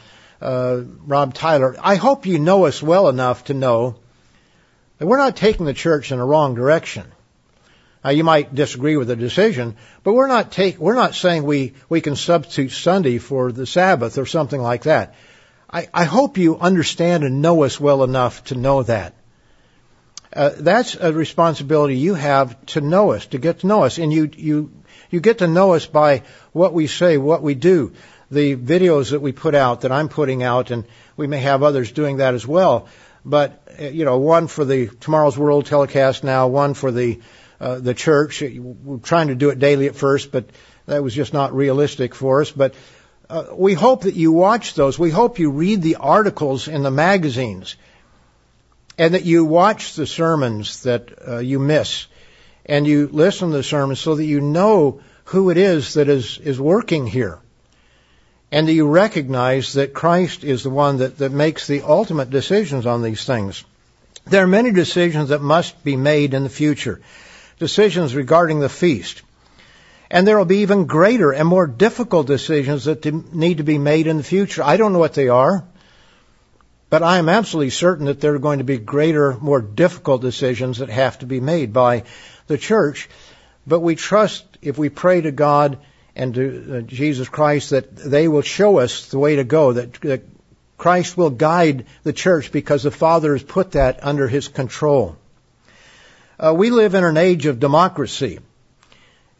uh, 0.45 0.83
Rob 1.07 1.33
Tyler, 1.33 1.75
I 1.81 1.95
hope 1.95 2.27
you 2.27 2.37
know 2.37 2.65
us 2.65 2.81
well 2.81 3.09
enough 3.09 3.45
to 3.45 3.55
know 3.55 3.95
that 4.97 5.07
we're 5.07 5.17
not 5.17 5.35
taking 5.35 5.65
the 5.65 5.73
church 5.73 6.11
in 6.11 6.19
the 6.19 6.23
wrong 6.23 6.53
direction. 6.53 7.05
Now 8.03 8.11
you 8.11 8.23
might 8.23 8.53
disagree 8.53 8.95
with 8.95 9.07
the 9.07 9.15
decision, 9.15 9.75
but 10.03 10.13
we're 10.13 10.27
not 10.27 10.51
take, 10.51 10.77
we're 10.77 10.93
not 10.93 11.15
saying 11.15 11.43
we, 11.43 11.73
we 11.89 12.01
can 12.01 12.15
substitute 12.15 12.69
Sunday 12.69 13.17
for 13.17 13.51
the 13.51 13.65
Sabbath 13.65 14.19
or 14.19 14.27
something 14.27 14.61
like 14.61 14.83
that. 14.83 15.15
I, 15.71 15.87
I 15.91 16.03
hope 16.03 16.37
you 16.37 16.59
understand 16.59 17.23
and 17.23 17.41
know 17.41 17.63
us 17.63 17.79
well 17.79 18.03
enough 18.03 18.43
to 18.45 18.55
know 18.55 18.83
that. 18.83 19.15
Uh, 20.31 20.51
that's 20.59 20.95
a 20.95 21.11
responsibility 21.11 21.97
you 21.97 22.13
have 22.13 22.63
to 22.67 22.81
know 22.81 23.13
us, 23.13 23.25
to 23.27 23.39
get 23.39 23.59
to 23.59 23.67
know 23.67 23.83
us, 23.83 23.97
and 23.97 24.11
you 24.11 24.29
you 24.35 24.71
you 25.09 25.21
get 25.21 25.37
to 25.37 25.47
know 25.47 25.73
us 25.73 25.85
by 25.85 26.23
what 26.51 26.73
we 26.73 26.87
say, 26.87 27.17
what 27.17 27.41
we 27.41 27.55
do, 27.55 27.93
the 28.31 28.55
videos 28.55 29.11
that 29.11 29.21
we 29.21 29.31
put 29.31 29.55
out, 29.55 29.81
that 29.81 29.91
I'm 29.91 30.09
putting 30.09 30.43
out, 30.43 30.71
and 30.71 30.85
we 31.15 31.27
may 31.27 31.39
have 31.39 31.63
others 31.63 31.91
doing 31.91 32.17
that 32.17 32.33
as 32.33 32.45
well. 32.47 32.87
But 33.23 33.61
you 33.79 34.05
know, 34.05 34.17
one 34.17 34.47
for 34.47 34.65
the 34.65 34.87
Tomorrow's 34.87 35.37
World 35.37 35.65
telecast 35.65 36.23
now, 36.23 36.47
one 36.47 36.73
for 36.73 36.91
the 36.91 37.21
uh, 37.59 37.79
the 37.79 37.93
church. 37.93 38.41
We're 38.41 38.97
trying 38.97 39.29
to 39.29 39.35
do 39.35 39.49
it 39.49 39.59
daily 39.59 39.87
at 39.87 39.95
first, 39.95 40.31
but 40.31 40.45
that 40.85 41.03
was 41.03 41.13
just 41.13 41.33
not 41.33 41.55
realistic 41.55 42.13
for 42.13 42.41
us. 42.41 42.51
But 42.51 42.75
uh, 43.29 43.45
we 43.53 43.73
hope 43.73 44.03
that 44.03 44.15
you 44.15 44.31
watch 44.31 44.75
those. 44.75 44.99
We 44.99 45.09
hope 45.09 45.39
you 45.39 45.51
read 45.51 45.81
the 45.81 45.95
articles 45.95 46.67
in 46.67 46.83
the 46.83 46.91
magazines 46.91 47.75
and 48.97 49.13
that 49.13 49.25
you 49.25 49.45
watch 49.45 49.95
the 49.95 50.05
sermons 50.05 50.83
that 50.83 51.27
uh, 51.27 51.37
you 51.39 51.59
miss 51.59 52.07
and 52.65 52.87
you 52.87 53.09
listen 53.11 53.51
to 53.51 53.57
the 53.57 53.63
sermons 53.63 53.99
so 53.99 54.15
that 54.15 54.25
you 54.25 54.41
know 54.41 55.01
who 55.25 55.49
it 55.49 55.57
is 55.57 55.95
that 55.95 56.07
is, 56.07 56.37
is 56.37 56.59
working 56.59 57.07
here. 57.07 57.39
And 58.51 58.67
that 58.67 58.73
you 58.73 58.87
recognize 58.87 59.73
that 59.73 59.93
Christ 59.93 60.43
is 60.43 60.63
the 60.63 60.69
one 60.69 60.97
that, 60.97 61.17
that 61.17 61.31
makes 61.31 61.67
the 61.67 61.81
ultimate 61.81 62.29
decisions 62.29 62.85
on 62.85 63.01
these 63.01 63.25
things. 63.25 63.63
There 64.25 64.43
are 64.43 64.47
many 64.47 64.71
decisions 64.71 65.29
that 65.29 65.41
must 65.41 65.83
be 65.83 65.95
made 65.95 66.33
in 66.33 66.43
the 66.43 66.49
future. 66.49 67.01
Decisions 67.59 68.15
regarding 68.15 68.59
the 68.59 68.69
feast. 68.69 69.21
And 70.09 70.27
there 70.27 70.37
will 70.37 70.45
be 70.45 70.59
even 70.59 70.85
greater 70.85 71.31
and 71.31 71.47
more 71.47 71.67
difficult 71.67 72.27
decisions 72.27 72.85
that 72.85 73.05
need 73.33 73.57
to 73.57 73.63
be 73.63 73.77
made 73.77 74.07
in 74.07 74.17
the 74.17 74.23
future. 74.23 74.63
I 74.63 74.77
don't 74.77 74.93
know 74.93 74.99
what 74.99 75.13
they 75.13 75.29
are, 75.29 75.63
but 76.89 77.03
I 77.03 77.17
am 77.17 77.29
absolutely 77.29 77.71
certain 77.71 78.05
that 78.05 78.21
there 78.21 78.35
are 78.35 78.39
going 78.39 78.59
to 78.59 78.63
be 78.63 78.77
greater, 78.77 79.35
more 79.39 79.61
difficult 79.61 80.21
decisions 80.21 80.77
that 80.77 80.89
have 80.89 81.19
to 81.19 81.25
be 81.25 81.39
made 81.39 81.73
by 81.73 82.03
the 82.47 82.57
church. 82.57 83.09
But 83.67 83.79
we 83.79 83.95
trust 83.95 84.45
if 84.61 84.77
we 84.77 84.89
pray 84.89 85.21
to 85.21 85.31
God 85.31 85.79
and 86.15 86.33
to 86.35 86.77
uh, 86.77 86.81
Jesus 86.81 87.27
Christ 87.27 87.71
that 87.71 87.95
they 87.95 88.27
will 88.27 88.41
show 88.41 88.79
us 88.79 89.09
the 89.09 89.19
way 89.19 89.35
to 89.35 89.43
go, 89.43 89.73
that, 89.73 89.93
that 90.01 90.23
Christ 90.77 91.17
will 91.17 91.29
guide 91.29 91.85
the 92.03 92.13
church 92.13 92.51
because 92.51 92.83
the 92.83 92.91
Father 92.91 93.33
has 93.33 93.43
put 93.43 93.71
that 93.71 94.03
under 94.03 94.27
His 94.27 94.47
control. 94.47 95.17
Uh, 96.39 96.53
we 96.53 96.69
live 96.69 96.95
in 96.95 97.03
an 97.03 97.17
age 97.17 97.45
of 97.45 97.59
democracy. 97.59 98.39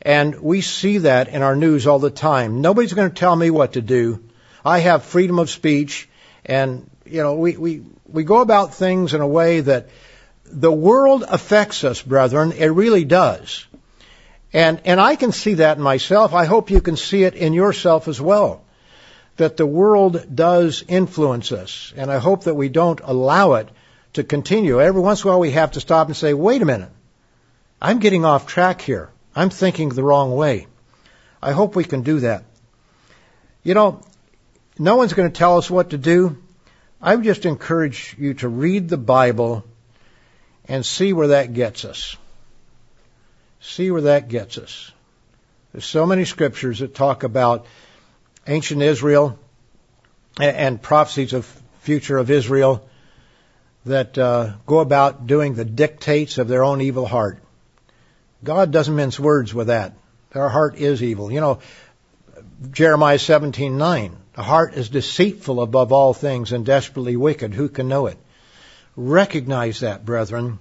And 0.02 0.40
we 0.42 0.62
see 0.62 1.00
that 1.00 1.30
in 1.30 1.42
our 1.42 1.56
news 1.56 1.88
all 1.88 2.00
the 2.00 2.12
time. 2.12 2.62
Nobody's 2.62 2.94
going 2.94 3.10
to 3.10 3.16
tell 3.16 3.36
me 3.36 3.50
what 3.50 3.74
to 3.74 3.82
do. 3.82 4.24
I 4.64 4.80
have 4.80 5.04
freedom 5.04 5.40
of 5.40 5.50
speech 5.50 6.08
and, 6.46 6.90
you 7.06 7.24
know, 7.24 7.36
we, 7.36 7.58
we, 7.58 7.84
we 8.08 8.24
go 8.24 8.42
about 8.42 8.76
things 8.76 9.14
in 9.14 9.22
a 9.22 9.28
way 9.28 9.62
that 9.62 9.90
the 10.46 10.72
world 10.72 11.24
affects 11.28 11.84
us, 11.84 12.02
brethren. 12.02 12.52
It 12.52 12.68
really 12.68 13.04
does. 13.04 13.66
And, 14.56 14.80
and 14.86 15.02
I 15.02 15.18
can 15.18 15.34
see 15.34 15.56
that 15.56 15.76
in 15.76 15.84
myself. 15.84 16.34
I 16.34 16.46
hope 16.46 16.70
you 16.70 16.80
can 16.80 16.96
see 16.96 17.24
it 17.24 17.34
in 17.34 17.52
yourself 17.52 18.08
as 18.08 18.22
well. 18.22 18.64
That 19.36 19.58
the 19.58 19.66
world 19.66 20.34
does 20.34 20.82
influence 20.88 21.52
us. 21.52 21.92
And 21.98 22.10
I 22.10 22.20
hope 22.20 22.46
that 22.46 22.54
we 22.54 22.70
don't 22.70 23.02
allow 23.04 23.56
it 23.56 23.68
to 24.14 24.24
continue. 24.24 24.80
Every 24.80 25.02
once 25.02 25.22
in 25.24 25.28
a 25.28 25.32
while 25.32 25.42
we 25.42 25.52
have 25.52 25.72
to 25.72 25.82
stop 25.82 26.08
and 26.08 26.16
say, 26.16 26.34
wait 26.34 26.62
a 26.62 26.66
minute. 26.66 26.90
I'm 27.82 28.00
getting 28.00 28.24
off 28.24 28.48
track 28.48 28.80
here. 28.80 29.10
I'm 29.36 29.50
thinking 29.50 29.90
the 29.90 30.04
wrong 30.04 30.34
way. 30.34 30.68
I 31.42 31.52
hope 31.52 31.76
we 31.76 31.84
can 31.84 32.04
do 32.04 32.22
that. 32.22 32.46
You 33.62 33.74
know, 33.74 34.00
no 34.80 34.96
one's 34.96 35.12
going 35.12 35.30
to 35.30 35.38
tell 35.38 35.58
us 35.58 35.70
what 35.70 35.90
to 35.90 35.98
do. 35.98 36.42
I 37.02 37.14
would 37.14 37.26
just 37.26 37.46
encourage 37.46 38.16
you 38.18 38.36
to 38.36 38.48
read 38.48 38.88
the 38.88 38.96
Bible 38.96 39.66
and 40.70 40.86
see 40.86 41.12
where 41.12 41.28
that 41.28 41.54
gets 41.54 41.84
us. 41.84 42.16
See 43.68 43.90
where 43.90 44.04
that 44.04 44.28
gets 44.28 44.58
us. 44.60 44.92
There's 45.72 45.86
so 45.86 46.06
many 46.06 46.24
scriptures 46.24 46.80
that 46.80 46.94
talk 46.94 47.24
about 47.24 47.66
ancient 48.48 48.82
Israel 48.82 49.40
and 50.40 50.82
prophecies 50.82 51.34
of 51.34 51.46
future 51.80 52.18
of 52.18 52.30
Israel 52.30 52.88
that 53.86 54.18
uh, 54.18 54.54
go 54.68 54.80
about 54.80 55.26
doing 55.26 55.56
the 55.56 55.66
dictates 55.66 56.38
of 56.38 56.48
their 56.48 56.64
own 56.64 56.80
evil 56.82 57.08
heart. 57.08 57.40
God 58.44 58.72
doesn't 58.72 58.96
mince 58.96 59.20
words 59.20 59.54
with 59.54 59.68
that. 59.68 59.94
Their 60.32 60.48
heart 60.48 60.76
is 60.76 61.02
evil. 61.02 61.32
You 61.32 61.42
know, 61.42 61.60
Jeremiah 62.72 63.18
17:9, 63.18 64.12
the 64.36 64.44
heart 64.44 64.76
is 64.76 64.90
deceitful 64.90 65.60
above 65.60 65.92
all 65.92 66.14
things 66.14 66.52
and 66.52 66.66
desperately 66.66 67.16
wicked. 67.16 67.54
Who 67.54 67.68
can 67.70 67.88
know 67.88 68.06
it? 68.06 68.18
Recognize 68.96 69.80
that, 69.80 70.06
brethren. 70.06 70.60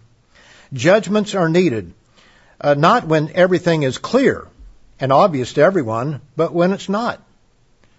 Judgments 0.73 1.35
are 1.35 1.51
needed. 1.51 1.93
Uh, 2.61 2.75
not 2.75 3.07
when 3.07 3.31
everything 3.35 3.83
is 3.83 3.99
clear 3.99 4.47
and 5.01 5.13
obvious 5.13 5.55
to 5.55 5.63
everyone, 5.63 6.21
but 6.37 6.53
when 6.53 6.73
it's 6.73 6.89
not. 6.89 7.21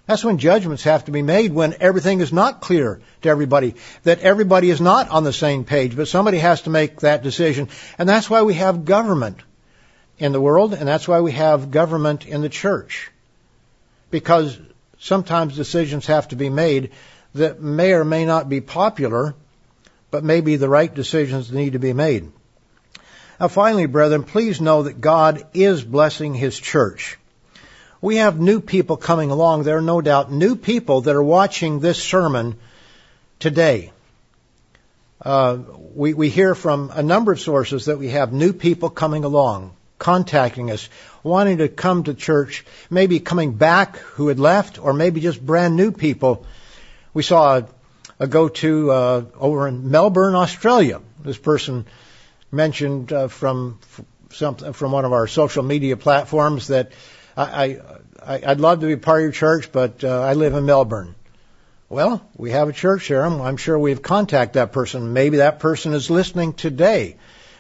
That's 0.08 0.24
when 0.24 0.38
judgments 0.38 0.84
have 0.84 1.06
to 1.06 1.12
be 1.12 1.24
made 1.24 1.52
when 1.52 1.76
everything 1.80 2.20
is 2.20 2.32
not 2.32 2.62
clear 2.62 3.02
to 3.24 3.30
everybody, 3.30 3.76
that 4.04 4.20
everybody 4.20 4.70
is 4.70 4.80
not 4.80 5.10
on 5.10 5.24
the 5.24 5.34
same 5.34 5.64
page, 5.66 5.96
but 5.96 6.08
somebody 6.08 6.38
has 6.38 6.62
to 6.64 6.70
make 6.70 7.00
that 7.00 7.24
decision. 7.24 7.70
And 7.98 8.08
that's 8.08 8.30
why 8.30 8.44
we 8.44 8.54
have 8.54 8.86
government 8.86 9.40
in 10.20 10.32
the 10.32 10.42
world, 10.42 10.74
and 10.74 10.88
that's 10.88 11.08
why 11.08 11.22
we 11.22 11.32
have 11.32 11.72
government 11.72 12.26
in 12.26 12.42
the 12.42 12.50
church. 12.50 13.12
Because 14.12 14.58
sometimes 15.00 15.56
decisions 15.56 16.06
have 16.06 16.28
to 16.28 16.36
be 16.36 16.50
made 16.50 16.92
that 17.34 17.62
may 17.62 17.94
or 17.94 18.06
may 18.06 18.26
not 18.26 18.48
be 18.48 18.62
popular, 18.62 19.34
but 20.12 20.24
maybe 20.24 20.56
the 20.56 20.70
right 20.70 20.94
decisions 20.94 21.52
need 21.52 21.74
to 21.74 21.80
be 21.80 21.94
made. 21.94 22.32
Now 23.40 23.50
finally, 23.50 23.86
brethren, 23.86 24.24
please 24.24 24.62
know 24.62 24.84
that 24.84 25.02
God 25.02 25.46
is 25.54 25.84
blessing 25.84 26.34
His 26.34 26.58
church. 26.58 27.18
We 28.02 28.18
have 28.18 28.40
new 28.40 28.62
people 28.62 28.98
coming 28.98 29.32
along. 29.32 29.64
There 29.64 29.78
are 29.78 29.82
no 29.82 30.00
doubt 30.00 30.32
new 30.32 30.56
people 30.56 31.02
that 31.02 31.16
are 31.16 31.24
watching 31.24 31.80
this 31.80 32.02
sermon 32.02 32.58
today. 33.40 33.92
Uh, 35.22 35.58
we, 35.96 36.14
we 36.14 36.30
hear 36.30 36.56
from 36.56 36.92
a 36.94 37.02
number 37.02 37.32
of 37.32 37.40
sources 37.40 37.86
that 37.86 37.98
we 37.98 38.10
have 38.10 38.32
new 38.32 38.54
people 38.54 38.90
coming 38.90 39.24
along, 39.24 39.76
contacting 39.98 40.72
us, 40.72 40.88
wanting 41.24 41.58
to 41.58 41.68
come 41.68 42.04
to 42.04 42.14
church, 42.14 42.66
maybe 42.90 43.20
coming 43.20 43.54
back 43.54 43.98
who 43.98 44.28
had 44.28 44.40
left, 44.40 44.78
or 44.78 44.94
maybe 44.94 45.20
just 45.20 45.44
brand 45.44 45.76
new 45.76 45.92
people. 45.92 46.46
We 47.14 47.24
saw 47.24 47.58
a, 47.58 47.68
a 48.20 48.28
go-to 48.28 48.92
uh, 48.92 49.26
over 49.40 49.68
in 49.68 49.90
Melbourne, 49.90 50.36
Australia. 50.36 51.02
This 51.20 51.38
person 51.38 51.86
mentioned 52.56 53.14
uh, 53.14 53.28
from 53.28 53.80
some, 54.32 54.56
from 54.56 54.92
one 54.92 55.06
of 55.06 55.14
our 55.14 55.28
social 55.28 55.64
media 55.64 55.98
platforms 55.98 56.68
that 56.68 56.92
I, 57.38 57.80
I 58.26 58.42
I'd 58.48 58.60
love 58.60 58.80
to 58.80 58.88
be 58.88 58.96
part 58.96 59.20
of 59.20 59.24
your 59.24 59.32
church, 59.32 59.72
but 59.72 60.04
uh, 60.04 60.22
I 60.22 60.34
live 60.34 60.54
in 60.56 60.66
Melbourne. 60.66 61.16
Well, 61.90 62.28
we 62.36 62.52
have 62.52 62.68
a 62.68 62.74
church 62.74 63.06
here. 63.06 63.22
I'm, 63.22 63.40
I'm 63.42 63.58
sure 63.58 63.78
we've 63.78 64.02
contacted 64.02 64.56
that 64.56 64.72
person. 64.72 65.14
Maybe 65.14 65.38
that 65.38 65.60
person 65.60 65.94
is 65.94 66.10
listening 66.10 66.54
today. 66.54 67.18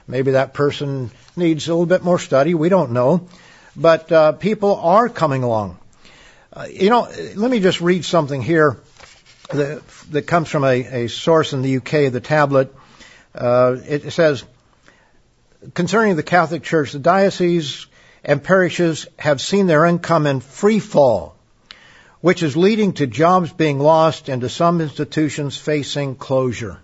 Maybe 0.07 0.31
that 0.31 0.53
person 0.53 1.11
needs 1.35 1.67
a 1.67 1.72
little 1.72 1.85
bit 1.85 2.03
more 2.03 2.17
study. 2.17 2.55
We 2.55 2.69
don't 2.69 2.91
know. 2.91 3.27
But 3.76 4.11
uh, 4.11 4.31
people 4.31 4.76
are 4.77 5.09
coming 5.09 5.43
along. 5.43 5.77
Uh, 6.51 6.67
you 6.72 6.89
know, 6.89 7.07
let 7.35 7.51
me 7.51 7.59
just 7.59 7.81
read 7.81 8.05
something 8.05 8.41
here 8.41 8.77
that, 9.51 9.84
that 10.11 10.22
comes 10.23 10.49
from 10.49 10.63
a, 10.63 11.03
a 11.03 11.07
source 11.07 11.53
in 11.53 11.61
the 11.61 11.77
UK, 11.77 12.11
the 12.11 12.22
tablet. 12.22 12.73
Uh, 13.35 13.76
it 13.85 14.11
says, 14.11 14.43
concerning 15.73 16.15
the 16.15 16.23
Catholic 16.23 16.63
Church, 16.63 16.91
the 16.91 16.99
diocese 16.99 17.87
and 18.23 18.43
parishes 18.43 19.07
have 19.17 19.39
seen 19.41 19.67
their 19.67 19.85
income 19.85 20.27
in 20.27 20.39
free 20.39 20.79
fall, 20.79 21.35
which 22.21 22.43
is 22.43 22.57
leading 22.57 22.93
to 22.93 23.07
jobs 23.07 23.53
being 23.53 23.79
lost 23.79 24.29
and 24.29 24.41
to 24.41 24.49
some 24.49 24.81
institutions 24.81 25.57
facing 25.57 26.15
closure. 26.15 26.79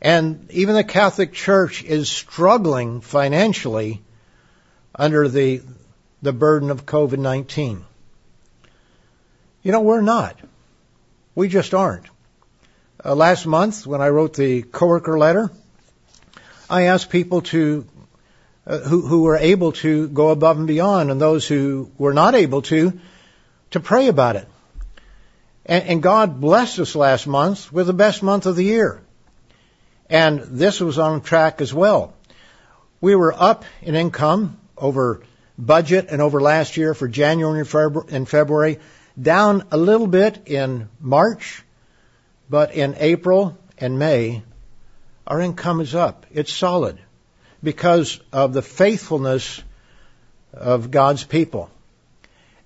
And 0.00 0.50
even 0.50 0.74
the 0.74 0.84
Catholic 0.84 1.32
Church 1.32 1.84
is 1.84 2.08
struggling 2.08 3.02
financially 3.02 4.02
under 4.94 5.28
the, 5.28 5.60
the 6.22 6.32
burden 6.32 6.70
of 6.70 6.86
COVID-19. 6.86 7.82
You 9.62 9.72
know, 9.72 9.82
we're 9.82 10.00
not. 10.00 10.38
We 11.34 11.48
just 11.48 11.74
aren't. 11.74 12.06
Uh, 13.04 13.14
last 13.14 13.46
month, 13.46 13.86
when 13.86 14.00
I 14.00 14.08
wrote 14.08 14.34
the 14.34 14.62
coworker 14.62 15.18
letter, 15.18 15.50
I 16.70 16.82
asked 16.82 17.10
people 17.10 17.42
to 17.42 17.84
uh, 18.66 18.78
who, 18.78 19.00
who 19.00 19.22
were 19.22 19.36
able 19.36 19.72
to 19.72 20.08
go 20.08 20.30
above 20.30 20.56
and 20.56 20.66
beyond, 20.68 21.10
and 21.10 21.20
those 21.20 21.48
who 21.48 21.90
were 21.98 22.14
not 22.14 22.36
able 22.36 22.62
to, 22.62 23.00
to 23.72 23.80
pray 23.80 24.06
about 24.06 24.36
it. 24.36 24.46
And, 25.66 25.84
and 25.84 26.02
God 26.02 26.40
blessed 26.40 26.78
us 26.78 26.94
last 26.94 27.26
month 27.26 27.72
with 27.72 27.88
the 27.88 27.92
best 27.92 28.22
month 28.22 28.46
of 28.46 28.54
the 28.54 28.64
year. 28.64 29.02
And 30.08 30.40
this 30.40 30.80
was 30.80 30.98
on 30.98 31.22
track 31.22 31.60
as 31.60 31.74
well. 31.74 32.14
We 33.00 33.16
were 33.16 33.32
up 33.32 33.64
in 33.82 33.96
income 33.96 34.58
over 34.76 35.22
budget 35.58 36.06
and 36.10 36.22
over 36.22 36.40
last 36.40 36.76
year 36.76 36.94
for 36.94 37.08
January 37.08 37.66
and 38.08 38.28
February, 38.28 38.78
down 39.20 39.64
a 39.72 39.76
little 39.76 40.06
bit 40.06 40.42
in 40.46 40.88
March, 41.00 41.64
but 42.48 42.74
in 42.74 42.94
April 42.98 43.58
and 43.78 43.98
May, 43.98 44.42
our 45.30 45.40
income 45.40 45.80
is 45.80 45.94
up. 45.94 46.26
It's 46.32 46.52
solid 46.52 46.98
because 47.62 48.18
of 48.32 48.52
the 48.52 48.62
faithfulness 48.62 49.62
of 50.52 50.90
God's 50.90 51.22
people. 51.22 51.70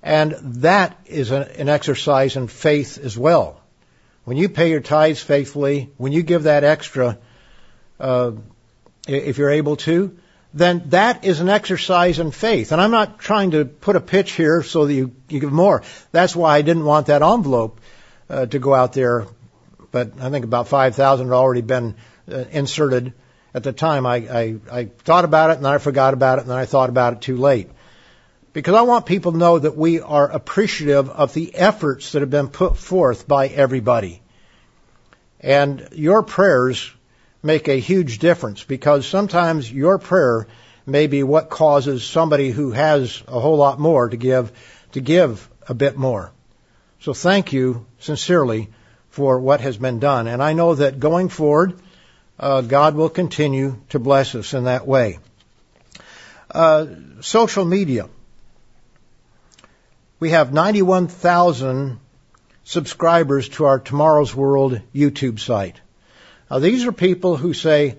And 0.03 0.33
that 0.63 0.99
is 1.05 1.31
an 1.31 1.69
exercise 1.69 2.37
in 2.37 2.49
faith 2.49 2.97
as 2.97 3.19
well. 3.19 3.61
When 4.25 4.39
you 4.39 4.49
pay 4.49 4.71
your 4.71 4.81
tithes 4.81 5.21
faithfully, 5.21 5.91
when 5.99 6.13
you 6.13 6.23
give 6.23 6.45
that 6.45 6.65
extra, 6.65 7.19
uh, 8.01 8.33
if 9.07 9.37
you're 9.37 9.51
able 9.51 9.77
to, 9.77 10.17
then 10.55 10.85
that 10.87 11.27
is 11.27 11.41
an 11.41 11.51
exercise 11.51 12.19
in 12.19 12.31
faith. 12.31 12.73
And 12.73 12.81
I'm 12.81 12.91
not 12.91 13.19
trying 13.19 13.51
to 13.51 13.67
put 13.67 13.97
a 13.97 14.01
pitch 14.01 14.33
here 14.33 14.63
so 14.63 14.87
that 14.87 14.95
you, 14.95 15.15
you 15.29 15.41
give 15.41 15.53
more. 15.53 15.83
That's 16.13 16.35
why 16.35 16.57
I 16.57 16.63
didn't 16.63 16.87
want 16.87 17.09
that 17.09 17.21
envelope 17.21 17.79
uh, 18.31 18.47
to 18.47 18.59
go 18.59 18.73
out 18.73 18.95
there. 18.95 19.27
But 19.91 20.13
I 20.19 20.31
think 20.31 20.47
about 20.47 20.69
5,000 20.69 21.27
had 21.27 21.33
already 21.35 21.61
been 21.61 21.97
uh, 22.31 22.45
inserted 22.51 23.13
at 23.53 23.63
the 23.63 23.73
time. 23.73 24.07
I, 24.07 24.17
I, 24.17 24.57
I 24.71 24.85
thought 24.85 25.25
about 25.25 25.51
it 25.51 25.57
and 25.57 25.65
then 25.65 25.73
I 25.73 25.79
forgot 25.79 26.15
about 26.15 26.39
it 26.39 26.43
and 26.43 26.51
then 26.51 26.59
I 26.59 26.67
thought 26.67 26.89
about 26.89 27.15
it 27.15 27.21
too 27.21 27.37
late. 27.37 27.71
Because 28.53 28.75
I 28.75 28.83
want 28.83 29.07
people 29.07 29.33
to 29.33 29.39
know 29.39 29.59
that 29.59 29.77
we 29.77 30.01
are 30.01 30.31
appreciative 30.31 31.11
of 31.11 31.35
the 31.35 31.55
efforts 31.55 32.13
that 32.13 32.23
have 32.23 32.31
been 32.31 32.49
put 32.49 32.77
forth 32.77 33.27
by 33.27 33.49
everybody. 33.49 34.23
And 35.41 35.89
your 35.93 36.23
prayers 36.23 36.91
make 37.43 37.69
a 37.69 37.79
huge 37.79 38.21
difference 38.21 38.65
because 38.65 39.07
sometimes 39.07 39.71
your 39.71 39.99
prayer 39.99 40.47
may 40.87 41.07
be 41.07 41.23
what 41.23 41.51
causes 41.51 42.05
somebody 42.05 42.51
who 42.51 42.73
has 42.73 43.23
a 43.27 43.41
whole 43.41 43.57
lot 43.57 43.79
more 43.79 44.09
to 44.09 44.17
give 44.17 44.53
to 44.93 45.01
give 45.01 45.49
a 45.69 45.75
bit 45.75 45.97
more. 45.97 46.33
So 47.01 47.13
thank 47.13 47.53
you 47.53 47.87
sincerely 47.99 48.71
for 49.11 49.39
what 49.41 49.61
has 49.61 49.77
been 49.77 49.99
done. 49.99 50.27
And 50.27 50.43
I 50.43 50.53
know 50.53 50.75
that 50.75 51.01
going 51.01 51.29
forward, 51.29 51.79
uh, 52.39 52.61
God 52.63 52.95
will 52.95 53.09
continue 53.09 53.81
to 53.91 53.99
bless 53.99 54.35
us 54.35 54.55
in 54.55 54.65
that 54.65 54.87
way. 54.87 55.19
Uh, 56.51 56.87
social 57.21 57.65
media. 57.65 58.09
We 60.21 60.31
have 60.31 60.53
91,000 60.53 61.99
subscribers 62.65 63.49
to 63.51 63.65
our 63.65 63.79
Tomorrow's 63.79 64.35
World 64.35 64.81
YouTube 64.95 65.39
site. 65.39 65.81
Now 66.51 66.59
these 66.59 66.87
are 66.87 66.93
people 66.93 67.37
who 67.37 67.53
say, 67.53 67.99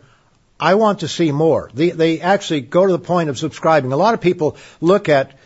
I 0.60 0.76
want 0.76 1.00
to 1.00 1.08
see 1.08 1.32
more. 1.32 1.70
They, 1.74 1.90
they 1.90 2.22
actually 2.22 2.62
go 2.62 2.86
to 2.86 2.92
the 2.92 3.00
point 3.00 3.30
of 3.30 3.38
subscribing. 3.38 3.92
A 3.92 3.98
lot 3.98 4.14
of 4.14 4.22
people 4.22 4.58
look 4.80 5.10
at 5.10 5.38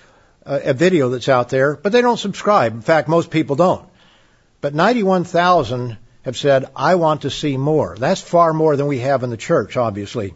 a, 0.45 0.69
a 0.69 0.73
video 0.73 1.09
that's 1.09 1.29
out 1.29 1.49
there, 1.49 1.75
but 1.75 1.91
they 1.91 2.01
don't 2.01 2.17
subscribe. 2.17 2.73
In 2.73 2.81
fact, 2.81 3.09
most 3.09 3.31
people 3.31 3.55
don't. 3.55 3.87
But 4.61 4.75
91,000 4.75 5.97
have 6.23 6.37
said, 6.37 6.69
I 6.75 6.95
want 6.95 7.21
to 7.21 7.29
see 7.29 7.57
more. 7.57 7.95
That's 7.97 8.21
far 8.21 8.53
more 8.53 8.75
than 8.75 8.87
we 8.87 8.99
have 8.99 9.23
in 9.23 9.29
the 9.29 9.37
church, 9.37 9.77
obviously. 9.77 10.33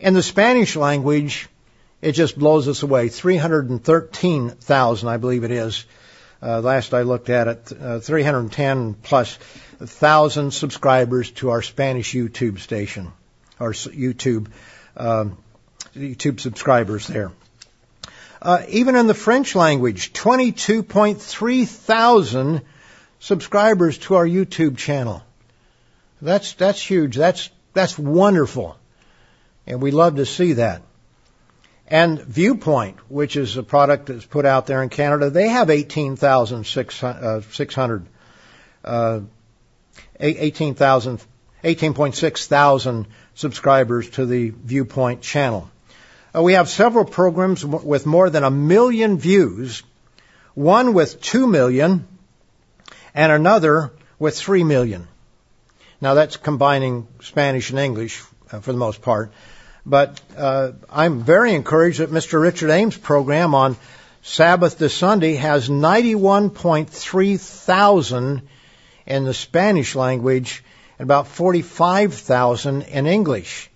In 0.00 0.14
the 0.14 0.22
Spanish 0.22 0.76
language, 0.76 1.48
it 2.00 2.12
just 2.12 2.38
blows 2.38 2.68
us 2.68 2.82
away. 2.82 3.08
313,000, 3.08 5.08
I 5.08 5.16
believe 5.16 5.44
it 5.44 5.50
is. 5.50 5.84
Uh, 6.40 6.60
last 6.60 6.94
I 6.94 7.02
looked 7.02 7.30
at 7.30 7.48
it, 7.48 7.72
uh, 7.72 7.98
310 7.98 8.94
plus 8.94 9.36
thousand 9.80 10.52
subscribers 10.52 11.32
to 11.32 11.50
our 11.50 11.62
Spanish 11.62 12.14
YouTube 12.14 12.60
station, 12.60 13.12
our 13.58 13.72
YouTube 13.72 14.46
um, 14.96 15.36
YouTube 15.96 16.38
subscribers 16.38 17.08
there. 17.08 17.32
Uh, 18.40 18.62
even 18.68 18.94
in 18.94 19.08
the 19.08 19.14
French 19.14 19.56
language, 19.56 20.12
22.3 20.12 21.66
thousand 21.66 22.62
subscribers 23.20 23.98
to 23.98 24.16
our 24.16 24.26
YouTube 24.26 24.76
channel. 24.76 25.22
That's 26.20 26.54
that's 26.54 26.80
huge. 26.80 27.16
That's 27.16 27.50
that's 27.74 27.98
wonderful, 27.98 28.76
and 29.66 29.80
we 29.80 29.90
love 29.90 30.16
to 30.16 30.26
see 30.26 30.54
that. 30.54 30.82
And 31.90 32.20
Viewpoint, 32.20 32.98
which 33.08 33.36
is 33.36 33.56
a 33.56 33.62
product 33.62 34.06
that's 34.06 34.26
put 34.26 34.44
out 34.44 34.66
there 34.66 34.82
in 34.82 34.90
Canada, 34.90 35.30
they 35.30 35.48
have 35.48 35.70
18,600, 35.70 38.06
uh, 38.84 39.20
18,000, 40.20 41.24
18.6 41.64 42.46
thousand 42.46 43.06
subscribers 43.34 44.10
to 44.10 44.26
the 44.26 44.50
Viewpoint 44.50 45.22
channel. 45.22 45.70
Uh, 46.34 46.42
we 46.42 46.52
have 46.52 46.68
several 46.68 47.06
programs 47.06 47.64
with 47.64 48.04
more 48.04 48.28
than 48.28 48.44
a 48.44 48.50
million 48.50 49.16
views, 49.16 49.82
one 50.54 50.92
with 50.92 51.22
two 51.22 51.46
million, 51.46 52.06
and 53.18 53.32
another 53.32 53.90
with 54.20 54.38
three 54.38 54.62
million. 54.62 55.08
Now 56.00 56.14
that's 56.14 56.36
combining 56.36 57.08
Spanish 57.20 57.70
and 57.70 57.78
English 57.80 58.22
uh, 58.52 58.60
for 58.60 58.70
the 58.70 58.78
most 58.78 59.02
part. 59.02 59.32
But 59.84 60.20
uh, 60.36 60.72
I'm 60.88 61.22
very 61.22 61.54
encouraged 61.54 61.98
that 61.98 62.12
Mr. 62.12 62.40
Richard 62.40 62.70
Ames' 62.70 62.96
program 62.96 63.56
on 63.56 63.76
Sabbath 64.22 64.78
to 64.78 64.88
Sunday 64.88 65.34
has 65.34 65.68
91.3 65.68 67.40
thousand 67.40 68.42
in 69.04 69.24
the 69.24 69.34
Spanish 69.34 69.96
language 69.96 70.62
and 71.00 71.04
about 71.04 71.26
45,000 71.26 72.82
in 72.82 73.08
English. 73.08 73.68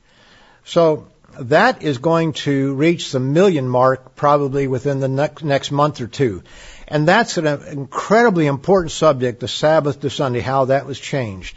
So 0.64 1.08
that 1.40 1.82
is 1.82 1.98
going 1.98 2.34
to 2.44 2.74
reach 2.74 3.10
the 3.10 3.18
million 3.18 3.68
mark 3.68 4.14
probably 4.14 4.68
within 4.68 5.00
the 5.00 5.08
next, 5.08 5.42
next 5.42 5.72
month 5.72 6.00
or 6.00 6.06
two. 6.06 6.44
And 6.92 7.08
that's 7.08 7.38
an 7.38 7.46
incredibly 7.46 8.46
important 8.46 8.92
subject, 8.92 9.40
the 9.40 9.48
Sabbath 9.48 10.00
to 10.00 10.10
Sunday, 10.10 10.40
how 10.40 10.66
that 10.66 10.84
was 10.84 11.00
changed. 11.00 11.56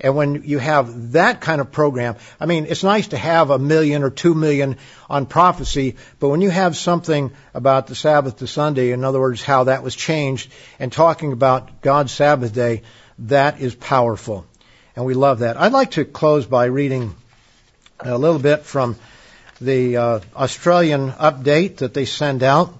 And 0.00 0.16
when 0.16 0.44
you 0.44 0.58
have 0.58 1.12
that 1.12 1.42
kind 1.42 1.60
of 1.60 1.70
program, 1.70 2.16
I 2.40 2.46
mean, 2.46 2.64
it's 2.64 2.82
nice 2.82 3.08
to 3.08 3.18
have 3.18 3.50
a 3.50 3.58
million 3.58 4.02
or 4.02 4.08
two 4.08 4.32
million 4.32 4.78
on 5.10 5.26
prophecy, 5.26 5.96
but 6.18 6.30
when 6.30 6.40
you 6.40 6.48
have 6.48 6.78
something 6.78 7.30
about 7.52 7.88
the 7.88 7.94
Sabbath 7.94 8.38
to 8.38 8.46
Sunday, 8.46 8.92
in 8.92 9.04
other 9.04 9.20
words, 9.20 9.42
how 9.42 9.64
that 9.64 9.82
was 9.82 9.94
changed, 9.94 10.50
and 10.78 10.90
talking 10.90 11.32
about 11.32 11.82
God's 11.82 12.12
Sabbath 12.12 12.54
day, 12.54 12.84
that 13.18 13.60
is 13.60 13.74
powerful. 13.74 14.46
And 14.96 15.04
we 15.04 15.12
love 15.12 15.40
that. 15.40 15.60
I'd 15.60 15.72
like 15.72 15.90
to 15.90 16.06
close 16.06 16.46
by 16.46 16.64
reading 16.66 17.14
a 18.00 18.16
little 18.16 18.40
bit 18.40 18.62
from 18.62 18.96
the 19.60 19.98
uh, 19.98 20.20
Australian 20.34 21.12
update 21.12 21.78
that 21.78 21.92
they 21.92 22.06
send 22.06 22.42
out. 22.42 22.72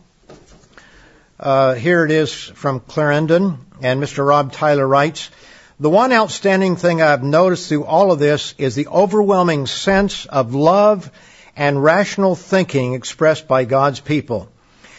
Uh, 1.40 1.74
here 1.74 2.04
it 2.04 2.10
is 2.10 2.34
from 2.34 2.80
Clarendon, 2.80 3.58
and 3.80 4.02
Mr. 4.02 4.26
Rob 4.26 4.52
Tyler 4.52 4.86
writes, 4.86 5.30
the 5.78 5.88
one 5.88 6.12
outstanding 6.12 6.74
thing 6.74 7.00
I've 7.00 7.22
noticed 7.22 7.68
through 7.68 7.84
all 7.84 8.10
of 8.10 8.18
this 8.18 8.56
is 8.58 8.74
the 8.74 8.88
overwhelming 8.88 9.66
sense 9.66 10.26
of 10.26 10.56
love 10.56 11.08
and 11.56 11.80
rational 11.80 12.34
thinking 12.34 12.94
expressed 12.94 13.46
by 13.46 13.64
God's 13.66 14.00
people. 14.00 14.48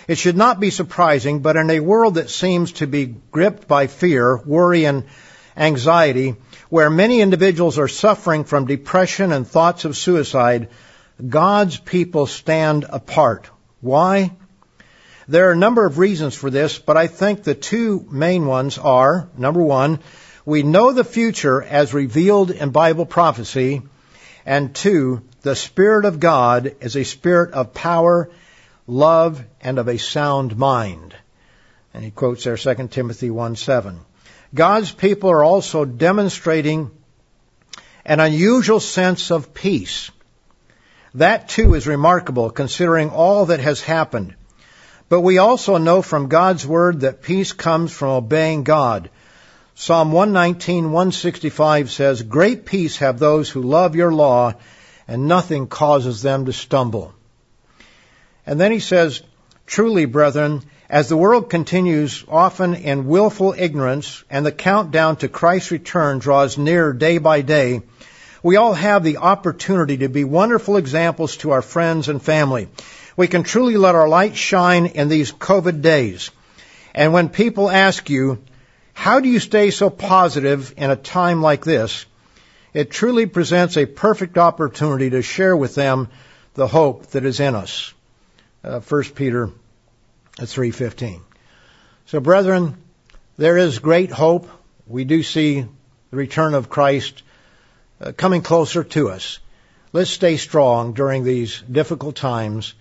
It 0.08 0.18
should 0.18 0.38
not 0.38 0.62
be 0.62 0.70
surprising, 0.70 1.40
but 1.42 1.58
in 1.58 1.70
a 1.70 1.82
world 1.82 2.16
that 2.16 2.30
seems 2.30 2.72
to 2.74 2.88
be 2.88 3.16
gripped 3.32 3.68
by 3.68 3.88
fear, 3.88 4.38
worry, 4.38 4.86
and 4.86 5.04
anxiety, 5.58 6.38
where 6.70 6.90
many 6.90 7.20
individuals 7.20 7.78
are 7.78 7.90
suffering 7.90 8.46
from 8.46 8.66
depression 8.66 9.34
and 9.34 9.46
thoughts 9.46 9.84
of 9.84 9.98
suicide, 9.98 10.70
God's 11.28 11.78
people 11.78 12.28
stand 12.28 12.86
apart. 12.88 13.50
Why? 13.82 14.32
There 15.30 15.50
are 15.50 15.52
a 15.52 15.56
number 15.56 15.86
of 15.86 16.00
reasons 16.00 16.34
for 16.34 16.50
this, 16.50 16.80
but 16.80 16.98
I 16.98 17.06
think 17.06 17.44
the 17.44 17.54
two 17.54 18.04
main 18.10 18.48
ones 18.48 18.80
are, 18.80 19.30
number 19.38 19.62
one, 19.62 20.00
we 20.44 20.64
know 20.64 20.92
the 20.92 21.04
future 21.04 21.62
as 21.62 21.94
revealed 21.94 22.50
in 22.50 22.72
Bible 22.72 23.06
prophecy. 23.06 23.84
And 24.44 24.74
two, 24.74 25.22
the 25.44 25.56
Spirit 25.56 26.06
of 26.06 26.20
God 26.20 26.74
is 26.82 26.96
a 26.96 27.04
spirit 27.04 27.54
of 27.54 27.76
power, 27.76 28.32
love, 28.88 29.44
and 29.62 29.78
of 29.78 29.88
a 29.88 30.00
sound 30.00 30.58
mind. 30.58 31.16
And 31.94 32.04
he 32.04 32.10
quotes 32.10 32.44
there 32.44 32.58
2 32.58 32.88
Timothy 32.88 33.30
1 33.30 33.56
7. 33.56 34.00
God's 34.56 34.92
people 34.92 35.30
are 35.30 35.44
also 35.44 35.86
demonstrating 35.86 36.90
an 38.04 38.20
unusual 38.20 38.80
sense 38.80 39.30
of 39.30 39.54
peace. 39.54 40.10
That 41.14 41.50
too 41.50 41.76
is 41.76 41.86
remarkable 41.86 42.50
considering 42.50 43.12
all 43.12 43.46
that 43.46 43.60
has 43.60 43.80
happened. 43.80 44.34
But 45.10 45.22
we 45.22 45.40
also 45.40 45.78
know 45.78 46.02
from 46.02 46.28
God's 46.28 46.66
Word 46.66 47.02
that 47.02 47.22
peace 47.22 47.52
comes 47.52 47.92
from 47.92 48.10
obeying 48.10 48.64
God, 48.64 49.10
Psalm 49.82 50.12
119, 50.12 50.92
165 50.92 51.90
says, 51.90 52.22
Great 52.22 52.66
peace 52.66 52.98
have 52.98 53.18
those 53.18 53.50
who 53.50 53.62
love 53.62 53.96
your 53.96 54.12
law, 54.12 54.56
and 55.08 55.26
nothing 55.26 55.68
causes 55.68 56.22
them 56.22 56.48
to 56.48 56.52
stumble. 56.52 57.14
And 58.46 58.60
then 58.60 58.74
he 58.74 58.82
says, 58.82 59.24
Truly, 59.66 60.04
brethren, 60.04 60.64
as 60.90 61.08
the 61.08 61.16
world 61.16 61.50
continues 61.50 62.26
often 62.28 62.74
in 62.74 63.08
willful 63.08 63.56
ignorance 63.58 64.26
and 64.30 64.46
the 64.46 64.52
countdown 64.52 65.16
to 65.16 65.30
Christ's 65.30 65.72
return 65.72 66.20
draws 66.20 66.58
near 66.58 66.92
day 66.92 67.18
by 67.18 67.40
day, 67.40 67.82
we 68.44 68.58
all 68.58 68.74
have 68.74 69.06
the 69.06 69.16
opportunity 69.16 70.00
to 70.00 70.10
be 70.10 70.26
wonderful 70.26 70.76
examples 70.76 71.38
to 71.38 71.52
our 71.52 71.62
friends 71.62 72.10
and 72.10 72.22
family. 72.22 72.68
We 73.20 73.28
can 73.28 73.44
truly 73.44 73.76
let 73.76 73.96
our 73.96 74.08
light 74.08 74.38
shine 74.38 74.86
in 74.86 75.10
these 75.10 75.34
COVID 75.34 75.82
days. 75.82 76.32
And 76.96 77.12
when 77.12 77.28
people 77.28 77.70
ask 77.70 78.10
you, 78.10 78.42
how 78.94 79.20
do 79.20 79.28
you 79.28 79.42
stay 79.42 79.72
so 79.72 79.90
positive 79.90 80.74
in 80.78 80.90
a 80.90 80.96
time 80.96 81.42
like 81.42 81.66
this? 81.66 82.06
It 82.74 82.92
truly 82.92 83.26
presents 83.26 83.76
a 83.76 83.86
perfect 83.86 84.38
opportunity 84.38 85.10
to 85.10 85.22
share 85.22 85.54
with 85.58 85.76
them 85.76 86.08
the 86.54 86.66
hope 86.66 87.08
that 87.08 87.26
is 87.26 87.42
in 87.42 87.56
us. 87.56 87.94
Uh, 88.64 88.80
1 88.80 89.04
Peter 89.16 89.50
3:15. 90.38 91.20
So 92.06 92.22
brethren, 92.22 92.78
there 93.36 93.58
is 93.58 93.80
great 93.80 94.12
hope. 94.12 94.48
We 94.88 95.04
do 95.04 95.24
see 95.24 95.66
the 96.10 96.18
return 96.18 96.54
of 96.54 96.70
Christ 96.70 97.22
uh, 98.00 98.14
coming 98.14 98.44
closer 98.44 98.86
to 98.86 99.10
us. 99.10 99.40
Let's 99.92 100.10
stay 100.10 100.38
strong 100.38 100.94
during 100.94 101.26
these 101.26 101.62
difficult 101.70 102.16
times 102.16 102.76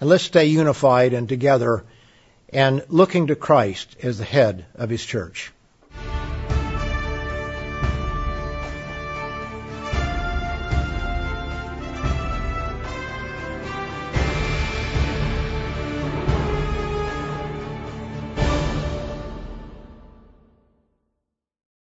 and 0.00 0.08
let's 0.08 0.24
stay 0.24 0.46
unified 0.46 1.12
and 1.12 1.28
together 1.28 1.84
and 2.52 2.84
looking 2.88 3.28
to 3.28 3.36
Christ 3.36 3.96
as 4.02 4.18
the 4.18 4.24
head 4.24 4.64
of 4.74 4.90
his 4.90 5.04
church. 5.04 5.52